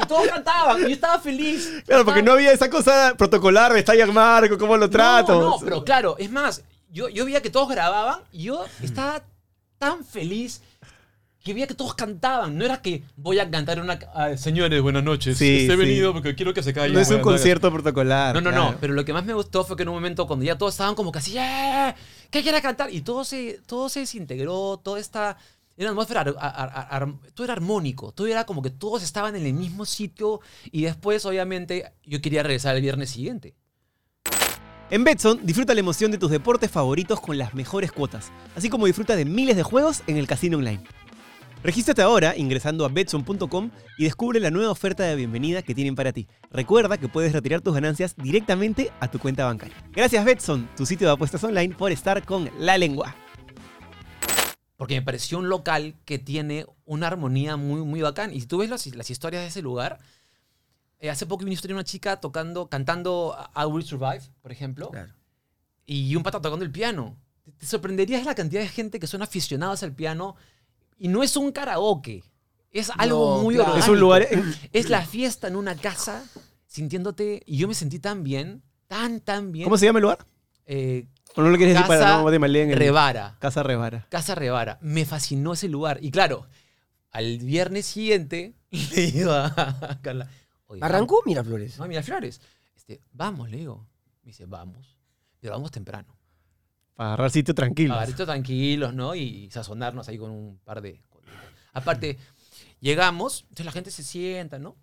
Y, 0.01 0.07
todos 0.07 0.29
cantaban. 0.29 0.79
Y 0.79 0.83
yo 0.83 0.89
estaba 0.89 1.19
feliz. 1.19 1.83
Claro, 1.85 2.05
porque 2.05 2.23
no 2.23 2.33
había 2.33 2.53
esa 2.53 2.71
cosa 2.71 3.15
protocolar 3.17 3.73
de 3.73 3.81
está 3.81 3.93
Marco, 4.07 4.57
cómo 4.57 4.77
lo 4.77 4.89
trato. 4.89 5.35
no, 5.35 5.51
no, 5.51 5.59
pero 5.59 5.85
claro, 5.85 6.17
es 6.19 6.31
más, 6.31 6.63
yo, 6.89 7.09
yo 7.09 7.25
veía 7.25 7.43
que 7.43 7.51
todos 7.51 7.69
grababan 7.69 8.21
y 8.33 8.45
yo 8.45 8.65
estaba 8.83 9.23
tan 9.79 10.05
feliz 10.05 10.63
que 11.45 11.55
veía 11.55 11.67
que 11.69 11.75
todos 11.75 11.95
cantaban. 11.95 12.57
No 12.59 12.65
era 12.65 12.81
que 12.83 13.05
voy 13.17 13.39
a 13.39 13.49
cantar 13.51 13.79
una... 13.79 13.99
"Ay, 14.15 14.39
señores, 14.39 14.81
buenas 14.83 15.05
noches. 15.05 15.37
Sí, 15.39 15.67
he 15.67 15.71
sí. 15.71 15.77
venido 15.77 16.13
porque 16.15 16.35
quiero 16.35 16.55
que 16.55 16.63
se 16.63 16.73
callen. 16.73 16.95
No 16.95 17.01
es 17.01 17.09
un 17.09 17.17
Buenas 17.17 17.27
noches". 17.27 17.41
concierto 17.43 17.71
protocolar. 17.73 18.35
No, 18.35 18.41
no, 18.41 18.51
claro. 18.51 18.73
no. 18.73 18.79
Pero 18.81 18.95
lo 18.95 19.05
que 19.05 19.13
más 19.13 19.25
me 19.27 19.35
gustó 19.35 19.63
fue 19.63 19.77
que 19.77 19.83
en 19.83 19.91
un 19.91 19.95
momento 19.97 20.27
cuando 20.27 20.45
ya 20.45 20.57
todos 20.59 20.73
estaban 20.75 20.95
como 20.95 21.13
que 21.13 21.19
así, 21.19 21.37
"Eh, 21.39 21.95
¿qué 22.31 22.43
quiere 22.43 22.61
cantar? 22.63 22.93
Y 22.93 23.03
todo 23.03 23.25
se, 23.25 23.61
todo 23.67 23.89
se 23.89 24.01
desintegró, 24.01 24.81
toda 24.83 24.99
esta... 24.99 25.37
Era 25.77 25.91
una 25.91 26.01
atmósfera, 26.03 26.21
ar- 26.23 26.35
ar- 26.39 26.71
ar- 26.73 26.89
ar- 27.03 27.15
todo 27.35 27.45
era 27.45 27.53
armónico, 27.53 28.13
todo 28.13 28.27
era 28.29 28.45
como 28.47 28.63
que 28.63 28.71
todos 28.71 29.03
estaban 29.03 29.37
en 29.37 29.45
el 29.45 29.53
mismo 29.55 29.85
sitio 29.85 30.41
y 30.73 30.83
después, 30.85 31.27
obviamente, 31.27 31.93
yo 32.07 32.21
quería 32.23 32.43
regresar 32.45 32.75
el 32.77 32.83
viernes 32.83 33.11
siguiente. 33.11 33.55
En 34.91 35.03
Betson, 35.03 35.41
disfruta 35.43 35.75
la 35.75 35.81
emoción 35.81 36.11
de 36.13 36.19
tus 36.19 36.31
deportes 36.31 36.71
favoritos 36.71 37.19
con 37.21 37.37
las 37.39 37.55
mejores 37.55 37.91
cuotas, 37.91 38.31
así 38.55 38.69
como 38.69 38.87
disfruta 38.87 39.17
de 39.17 39.25
miles 39.25 39.57
de 39.57 39.63
juegos 39.63 40.03
en 40.07 40.17
el 40.17 40.27
casino 40.27 40.59
online. 40.59 40.81
Regístrate 41.65 42.03
ahora 42.03 42.37
ingresando 42.37 42.85
a 42.85 42.89
betson.com 42.91 43.71
y 43.97 44.05
descubre 44.05 44.39
la 44.39 44.51
nueva 44.51 44.71
oferta 44.71 45.03
de 45.05 45.17
bienvenida 45.17 45.63
que 45.63 45.75
tienen 45.75 45.95
para 45.95 46.13
ti. 46.13 46.29
Recuerda 46.51 46.99
que 46.99 47.09
puedes 47.09 47.33
retirar 47.33 47.63
tus 47.63 47.73
ganancias 47.73 48.15
directamente 48.17 48.93
a 49.01 49.11
tu 49.11 49.19
cuenta 49.19 49.47
bancaria. 49.47 49.75
Gracias 49.93 50.23
Betson, 50.27 50.69
tu 50.77 50.85
sitio 50.85 51.07
de 51.07 51.15
apuestas 51.15 51.43
online, 51.43 51.75
por 51.75 51.91
estar 51.91 52.23
con 52.27 52.51
la 52.59 52.77
lengua. 52.77 53.17
Porque 54.77 54.97
me 54.97 55.01
pareció 55.03 55.39
un 55.39 55.49
local 55.49 55.95
que 56.05 56.19
tiene 56.19 56.67
una 56.85 57.07
armonía 57.07 57.57
muy, 57.57 57.81
muy 57.83 58.03
bacán. 58.03 58.35
Y 58.35 58.43
si 58.43 58.47
tú 58.47 58.59
ves 58.59 58.69
las, 58.69 58.87
las 58.95 59.09
historias 59.09 59.41
de 59.43 59.49
ese 59.49 59.63
lugar, 59.63 60.01
eh, 60.99 61.09
hace 61.09 61.25
poco 61.25 61.45
viniste 61.45 61.73
una 61.73 61.85
chica 61.85 62.21
tocando, 62.21 62.69
cantando 62.69 63.35
I 63.57 63.65
Will 63.65 63.87
Survive, 63.87 64.21
por 64.43 64.53
ejemplo, 64.53 64.91
Claro. 64.91 65.15
y 65.87 66.15
un 66.15 66.23
pata 66.23 66.43
tocando 66.43 66.63
el 66.67 66.71
piano. 66.73 67.17
Te, 67.43 67.53
te 67.53 67.65
sorprenderías 67.65 68.27
la 68.27 68.35
cantidad 68.35 68.61
de 68.61 68.69
gente 68.69 69.01
que 69.01 69.07
son 69.07 69.23
aficionados 69.23 69.83
al 69.83 69.95
piano 69.95 70.37
y 70.99 71.09
no 71.09 71.23
es 71.23 71.37
un 71.37 71.53
karaoke. 71.53 72.23
Es 72.71 72.91
algo 72.97 73.37
No, 73.37 73.43
muy 73.43 73.55
claro. 73.55 73.71
orgánico. 73.71 73.85
Es 73.87 73.93
un 73.93 74.01
lugar... 74.01 74.27
Es 74.73 74.91
la 74.91 75.05
fiesta 75.07 75.49
en 75.49 75.57
una 75.57 75.77
casa, 75.77 76.25
sintiéndote... 76.67 77.43
Y 77.47 77.57
yo 77.59 77.69
me 77.69 77.75
sentí 77.75 77.99
tan 77.99 78.25
bien, 78.25 78.63
tan, 78.89 79.21
tan 79.21 79.53
bien. 79.53 79.65
¿Cómo 79.65 79.79
se 79.79 79.87
llama 79.87 79.99
el 80.01 80.03
lugar? 80.03 80.27
Eh, 80.67 81.07
¿O 81.37 81.43
no 81.43 81.51
lo 81.51 81.57
quieres 81.57 81.75
decir 81.75 81.87
para 81.89 82.01
Casa 82.01 82.23
no 82.23 82.31
de 82.31 82.37
en 82.37 82.71
el... 82.71 82.77
Revara. 82.77 83.37
Casa 83.41 83.63
Revara. 83.63 84.07
Casa 84.09 84.35
Revara. 84.35 84.79
Me 84.81 85.05
fascinó 85.05 85.53
ese 85.53 85.69
lugar. 85.69 85.99
Y 86.01 86.11
claro, 86.11 86.47
al 87.11 87.39
viernes 87.39 87.87
siguiente 87.87 88.55
le 88.71 89.11
digo 89.11 89.33
a 89.33 89.99
Carla. 90.03 90.29
"Oye, 90.67 90.81
¿Arrancó 90.83 91.23
Miraflores? 91.27 91.73
vamos". 91.77 91.87
No, 91.87 91.89
Miraflores. 91.89 92.41
Este, 92.77 93.01
vamos, 93.13 93.51
le 93.51 93.59
digo. 93.59 93.87
Me 94.23 94.29
dice, 94.31 94.47
vamos. 94.47 94.97
Pero 95.41 95.55
vamos 95.55 95.71
temprano. 95.71 96.14
Para 96.95 97.11
agarrar 97.11 97.31
sitio 97.31 97.55
tranquilo. 97.55 97.95
Agarritos 97.95 98.27
tranquilos, 98.27 98.95
¿no? 98.95 99.15
Y 99.15 99.51
sazonarnos 99.51 100.09
ahí 100.09 100.19
con 100.19 100.31
un 100.31 100.59
par 100.65 100.81
de... 100.81 101.03
Aparte, 101.73 102.19
llegamos, 102.81 103.43
entonces 103.43 103.67
la 103.67 103.73
gente 103.73 103.91
se 103.91 104.05
sienta, 104.05 104.59
¿no? 104.59 104.77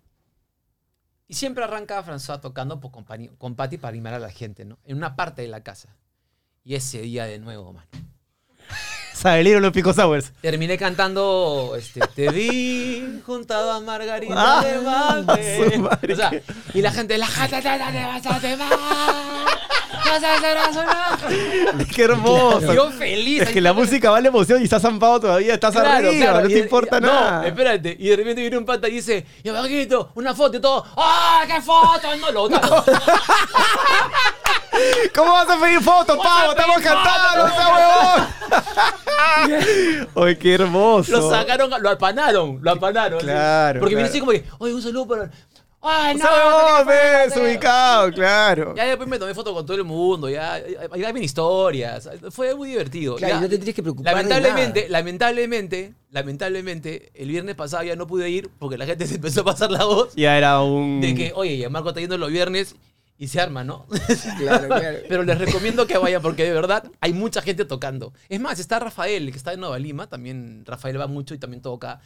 Y 1.26 1.34
siempre 1.34 1.64
arranca 1.64 2.04
François 2.04 2.40
tocando 2.40 2.78
pues, 2.78 2.92
con, 3.38 3.54
Patti 3.56 3.78
para 3.78 3.88
animar 3.88 4.12
a 4.12 4.18
la 4.18 4.30
gente, 4.30 4.66
¿no? 4.66 4.78
En 4.84 4.98
una 4.98 5.16
parte 5.16 5.40
de 5.40 5.48
la 5.48 5.62
casa. 5.62 5.96
Y 6.62 6.74
ese 6.74 7.00
día 7.00 7.24
de 7.24 7.38
nuevo, 7.38 7.72
mano. 7.72 7.88
Salieron 9.14 9.62
los 9.62 9.72
Pico 9.72 9.94
Sours. 9.94 10.32
Terminé 10.42 10.76
cantando 10.76 11.74
este, 11.78 12.00
Te 12.14 12.30
vi 12.30 13.22
juntado 13.24 13.70
a 13.70 13.80
Margarita 13.80 14.34
Ah, 14.36 14.62
de 14.62 14.78
Valde. 14.78 16.12
O 16.12 16.16
sea, 16.16 16.32
y 16.74 16.82
la 16.82 16.92
gente, 16.92 17.16
la 17.16 17.26
gente 17.26 17.62
te 17.62 17.68
vas 17.68 18.26
a 18.26 19.81
vas. 20.10 20.22
A 20.24 20.34
hacer 20.34 20.58
a. 20.58 21.84
Qué 21.94 22.02
hermoso. 22.04 22.72
Yo 22.72 22.90
feliz. 22.90 23.42
Es 23.42 23.48
que 23.50 23.60
la 23.60 23.72
música 23.72 24.10
vale 24.10 24.28
emoción 24.28 24.60
y 24.60 24.64
estás 24.64 24.82
zampado 24.82 25.20
todavía, 25.20 25.54
estás 25.54 25.72
Claro, 25.72 26.08
arriba, 26.08 26.12
claro, 26.26 26.40
no 26.42 26.48
te 26.48 26.58
importa 26.58 27.00
no, 27.00 27.06
nada. 27.08 27.46
espérate. 27.46 27.96
Y 27.98 28.08
de 28.08 28.16
repente 28.16 28.40
viene 28.40 28.58
un 28.58 28.64
pata 28.64 28.88
y 28.88 28.92
dice, 28.92 29.26
y 29.42 29.48
abajito, 29.48 30.10
una 30.14 30.34
foto 30.34 30.56
y 30.56 30.60
todo. 30.60 30.84
¡Ah, 30.96 31.42
qué 31.46 31.60
foto! 31.60 32.08
No, 32.20 32.30
lo 32.30 32.48
no. 32.50 32.60
¿Cómo 35.14 35.32
vas 35.32 35.48
a 35.48 35.60
pedir 35.60 35.80
fotos, 35.80 36.16
¿Cómo 36.16 36.28
vas 36.28 36.40
pavo? 36.40 36.50
a 36.50 36.54
¡Estamos 36.54 36.80
cantando, 36.80 37.46
esa 37.46 37.68
huevón! 37.74 38.28
¡Ay, 40.26 40.36
qué 40.36 40.54
hermoso! 40.54 41.12
Lo 41.12 41.30
sacaron, 41.30 41.70
lo 41.80 41.90
apanaron, 41.90 42.58
lo 42.62 42.70
apanaron. 42.70 43.20
Claro, 43.20 43.80
Porque 43.80 43.94
viene 43.94 44.08
claro. 44.10 44.10
así 44.10 44.20
como 44.20 44.32
que, 44.32 44.44
oye, 44.58 44.74
un 44.74 44.82
saludo 44.82 45.06
para... 45.08 45.30
¡Ay, 45.82 46.14
no! 46.16 46.20
¡Esa 46.24 46.32
huevón, 46.32 46.86
no 46.86 46.92
sé 46.92 46.98
qué 47.34 47.40
ves! 47.40 47.50
ubicado, 47.54 48.12
claro. 48.12 48.74
Ya 48.76 48.84
después 48.84 49.08
me 49.08 49.18
tomé 49.18 49.34
foto 49.34 49.52
con 49.52 49.66
todo 49.66 49.76
el 49.76 49.84
mundo, 49.84 50.28
ya, 50.30 50.58
ya, 50.58 50.96
ya 50.96 51.12
ven 51.12 51.22
historias. 51.24 52.08
Fue 52.30 52.54
muy 52.54 52.68
divertido. 52.70 53.16
Claro, 53.16 53.34
Ya, 53.34 53.38
y 53.38 53.42
no 53.42 53.48
te 53.48 53.56
tienes 53.58 53.74
que 53.74 53.82
preocupar 53.82 54.14
de 54.14 54.22
lamentablemente, 54.22 54.80
nada. 54.82 54.92
lamentablemente, 54.92 55.94
lamentablemente, 56.10 57.10
el 57.14 57.28
viernes 57.28 57.54
pasado 57.56 57.82
ya 57.82 57.96
no 57.96 58.06
pude 58.06 58.30
ir 58.30 58.48
porque 58.58 58.78
la 58.78 58.86
gente 58.86 59.06
se 59.08 59.16
empezó 59.16 59.40
a 59.40 59.44
pasar 59.44 59.70
la 59.70 59.84
voz 59.84 60.14
Ya 60.14 60.38
era 60.38 60.60
un... 60.62 61.00
de 61.00 61.14
que, 61.14 61.32
oye, 61.34 61.58
ya 61.58 61.68
Marco 61.68 61.88
está 61.88 62.00
yendo 62.00 62.16
los 62.16 62.30
viernes 62.30 62.76
y 63.18 63.28
se 63.28 63.40
arma, 63.40 63.62
¿no? 63.64 63.86
Claro, 64.38 64.68
claro. 64.68 64.98
Pero 65.08 65.22
les 65.24 65.38
recomiendo 65.38 65.86
que 65.86 65.98
vayan 65.98 66.22
porque 66.22 66.44
de 66.44 66.52
verdad 66.52 66.84
hay 67.00 67.12
mucha 67.12 67.42
gente 67.42 67.64
tocando. 67.64 68.12
Es 68.28 68.40
más, 68.40 68.58
está 68.58 68.78
Rafael, 68.78 69.30
que 69.30 69.36
está 69.36 69.52
en 69.52 69.60
Nueva 69.60 69.78
Lima, 69.78 70.08
también 70.08 70.64
Rafael 70.66 71.00
va 71.00 71.06
mucho 71.06 71.34
y 71.34 71.38
también 71.38 71.62
toca. 71.62 72.00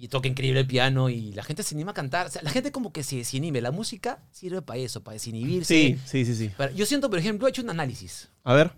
Y 0.00 0.08
toca 0.08 0.28
increíble 0.28 0.60
el 0.60 0.66
piano 0.66 1.08
y 1.08 1.32
la 1.32 1.42
gente 1.42 1.62
se 1.62 1.74
anima 1.74 1.90
a 1.90 1.94
cantar. 1.94 2.26
O 2.26 2.30
sea, 2.30 2.40
la 2.42 2.50
gente 2.50 2.70
como 2.70 2.92
que 2.92 3.02
se 3.02 3.16
desinhibe. 3.16 3.60
La 3.60 3.72
música 3.72 4.22
sirve 4.30 4.62
para 4.62 4.78
eso, 4.78 5.02
para 5.02 5.14
desinhibirse. 5.14 5.74
Sí, 5.74 5.98
sí, 6.06 6.24
sí, 6.24 6.34
sí. 6.36 6.48
Para- 6.56 6.70
Yo 6.72 6.86
siento, 6.86 7.10
por 7.10 7.18
ejemplo, 7.18 7.46
he 7.46 7.50
hecho 7.50 7.62
un 7.62 7.70
análisis. 7.70 8.30
A 8.44 8.54
ver. 8.54 8.72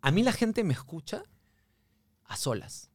A 0.00 0.10
mí 0.10 0.22
la 0.22 0.32
gente 0.32 0.64
me 0.64 0.72
escucha 0.72 1.22
a 2.24 2.36
solas. 2.36 2.90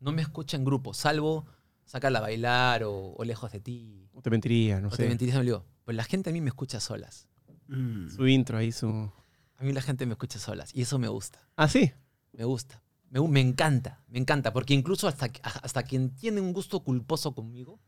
No 0.00 0.10
me 0.12 0.22
escucha 0.22 0.56
en 0.56 0.64
grupo, 0.64 0.92
salvo 0.94 1.46
Sácala 1.84 2.20
a 2.20 2.22
bailar 2.22 2.84
o, 2.84 3.14
o 3.16 3.24
Lejos 3.24 3.52
de 3.52 3.60
ti. 3.60 4.08
No 4.14 4.22
te 4.22 4.30
mentiría, 4.30 4.80
no 4.80 4.88
o 4.88 4.90
te 4.90 4.96
sé. 4.98 5.08
mentiría, 5.08 5.34
me 5.34 5.40
olvidó. 5.40 5.66
Pues 5.84 5.96
la 5.96 6.04
gente 6.04 6.30
a 6.30 6.32
mí 6.32 6.40
me 6.40 6.48
escucha 6.48 6.78
a 6.78 6.80
solas. 6.80 7.28
Mm. 7.68 8.08
Su 8.08 8.26
intro 8.28 8.58
ahí, 8.58 8.72
su... 8.72 8.88
A 8.88 9.62
mí 9.64 9.72
la 9.72 9.82
gente 9.82 10.06
me 10.06 10.12
escucha 10.12 10.38
a 10.38 10.40
solas 10.42 10.74
y 10.74 10.82
eso 10.82 10.98
me 10.98 11.08
gusta. 11.08 11.46
Ah, 11.56 11.68
sí. 11.68 11.92
Me 12.32 12.44
gusta. 12.44 12.81
Me, 13.20 13.40
encanta, 13.40 14.00
me 14.08 14.18
encanta. 14.18 14.52
Porque 14.52 14.74
incluso 14.74 15.06
hasta, 15.06 15.30
hasta 15.62 15.82
quien 15.82 16.10
tiene 16.16 16.40
un 16.40 16.52
gusto 16.52 16.80
culposo 16.80 17.34
conmigo. 17.34 17.78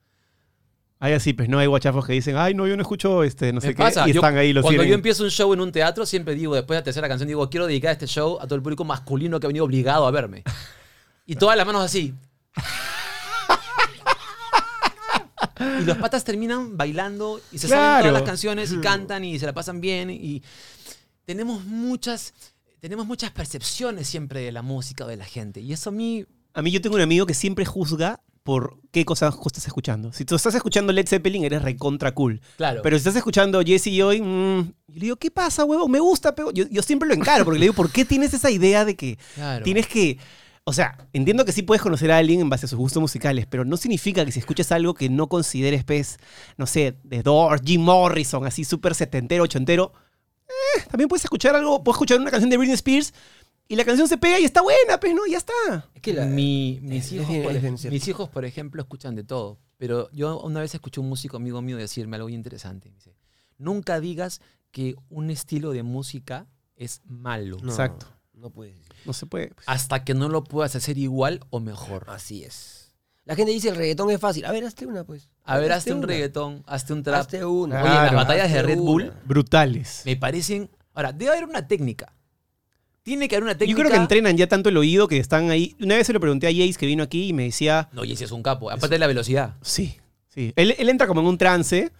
Hay 1.00 1.12
así, 1.12 1.32
pues 1.32 1.48
no 1.48 1.58
hay 1.58 1.66
guachafos 1.66 2.06
que 2.06 2.12
dicen, 2.12 2.36
ay, 2.36 2.54
no, 2.54 2.66
yo 2.66 2.76
no 2.76 2.82
escucho 2.82 3.24
este, 3.24 3.52
no 3.52 3.60
sé 3.60 3.74
qué. 3.74 3.82
Y 4.06 4.12
Yo- 4.12 4.20
están 4.20 4.36
ahí 4.38 4.52
los 4.52 4.62
cuando 4.62 4.80
siguen. 4.82 4.90
yo 4.90 4.94
empiezo 4.94 5.24
un 5.24 5.30
show 5.30 5.52
en 5.52 5.60
un 5.60 5.72
teatro, 5.72 6.06
siempre 6.06 6.34
digo, 6.34 6.54
después 6.54 6.76
de 6.76 6.80
la 6.80 6.84
tercera 6.84 7.08
canción, 7.08 7.26
digo, 7.26 7.50
quiero 7.50 7.66
dedicar 7.66 7.92
este 7.92 8.06
show 8.06 8.38
a 8.40 8.44
todo 8.46 8.54
el 8.54 8.62
público 8.62 8.84
masculino 8.84 9.40
que 9.40 9.46
ha 9.46 9.48
venido 9.48 9.64
obligado 9.64 10.06
a 10.06 10.10
verme. 10.10 10.44
Y 11.26 11.36
todas 11.36 11.56
las 11.56 11.66
manos 11.66 11.82
así. 11.82 12.14
Y 15.80 15.84
los 15.84 15.96
patas 15.98 16.24
terminan 16.24 16.76
bailando 16.76 17.40
y 17.52 17.58
se 17.58 17.68
saben 17.68 17.82
Claro. 17.84 18.02
todas 18.08 18.12
las 18.14 18.22
canciones 18.22 18.72
y 18.72 18.78
cantan 18.78 19.24
y 19.24 19.38
se 19.38 19.46
la 19.46 19.52
pasan 19.52 19.80
bien. 19.80 20.10
Y 20.10 20.42
tenemos 21.24 21.64
muchas, 21.64 22.34
tenemos 22.85 23.07
muchas 23.07 23.30
percepciones 23.30 24.07
siempre 24.07 24.41
de 24.43 24.53
la 24.53 24.61
música 24.61 25.07
o 25.07 25.09
de 25.09 25.16
la 25.16 25.24
gente. 25.24 25.59
Y 25.62 25.72
eso 25.72 25.89
a 25.89 25.93
mí 25.95 26.26
A 26.53 26.61
mí 26.61 26.70
yo 26.70 26.82
tengo 26.82 26.97
un 26.97 27.01
amigo 27.01 27.24
que 27.24 27.32
siempre 27.32 27.64
juzga 27.64 28.20
por 28.43 28.76
qué 28.93 29.07
cosas 29.07 29.35
estás 29.47 29.66
escuchando. 29.66 30.12
Si 30.12 30.26
tú 30.26 30.35
estás 30.35 30.55
escuchando 30.55 30.93
Led 30.93 31.09
Zeppelin, 31.09 31.45
eres 31.45 31.62
recontra 31.62 32.12
cool. 32.12 32.43
Claro. 32.59 32.82
Pero 32.82 32.99
si 32.99 33.01
estás 33.01 33.16
escuchando 33.16 33.62
Jesse 33.62 33.87
y 33.87 34.03
hoy, 34.03 34.20
mm, 34.20 34.61
yo 34.89 34.95
le 34.97 35.01
digo, 35.01 35.16
¿qué 35.16 35.30
pasa, 35.30 35.64
huevo? 35.64 35.89
Me 35.89 35.99
gusta, 35.99 36.35
pero 36.35 36.51
yo, 36.51 36.66
yo 36.70 36.82
siempre 36.82 37.09
lo 37.09 37.14
encaro 37.14 37.47
porque 37.47 37.59
le 37.59 37.64
digo, 37.64 37.74
¿por 37.74 37.91
qué 37.91 38.05
tienes 38.05 38.35
esa 38.35 38.51
idea 38.51 38.85
de 38.85 38.97
que 38.97 39.18
Claro. 39.35 39.64
tienes 39.64 39.87
que... 39.87 40.18
O 40.64 40.74
sea, 40.74 41.09
entiendo 41.14 41.47
que 41.47 41.53
sí 41.53 41.62
puedes 41.62 41.80
conocer 41.80 42.12
a 42.12 42.18
alguien 42.18 42.41
en 42.41 42.51
base 42.51 42.66
a 42.66 42.68
sus 42.68 42.78
gustos 42.78 43.01
musicales, 43.01 43.47
pero 43.49 43.64
no 43.64 43.78
significa 43.78 44.26
que 44.26 44.32
si 44.32 44.41
escuchas 44.41 44.70
algo 44.72 44.93
que 44.93 45.09
no 45.09 45.30
consideres, 45.30 45.85
pues, 45.85 46.18
no 46.59 46.66
sé, 46.66 46.97
de 47.03 47.22
Doors, 47.22 47.62
Jim 47.64 47.80
Morrison, 47.80 48.45
así 48.47 48.64
súper 48.64 48.95
setentero, 48.95 49.45
ochentero, 49.45 49.95
eh, 50.49 50.82
también 50.90 51.09
puedes 51.09 51.24
escuchar 51.24 51.55
algo, 51.57 51.82
puedes 51.82 51.97
escuchar 51.97 52.20
una 52.20 52.30
canción 52.30 52.51
de 52.51 52.57
Britney 52.57 52.74
Spears 52.74 53.12
y 53.68 53.76
la 53.76 53.84
canción 53.84 54.07
se 54.09 54.18
pega 54.18 54.38
y 54.38 54.45
está 54.45 54.61
buena, 54.62 55.01
pues, 55.01 55.14
¿no? 55.14 55.26
Ya 55.26 55.38
está. 55.38 55.53
Es 55.95 56.03
que 56.03 56.12
la- 56.12 56.26
Mi- 56.26 56.78
mis, 56.82 57.07
es 57.07 57.12
hijos, 57.12 57.26
por, 57.42 57.53
es 57.53 57.62
bien 57.62 57.74
ej- 57.74 57.78
cierto. 57.80 57.95
mis 57.95 58.09
hijos, 58.09 58.28
por 58.28 58.45
ejemplo, 58.45 58.82
escuchan 58.82 59.14
de 59.14 59.24
todo. 59.24 59.59
Pero 59.78 60.11
yo 60.12 60.40
una 60.40 60.61
vez 60.61 60.74
escuché 60.74 61.01
un 61.01 61.09
músico 61.09 61.36
amigo 61.36 61.61
mío 61.62 61.76
decirme 61.76 62.16
algo 62.16 62.26
muy 62.28 62.34
interesante. 62.34 62.88
Me 62.90 62.97
dice, 62.97 63.16
nunca 63.59 64.01
digas 64.01 64.40
que 64.70 64.95
un 65.09 65.30
estilo 65.30 65.70
de 65.72 65.82
música 65.82 66.47
es 66.76 67.01
malo. 67.05 67.59
no, 67.62 67.70
Exacto. 67.70 68.07
No 68.34 68.51
puedes. 68.51 68.76
No 69.07 69.12
se 69.12 69.26
puede. 69.26 69.49
pues. 69.55 69.64
Hasta 69.68 70.05
que 70.05 70.12
no 70.12 70.28
lo 70.28 70.45
puedas 70.45 70.74
hacer 70.76 70.99
igual 70.99 71.40
o 71.51 71.61
mejor. 71.61 72.05
Así 72.09 72.45
es. 72.45 72.84
La 73.24 73.34
gente 73.34 73.52
dice 73.52 73.70
el 73.70 73.76
reggaetón 73.76 74.10
es 74.10 74.20
fácil. 74.20 74.44
A 74.44 74.52
ver, 74.52 74.64
hazte 74.64 74.86
una, 74.86 75.04
pues. 75.04 75.28
A 75.44 75.58
ver, 75.58 75.72
hazte 75.72 75.92
un 75.92 75.98
una. 75.98 76.06
reggaetón, 76.08 76.62
hazte 76.66 76.92
un 76.92 77.02
trap. 77.02 77.20
Hazte 77.22 77.44
una. 77.44 77.82
Oye, 77.82 77.90
las 77.94 78.14
batallas 78.14 78.52
de 78.52 78.62
Red 78.62 78.78
Bull. 78.78 79.12
Brutales. 79.24 80.02
me 80.04 80.16
parecen... 80.16 80.70
Ahora, 80.92 81.12
debe 81.12 81.30
haber 81.32 81.44
una 81.44 81.66
técnica. 81.66 82.12
Tiene 83.02 83.26
que 83.28 83.36
haber 83.36 83.44
una 83.44 83.52
Yo 83.52 83.58
técnica... 83.58 83.80
creo 83.80 83.90
que 83.92 83.96
entrenan 83.96 84.36
ya 84.36 84.46
tanto 84.46 84.68
el 84.68 84.76
oído 84.76 85.08
que 85.08 85.18
están 85.18 85.50
ahí. 85.50 85.74
Una 85.80 85.96
vez 85.96 86.06
se 86.06 86.12
lo 86.12 86.20
pregunté 86.20 86.46
a 86.46 86.50
Jace 86.50 86.78
que 86.78 86.86
vino 86.86 87.02
aquí 87.02 87.28
y 87.28 87.32
me 87.32 87.44
decía, 87.44 87.88
No, 87.92 88.02
ese 88.04 88.24
es 88.24 88.30
un 88.32 88.42
capo. 88.42 88.70
Aparte 88.70 88.94
de 88.94 88.98
la 88.98 89.06
velocidad. 89.06 89.56
sí, 89.62 89.96
sí. 90.28 90.52
Él, 90.56 90.74
él 90.78 90.88
entra 90.88 91.06
como 91.06 91.20
en 91.20 91.26
un 91.26 91.38
trance 91.38 91.92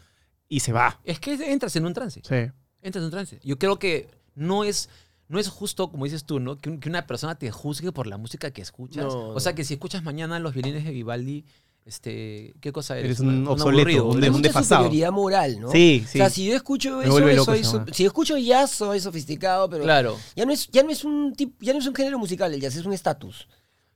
y 0.49 0.61
se 0.61 0.73
va. 0.73 1.01
Es 1.05 1.19
que 1.21 1.35
entras 1.53 1.75
en 1.77 1.87
un 1.87 1.95
trance. 1.95 2.21
Sí. 2.23 2.53
Entras 2.83 3.01
en 3.03 3.05
un 3.07 3.11
trance. 3.11 3.41
Yo 3.43 3.59
creo 3.59 3.79
que 3.79 4.09
no 4.35 4.65
es, 4.65 4.89
no 5.29 5.39
es 5.39 5.49
justo, 5.49 5.91
como 5.91 6.05
dices 6.05 6.25
tú, 6.25 6.41
¿no? 6.41 6.59
Que, 6.59 6.71
un- 6.71 6.81
que 6.81 6.89
una 6.89 7.07
persona 7.07 7.35
te 7.37 7.51
juzgue 7.51 7.93
por 7.93 8.07
la 8.07 8.17
música 8.19 8.51
que 8.51 8.63
escuchas. 8.63 9.05
No, 9.05 9.29
o 9.31 9.41
sea, 9.41 9.55
que 9.55 9.65
si 9.65 9.75
escuchas 9.75 10.03
mañana 10.05 10.39
los 10.39 10.53
violines 10.55 10.85
de 10.85 10.91
Vivaldi, 10.91 11.45
este, 11.87 12.55
¿qué 12.61 12.73
cosa 12.73 12.95
eres? 12.99 13.07
Eres 13.07 13.21
un 13.21 13.47
obsoleto, 13.47 13.81
aburrido, 13.81 14.07
un 14.09 14.21
de- 14.21 14.31
Mucha 14.31 14.43
desfasado. 14.45 14.85
superioridad 14.85 15.13
moral, 15.13 15.61
¿no? 15.61 15.71
Sí, 15.71 16.05
sí. 16.09 16.19
O 16.19 16.23
sea, 16.23 16.31
si 16.31 16.47
yo 16.47 16.55
escucho 16.57 17.03
eso, 17.03 17.21
loco 17.21 17.45
soy 17.45 17.63
so- 17.65 17.85
si 17.93 18.05
yo 18.05 18.07
escucho 18.09 18.39
jazz, 18.39 18.71
soy 18.71 19.01
sofisticado, 19.01 19.69
pero 19.69 19.85
Claro, 19.85 20.17
ya 20.35 20.47
no 20.47 20.53
es, 20.53 20.67
ya 20.71 20.83
no 20.83 20.91
es 20.91 21.05
un 21.05 21.35
tip, 21.35 21.55
ya 21.61 21.73
no 21.75 21.79
es 21.81 21.87
un 21.87 21.95
género 21.95 22.19
musical, 22.19 22.53
el 22.55 22.61
jazz 22.61 22.77
es 22.77 22.87
un 22.87 22.93
estatus. 22.93 23.47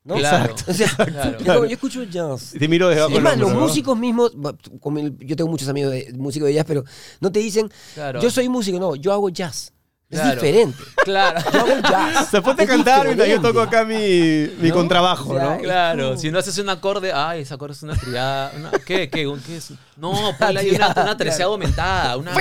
¿no? 0.04 0.14
claro. 0.14 0.54
O 0.66 0.72
sea, 0.72 0.88
claro. 0.96 1.38
yo, 1.44 1.64
escucho 1.66 2.02
jazz. 2.04 2.54
Te 2.58 2.66
miro 2.66 2.88
desde 2.88 3.02
abajo 3.02 3.16
es 3.18 3.22
más, 3.22 3.36
los 3.36 3.52
¿no? 3.52 3.60
músicos 3.60 3.98
mismos, 3.98 4.32
como 4.80 4.98
el- 5.00 5.16
yo 5.18 5.36
tengo 5.36 5.50
muchos 5.50 5.68
amigos 5.68 5.92
de, 5.92 6.12
músicos 6.16 6.46
de 6.46 6.54
jazz, 6.54 6.64
pero 6.66 6.82
no 7.20 7.30
te 7.30 7.40
dicen, 7.40 7.70
Claro. 7.94 8.18
yo 8.20 8.30
soy 8.30 8.48
músico, 8.48 8.78
no, 8.78 8.96
yo 8.96 9.12
hago 9.12 9.28
jazz. 9.28 9.72
Es 10.10 10.18
Claro. 10.20 10.40
diferente. 10.40 10.78
Claro. 11.04 11.40
Yo 11.52 11.58
hago 11.60 11.80
jazz. 11.82 12.28
Se 12.30 12.38
Es 12.38 12.42
cantar 12.66 13.04
mientras 13.04 13.28
yo 13.28 13.40
toco 13.42 13.60
acá 13.60 13.84
mi, 13.84 14.48
mi 14.58 14.68
¿No? 14.70 14.74
contrabajo, 14.74 15.34
O 15.34 15.36
sea, 15.36 15.44
¿no? 15.56 15.58
Claro, 15.58 16.08
como- 16.08 16.18
si 16.18 16.30
no 16.30 16.38
haces 16.38 16.56
un 16.58 16.70
acorde, 16.70 17.12
ay, 17.12 17.42
ese 17.42 17.52
acorde 17.52 17.74
es 17.74 17.82
una 17.82 17.94
triada. 17.94 18.52
una- 18.56 18.70
¿Qué? 18.70 19.10
¿Qué? 19.10 19.30
¿Qué 19.46 19.56
es? 19.58 19.72
No, 19.96 20.14
ponle 20.38 20.60
ahí 20.60 20.70
una, 20.70 20.88
una 20.88 21.16
tercera 21.16 21.36
claro. 21.36 21.52
aumentada, 21.52 22.16
una, 22.16 22.32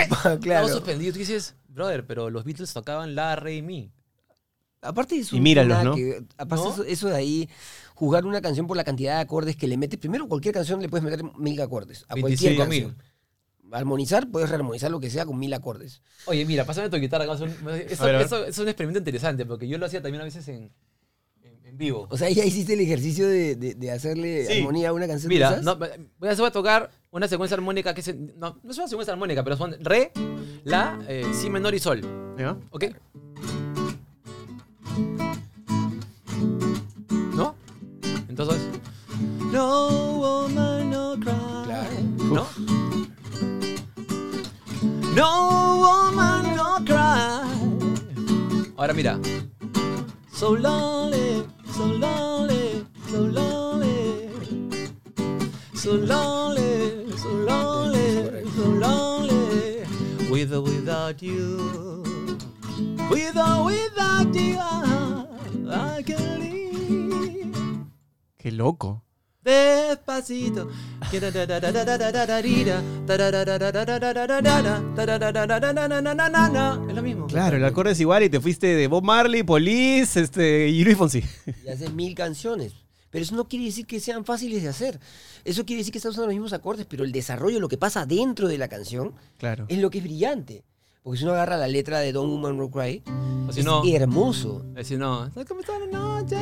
Claro. 0.42 0.70
suspendido. 0.70 1.12
Tú 1.12 1.20
dices, 1.20 1.56
brother, 1.68 2.06
pero 2.06 2.30
los 2.30 2.46
Beatles 2.46 2.72
tocaban 2.72 3.16
la, 3.16 3.36
re 3.36 3.56
y 3.56 3.62
mi. 3.62 3.92
Aparte 4.82 5.18
es 5.20 5.34
Y 5.34 5.42
míralos, 5.42 5.84
¿no? 5.84 5.96
que- 5.96 6.24
aparte 6.38 6.64
¿No? 6.64 6.72
Eso, 6.74 6.84
eso 6.86 7.08
de 7.10 7.16
ahí, 7.18 7.50
jugar 7.96 8.26
una 8.26 8.40
canción 8.42 8.66
por 8.68 8.78
la 8.78 8.86
cantidad 8.86 9.16
de 9.16 9.22
acordes 9.22 9.58
que 9.58 9.68
le 9.68 9.76
metes. 9.76 10.00
Primero, 10.00 10.28
cualquier 10.30 10.54
canción 10.54 10.82
le 10.82 10.88
puedes 10.88 11.04
meter 11.04 11.22
mil 11.38 11.60
acordes. 11.62 12.06
A 12.08 12.16
cualquier 12.16 12.54
25.000. 12.54 12.58
canción. 12.58 12.98
Armonizar, 13.72 14.30
puedes 14.30 14.50
rearmonizar 14.50 14.90
lo 14.92 15.00
que 15.00 15.10
sea 15.10 15.26
con 15.26 15.38
mil 15.38 15.54
acordes. 15.54 16.02
Oye, 16.26 16.46
mira, 16.46 16.64
pásame 16.66 16.90
tu 16.90 16.98
guitarra. 16.98 17.26
Eso, 17.26 17.46
ver, 18.06 18.28
es 18.48 18.58
un 18.58 18.68
experimento 18.68 19.00
interesante, 19.00 19.46
porque 19.46 19.68
yo 19.68 19.78
lo 19.78 19.86
hacía 19.86 20.02
también 20.02 20.22
a 20.22 20.26
veces 20.26 20.48
en, 20.48 20.72
en, 21.42 21.66
en 21.66 21.78
vivo. 21.78 22.08
O 22.10 22.18
sea, 22.18 22.30
ya 22.30 22.46
hiciste 22.46 22.74
el 22.74 22.80
ejercicio 22.82 23.28
de, 23.28 23.56
de- 23.56 23.76
de 23.76 23.92
hacerle 23.92 24.46
Sí. 24.46 24.60
armonía 24.60 24.90
a 24.90 24.94
una 24.94 25.08
canción. 25.08 25.30
de 25.30 25.36
Mira, 25.36 25.60
no, 25.62 25.76
voy 25.78 26.30
a 26.30 26.36
voy 26.36 26.48
a 26.48 26.52
tocar 26.52 26.92
una 27.12 27.28
secuencia 27.28 27.56
armónica 27.56 27.94
que 27.94 28.02
es... 28.02 28.16
No, 28.16 28.60
no 28.64 28.72
es 28.72 28.78
una 28.78 28.88
secuencia 28.88 29.14
armónica, 29.14 29.44
pero 29.44 29.58
son 29.58 29.76
re, 29.82 30.12
la, 30.64 31.00
eh, 31.08 31.26
si 31.34 31.50
menor 31.50 31.74
y 31.76 31.80
sol. 31.80 32.02
¿Ya? 32.38 32.56
¿Ok? 32.72 32.86
¿No? 37.36 37.56
Entonces... 38.30 38.62
No 39.52 40.18
woman, 40.20 40.90
no 40.92 41.16
cry. 41.16 41.64
Claro. 41.66 41.90
¿No? 42.34 42.87
No 45.18 45.30
woman, 45.82 46.56
no 46.56 46.78
cry. 46.86 47.42
Ahora 48.78 48.94
mira. 48.94 49.20
So 50.32 50.52
lonely, 50.52 51.44
so 51.74 51.86
lonely, 51.86 52.86
so 53.10 53.22
lonely. 53.22 54.30
So 55.74 55.94
lonely, 55.94 57.10
so 57.18 57.30
lonely, 57.50 58.46
so 58.56 58.64
lonely. 58.84 59.88
With 60.30 60.54
or 60.54 60.62
without 60.62 61.24
you. 61.24 62.04
With 63.10 63.38
or 63.38 63.66
without 63.66 64.36
you, 64.36 64.60
I 65.68 66.04
can 66.06 66.40
live. 66.42 67.58
Qué 68.38 68.52
loco. 68.52 69.07
Despacito. 69.48 70.68
Es 76.90 76.94
lo 76.96 77.02
mismo. 77.02 77.28
Claro, 77.28 77.56
el 77.56 77.64
acorde 77.64 77.92
es 77.92 78.00
igual 78.02 78.24
y 78.24 78.30
te 78.30 78.42
fuiste 78.42 78.68
de 78.68 78.88
Bob 78.88 79.04
Marley, 79.06 79.44
Police 79.44 80.20
este, 80.20 80.68
y 80.68 80.84
Luis 80.84 80.98
Fonsi. 80.98 81.24
Y 81.66 81.70
haces 81.70 81.94
mil 81.94 82.14
canciones. 82.14 82.74
Pero 83.10 83.24
eso 83.24 83.36
no 83.36 83.48
quiere 83.48 83.64
decir 83.66 83.86
que 83.88 84.02
sean 84.02 84.26
fáciles 84.26 84.62
de 84.64 84.68
hacer. 84.70 85.00
Eso 85.46 85.66
quiere 85.66 85.80
decir 85.80 85.94
que 85.94 86.00
estás 86.00 86.12
usando 86.12 86.28
los 86.28 86.34
mismos 86.36 86.52
acordes, 86.52 86.86
pero 86.90 87.06
el 87.06 87.14
desarrollo, 87.14 87.62
lo 87.62 87.70
que 87.70 87.78
pasa 87.78 88.06
dentro 88.06 88.50
de 88.50 88.58
la 88.58 88.68
canción, 88.68 89.14
Claro. 89.40 89.66
es 89.70 89.78
lo 89.78 89.90
que 89.90 90.00
es 90.00 90.04
brillante. 90.04 90.66
Porque 91.08 91.20
si 91.20 91.24
uno 91.24 91.36
agarra 91.36 91.56
la 91.56 91.70
letra 91.70 92.00
de 92.00 92.12
Don't 92.12 92.30
Woman 92.30 92.58
No 92.58 92.70
Cry, 92.70 93.02
O 93.48 93.54
si 93.54 93.62
es 93.62 93.66
no, 93.66 93.82
hermoso. 93.86 94.66
es 94.76 94.88
si 94.88 94.98
no. 94.98 95.30
¿Cómo 95.48 95.62
está 95.62 95.80
la 95.80 95.86
noche? 95.86 96.36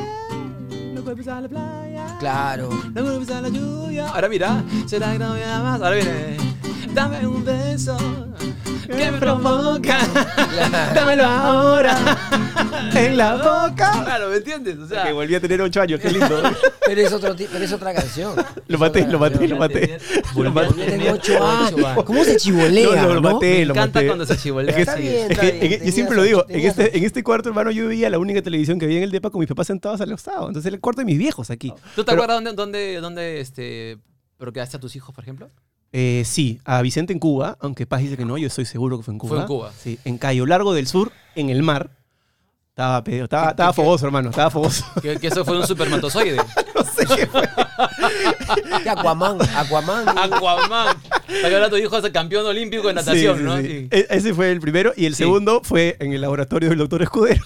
No 0.92 1.02
puedo 1.02 1.16
pisar 1.16 1.40
la 1.40 1.48
playa. 1.48 2.16
Claro. 2.18 2.68
No 2.92 3.02
puedo 3.04 3.20
pisar 3.20 3.44
la 3.44 3.48
lluvia. 3.48 4.08
Ahora 4.08 4.28
mira, 4.28 4.64
será 4.88 5.12
que 5.12 5.20
no 5.20 5.34
me 5.34 5.44
amas. 5.44 5.80
Ahora 5.80 5.94
viene. 5.94 6.36
Dame 6.92 7.24
un 7.28 7.44
beso 7.44 7.96
que 8.88 9.10
me 9.10 9.18
provoca. 9.18 9.98
Dámelo 10.94 11.24
ahora. 11.24 11.96
En 12.94 13.16
la 13.16 13.34
boca. 13.36 14.02
Claro, 14.04 14.30
¿me 14.30 14.36
entiendes? 14.36 14.78
O 14.78 14.86
sea, 14.86 15.04
Que 15.04 15.12
volví 15.12 15.34
a 15.34 15.40
tener 15.40 15.60
ocho 15.60 15.80
años, 15.82 16.00
qué 16.00 16.10
lindo. 16.10 16.42
Pero 16.86 17.00
es, 17.00 17.12
otro, 17.12 17.34
pero 17.36 17.64
es 17.64 17.72
otra 17.72 17.92
canción. 17.94 18.34
Lo 18.68 18.78
maté, 18.78 19.06
lo 19.06 19.18
maté, 19.18 19.48
lo 19.48 19.56
maté. 19.56 19.98
Volví 20.34 20.48
a 20.48 20.52
maté. 20.52 21.10
Ocho 21.10 21.46
años. 21.46 22.04
¿Cómo 22.04 22.24
se 22.24 22.36
chivolea? 22.36 23.02
No, 23.02 23.14
lo 23.14 23.20
no? 23.20 23.32
maté, 23.34 23.58
Me 23.58 23.64
lo 23.66 23.74
encanta 23.74 23.98
maté. 23.98 24.06
cuando 24.06 24.26
se 24.26 24.36
chivolea. 24.36 24.70
Es 24.70 24.76
que, 24.76 24.82
Está 24.82 24.94
bien, 24.96 25.14
es 25.14 25.30
está 25.30 25.42
bien, 25.42 25.56
es 25.62 25.78
que 25.80 25.86
yo 25.86 25.92
siempre 25.92 26.16
lo 26.16 26.22
digo, 26.22 26.44
en 26.48 26.60
este, 26.60 26.96
en 26.96 27.04
este 27.04 27.22
cuarto, 27.22 27.48
hermano, 27.48 27.70
yo 27.70 27.88
veía 27.88 28.08
la 28.08 28.18
única 28.18 28.40
televisión 28.42 28.78
que 28.78 28.84
había 28.86 28.98
en 28.98 29.04
el 29.04 29.10
depa 29.10 29.30
con 29.30 29.40
mis 29.40 29.48
papás 29.48 29.66
sentados 29.66 30.00
al 30.00 30.10
costado. 30.10 30.46
Entonces 30.48 30.66
era 30.66 30.74
el 30.76 30.80
cuarto 30.80 31.00
de 31.00 31.04
mis 31.06 31.18
viejos 31.18 31.50
aquí. 31.50 31.72
¿Tú 31.94 32.04
te 32.04 32.12
acuerdas 32.12 32.36
dónde, 32.36 32.52
dónde, 32.54 33.00
dónde 33.00 33.40
este, 33.40 33.98
procreaste 34.38 34.76
a 34.76 34.80
tus 34.80 34.96
hijos, 34.96 35.14
por 35.14 35.22
ejemplo? 35.24 35.50
Eh, 35.98 36.24
sí, 36.26 36.60
a 36.66 36.82
Vicente 36.82 37.14
en 37.14 37.18
Cuba, 37.18 37.56
aunque 37.58 37.86
Paz 37.86 38.02
dice 38.02 38.18
que 38.18 38.26
no, 38.26 38.36
yo 38.36 38.48
estoy 38.48 38.66
seguro 38.66 38.98
que 38.98 39.02
fue 39.04 39.14
en 39.14 39.18
Cuba. 39.18 39.30
Fue 39.30 39.40
en 39.40 39.46
Cuba. 39.46 39.72
Sí, 39.82 39.98
en 40.04 40.18
Cayo 40.18 40.44
Largo 40.44 40.74
del 40.74 40.86
Sur, 40.86 41.10
en 41.34 41.48
el 41.48 41.62
mar. 41.62 41.88
Estaba, 42.68 43.02
pedo, 43.02 43.24
estaba, 43.24 43.44
¿Qué- 43.46 43.50
estaba 43.52 43.72
fogoso, 43.72 44.04
hermano, 44.04 44.28
estaba 44.28 44.50
fogoso. 44.50 44.84
Que, 45.00 45.16
que 45.18 45.28
eso 45.28 45.42
fue 45.46 45.58
un 45.58 45.66
supermatozoide. 45.66 46.36
no 46.74 46.84
sé 46.84 47.06
qué 47.16 47.26
fue. 47.26 47.48
Que 48.82 48.90
Aquaman, 48.90 49.38
Aquaman. 49.56 50.06
Aquaman. 50.18 50.96
Para 51.08 51.48
que 51.48 51.54
ahora 51.54 51.70
tu 51.70 51.76
hijo 51.78 51.96
es 51.96 52.04
el 52.04 52.12
campeón 52.12 52.44
olímpico 52.44 52.88
de 52.88 52.94
natación, 52.94 53.36
Sí, 53.36 53.40
sí, 53.42 53.44
¿no? 53.48 53.56
sí. 53.56 53.66
Sí. 53.66 53.88
E- 53.90 54.06
Ese 54.10 54.34
fue 54.34 54.52
el 54.52 54.60
primero. 54.60 54.92
Y 54.96 55.06
el 55.06 55.14
Sí. 55.14 55.22
segundo 55.24 55.62
fue 55.64 55.96
en 55.98 56.12
el 56.12 56.20
laboratorio 56.20 56.68
del 56.68 56.76
doctor 56.78 57.02
Escudero, 57.02 57.42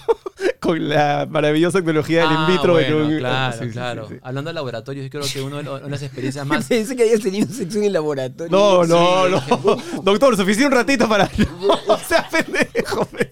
con 0.61 0.87
la 0.87 1.27
maravillosa 1.29 1.79
tecnología 1.79 2.21
del 2.21 2.29
Ah, 2.37 2.45
in 2.47 2.55
vitro. 2.55 2.79
en 2.79 2.93
bueno, 2.93 3.07
un- 3.07 3.17
claro, 3.17 3.57
sí, 3.63 3.69
claro. 3.71 4.07
sí, 4.07 4.13
sí. 4.13 4.19
Hablando 4.23 4.49
de 4.49 4.53
laboratorios, 4.53 5.03
yo 5.03 5.09
creo 5.09 5.23
que 5.23 5.41
uno 5.41 5.57
de 5.61 5.69
una 5.69 5.79
de 5.79 5.89
las 5.89 6.01
experiencias 6.03 6.45
más... 6.47 6.65
Pensé 6.67 6.95
que 6.95 7.03
habías 7.03 7.19
tenido 7.19 7.47
sexo 7.51 7.79
en 7.79 7.85
el 7.85 7.93
laboratorio. 7.93 8.51
No, 8.55 8.85
no, 8.85 9.39
Sí. 9.39 9.45
no. 9.49 10.01
Doctor, 10.03 10.37
suficiente 10.37 10.67
un 10.67 10.79
ratito 10.79 11.09
para. 11.09 11.29
No 11.57 11.97
seas 11.97 12.27
pendejo. 12.31 13.05
pe. 13.05 13.29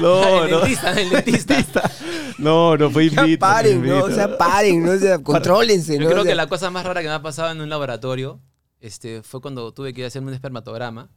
No, 0.00 0.44
el 0.44 0.50
no. 0.50 0.58
dentista, 0.60 0.92
el 1.00 1.10
dentista. 1.10 1.90
No, 2.38 2.76
no 2.76 2.90
fue 2.90 3.04
in 3.06 3.10
Ya 3.14 3.22
vitro. 3.22 3.46
paren, 3.48 3.72
in 3.78 3.86
¿no? 3.86 3.94
O 4.04 4.06
vitro. 4.08 4.14
sea, 4.14 4.36
paren, 4.38 4.84
¿no? 4.84 4.92
O 4.92 4.96
sea, 4.98 5.18
contrólense, 5.22 5.94
Yo 5.94 6.00
¿no? 6.00 6.06
creo 6.08 6.20
O 6.20 6.24
sea, 6.24 6.32
que 6.32 6.36
la 6.36 6.48
cosa 6.48 6.70
más 6.70 6.84
rara 6.84 7.00
que 7.02 7.08
me 7.08 7.14
ha 7.14 7.22
pasado 7.22 7.50
en 7.52 7.60
un 7.60 7.68
laboratorio 7.68 8.40
este, 8.80 9.22
fue 9.22 9.40
cuando 9.40 9.72
tuve 9.72 9.92
que 9.94 10.00
ir 10.00 10.04
a 10.04 10.08
hacerme 10.08 10.28
un 10.28 10.34
espermatograma 10.34 11.08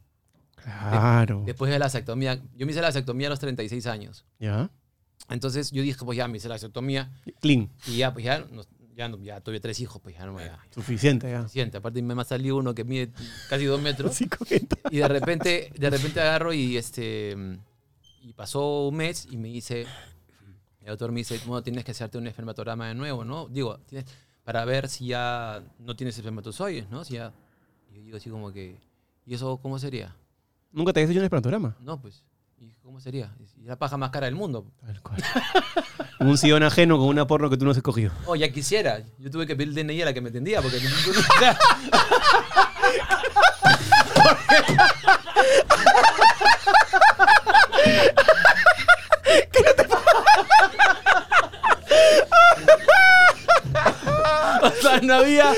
Claro. 0.62 1.42
después 1.46 1.70
de 1.70 1.78
la 1.78 1.86
vasectomía. 1.86 2.40
Yo 2.54 2.66
me 2.66 2.72
hice 2.72 2.80
la 2.80 2.88
vasectomía 2.88 3.26
a 3.28 3.30
los 3.30 3.38
36 3.40 3.86
años. 3.86 4.24
¿Ya? 4.38 4.70
Entonces 5.30 5.70
yo 5.70 5.82
dije, 5.82 5.98
pues 6.04 6.16
ya 6.18 6.28
me 6.28 6.36
hice 6.38 6.48
la 6.48 6.54
vasectomía 6.54 7.10
Clean. 7.40 7.70
y 7.86 7.96
ya, 7.98 8.12
pues 8.12 8.24
ya, 8.24 8.46
ya, 8.96 9.08
no- 9.08 9.18
ya 9.22 9.40
tuve 9.40 9.60
tres 9.60 9.80
hijos, 9.80 10.00
pues 10.02 10.16
ya 10.16 10.26
no 10.26 10.34
me 10.34 10.44
da 10.44 10.58
Suficiente, 10.70 11.30
ya. 11.30 11.42
suficiente. 11.42 11.78
Aparte 11.78 12.02
me 12.02 12.20
ha 12.20 12.24
salido 12.24 12.56
uno 12.58 12.74
que 12.74 12.84
mide 12.84 13.10
casi 13.48 13.64
dos 13.64 13.80
metros. 13.80 14.18
Y 14.90 14.96
de 14.98 15.08
repente, 15.08 15.72
de 15.76 15.90
repente 15.90 16.20
agarro 16.20 16.52
y 16.52 16.76
este 16.76 17.36
y 18.22 18.32
pasó 18.34 18.88
un 18.88 18.96
mes 18.96 19.26
y 19.30 19.36
me 19.38 19.48
dice, 19.48 19.86
el 20.80 20.86
doctor 20.88 21.10
me 21.12 21.20
dice, 21.20 21.40
bueno, 21.46 21.62
tienes 21.62 21.84
que 21.84 21.92
hacerte 21.92 22.18
un 22.18 22.26
espermatograma 22.26 22.88
de 22.88 22.94
nuevo, 22.94 23.24
¿no? 23.24 23.48
Digo, 23.48 23.78
tienes, 23.86 24.06
para 24.44 24.64
ver 24.64 24.88
si 24.88 25.06
ya 25.06 25.62
no 25.78 25.96
tienes 25.96 26.16
espermatozoides, 26.18 26.90
¿no? 26.90 27.04
Si 27.04 27.14
ya, 27.14 27.32
y 27.90 27.94
yo 27.96 28.02
digo 28.02 28.16
así 28.18 28.28
como 28.28 28.52
que, 28.52 28.76
¿y 29.24 29.34
eso 29.34 29.58
cómo 29.62 29.78
sería? 29.78 30.14
¿Nunca 30.72 30.92
te 30.92 31.00
habías 31.00 31.10
hecho 31.12 31.20
un 31.20 31.24
espermatograma? 31.24 31.76
No, 31.80 31.98
pues, 32.00 32.22
¿y 32.58 32.72
cómo 32.82 33.00
sería? 33.00 33.34
Y 33.40 33.44
la 33.64 33.76
paja 33.76 33.96
más 33.96 34.10
cara 34.10 34.26
del 34.26 34.34
mundo. 34.34 34.66
Tal 34.84 35.00
cual. 35.02 35.22
un 36.20 36.36
sillón 36.38 36.62
ajeno 36.62 36.98
con 36.98 37.08
una 37.08 37.26
porno 37.26 37.48
que 37.50 37.56
tú 37.56 37.64
no 37.64 37.70
has 37.70 37.76
escogido. 37.76 38.10
Oh, 38.26 38.36
ya 38.36 38.50
quisiera. 38.50 39.00
Yo 39.18 39.30
tuve 39.30 39.46
que 39.46 39.56
pedir 39.56 39.74
DNI 39.74 40.02
a 40.02 40.04
la 40.06 40.14
que 40.14 40.20
me 40.20 40.28
atendía 40.30 40.60
porque... 40.62 40.78
o 40.78 41.38
sea, 41.38 41.58
O 54.62 54.70
sea, 54.82 55.00
no 55.00 55.14
había 55.14 55.52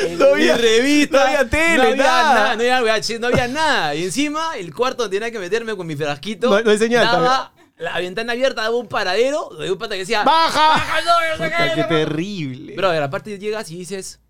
había 1.92 1.96
nada. 1.96 2.34
nada, 2.34 2.56
no 2.56 2.62
había 2.62 2.82
VHS, 2.82 3.20
no 3.20 3.26
había 3.28 3.48
nada. 3.48 3.94
Y 3.94 4.04
encima, 4.04 4.52
el 4.56 4.72
cuarto 4.74 5.08
tenía 5.10 5.30
que 5.30 5.38
meterme 5.38 5.74
con 5.76 5.86
mi 5.86 5.96
frasquito. 5.96 6.50
No- 6.50 6.60
no 6.60 6.70
hay 6.70 6.78
señal 6.78 7.04
Daba 7.04 7.51
la 7.76 7.98
ventana 7.98 8.32
abierta, 8.32 8.62
daba 8.62 8.76
un 8.76 8.88
paradero, 8.88 9.50
de 9.58 9.70
un 9.70 9.78
pata 9.78 9.94
que 9.94 10.00
decía, 10.00 10.22
¡Baja! 10.24 11.02
no, 11.04 11.20
no 11.30 11.36
sé 11.36 11.50
Puta, 11.50 11.74
qué". 11.74 11.74
¡Qué 11.74 11.84
terrible! 11.84 12.76
Bro, 12.76 12.90
aparte 12.90 13.38
llegas 13.38 13.70
y 13.70 13.76
dices, 13.78 14.20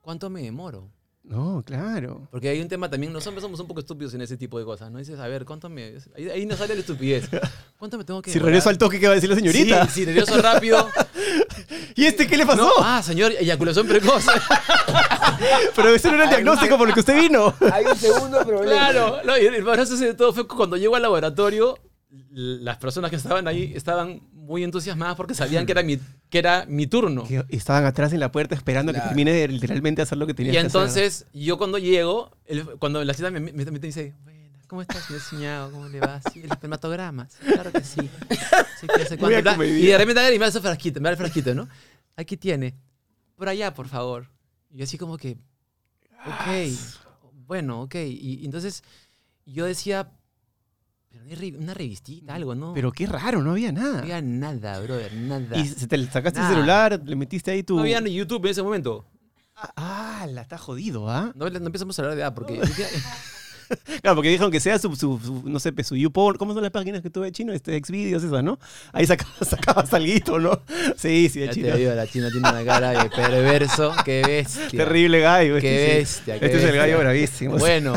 ¿cuánto 0.00 0.30
me 0.30 0.42
demoro? 0.42 0.90
No, 1.22 1.62
claro. 1.64 2.28
Porque 2.30 2.50
hay 2.50 2.60
un 2.60 2.68
tema 2.68 2.90
también, 2.90 3.10
nosotros 3.10 3.42
somos 3.42 3.58
un 3.58 3.66
poco 3.66 3.80
estúpidos 3.80 4.12
en 4.12 4.20
ese 4.20 4.36
tipo 4.36 4.58
de 4.58 4.66
cosas, 4.66 4.90
¿no? 4.90 4.98
Dices, 4.98 5.18
a 5.18 5.26
ver, 5.26 5.46
¿cuánto 5.46 5.70
me...? 5.70 5.94
Ahí, 6.14 6.28
ahí 6.28 6.44
nos 6.46 6.58
sale 6.58 6.74
la 6.74 6.80
estupidez. 6.80 7.30
¿Cuánto 7.78 7.96
me 7.96 8.04
tengo 8.04 8.20
que 8.20 8.30
Si 8.30 8.34
demorar? 8.34 8.50
regreso 8.52 8.68
al 8.68 8.76
toque, 8.76 9.00
¿qué 9.00 9.06
va 9.06 9.12
a 9.12 9.14
decir 9.14 9.30
la 9.30 9.36
señorita? 9.36 9.86
Sí, 9.86 10.00
sí, 10.00 10.06
nervioso 10.06 10.40
rápido. 10.42 10.86
¿Y 11.96 12.04
este 12.04 12.26
qué 12.26 12.36
le 12.36 12.44
pasó? 12.44 12.62
No, 12.64 12.72
ah, 12.80 13.02
señor, 13.02 13.32
eyaculación 13.32 13.86
precoz. 13.88 14.26
Pero 15.76 15.88
ese 15.94 16.08
no 16.08 16.14
era 16.16 16.24
el 16.24 16.30
diagnóstico 16.30 16.76
por 16.76 16.88
el 16.88 16.94
que 16.94 17.00
usted 17.00 17.16
vino. 17.20 17.54
Hay 17.72 17.84
un 17.86 17.96
segundo 17.96 18.44
problema. 18.44 18.90
claro. 18.90 19.20
No, 19.24 19.38
y 19.38 19.46
el 19.46 19.62
más 19.62 19.76
gracioso 19.76 20.04
de 20.04 20.14
todo 20.14 20.32
fue 20.32 20.46
cuando 20.46 20.76
llego 20.76 20.96
al 20.96 21.02
laboratorio, 21.02 21.78
las 22.30 22.76
personas 22.78 23.10
que 23.10 23.16
estaban 23.16 23.46
ahí 23.48 23.72
estaban 23.74 24.20
muy 24.32 24.62
entusiasmadas 24.64 25.16
porque 25.16 25.34
sabían 25.34 25.66
que 25.66 25.72
era 25.72 25.82
mi, 25.82 25.98
que 26.28 26.38
era 26.38 26.64
mi 26.68 26.86
turno. 26.86 27.24
Que 27.24 27.44
estaban 27.48 27.84
atrás 27.84 28.12
en 28.12 28.20
la 28.20 28.30
puerta 28.30 28.54
esperando 28.54 28.90
a 28.90 28.92
que 28.94 28.98
Claro. 29.00 29.08
termine 29.10 29.32
de 29.32 29.48
literalmente 29.48 30.02
hacer 30.02 30.18
lo 30.18 30.26
que 30.26 30.34
tenía 30.34 30.52
Y 30.52 30.54
que 30.54 30.58
hacer. 30.58 30.66
entonces, 30.68 31.26
yo 31.32 31.58
cuando 31.58 31.78
llego, 31.78 32.30
el- 32.46 32.64
cuando 32.78 33.02
la 33.04 33.14
cita 33.14 33.30
me, 33.30 33.40
me- 33.40 33.52
me 33.52 33.78
dice, 33.78 34.14
bueno, 34.22 34.40
¿cómo 34.68 34.82
estás, 34.82 35.04
señor 35.04 35.22
Ciñado? 35.22 35.70
¿Cómo 35.72 35.88
le 35.88 36.00
va? 36.00 36.20
Sí, 36.32 36.40
el 36.44 36.50
espermatograma. 36.52 37.28
Sí, 37.28 37.38
claro 37.52 37.72
que 37.72 37.82
sí. 37.84 38.00
Sí, 38.80 38.86
que 38.86 39.16
Muy 39.56 39.66
y 39.66 39.86
de 39.86 39.98
repente 39.98 40.34
y 40.34 40.38
me 40.38 40.44
da 40.46 40.50
su 40.52 40.60
frasquito, 40.60 41.00
me 41.00 41.04
da 41.08 41.10
el 41.12 41.16
frasquito, 41.16 41.54
¿no? 41.54 41.68
Aquí 42.16 42.36
tiene. 42.36 42.74
Por 43.36 43.48
allá, 43.48 43.74
por 43.74 43.88
favor. 43.88 44.28
Y 44.70 44.78
yo 44.78 44.84
así 44.84 44.98
como 44.98 45.16
que, 45.18 45.36
ok, 46.26 46.70
bueno, 47.46 47.82
ok. 47.82 47.94
Y, 47.96 48.40
y 48.40 48.44
entonces 48.44 48.82
yo 49.46 49.64
decía, 49.66 50.10
pero 51.14 51.24
no 51.24 51.58
una 51.58 51.74
revistita, 51.74 52.34
algo, 52.34 52.56
¿no? 52.56 52.74
Pero 52.74 52.90
qué 52.90 53.06
raro, 53.06 53.40
no 53.40 53.52
había 53.52 53.70
no 53.70 53.80
nada. 53.82 53.98
había 54.00 54.20
nada, 54.20 54.80
brother, 54.80 55.14
nada. 55.14 55.56
Y 55.56 55.68
se 55.68 55.86
te 55.86 56.04
sacaste 56.06 56.40
Nada. 56.40 56.50
el 56.50 56.56
celular, 56.56 57.00
le 57.04 57.14
metiste 57.14 57.52
ahí 57.52 57.62
tu. 57.62 57.76
no 57.76 57.82
había 57.82 58.00
ni 58.00 58.12
YouTube 58.12 58.44
en 58.46 58.50
ese 58.50 58.62
momento. 58.64 59.06
Ah, 59.54 60.26
la 60.28 60.42
está 60.42 60.58
jodido, 60.58 61.08
¿ah? 61.08 61.30
No, 61.36 61.48
no 61.48 61.66
empezamos 61.66 61.96
a 61.96 62.02
hablar 62.02 62.16
de 62.16 62.22
edad 62.22 62.34
porque... 62.34 62.60
Claro, 64.02 64.16
porque 64.16 64.28
dijeron 64.28 64.50
que 64.50 64.60
sea 64.60 64.78
su, 64.78 64.94
su, 64.96 65.18
su- 65.18 65.42
no 65.48 65.58
sé, 65.58 65.72
su 65.84 65.96
YouPorn, 65.96 66.36
¿cómo 66.36 66.52
son 66.52 66.62
las 66.62 66.70
páginas 66.72 67.00
que 67.02 67.10
tuve 67.10 67.26
de 67.26 67.32
chino? 67.32 67.52
Este, 67.52 67.78
Xvideos, 67.82 68.22
esas, 68.22 68.42
¿no? 68.44 68.58
Ahí 68.92 69.06
sacabas, 69.06 69.36
sacabas 69.48 69.92
alguito, 69.94 70.38
¿no? 70.38 70.60
Sí, 70.96 71.28
sí, 71.28 71.40
de 71.40 71.50
chino. 71.50 71.68
te 71.68 71.78
digo, 71.78 71.92
la 71.94 72.06
china 72.06 72.28
tiene 72.30 72.48
una 72.48 72.64
cara 72.64 72.90
de 73.02 73.10
perverso. 73.10 73.92
Qué 74.04 74.22
bestia. 74.26 74.84
Terrible 74.84 75.20
gallo. 75.20 75.58
Qué 75.60 75.74
este, 75.74 75.92
sí. 75.92 75.98
bestia. 75.98 76.38
qué 76.40 76.46
Este 76.46 76.58
es 76.58 76.64
el 76.64 76.76
gallo 76.76 76.98
bravísimo. 76.98 77.58
Bueno. 77.58 77.94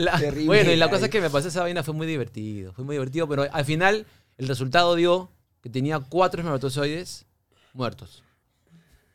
La- 0.00 0.18
Terrible 0.18 0.46
bueno, 0.46 0.70
y 0.72 0.76
la 0.76 0.88
cosa 0.90 1.06
es 1.06 1.10
que 1.10 1.20
me 1.20 1.30
pasó 1.30 1.48
esa 1.48 1.62
vaina 1.62 1.82
fue 1.82 1.94
muy 1.94 2.06
divertido. 2.06 2.72
Fue 2.72 2.84
muy 2.84 2.94
divertido, 2.94 3.28
pero 3.28 3.46
al 3.50 3.64
final 3.64 4.06
el 4.36 4.48
resultado 4.48 4.94
dio 4.94 5.30
que 5.62 5.70
tenía 5.70 5.98
cuatro 5.98 6.40
espermatozoides 6.40 7.26
muertos. 7.72 8.22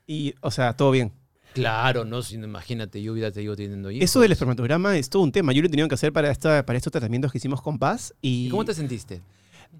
Y, 0.05 0.35
o 0.41 0.51
sea, 0.51 0.75
todo 0.75 0.91
bien. 0.91 1.13
Claro, 1.53 2.03
no, 2.05 2.21
si 2.21 2.35
imagínate, 2.35 3.01
yo 3.01 3.13
hubiera 3.13 3.31
seguido 3.31 3.55
teniendo 3.55 3.91
hijos. 3.91 4.03
Eso 4.03 4.19
del 4.21 4.31
espermatograma 4.31 4.97
es 4.97 5.09
todo 5.09 5.21
un 5.23 5.31
tema. 5.31 5.53
Yo 5.53 5.61
lo 5.61 5.67
he 5.67 5.71
tenido 5.71 5.87
que 5.87 5.95
hacer 5.95 6.11
para, 6.11 6.31
esta, 6.31 6.65
para 6.65 6.77
estos 6.77 6.91
tratamientos 6.91 7.31
que 7.31 7.37
hicimos 7.37 7.61
con 7.61 7.77
Paz. 7.77 8.13
Y, 8.21 8.47
¿Y 8.47 8.49
cómo 8.49 8.65
te 8.65 8.73
sentiste? 8.73 9.21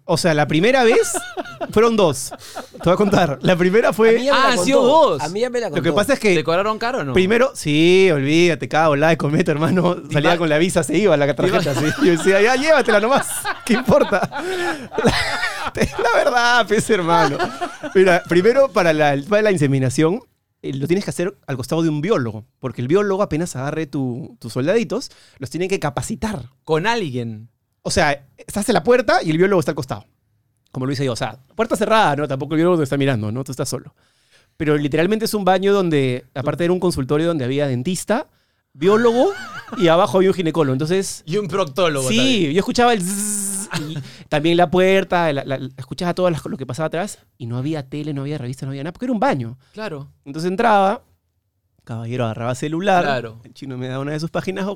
O 0.06 0.18
sea, 0.18 0.34
la 0.34 0.48
primera 0.48 0.84
vez 0.84 1.14
fueron 1.72 1.96
dos. 1.96 2.32
Te 2.72 2.80
voy 2.84 2.94
a 2.94 2.96
contar. 2.96 3.38
La 3.44 3.56
primera 3.56 3.90
A 3.90 3.92
mí 3.92 3.96
fue. 3.96 4.24
ya 4.24 4.34
me 4.34 4.40
Ah, 4.40 4.44
la 4.48 4.54
han 4.54 4.66
sido 4.66 4.80
contó. 4.82 5.10
dos. 5.12 5.22
A 5.22 5.30
mí 5.30 5.40
ya 5.42 5.50
me 5.52 5.60
la 5.60 5.68
contó. 5.70 5.78
Lo 5.78 5.84
que 5.84 5.94
pasa 5.96 6.14
es 6.14 6.20
¿Te 6.20 6.34
que. 6.36 6.44
cobraron 6.44 6.80
caro 6.80 7.00
o 7.00 7.04
no? 7.04 7.14
Primero, 7.14 7.52
sí, 7.54 8.10
olvídate, 8.12 8.68
cada 8.68 8.88
volada 8.88 9.12
de 9.12 9.18
cometa, 9.18 9.52
hermano. 9.52 9.98
Salía 10.12 10.36
con 10.38 10.50
la 10.50 10.58
visa, 10.58 10.82
se 10.84 10.98
iba 10.98 11.16
la 11.16 11.34
tarjeta. 11.36 11.76
Sí. 11.76 11.86
Yo 12.04 12.12
decía, 12.12 12.42
ya 12.42 12.56
llévatela 12.56 13.00
nomás. 13.00 13.28
¿Qué 13.66 13.74
importa? 13.74 14.30
La, 15.04 15.14
la 16.04 16.14
verdad, 16.16 16.66
pues, 16.68 16.90
hermano. 16.90 17.38
Mira, 17.94 18.24
primero, 18.28 18.70
para 18.70 18.94
la, 18.94 19.16
para 19.30 19.44
la 19.44 19.52
inseminación, 19.52 20.22
eh, 20.64 20.74
lo 20.74 20.88
tienes 20.88 21.04
que 21.04 21.12
hacer 21.12 21.38
al 21.46 21.58
costado 21.58 21.84
de 21.84 21.90
un 21.90 22.02
biólogo. 22.02 22.46
Porque 22.60 22.82
el 22.82 22.88
biólogo, 22.88 23.22
apenas 23.22 23.56
agarre 23.56 23.86
tu- 23.86 24.36
tus 24.40 24.54
soldaditos, 24.54 25.12
los 25.38 25.50
tiene 25.52 25.68
que 25.68 25.80
capacitar. 25.80 26.50
Con 26.64 26.88
alguien. 26.88 27.50
O 27.84 27.92
sea, 27.92 28.26
estás 28.38 28.68
en 28.70 28.74
la 28.74 28.84
puerta 28.84 29.22
y 29.22 29.30
el 29.30 29.38
biólogo 29.38 29.60
está 29.60 29.72
al 29.72 29.76
costado. 29.76 30.06
Como 30.72 30.86
lo 30.88 30.92
hice 30.92 31.06
yo. 31.06 31.14
O 31.14 31.16
sea, 31.16 31.38
puerta 31.56 31.76
cerrada, 31.76 32.16
¿no? 32.16 32.28
Tampoco 32.28 32.56
el 32.56 32.58
biólogo 32.58 32.78
te 32.78 32.84
está 32.86 32.98
mirando, 32.98 33.32
¿no? 33.32 33.44
Tú 33.44 33.52
estás 33.52 33.70
solo. 33.70 33.94
Pero 34.58 34.78
literalmente 34.78 35.26
es 35.26 35.34
un 35.34 35.46
baño 35.46 35.74
donde, 35.74 36.26
aparte 36.34 36.64
era 36.64 36.74
un 36.74 36.80
consultorio 36.80 37.28
donde 37.28 37.44
había 37.46 37.68
dentista, 37.68 38.30
biólogo 38.74 39.32
y 39.78 39.88
abajo 39.88 40.18
había 40.18 40.30
un 40.30 40.36
ginecólogo. 40.36 40.74
Entonces, 40.74 41.24
Y 41.26 41.38
un 41.38 41.48
proctólogo. 41.48 42.08
sí, 42.10 42.18
también. 42.18 42.52
yo 42.54 42.60
escuchaba 42.60 42.94
el 42.94 43.02
zzzz 43.02 43.70
y 43.90 43.98
también 44.30 44.58
la 44.58 44.70
puerta, 44.70 45.32
la- 45.34 45.44
la- 45.46 45.60
escuchaba 45.78 46.14
todo 46.14 46.30
lo 46.30 46.58
que 46.58 46.66
pasaba 46.66 46.88
atrás 46.88 47.20
y 47.38 47.46
no 47.48 47.58
había 47.58 47.88
tele, 47.88 48.14
no 48.14 48.22
había 48.22 48.38
revista, 48.38 48.66
no 48.66 48.72
había 48.72 48.84
nada, 48.84 48.94
porque 48.94 49.06
era 49.06 49.14
un 49.14 49.20
baño. 49.20 49.58
Claro. 49.74 50.10
Entonces 50.26 50.50
entraba, 50.50 51.04
caballero 51.84 52.26
agarraba 52.26 52.56
celular, 52.56 53.04
Claro. 53.04 53.42
el 53.44 53.54
chino 53.54 53.78
me 53.78 53.88
daba 53.88 54.00
una 54.02 54.12
de 54.14 54.20
sus 54.20 54.30
páginas 54.32 54.68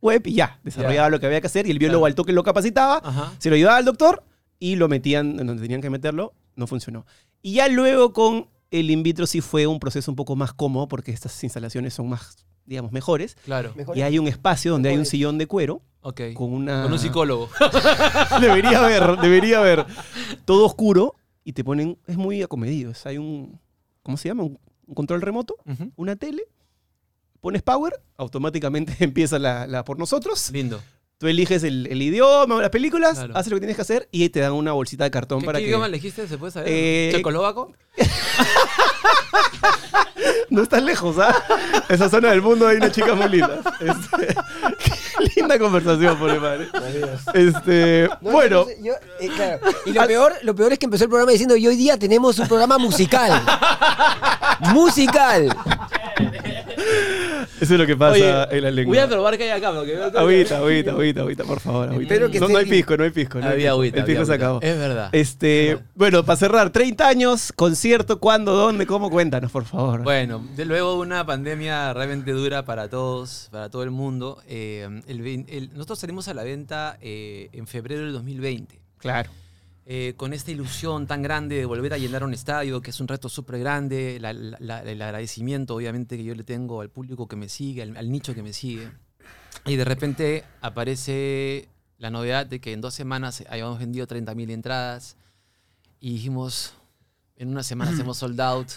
web 0.00 0.22
y 0.26 0.34
ya, 0.34 0.58
desarrollaba 0.64 1.10
lo 1.10 1.20
que 1.20 1.26
había 1.26 1.40
que 1.40 1.46
hacer 1.46 1.66
y 1.66 1.70
el 1.70 1.78
biólogo 1.78 2.00
Claro. 2.02 2.06
al 2.06 2.14
toque 2.14 2.32
lo 2.32 2.42
capacitaba, 2.42 3.00
Ajá. 3.04 3.32
se 3.38 3.50
lo 3.50 3.56
llevaba 3.56 3.76
al 3.78 3.84
doctor 3.84 4.22
y 4.58 4.76
lo 4.76 4.88
metían 4.88 5.36
donde 5.36 5.60
tenían 5.62 5.80
que 5.80 5.90
meterlo, 5.90 6.32
no 6.56 6.66
funcionó. 6.66 7.04
Y 7.42 7.54
ya 7.54 7.68
luego 7.68 8.12
con 8.12 8.48
el 8.70 8.90
in 8.90 9.02
vitro 9.02 9.26
sí 9.26 9.40
fue 9.40 9.66
un 9.66 9.78
proceso 9.80 10.10
un 10.10 10.16
poco 10.16 10.36
más 10.36 10.52
cómodo 10.52 10.88
porque 10.88 11.10
estas 11.10 11.42
instalaciones 11.44 11.92
son 11.94 12.08
más, 12.08 12.36
digamos, 12.70 12.92
mejores. 12.92 13.36
Claro. 13.44 13.74
Y 13.96 14.02
hay 14.02 14.18
un 14.20 14.28
espacio 14.28 14.70
donde 14.70 14.90
hay 14.90 14.96
un 14.96 15.04
sillón 15.04 15.38
de 15.38 15.48
cuero 15.48 15.82
Ok. 16.02 16.20
con 16.34 16.52
una... 16.52 16.84
Con 16.84 16.92
un 16.92 16.98
psicólogo. 17.00 17.50
debería 18.40 18.78
haber, 18.84 19.16
debería 19.18 19.58
haber. 19.58 19.84
Todo 20.44 20.66
oscuro 20.66 21.16
y 21.42 21.52
te 21.52 21.64
ponen, 21.64 21.98
es 22.06 22.16
muy 22.16 22.42
acomedido. 22.42 22.92
es- 22.92 23.04
Hay 23.06 23.18
un, 23.18 23.58
¿cómo 24.04 24.16
se 24.16 24.28
llama? 24.28 24.44
Un, 24.44 24.56
un 24.86 24.94
control 24.94 25.20
remoto, 25.20 25.56
una 25.96 26.14
tele, 26.14 26.44
pones 27.40 27.60
power, 27.62 28.00
automáticamente 28.16 28.94
empieza 29.00 29.40
la, 29.40 29.66
la 29.66 29.84
por 29.84 29.98
nosotros. 29.98 30.50
Lindo. 30.52 30.80
Tú 31.20 31.28
eliges 31.28 31.62
el, 31.64 31.86
el 31.90 32.00
idioma, 32.00 32.62
las 32.62 32.70
películas, 32.70 33.18
Claro. 33.18 33.36
haces 33.36 33.50
lo 33.50 33.56
que 33.56 33.60
tienes 33.60 33.76
que 33.76 33.82
hacer 33.82 34.08
y 34.10 34.30
te 34.30 34.40
dan 34.40 34.52
una 34.52 34.72
bolsita 34.72 35.04
de 35.04 35.10
cartón 35.10 35.40
¿Qué, 35.40 35.46
para 35.46 35.58
qué 35.58 35.64
que... 35.64 35.68
idioma 35.68 35.84
elegiste? 35.84 36.26
¿Se 36.26 36.38
puede 36.38 36.50
saber? 36.50 36.72
Eh, 36.72 37.10
¿Checoslovaco? 37.14 37.74
No 40.50 40.62
estás 40.64 40.82
lejos, 40.82 41.16
¿ah? 41.18 41.32
Esa 41.88 42.08
zona 42.10 42.30
del 42.30 42.42
mundo 42.42 42.66
hay 42.66 42.76
una 42.78 42.90
chica 42.90 43.14
muy 43.14 43.28
linda. 43.28 43.60
Este, 43.78 44.34
qué 45.18 45.40
linda 45.40 45.58
conversación, 45.60 46.18
por 46.18 46.28
el 46.30 46.40
madre. 46.40 46.68
Este, 47.34 48.08
No, 48.20 48.30
bueno, 48.32 48.64
yo 48.64 48.64
no 48.64 48.70
sé, 48.70 48.78
yo, 48.82 48.92
eh, 49.20 49.28
claro. 49.34 49.60
Y 49.86 49.92
lo 49.92 50.06
peor, 50.08 50.32
lo 50.42 50.54
peor 50.56 50.72
es 50.72 50.78
que 50.80 50.86
empezó 50.86 51.04
el 51.04 51.10
programa 51.10 51.30
diciendo 51.30 51.54
y 51.56 51.68
hoy 51.68 51.76
día 51.76 51.96
tenemos 51.98 52.36
un 52.40 52.48
programa 52.48 52.78
musical. 52.78 53.40
musical. 54.74 55.56
Eso 57.60 57.74
es 57.74 57.78
lo 57.80 57.86
que 57.86 57.96
pasa 57.96 58.12
Oye, 58.46 58.56
en 58.56 58.62
la 58.64 58.70
lengua. 58.70 58.90
Voy 58.94 58.98
a 58.98 59.08
probar 59.08 59.36
que 59.36 59.44
hay 59.44 59.50
acá. 59.50 59.72
Porque 59.72 59.92
veo 59.92 60.04
Agüita, 60.18 60.58
agüita, 60.58 60.90
agüita, 60.92 61.20
agüita, 61.22 61.44
por 61.44 61.60
favor. 61.60 61.88
agüita. 61.90 62.14
Que 62.30 62.40
no, 62.40 62.56
hay 62.56 62.66
pisco, 62.66 62.96
no 62.96 63.04
hay 63.04 63.10
pisco. 63.10 63.38
no 63.38 63.46
Había 63.46 63.70
agüita. 63.70 63.98
El 64.00 64.04
pisco 64.04 64.24
se 64.24 64.34
acabó. 64.34 64.60
Es 64.62 64.78
verdad. 64.78 65.08
Este, 65.12 65.78
bueno, 65.94 66.24
para 66.24 66.36
cerrar, 66.36 66.70
30 66.70 67.06
años, 67.08 67.52
concierto, 67.54 68.18
¿cuándo, 68.20 68.52
dónde, 68.54 68.86
cómo? 68.86 69.10
Cuéntanos, 69.10 69.50
por 69.50 69.64
favor. 69.64 70.02
Bueno, 70.02 70.46
de 70.56 70.64
luego 70.64 70.98
una 70.98 71.24
pandemia 71.26 71.92
realmente 71.92 72.32
dura 72.32 72.64
para 72.64 72.88
todos, 72.88 73.48
para 73.50 73.68
todo 73.70 73.82
el 73.82 73.90
mundo. 73.90 74.38
eh, 74.46 74.88
el 75.06 75.20
vein- 75.22 75.46
el- 75.48 75.70
nosotros 75.74 75.98
salimos 75.98 76.28
a 76.28 76.34
la 76.34 76.42
venta 76.44 76.96
eh, 77.00 77.48
en 77.52 77.66
febrero 77.66 78.02
del 78.04 78.12
2020. 78.12 78.80
claro. 78.98 79.30
Eh, 79.92 80.14
con 80.16 80.32
esta 80.32 80.52
ilusión 80.52 81.08
tan 81.08 81.20
grande 81.20 81.56
de 81.56 81.64
volver 81.64 81.92
a 81.94 81.98
llenar 81.98 82.22
un 82.22 82.32
estadio, 82.32 82.80
que 82.80 82.90
es 82.90 83.00
un 83.00 83.08
reto 83.08 83.28
súper 83.28 83.58
grande, 83.58 84.18
la- 84.20 84.32
la- 84.32 84.56
la- 84.60 84.82
el 84.82 85.02
agradecimiento 85.02 85.74
obviamente 85.74 86.16
que 86.16 86.22
yo 86.22 86.34
le 86.36 86.44
tengo 86.44 86.80
al 86.80 86.90
público 86.90 87.26
que 87.26 87.34
me 87.34 87.48
sigue, 87.48 87.82
al, 87.82 87.96
al 87.96 88.08
nicho 88.08 88.32
que 88.32 88.42
me 88.44 88.52
sigue. 88.52 88.88
Y 89.66 89.74
de 89.74 89.84
repente 89.84 90.44
aparece 90.60 91.68
la 91.98 92.10
novedad 92.10 92.46
de 92.46 92.60
que 92.60 92.72
en 92.72 92.80
dos 92.80 92.94
semanas 92.94 93.42
hayamos 93.50 93.80
vendido 93.80 94.06
30.000 94.06 94.50
entradas 94.52 95.16
y 95.98 96.12
dijimos, 96.12 96.72
en 97.36 97.48
una 97.48 97.64
semana 97.64 97.90
hacemos 97.90 98.16
sold 98.18 98.40
out, 98.40 98.68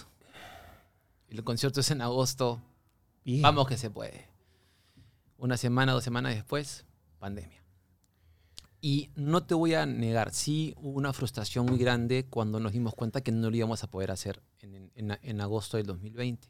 el 1.29 1.43
concierto 1.43 1.79
es 1.81 1.91
en 1.91 2.01
agosto, 2.01 2.59
Bien. 3.23 3.41
Vamos 3.41 3.67
que 3.67 3.77
se 3.77 3.89
puede. 3.89 4.27
Una 5.37 5.55
semana, 5.57 5.93
dos 5.93 6.03
semanas 6.03 6.35
después, 6.35 6.85
pandemia. 7.19 7.62
Y 8.85 9.11
no 9.15 9.45
te 9.45 9.53
voy 9.55 9.75
a 9.75 9.85
negar, 9.85 10.33
sí 10.33 10.73
hubo 10.75 10.97
una 10.97 11.13
frustración 11.13 11.65
muy 11.65 11.77
grande 11.77 12.25
cuando 12.29 12.59
nos 12.59 12.73
dimos 12.73 12.93
cuenta 12.93 13.21
que 13.21 13.31
no 13.31 13.49
lo 13.49 13.55
íbamos 13.55 13.81
a 13.81 13.89
poder 13.89 14.11
hacer 14.11 14.43
en, 14.59 14.91
en- 14.95 15.17
en 15.21 15.39
agosto 15.39 15.77
del 15.77 15.85
2020. 15.85 16.49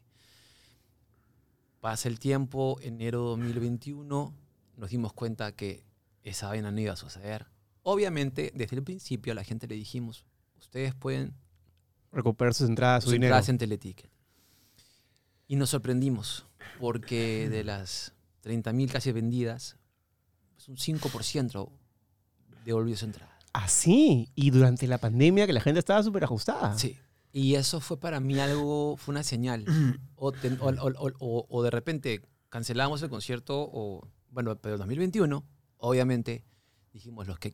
Pasa 1.80 2.08
el 2.08 2.18
tiempo, 2.18 2.78
enero 2.80 3.22
2021, 3.22 4.34
nos 4.76 4.90
dimos 4.90 5.12
cuenta 5.12 5.52
que 5.52 5.84
esa 6.24 6.48
vaina 6.48 6.72
no 6.72 6.80
iba 6.80 6.92
a 6.94 6.96
suceder. 6.96 7.46
Obviamente, 7.84 8.50
desde 8.52 8.74
el 8.76 8.82
principio 8.82 9.30
a 9.32 9.36
la 9.36 9.44
gente 9.44 9.68
le 9.68 9.76
dijimos, 9.76 10.24
ustedes 10.58 10.92
pueden 10.92 11.34
Recuperar 12.10 12.52
sus 12.54 12.68
entradas, 12.68 13.04
su 13.04 13.10
sus 13.10 13.12
dinero. 13.12 13.28
entradas 13.34 13.48
en 13.48 13.58
Teleticket. 13.58 14.10
Y 15.46 15.54
nos 15.54 15.70
sorprendimos, 15.70 16.46
porque 16.80 17.48
de 17.48 17.62
las 17.62 18.12
30.000 18.42 18.90
casi 18.90 19.12
vendidas, 19.12 19.76
pues 20.56 20.68
un 20.68 20.76
5% 20.76 21.70
devolvió 22.64 22.96
su 22.96 23.04
entrada. 23.04 23.36
Así. 23.52 24.30
Y 24.34 24.50
durante 24.50 24.86
la 24.88 24.98
pandemia 24.98 25.46
que 25.46 25.52
la 25.52 25.60
gente 25.60 25.78
estaba 25.78 26.02
súper 26.02 26.24
ajustada. 26.24 26.76
Sí. 26.78 26.98
Y 27.32 27.54
eso 27.56 27.80
fue 27.80 27.98
para 27.98 28.20
mí 28.20 28.38
algo, 28.40 28.96
fue 28.96 29.12
una 29.12 29.22
señal. 29.22 29.64
O, 30.16 30.32
ten- 30.32 30.58
o- 30.60 30.68
o- 30.68 30.92
o- 30.98 31.12
o- 31.18 31.46
o 31.50 31.62
de 31.62 31.70
repente 31.70 32.22
cancelamos 32.48 33.02
el 33.02 33.10
concierto, 33.10 33.58
o 33.72 34.08
bueno, 34.30 34.56
pero 34.56 34.76
en 34.76 34.78
2021, 34.80 35.44
obviamente, 35.78 36.44
dijimos 36.92 37.26
los 37.26 37.38
que 37.38 37.52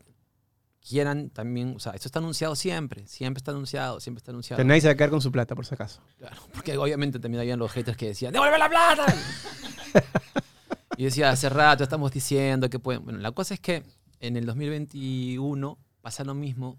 quieran 0.86 1.30
también, 1.30 1.74
o 1.76 1.78
sea, 1.80 1.92
esto 1.92 2.06
está 2.08 2.20
anunciado 2.20 2.54
siempre, 2.54 3.06
siempre 3.06 3.38
está 3.40 3.50
anunciado, 3.50 3.98
siempre 4.00 4.18
está 4.20 4.30
anunciado. 4.30 4.58
sea, 4.58 4.64
nadie 4.64 4.80
se 4.82 4.86
va 4.88 4.92
a 4.92 4.96
quedar 4.96 5.10
con 5.10 5.20
su 5.20 5.32
plata, 5.32 5.54
por 5.56 5.66
si 5.66 5.74
acaso. 5.74 6.00
Claro, 6.18 6.36
porque 6.54 6.76
obviamente 6.78 7.18
también 7.18 7.40
habían 7.40 7.58
los 7.58 7.72
haters 7.72 7.96
que 7.96 8.06
decían, 8.08 8.32
¡devuelve 8.32 8.58
la 8.58 8.68
plata! 8.68 9.06
y 10.96 11.04
decía, 11.04 11.30
hace 11.30 11.48
rato 11.48 11.82
estamos 11.82 12.12
diciendo 12.12 12.68
que 12.70 12.78
pueden... 12.78 13.04
Bueno, 13.04 13.18
la 13.18 13.32
cosa 13.32 13.54
es 13.54 13.60
que 13.60 13.82
en 14.20 14.36
el 14.36 14.46
2021 14.46 15.78
pasa 16.00 16.24
lo 16.24 16.34
mismo 16.34 16.78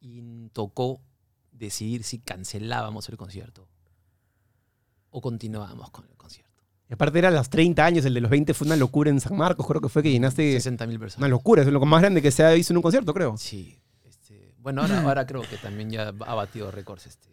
y 0.00 0.22
tocó 0.52 1.00
decidir 1.52 2.04
si 2.04 2.18
cancelábamos 2.18 3.08
el 3.08 3.16
concierto 3.16 3.68
o 5.10 5.20
continuábamos 5.20 5.90
con 5.90 6.04
el 6.06 6.16
concierto. 6.16 6.62
Y 6.88 6.94
aparte 6.94 7.18
era 7.18 7.30
los 7.30 7.48
30 7.48 7.84
años, 7.84 8.04
el 8.04 8.14
de 8.14 8.20
los 8.20 8.30
20 8.30 8.52
fue 8.54 8.66
una 8.66 8.76
locura 8.76 9.10
en 9.10 9.20
San 9.20 9.36
Marcos, 9.36 9.66
creo 9.66 9.80
que 9.80 9.88
fue 9.88 10.02
que 10.02 10.10
llenaste 10.10 10.56
60.000 10.58 10.88
una 10.88 10.98
personas. 10.98 11.30
locura, 11.30 11.62
es 11.62 11.68
lo 11.68 11.80
más 11.86 12.00
grande 12.02 12.20
que 12.20 12.30
se 12.30 12.44
ha 12.44 12.50
visto 12.52 12.72
en 12.72 12.76
un 12.78 12.82
concierto, 12.82 13.14
creo. 13.14 13.36
Sí. 13.38 13.78
este, 14.04 14.54
bueno, 14.58 14.82
ahora, 14.82 15.00
ahora 15.02 15.26
creo 15.26 15.42
que 15.42 15.56
también 15.56 15.90
ya 15.90 16.08
ha 16.08 16.34
batido 16.34 16.70
récords. 16.70 17.06
Este, 17.06 17.30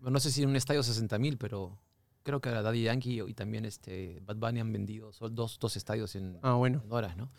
no 0.00 0.18
sé 0.18 0.32
si 0.32 0.42
en 0.42 0.48
un 0.48 0.56
estadio 0.56 0.80
60.000, 0.80 1.36
pero 1.38 1.78
creo 2.24 2.40
que 2.40 2.48
ahora 2.48 2.62
Daddy 2.62 2.82
Yankee 2.84 3.20
y 3.28 3.34
también 3.34 3.64
este, 3.64 4.20
Bad 4.24 4.36
Bunny 4.36 4.58
han 4.60 4.72
vendido 4.72 5.12
dos, 5.30 5.58
dos 5.60 5.76
estadios 5.76 6.16
en, 6.16 6.38
Ah, 6.42 6.54
bueno. 6.54 6.82
en 6.84 6.92
horas, 6.92 7.16
¿no? 7.16 7.30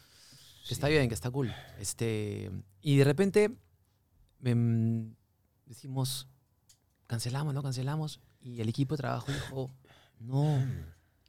Que 0.68 0.73
está 0.73 0.88
bien, 0.88 1.07
que 1.10 1.15
está 1.15 1.30
cool. 1.30 1.53
Este, 1.77 2.52
y 2.81 2.98
de 2.98 3.03
repente 3.03 3.52
em, 4.44 5.14
decimos, 5.65 6.27
cancelamos, 7.07 7.53
no 7.53 7.61
cancelamos. 7.61 8.22
Y 8.41 8.61
el 8.61 8.69
equipo 8.69 8.95
de 8.95 9.02
trabajo 9.02 9.31
dijo, 9.31 9.72
no, 10.19 10.65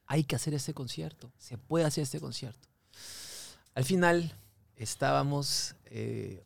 hay 0.06 0.24
que 0.24 0.36
hacer 0.36 0.54
este 0.54 0.74
concierto. 0.74 1.32
Se 1.38 1.58
puede 1.58 1.84
hacer 1.84 2.02
este 2.02 2.20
concierto. 2.20 2.68
Al 3.74 3.84
final 3.84 4.32
estábamos, 4.76 5.74
eh, 5.86 6.44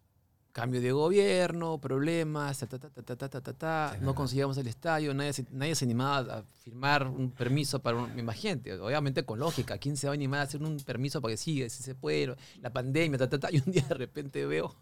cambio 0.59 0.81
de 0.81 0.91
gobierno, 0.91 1.79
problemas, 1.79 2.59
ta, 2.59 2.67
ta, 2.67 2.79
ta, 2.79 2.91
ta 2.91 3.17
ta 3.17 3.41
ta 3.41 3.53
ta 3.53 3.93
sí, 3.95 4.05
no 4.05 4.15
conseguíamos 4.15 4.59
el 4.59 4.67
estadio, 4.67 5.15
nadie 5.15 5.33
se, 5.33 5.47
nadie 5.53 5.75
se 5.75 5.85
animaba 5.85 6.39
a 6.39 6.43
firmar 6.65 7.07
un 7.07 7.31
permiso 7.31 7.79
para 7.79 7.97
un, 7.97 8.19
imagínate, 8.19 8.73
obviamente 8.75 9.25
con 9.25 9.39
lógica, 9.39 9.79
¿quién 9.79 9.97
se 9.97 10.09
va 10.09 10.13
a 10.13 10.15
animar 10.15 10.41
a 10.41 10.43
hacer 10.45 10.63
un 10.63 10.77
permiso 10.79 11.21
para 11.21 11.33
que 11.33 11.39
siga, 11.39 11.69
si 11.69 11.83
se 11.83 11.95
puede, 11.95 12.35
la 12.61 12.71
pandemia, 12.71 13.19
ta, 13.19 13.29
ta, 13.29 13.49
y 13.53 13.59
un 13.65 13.73
día 13.73 13.85
de 13.89 13.95
repente 13.95 14.45
veo 14.47 14.75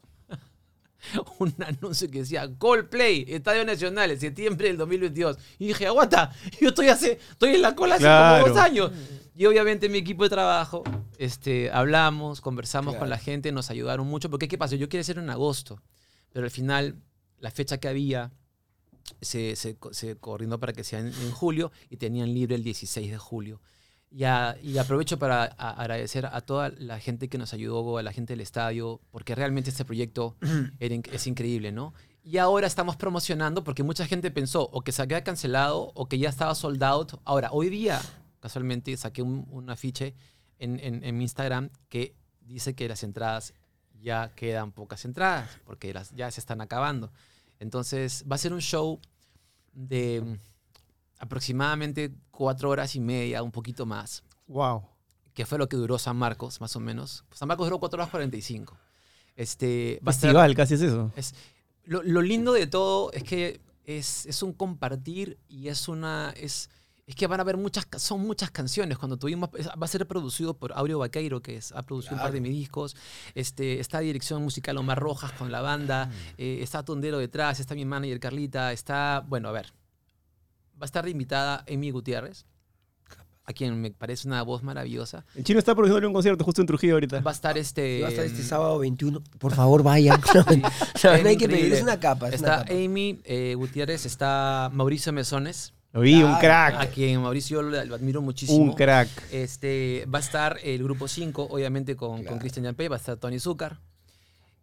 un 1.38 1.54
anuncio 1.64 2.10
que 2.10 2.20
decía 2.20 2.48
Coldplay, 2.58 3.24
Estadio 3.28 3.64
Nacional, 3.64 4.10
en 4.10 4.20
septiembre 4.20 4.68
del 4.68 4.76
2022. 4.76 5.38
Y 5.58 5.68
dije, 5.68 5.86
aguanta, 5.86 6.32
yo 6.60 6.68
estoy, 6.68 6.88
hace, 6.88 7.18
estoy 7.30 7.54
en 7.54 7.62
la 7.62 7.74
cola 7.74 7.94
hace 7.96 8.04
Claro. 8.04 8.42
como 8.44 8.54
dos 8.54 8.62
años. 8.64 8.90
Y 9.34 9.44
obviamente 9.46 9.88
mi 9.88 9.98
equipo 9.98 10.24
de 10.24 10.30
trabajo, 10.30 10.82
este, 11.18 11.70
hablamos, 11.70 12.40
conversamos 12.40 12.96
con 12.96 13.10
la 13.10 13.18
gente, 13.18 13.52
nos 13.52 13.70
ayudaron 13.70 14.06
mucho, 14.06 14.30
porque 14.30 14.48
¿qué 14.48 14.56
pasó? 14.56 14.76
Yo 14.76 14.88
quería 14.88 15.02
hacer 15.02 15.18
en 15.18 15.28
agosto, 15.28 15.82
pero 16.32 16.44
al 16.46 16.50
final 16.50 16.96
la 17.38 17.50
fecha 17.50 17.76
que 17.78 17.88
había 17.88 18.32
se, 19.20 19.54
se 19.56 20.16
coordinó 20.16 20.58
para 20.58 20.72
que 20.72 20.84
sea 20.84 21.00
en, 21.00 21.08
en 21.08 21.30
julio 21.32 21.70
y 21.90 21.98
tenían 21.98 22.32
libre 22.32 22.56
el 22.56 22.62
16 22.64 23.10
de 23.10 23.18
julio. 23.18 23.60
Y, 24.16 24.24
a- 24.24 24.56
y 24.62 24.78
aprovecho 24.78 25.18
para 25.18 25.44
a- 25.58 25.70
agradecer 25.82 26.24
a 26.24 26.40
toda 26.40 26.70
la 26.78 26.98
gente 27.00 27.28
que 27.28 27.36
nos 27.36 27.52
ayudó, 27.52 27.98
a 27.98 28.02
la 28.02 28.12
gente 28.12 28.32
del 28.32 28.40
estadio, 28.40 29.00
porque 29.10 29.34
realmente 29.34 29.68
este 29.68 29.84
proyecto 29.84 30.36
es 30.80 31.26
increíble, 31.26 31.70
¿no? 31.72 31.92
Y 32.24 32.38
ahora 32.38 32.66
estamos 32.66 32.96
promocionando 32.96 33.62
porque 33.62 33.82
mucha 33.82 34.06
gente 34.06 34.30
pensó 34.30 34.62
o 34.72 34.80
que 34.80 34.92
se 34.92 35.02
había 35.02 35.22
cancelado 35.22 35.92
o 35.94 36.06
que 36.08 36.18
ya 36.18 36.30
estaba 36.30 36.54
sold 36.54 36.82
out. 36.82 37.12
Ahora, 37.24 37.50
hoy 37.52 37.68
día, 37.68 38.00
casualmente, 38.40 38.96
saqué 38.96 39.20
un, 39.22 39.46
un 39.50 39.68
afiche 39.68 40.14
en, 40.58 40.80
en- 40.80 41.04
en 41.04 41.18
mi 41.18 41.24
Instagram 41.24 41.68
que 41.90 42.14
dice 42.40 42.74
que 42.74 42.88
las 42.88 43.02
entradas 43.02 43.52
ya 44.00 44.32
quedan 44.34 44.72
pocas 44.72 45.04
entradas 45.04 45.58
porque 45.66 45.92
las, 45.92 46.10
ya 46.12 46.30
se 46.30 46.40
están 46.40 46.60
acabando. 46.62 47.12
Entonces, 47.60 48.24
va 48.30 48.36
a 48.36 48.38
ser 48.38 48.52
un 48.54 48.60
show 48.62 48.98
de 49.72 50.38
aproximadamente 51.18 52.12
cuatro 52.30 52.70
horas 52.70 52.94
y 52.96 53.00
media, 53.00 53.42
un 53.42 53.52
poquito 53.52 53.86
más, 53.86 54.22
Wow. 54.48 54.84
que 55.34 55.44
fue 55.46 55.58
lo 55.58 55.68
que 55.68 55.76
duró 55.76 55.98
San 55.98 56.16
Marcos, 56.16 56.60
más 56.60 56.74
o 56.76 56.80
menos. 56.80 57.24
San 57.32 57.48
Marcos 57.48 57.66
duró 57.66 57.78
cuatro 57.78 57.98
horas 57.98 58.10
45. 58.10 58.76
Este, 59.36 60.00
va 60.06 60.10
a 60.10 60.12
ser- 60.14 60.22
Festival, 60.30 60.54
casi 60.54 60.74
es 60.74 60.80
eso. 60.82 61.12
es, 61.16 61.34
lo, 61.84 62.02
lo 62.02 62.22
lindo 62.22 62.52
de 62.52 62.66
todo 62.66 63.12
es 63.12 63.22
que 63.22 63.60
es, 63.84 64.26
es 64.26 64.42
un 64.42 64.52
compartir 64.52 65.38
y 65.48 65.68
es 65.68 65.88
una. 65.88 66.30
Es, 66.36 66.70
es 67.06 67.14
que 67.14 67.26
van 67.28 67.38
a 67.38 67.42
haber 67.42 67.56
muchas. 67.56 67.86
Son 67.98 68.20
muchas 68.26 68.50
canciones. 68.50 68.98
Cuando 68.98 69.16
tuvimos. 69.16 69.50
Va 69.50 69.84
a 69.84 69.86
ser 69.86 70.08
producido 70.08 70.54
por 70.54 70.72
Aureo 70.72 70.98
Vaqueiro, 70.98 71.40
que 71.42 71.56
es, 71.58 71.70
ha 71.72 71.82
producido 71.82 72.16
un 72.16 72.22
par 72.22 72.32
de 72.32 72.40
mis 72.40 72.50
discos. 72.52 72.96
Este, 73.34 73.78
está 73.78 74.00
dirección 74.00 74.42
musical 74.42 74.76
Omar 74.78 74.98
Rojas 74.98 75.30
con 75.32 75.52
la 75.52 75.60
banda. 75.60 76.10
eh, 76.38 76.58
está 76.62 76.82
Tondero 76.84 77.18
detrás. 77.18 77.60
Está 77.60 77.74
mi 77.76 77.84
manager 77.84 78.18
Carlita. 78.18 78.72
Está. 78.72 79.22
Bueno, 79.28 79.48
a 79.48 79.52
ver. 79.52 79.72
Va 80.80 80.82
a 80.82 80.86
estar 80.86 81.04
de 81.04 81.10
invitada 81.10 81.64
Amy 81.72 81.90
Gutiérrez. 81.90 82.44
A 83.48 83.52
quien 83.52 83.80
me 83.80 83.92
parece 83.92 84.26
una 84.26 84.42
voz 84.42 84.64
maravillosa. 84.64 85.24
El 85.36 85.44
chino 85.44 85.60
está 85.60 85.72
produciendo 85.76 86.08
un 86.08 86.12
concierto 86.14 86.44
justo 86.44 86.60
en 86.62 86.66
Trujillo 86.66 86.94
ahorita. 86.94 87.20
Va 87.20 87.30
a 87.30 87.34
estar 87.34 87.56
este. 87.56 88.00
Va 88.02 88.08
a 88.08 88.10
estar 88.10 88.24
este 88.24 88.42
sábado 88.42 88.80
21. 88.80 89.22
Por 89.38 89.54
favor, 89.54 89.84
vayan. 89.84 90.20
No, 91.04 91.16
no 91.22 91.28
hay 91.28 91.36
que 91.36 91.48
pedir, 91.48 91.72
es 91.72 91.82
una 91.82 92.00
capa. 92.00 92.28
Es 92.30 92.40
una 92.40 92.54
Está 92.54 92.64
capa. 92.64 92.72
Amy 92.72 93.20
eh, 93.24 93.54
Gutiérrez, 93.56 94.04
está 94.04 94.68
Mauricio 94.72 95.12
Mesones, 95.12 95.74
Lo 95.92 96.00
vi, 96.00 96.14
un 96.24 96.34
Claro. 96.40 96.78
a 96.78 96.80
crack. 96.80 96.92
quien 96.94 97.22
Mauricio 97.22 97.62
lo, 97.62 97.84
lo 97.84 97.94
admiro 97.94 98.20
muchísimo. 98.20 98.58
Un 98.58 98.72
crack. 98.72 99.08
Este, 99.32 100.06
va 100.12 100.18
a 100.18 100.22
estar 100.22 100.58
el 100.64 100.82
grupo 100.82 101.06
5, 101.06 101.46
obviamente 101.48 101.94
con, 101.94 102.16
Claro. 102.16 102.30
con 102.30 102.38
Cristian 102.40 102.64
Yampé, 102.64 102.88
va 102.88 102.96
a 102.96 102.98
estar 102.98 103.16
Tony 103.16 103.38
Zúcar, 103.38 103.78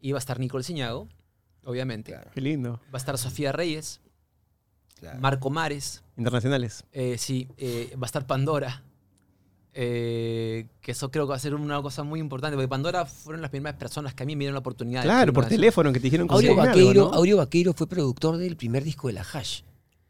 y 0.01 0.11
va 0.11 0.17
a 0.17 0.19
estar 0.19 0.37
Nicole 0.41 0.65
Ciñago, 0.65 1.07
obviamente. 1.63 2.11
Claro, 2.11 2.31
Qué 2.33 2.41
lindo. 2.41 2.81
Va 2.93 2.95
a 2.95 2.97
estar 2.97 3.17
Sofía 3.17 3.53
Reyes, 3.53 4.01
claro. 5.03 5.19
Marco 5.19 5.49
Mares, 5.49 6.03
Internacionales. 6.17 6.83
eh, 6.91 7.17
sí, 7.17 7.47
eh, 7.57 7.95
va 7.95 8.05
a 8.05 8.07
estar 8.07 8.25
Pandora. 8.25 8.83
eh, 9.75 10.67
que 10.81 10.91
eso 10.91 11.09
creo 11.09 11.25
que 11.25 11.31
va 11.31 11.35
a 11.35 11.39
ser 11.39 11.55
una 11.55 11.81
cosa 11.81 12.03
muy 12.03 12.19
importante, 12.19 12.55
porque 12.55 12.67
Pandora 12.67 13.05
fueron 13.05 13.41
las 13.41 13.49
primeras 13.49 13.77
personas 13.77 14.13
que 14.13 14.21
a 14.23 14.25
mí 14.25 14.35
me 14.35 14.41
dieron 14.41 14.53
la 14.53 14.59
oportunidad 14.59 15.01
de 15.01 15.07
Claro, 15.07 15.33
por 15.33 15.47
teléfono, 15.47 15.91
que 15.91 15.99
te 15.99 16.03
dijeron 16.03 16.27
Aureo, 16.29 16.55
conseguirme 16.55 16.83
Vaqueiro, 16.85 17.09
¿no? 17.09 17.13
Aureo 17.13 17.37
Vaqueiro 17.37 17.73
fue 17.73 17.87
productor 17.87 18.37
del 18.37 18.55
primer 18.55 18.83
disco 18.83 19.07
de 19.07 19.13
la 19.13 19.21
Hash. 19.21 19.61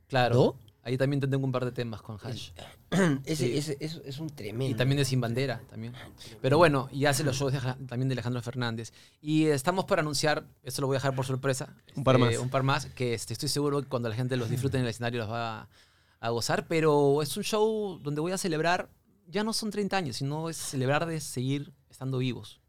Claro. 0.08 0.36
¿No? 0.36 0.56
Ahí 0.84 0.98
también 0.98 1.22
tengo 1.22 1.46
un 1.46 1.52
par 1.54 1.64
de 1.64 1.72
temas 1.72 2.02
con 2.02 2.18
Hash. 2.22 2.50
Ese, 3.26 3.46
Sí. 3.48 3.58
ese- 3.58 3.78
eso 3.80 4.02
es 4.06 4.20
un 4.20 4.30
tremendo. 4.30 4.74
Y 4.74 4.78
también 4.78 4.98
de 4.98 5.06
Sin 5.06 5.20
Bandera, 5.22 5.62
también. 5.70 5.94
Pero 6.42 6.58
bueno, 6.58 6.90
y 6.92 7.06
hace 7.06 7.24
los 7.24 7.36
shows 7.38 7.54
de 7.54 7.60
también 7.60 8.08
de 8.10 8.14
Alejandro 8.14 8.42
Fernández. 8.42 8.94
Y 9.22 9.46
estamos 9.46 9.86
por 9.86 10.00
anunciar, 10.00 10.46
esto 10.64 10.82
lo 10.82 10.88
voy 10.88 10.96
a 10.96 11.00
dejar 11.00 11.16
por 11.16 11.26
sorpresa. 11.26 11.76
Un 11.96 12.04
par 12.04 12.16
este, 12.16 12.26
más. 12.28 12.38
Un 12.38 12.50
par 12.50 12.64
más, 12.64 12.86
que 12.88 13.14
este, 13.14 13.34
estoy 13.34 13.50
seguro 13.50 13.82
que 13.82 13.88
cuando 13.88 14.10
la 14.10 14.16
gente 14.16 14.38
los 14.38 14.50
disfrute 14.50 14.78
en 14.78 14.84
el 14.84 14.90
escenario 14.90 15.22
los 15.22 15.30
va 15.32 15.62
a, 15.62 15.70
a 16.20 16.30
gozar. 16.30 16.68
Pero 16.68 17.22
es 17.22 17.36
un 17.38 17.44
show 17.44 18.00
donde 18.02 18.22
voy 18.22 18.32
a 18.32 18.38
celebrar, 18.38 18.90
ya 19.28 19.44
no 19.44 19.54
son 19.54 19.72
30 19.72 19.96
años, 19.98 20.18
sino 20.18 20.50
es 20.50 20.58
celebrar 20.58 21.06
de 21.06 21.20
seguir 21.22 21.74
estando 21.90 22.18
vivos. 22.20 22.60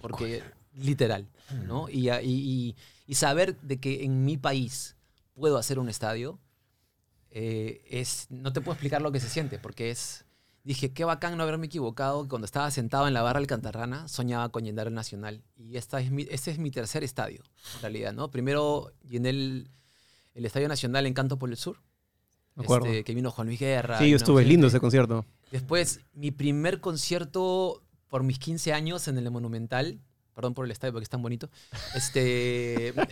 Porque, 0.00 0.42
literal, 0.74 1.26
¿no? 1.66 1.88
Y, 1.88 2.10
y- 2.10 2.20
y- 2.22 2.76
y 3.06 3.14
saber 3.14 3.56
de 3.60 3.78
que 3.78 4.04
en 4.04 4.24
mi 4.24 4.36
país 4.36 4.96
puedo 5.34 5.56
hacer 5.58 5.78
un 5.78 5.88
estadio, 5.88 6.38
eh, 7.38 7.82
es, 7.90 8.28
no 8.30 8.50
te 8.54 8.62
puedo 8.62 8.72
explicar 8.72 9.02
lo 9.02 9.12
que 9.12 9.20
se 9.20 9.28
siente, 9.28 9.58
porque 9.58 9.90
es, 9.90 10.24
dije, 10.64 10.94
qué 10.94 11.04
bacán 11.04 11.36
no 11.36 11.42
haberme 11.42 11.66
equivocado, 11.66 12.26
cuando 12.30 12.46
estaba 12.46 12.70
sentado 12.70 13.06
en 13.06 13.12
la 13.12 13.20
barra 13.20 13.40
Alcantarrana, 13.40 14.08
soñaba 14.08 14.48
con 14.48 14.64
llenar 14.64 14.86
el 14.86 14.94
Nacional. 14.94 15.44
Y 15.54 15.76
esta 15.76 16.00
es 16.00 16.10
mi, 16.10 16.26
este 16.30 16.50
es 16.50 16.58
mi 16.58 16.70
tercer 16.70 17.04
estadio, 17.04 17.42
en 17.74 17.82
realidad, 17.82 18.14
¿no? 18.14 18.30
Primero 18.30 18.90
llené 19.06 19.28
el, 19.28 19.68
el 20.32 20.46
Estadio 20.46 20.66
Nacional 20.66 21.04
en 21.04 21.12
Canto 21.12 21.38
por 21.38 21.50
el 21.50 21.58
Sur, 21.58 21.76
este, 22.56 23.04
que 23.04 23.14
vino 23.14 23.30
Juan 23.30 23.48
Luis 23.48 23.60
Guerra. 23.60 23.98
Sí, 23.98 24.08
yo 24.08 24.16
estuve 24.16 24.40
gente. 24.40 24.52
lindo 24.52 24.68
ese 24.68 24.80
concierto. 24.80 25.26
Después, 25.50 26.00
mi 26.14 26.30
primer 26.30 26.80
concierto 26.80 27.82
por 28.08 28.22
mis 28.22 28.38
15 28.38 28.72
años 28.72 29.08
en 29.08 29.18
el 29.18 29.30
Monumental. 29.30 30.00
Perdón 30.34 30.54
por 30.54 30.64
el 30.64 30.70
estadio 30.70 30.92
porque 30.92 31.04
es 31.04 31.10
tan 31.10 31.20
bonito. 31.20 31.50
Este. 31.94 32.94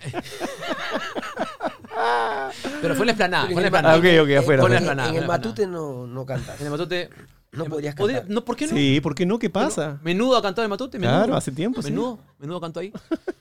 Pero 2.83 2.95
fue 2.95 3.03
en 3.05 3.07
la 3.07 3.13
esplanada. 3.13 3.45
Fue 3.47 3.55
en 3.55 3.61
la 3.61 3.67
esplanada. 3.67 3.95
Ah, 3.95 3.99
ok, 3.99 4.05
ok, 4.23 4.31
afuera. 4.39 4.63
Fue 4.63 4.69
en 4.69 4.73
la 4.75 4.79
esplanada, 4.81 5.09
En 5.11 5.17
el 5.17 5.27
Matute 5.27 5.67
no, 5.67 6.07
no 6.07 6.27
cantas. 6.27 6.61
En 6.61 6.67
el 6.67 6.71
Matute. 6.71 7.11
No 7.53 7.67
podrías 7.67 7.95
¿podría- 7.95 8.19
cantar. 8.19 8.35
No, 8.35 8.45
¿por 8.45 8.57
qué 8.57 8.67
no? 8.67 8.73
Sí, 8.75 9.01
¿por 9.01 9.15
qué 9.15 9.27
no? 9.27 9.39
¿Qué 9.39 9.49
pasa? 9.49 10.01
Menudo 10.03 10.37
ha 10.37 10.43
cantado 10.43 10.63
en 10.63 10.67
el 10.67 10.71
Matute. 10.71 10.99
Menudo. 10.99 11.17
Claro, 11.19 11.37
hace 11.37 11.53
tiempo, 11.53 11.83
sí. 11.83 11.91
Menudo. 11.91 12.19
Menudo 12.39 12.61
cantó 12.61 12.81
ahí. 12.81 12.93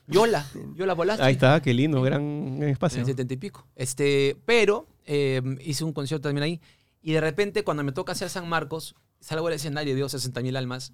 Yola. 0.08 0.46
Yola 0.76 0.94
Volaste. 0.94 1.24
Ahí 1.24 1.34
está, 1.34 1.60
qué 1.62 1.74
lindo, 1.74 2.00
gran, 2.04 2.46
gran 2.58 2.64
En 2.64 2.70
espacio. 2.70 3.00
el 3.00 3.08
70 3.08 3.34
y 3.34 3.38
pico. 3.38 3.66
Este, 3.76 4.38
pero 4.46 4.86
eh, 5.06 5.42
hice 5.62 5.84
un 5.84 5.94
concierto 5.94 6.30
también 6.30 6.44
ahí. 6.44 6.62
Y 7.02 7.14
de 7.14 7.22
repente, 7.22 7.64
cuando 7.64 7.84
me 7.84 7.92
toca 7.92 8.12
hacer 8.12 8.30
San 8.30 8.48
Marcos, 8.48 8.96
salgo 9.20 9.48
al 9.48 9.54
escenario 9.54 9.94
y 9.94 9.96
veo 9.96 10.06
60.000 10.08 10.56
almas, 10.58 10.94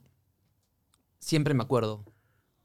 siempre 1.19 1.53
me 1.53 1.63
acuerdo 1.63 2.05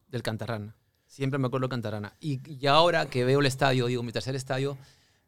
del 0.09 0.23
Cantarrana. 0.23 0.77
Siempre 1.15 1.39
me 1.39 1.47
acuerdo 1.47 1.65
del 1.69 1.71
Cantarrana. 1.71 2.13
Y, 2.19 2.41
y 2.61 2.67
ahora 2.67 3.07
que 3.07 3.25
veo 3.25 3.39
el 3.39 3.47
estadio, 3.47 3.87
digo, 3.87 4.03
mi 4.03 4.11
tercer 4.11 4.35
estadio, 4.35 4.77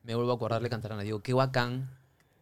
me 0.03 0.17
vuelvo 0.17 0.33
a 0.33 0.35
acordar 0.35 0.61
de 0.61 0.69
Cantarrana. 0.69 1.03
Digo, 1.03 1.21
qué 1.21 1.33
bacán. 1.33 1.89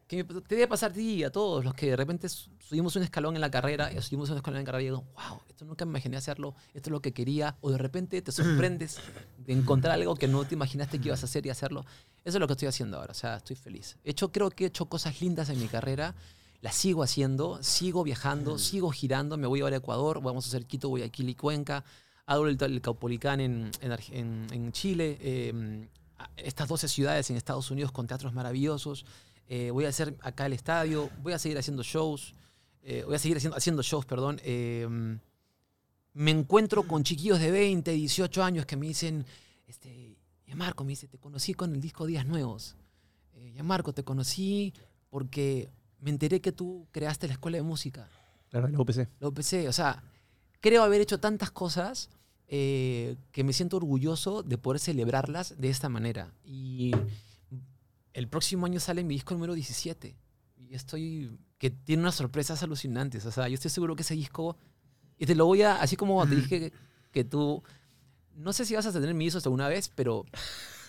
Que 0.09 0.25
me- 0.25 0.41
te 0.41 0.55
debe 0.55 0.67
pasar 0.67 0.93
a 0.93 0.95
ti 0.95 1.23
a 1.25 1.31
todos 1.31 1.63
los 1.63 1.75
que 1.75 1.91
de 1.91 1.97
repente 1.97 2.27
su- 2.31 2.49
subimos 2.59 2.97
un 2.97 3.03
escalón 3.03 3.35
en 3.35 3.43
la 3.43 3.51
carrera, 3.51 3.93
y 3.93 4.01
subimos 4.01 4.31
un 4.31 4.37
escalón 4.39 4.61
en 4.61 4.65
la 4.65 4.67
carrera 4.73 4.81
y 4.83 4.85
digo, 4.87 5.05
wow, 5.15 5.41
esto 5.47 5.67
nunca 5.67 5.85
me 5.85 5.91
imaginé 5.91 6.17
hacerlo, 6.17 6.55
esto 6.73 6.89
es 6.89 6.93
lo 6.93 7.03
que 7.03 7.13
quería. 7.13 7.55
O 7.61 7.71
de 7.71 7.77
repente 7.77 8.23
te 8.23 8.33
sorprendes 8.33 8.97
de 9.37 9.53
encontrar 9.53 9.93
algo 9.93 10.15
que 10.15 10.27
no 10.27 10.47
te 10.47 10.55
imaginaste 10.55 10.99
que 10.99 11.09
ibas 11.09 11.23
a 11.23 11.27
hacer 11.27 11.45
y 11.45 11.51
hacerlo. 11.51 11.85
Eso 12.25 12.39
es 12.39 12.41
lo 12.41 12.47
que 12.47 12.55
estoy 12.55 12.69
haciendo 12.69 12.97
ahora, 12.97 13.11
o 13.11 13.15
sea, 13.15 13.37
estoy 13.37 13.57
feliz. 13.57 13.99
He 14.05 14.13
hecho, 14.13 14.33
creo 14.33 14.49
que 14.49 14.65
he 14.65 14.67
hecho 14.69 14.87
cosas 14.87 15.21
lindas 15.21 15.51
en 15.51 15.61
mi 15.61 15.69
carrera, 15.69 16.15
las 16.63 16.75
sigo 16.77 17.03
haciendo, 17.03 17.63
sigo 17.63 18.05
viajando, 18.05 18.57
sigo 18.59 18.91
girando, 18.91 19.37
me 19.37 19.47
voy 19.47 19.61
ahora 19.61 19.77
a 19.77 19.81
Ecuador, 19.81 20.23
vamos 20.23 20.47
a 20.47 20.49
hacer 20.49 20.65
Quito, 20.65 20.89
Guayaquil 20.89 21.29
y 21.29 21.35
Cuenca, 21.35 21.85
hago 22.27 22.47
el, 22.47 22.81
Caupolicán 22.81 23.41
en, 23.41 23.71
en, 23.81 24.73
Chile, 24.73 25.19
eh, 25.21 25.89
a- 26.19 26.31
estas 26.37 26.69
12 26.69 26.89
ciudades 26.89 27.29
en 27.31 27.37
Estados 27.37 27.71
Unidos 27.71 27.93
con 27.93 28.07
teatros 28.07 28.33
maravillosos, 28.33 29.05
eh, 29.47 29.71
voy 29.71 29.85
a 29.85 29.89
hacer 29.91 30.17
acá 30.23 30.47
el 30.47 30.55
estadio, 30.55 31.11
voy 31.23 31.33
a 31.35 31.39
seguir 31.39 31.59
haciendo 31.59 31.83
shows, 31.83 32.35
eh, 32.83 33.03
voy 33.05 33.15
a 33.17 33.19
seguir 33.19 33.37
haciendo, 33.37 33.57
haciendo 33.57 33.83
shows, 33.83 34.07
perdón. 34.07 34.41
eh, 34.43 35.19
me 36.15 36.31
encuentro 36.31 36.85
con 36.85 37.03
chiquillos 37.03 37.41
de 37.41 37.51
20, 37.51 37.91
18 37.91 38.43
años 38.45 38.67
que 38.67 38.77
me 38.77 38.87
dicen, 38.87 39.27
este, 39.67 40.17
ya 40.47 40.55
Marco, 40.55 40.85
me 40.85 40.91
dice, 40.91 41.09
te 41.09 41.19
conocí 41.19 41.55
con 41.55 41.75
el 41.75 41.81
disco 41.81 42.07
Días 42.07 42.25
Nuevos. 42.25 42.77
Eh, 43.33 43.53
ya 43.57 43.65
Marco, 43.65 43.93
te 43.93 44.05
conocí 44.05 44.73
porque 45.11 45.69
me 45.99 46.11
enteré 46.11 46.41
que 46.41 46.53
tú 46.53 46.87
creaste 46.93 47.27
la 47.27 47.33
escuela 47.33 47.57
de 47.57 47.63
música, 47.65 48.09
Claro, 48.49 48.69
la 48.69 48.79
UPC. 48.81 49.09
la 49.19 49.27
UPC. 49.29 49.67
O 49.69 49.73
sea, 49.73 50.05
creo 50.65 50.83
haber 50.83 51.03
hecho 51.03 51.21
tantas 51.21 51.51
cosas 51.51 52.09
eh, 52.49 53.17
que 53.33 53.45
me 53.45 53.53
siento 53.53 53.77
orgulloso 53.77 54.43
de 54.43 54.57
poder 54.57 54.81
celebrarlas 54.81 55.61
de 55.61 55.69
esta 55.69 55.91
manera. 55.91 56.33
Y 56.43 56.93
el 58.15 58.29
próximo 58.29 58.65
año 58.65 58.81
sale 58.81 59.05
mi 59.05 59.13
disco 59.13 59.35
número 59.35 59.53
17. 59.53 60.17
Y 60.57 60.75
estoy, 60.75 61.39
que 61.59 61.69
tiene 61.69 62.05
unas 62.05 62.15
sorpresas 62.15 62.63
alucinantes. 62.63 63.27
O 63.27 63.31
sea, 63.31 63.47
yo 63.47 63.57
estoy 63.57 63.71
seguro 63.71 63.95
que 63.95 64.05
ese 64.05 64.15
disco, 64.15 64.57
y 65.19 65.27
te 65.27 65.35
lo 65.35 65.45
voy 65.45 65.61
a, 65.61 65.83
así 65.83 65.97
como 65.97 66.27
te 66.27 66.35
dije 66.35 66.61
que, 66.61 66.73
que 67.13 67.25
tú, 67.25 67.63
no 68.35 68.55
sé 68.55 68.65
si 68.65 68.75
vas 68.75 68.87
a 68.87 68.93
tener 68.93 69.13
mi 69.13 69.27
disco 69.27 69.41
alguna 69.45 69.69
vez, 69.69 69.91
pero... 69.95 70.25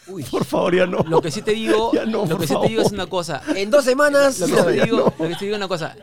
Uy, 0.08 0.24
Por 0.24 0.46
favor, 0.46 0.74
ya 0.74 0.86
no. 0.86 1.00
lo 1.00 1.22
que 1.22 1.32
sí 1.32 1.42
te 1.42 1.52
digo, 1.52 1.92
Ya 1.94 2.06
no, 2.06 2.26
lo 2.26 2.38
que 2.38 2.48
sí 2.48 2.56
te 2.62 2.70
digo 2.70 2.82
es 2.82 2.94
una 2.94 3.08
cosa. 3.08 3.42
En 3.54 3.70
dos 3.70 3.84
semanas. 3.84 4.40
Lo 4.40 4.46
que, 4.46 4.54
sí 4.54 4.64
te 4.64 4.86
digo, 4.86 5.14
lo 5.20 5.28
que 5.28 5.34
sí 5.34 5.40
te 5.40 5.46
digo 5.46 5.56
es 5.56 5.60
una 5.60 5.68
cosa. 5.68 5.98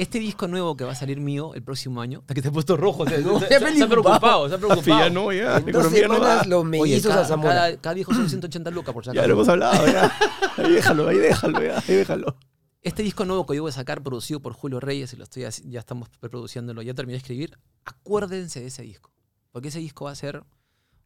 Este 0.00 0.18
disco 0.18 0.48
nuevo 0.48 0.76
que 0.76 0.84
va 0.84 0.92
a 0.92 0.94
salir 0.94 1.20
mío 1.20 1.52
el 1.54 1.62
próximo 1.62 2.00
año. 2.00 2.24
Que 2.26 2.40
te 2.40 2.48
he 2.48 2.50
puesto 2.50 2.76
rojo. 2.76 3.04
Se, 3.08 3.20
No, 3.20 3.38
se- 3.38 3.86
preocupado. 3.86 4.48
Se 4.48 4.54
ha 4.54 4.58
preocupado. 4.58 4.84
ya 4.98 5.10
no, 5.10 5.30
ya. 5.32 5.58
En 5.58 5.64
dos 5.66 5.92
economía 5.92 6.08
no 6.08 6.44
los 6.48 6.64
Oye, 6.64 6.70
mellizos 6.70 7.10
cada, 7.10 7.22
a 7.22 7.28
Zamora. 7.28 7.54
cada, 7.54 7.76
cada 7.76 7.94
disco 7.94 8.14
son 8.14 8.28
180 8.28 8.70
lucas 8.70 8.94
por 8.94 9.04
si 9.04 9.12
Ya 9.12 9.26
lo 9.26 9.34
hemos 9.34 9.48
hablado, 9.48 9.86
ya. 9.86 10.10
Ahí 10.56 10.72
déjalo, 10.72 11.08
ahí 11.08 11.18
déjalo, 11.18 11.62
ya. 11.62 11.78
Ahí 11.78 11.94
déjalo. 11.96 12.36
Este 12.82 13.02
disco 13.02 13.26
nuevo 13.26 13.44
que 13.44 13.54
yo 13.56 13.62
voy 13.62 13.68
a 13.68 13.72
sacar, 13.74 14.02
producido 14.02 14.40
por 14.40 14.54
Julio 14.54 14.80
Reyes, 14.80 15.12
y 15.12 15.16
lo 15.16 15.24
estoy 15.24 15.42
ya 15.42 15.80
estamos 15.80 16.08
preproduciéndolo, 16.18 16.80
ya 16.80 16.94
terminé 16.94 17.14
de 17.14 17.18
escribir. 17.18 17.58
Acuérdense 17.84 18.60
de 18.60 18.66
ese 18.68 18.82
disco. 18.82 19.12
Porque 19.52 19.68
ese 19.68 19.80
disco 19.80 20.06
va 20.06 20.12
a 20.12 20.14
ser, 20.14 20.38
va 20.40 20.44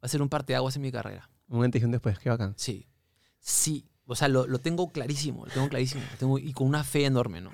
a 0.03 0.09
ser 0.09 0.23
un 0.23 0.29
parteaguas 0.29 0.77
en 0.77 0.83
mi 0.83 0.93
carrera. 0.93 1.29
Un 1.49 1.65
antes 1.65 1.83
y 1.83 1.85
un 1.85 1.91
después, 1.91 2.17
qué 2.21 2.31
bacán. 2.31 2.55
Sí. 2.57 2.87
Sí. 3.41 3.89
O 4.07 4.15
sea, 4.15 4.29
lo, 4.29 4.47
lo 4.47 4.61
tengo 4.61 4.91
clarísimo, 4.93 5.47
lo 5.47 5.53
tengo 5.53 5.69
clarísimo. 5.69 6.03
lo 6.13 6.17
tengo, 6.19 6.39
y 6.39 6.53
con 6.53 6.69
una 6.69 6.85
fe 6.85 7.07
enorme, 7.07 7.41
¿no? 7.41 7.51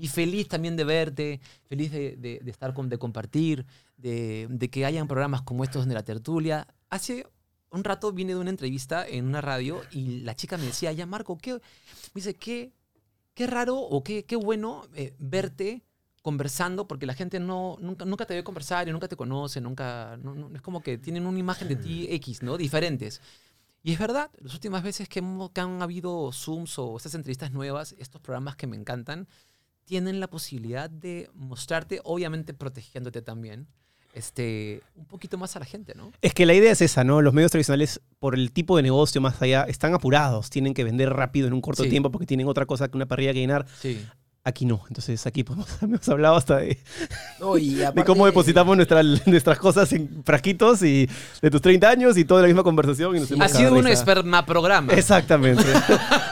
Y 0.00 0.08
feliz 0.08 0.48
también 0.48 0.76
de 0.76 0.84
verte, 0.84 1.40
feliz 1.68 1.92
de, 1.92 2.16
de- 2.16 2.40
de 2.42 2.50
estar 2.50 2.72
con, 2.74 2.88
de 2.88 2.98
compartir, 2.98 3.66
de, 3.96 4.46
de 4.50 4.70
que 4.70 4.84
hayan 4.86 5.06
programas 5.06 5.42
como 5.42 5.62
estos 5.64 5.86
de 5.86 5.94
la 5.94 6.02
tertulia. 6.02 6.66
Hace 6.88 7.26
un 7.70 7.84
rato 7.84 8.10
vine 8.12 8.32
de 8.34 8.40
una 8.40 8.50
entrevista 8.50 9.06
en 9.06 9.26
una 9.26 9.40
radio 9.40 9.80
y 9.92 10.20
la 10.22 10.34
chica 10.34 10.56
me 10.56 10.64
decía, 10.64 10.90
ya 10.92 11.06
Marco, 11.06 11.36
¿qué? 11.38 11.52
Me 11.54 11.60
dice, 12.14 12.34
qué, 12.34 12.72
qué 13.34 13.46
raro 13.46 13.76
o 13.78 14.02
qué, 14.02 14.24
qué 14.24 14.36
bueno 14.36 14.82
eh, 14.94 15.14
verte 15.18 15.82
conversando, 16.22 16.86
porque 16.88 17.06
la 17.06 17.14
gente 17.14 17.40
no, 17.40 17.76
nunca, 17.80 18.04
nunca 18.04 18.26
te 18.26 18.34
ve 18.34 18.42
conversar 18.44 18.88
y 18.88 18.92
nunca 18.92 19.08
te 19.08 19.16
conoce, 19.16 19.60
nunca, 19.60 20.18
no- 20.22 20.34
no- 20.34 20.50
es 20.54 20.60
como 20.62 20.82
que 20.82 20.98
tienen 20.98 21.26
una 21.26 21.38
imagen 21.38 21.68
de 21.68 21.76
ti 21.76 22.06
X, 22.10 22.42
¿no? 22.42 22.56
Diferentes. 22.58 23.20
Y 23.82 23.92
es 23.92 23.98
verdad, 23.98 24.30
las 24.40 24.52
últimas 24.52 24.82
veces 24.82 25.08
que, 25.08 25.20
hemos- 25.20 25.50
que 25.52 25.60
han 25.62 25.80
habido 25.80 26.30
Zooms 26.32 26.78
o 26.78 26.96
estas 26.96 27.14
entrevistas 27.14 27.52
nuevas, 27.52 27.94
estos 27.98 28.20
programas 28.20 28.56
que 28.56 28.66
me 28.66 28.76
encantan, 28.76 29.26
tienen 29.90 30.20
la 30.20 30.28
posibilidad 30.30 30.88
de 30.88 31.28
mostrarte, 31.34 32.00
obviamente 32.04 32.54
protegiéndote 32.54 33.22
también, 33.22 33.66
este, 34.14 34.82
un 34.94 35.04
poquito 35.04 35.36
más 35.36 35.56
a 35.56 35.58
la 35.58 35.64
gente, 35.64 35.94
¿no? 35.96 36.12
Es 36.22 36.32
que 36.32 36.46
la 36.46 36.54
idea 36.54 36.70
es 36.70 36.80
esa, 36.80 37.02
¿no? 37.02 37.22
Los 37.22 37.34
medios 37.34 37.50
tradicionales, 37.50 38.00
por 38.20 38.36
el 38.36 38.52
tipo 38.52 38.76
de 38.76 38.84
negocio 38.84 39.20
más 39.20 39.42
allá, 39.42 39.64
están 39.64 39.92
apurados. 39.92 40.48
Tienen 40.48 40.74
que 40.74 40.84
vender 40.84 41.10
rápido 41.12 41.48
en 41.48 41.54
un 41.54 41.60
corto 41.60 41.82
Sí. 41.82 41.90
tiempo 41.90 42.12
porque 42.12 42.24
tienen 42.26 42.46
otra 42.46 42.66
cosa 42.66 42.88
que 42.88 42.96
una 42.96 43.06
parrilla 43.06 43.32
que 43.32 43.40
llenar. 43.40 43.66
Sí. 43.80 44.04
Aquí 44.42 44.64
no. 44.64 44.82
Entonces 44.88 45.26
aquí 45.26 45.44
podemos, 45.44 45.66
hemos 45.82 46.08
hablado 46.08 46.34
hasta 46.36 46.56
de, 46.58 46.78
No, 47.40 47.58
y 47.58 47.74
de 47.74 47.86
aparte- 47.86 48.06
cómo 48.06 48.24
depositamos 48.24 48.74
nuestra- 48.74 49.02
nuestras 49.26 49.58
cosas 49.58 49.92
en 49.92 50.22
frasquitos 50.24 50.82
y 50.82 51.08
de 51.42 51.50
tus 51.50 51.60
30 51.60 51.90
años 51.90 52.16
y 52.16 52.24
toda 52.24 52.40
la 52.40 52.46
misma 52.46 52.62
conversación. 52.62 53.14
Y 53.16 53.20
nos 53.20 53.30
hemos 53.30 53.44
Ha 53.44 53.48
sido 53.54 53.74
un 53.74 53.86
espermaprograma. 53.86 54.94
Exactamente. 54.94 55.62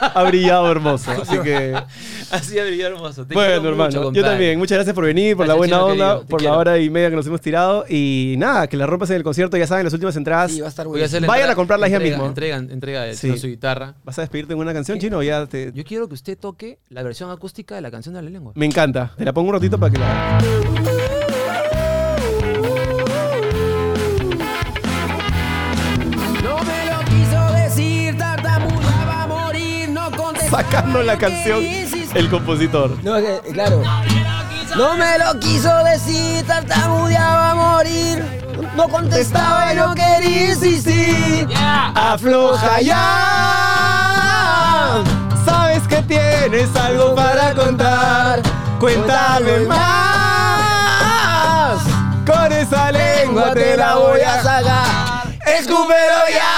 ha 0.01 0.23
brillado 0.23 0.71
hermoso. 0.71 1.11
Así 1.11 1.37
que, 1.39 1.75
Así 2.31 2.57
ha 2.57 2.65
brillado 2.65 2.95
hermoso. 2.95 3.27
Te 3.27 3.33
bueno, 3.35 3.57
mucho, 3.57 3.69
hermano. 3.69 3.91
yo 3.91 4.03
compadre. 4.03 4.27
también. 4.27 4.57
Muchas 4.57 4.77
gracias 4.77 4.95
por 4.95 5.05
venir, 5.05 5.37
por 5.37 5.47
la 5.47 5.53
Gracias, 5.53 5.57
buena 5.79 5.93
chino 5.93 6.05
onda, 6.15 6.25
por 6.27 6.41
la 6.41 6.49
quiero. 6.49 6.57
hora 6.57 6.79
y 6.79 6.89
media 6.89 7.09
que 7.11 7.15
nos 7.15 7.27
hemos 7.27 7.41
tirado. 7.41 7.85
Y 7.87 8.33
nada, 8.39 8.67
que 8.67 8.75
la 8.75 8.87
rompas 8.87 9.11
en 9.11 9.17
el 9.17 9.23
concierto. 9.23 9.55
Ya 9.55 9.67
saben, 9.67 9.83
las 9.85 9.93
últimas 9.93 10.15
entradas. 10.15 10.51
Sí, 10.51 10.61
va 10.61 10.65
a 10.65 10.69
estar 10.69 10.87
la 10.87 10.91
Vayan 10.93 11.09
entrega- 11.23 11.51
a 11.51 11.55
comprarlas 11.55 11.91
ya 11.91 11.99
mismo. 11.99 12.25
Entrega, 12.25 12.57
entrega 12.57 13.03
de 13.03 13.13
Sí. 13.15 13.27
Chino 13.27 13.37
su 13.37 13.47
guitarra. 13.47 13.93
¿Vas 14.03 14.17
a 14.17 14.21
despedirte 14.21 14.53
en 14.53 14.59
una 14.59 14.73
canción, 14.73 14.97
Chino? 14.97 15.19
o 15.19 15.23
Ya 15.23 15.45
te... 15.45 15.71
Yo 15.75 15.83
quiero 15.83 16.07
que 16.07 16.15
usted 16.15 16.35
toque 16.39 16.79
la 16.89 17.03
versión 17.03 17.29
acústica 17.29 17.75
de 17.75 17.81
la 17.81 17.91
canción 17.91 17.98
de 18.05 18.21
la 18.21 18.29
lengua. 18.29 18.53
Me 18.55 18.65
encanta. 18.65 19.11
Te 19.17 19.25
la 19.25 19.33
pongo 19.33 19.49
un 19.49 19.55
ratito 19.55 19.77
para 19.77 19.91
que 19.91 19.99
la... 19.99 20.39
No 26.43 26.63
me 26.63 26.85
lo 26.85 26.99
quiso 27.05 27.51
decir, 27.53 28.17
tartamudeaba 28.17 29.23
a 29.23 29.27
morir, 29.27 29.89
no 29.89 30.11
contestaba. 30.11 30.63
Sacando 30.63 31.03
la 31.03 31.17
canción, 31.17 31.61
el 31.61 32.29
compositor. 32.29 33.03
No, 33.03 33.17
es 33.17 33.41
que, 33.41 33.51
claro. 33.51 33.83
No 34.77 34.95
me 34.95 35.17
lo 35.17 35.37
quiso 35.39 35.75
decir, 35.83 36.45
tartamudeaba 36.47 37.51
a 37.51 37.55
morir. 37.55 38.23
No 38.75 38.87
contestaba, 38.87 39.73
yo 39.73 39.93
quería 39.93 40.51
insistir. 40.51 41.47
Afloja 41.95 42.79
ya. 42.81 43.98
Sabes 45.45 45.87
que 45.87 46.01
tienes 46.03 46.75
algo 46.75 47.15
para 47.15 47.53
contar. 47.53 48.41
Cuéntame 48.79 49.59
más. 49.67 49.79
Con 52.25 52.51
esa 52.51 52.91
lengua 52.91 53.53
te 53.53 53.75
la 53.77 53.95
voy 53.95 54.21
a 54.21 54.41
sacar. 54.43 55.27
Escúpelo 55.45 56.27
ya. 56.31 56.55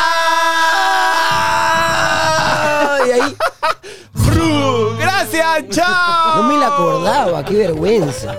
Y 3.08 3.12
ahí 3.12 3.36
Bru, 4.14 4.96
Gracias, 5.00 5.70
chao. 5.70 6.38
no 6.38 6.44
me 6.44 6.58
la 6.58 6.68
acordaba, 6.68 7.44
qué 7.44 7.54
vergüenza. 7.58 8.36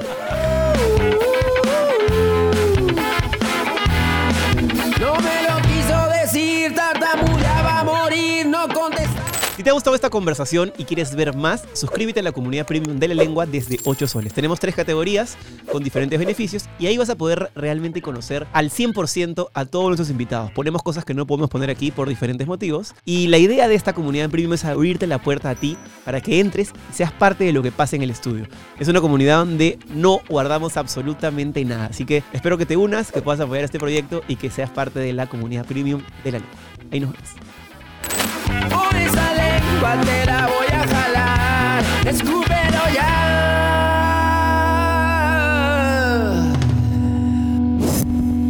Si 9.63 9.65
te 9.65 9.71
ha 9.71 9.75
gustado 9.75 9.95
esta 9.95 10.11
conversación 10.11 10.73
y 10.77 10.83
quieres 10.83 11.15
ver 11.15 11.37
más, 11.37 11.63
suscríbete 11.73 12.19
a 12.19 12.25
la 12.25 12.33
comunidad 12.33 12.67
premium 12.67 12.99
de 12.99 13.07
la 13.07 13.15
lengua 13.15 13.47
desde 13.47 13.79
8 13.85 14.09
soles. 14.09 14.35
Tenemos 14.35 14.59
tres 14.59 14.75
categorías 14.75 15.37
con 15.71 15.85
diferentes 15.85 16.19
beneficios 16.19 16.65
y 16.81 16.87
ahí 16.87 16.99
vas 16.99 17.11
a 17.11 17.15
poder 17.15 17.53
realmente 17.55 18.03
conocer 18.03 18.49
al 18.53 18.71
100% 18.71 19.51
a 19.55 19.65
todos 19.65 19.87
nuestros 19.87 20.11
invitados. 20.11 20.51
Ponemos 20.51 20.83
cosas 20.83 21.05
que 21.05 21.15
no 21.15 21.29
podemos 21.29 21.49
poner 21.49 21.71
aquí 21.71 21.93
por 21.93 22.09
diferentes 22.09 22.49
motivos 22.49 22.93
y 23.05 23.29
la 23.29 23.39
idea 23.39 23.69
de 23.69 23.77
esta 23.77 23.93
comunidad 23.93 24.31
premium 24.31 24.55
es 24.55 24.65
abrirte 24.65 25.07
la 25.07 25.23
puerta 25.23 25.51
a 25.51 25.55
ti 25.55 25.77
para 26.05 26.21
que 26.21 26.41
entres 26.41 26.73
y 26.91 26.95
seas 26.95 27.13
parte 27.13 27.45
de 27.45 27.53
lo 27.53 27.63
que 27.63 27.71
pasa 27.71 27.95
en 27.95 28.03
el 28.03 28.11
estudio. 28.11 28.49
Es 28.81 28.89
una 28.89 29.01
comunidad 29.01 29.39
donde 29.39 29.79
no 29.95 30.23
guardamos 30.29 30.77
absolutamente 30.77 31.65
nada, 31.65 31.87
así 31.87 32.05
que 32.05 32.25
espero 32.33 32.59
que 32.59 32.67
te 32.67 32.77
unas, 32.77 33.13
que 33.13 33.23
puedas 33.23 33.39
apoyar 33.39 33.63
este 33.63 33.79
proyecto 33.79 34.23
y 34.27 34.35
que 34.35 34.51
seas 34.51 34.71
parte 34.71 34.99
de 34.99 35.13
la 35.13 35.29
comunidad 35.29 35.67
premium 35.67 36.03
de 36.25 36.33
la 36.33 36.39
lengua. 36.41 36.57
Ahí 36.91 36.99
nos 36.99 37.13
vemos. 37.13 37.62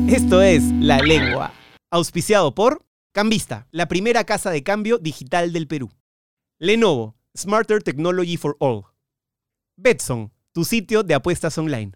Esto 0.08 0.42
es 0.42 0.62
La 0.80 0.98
Lengua, 0.98 1.52
auspiciado 1.90 2.54
por 2.54 2.84
Cambista, 3.12 3.66
la 3.70 3.88
primera 3.88 4.24
casa 4.24 4.50
de 4.50 4.62
cambio 4.62 4.98
digital 4.98 5.52
del 5.52 5.66
Perú. 5.66 5.90
Lenovo, 6.58 7.16
Smarter 7.36 7.82
Technology 7.82 8.36
for 8.36 8.56
All. 8.60 8.84
Betson, 9.76 10.32
tu 10.52 10.64
sitio 10.64 11.02
de 11.02 11.14
apuestas 11.14 11.56
online. 11.58 11.92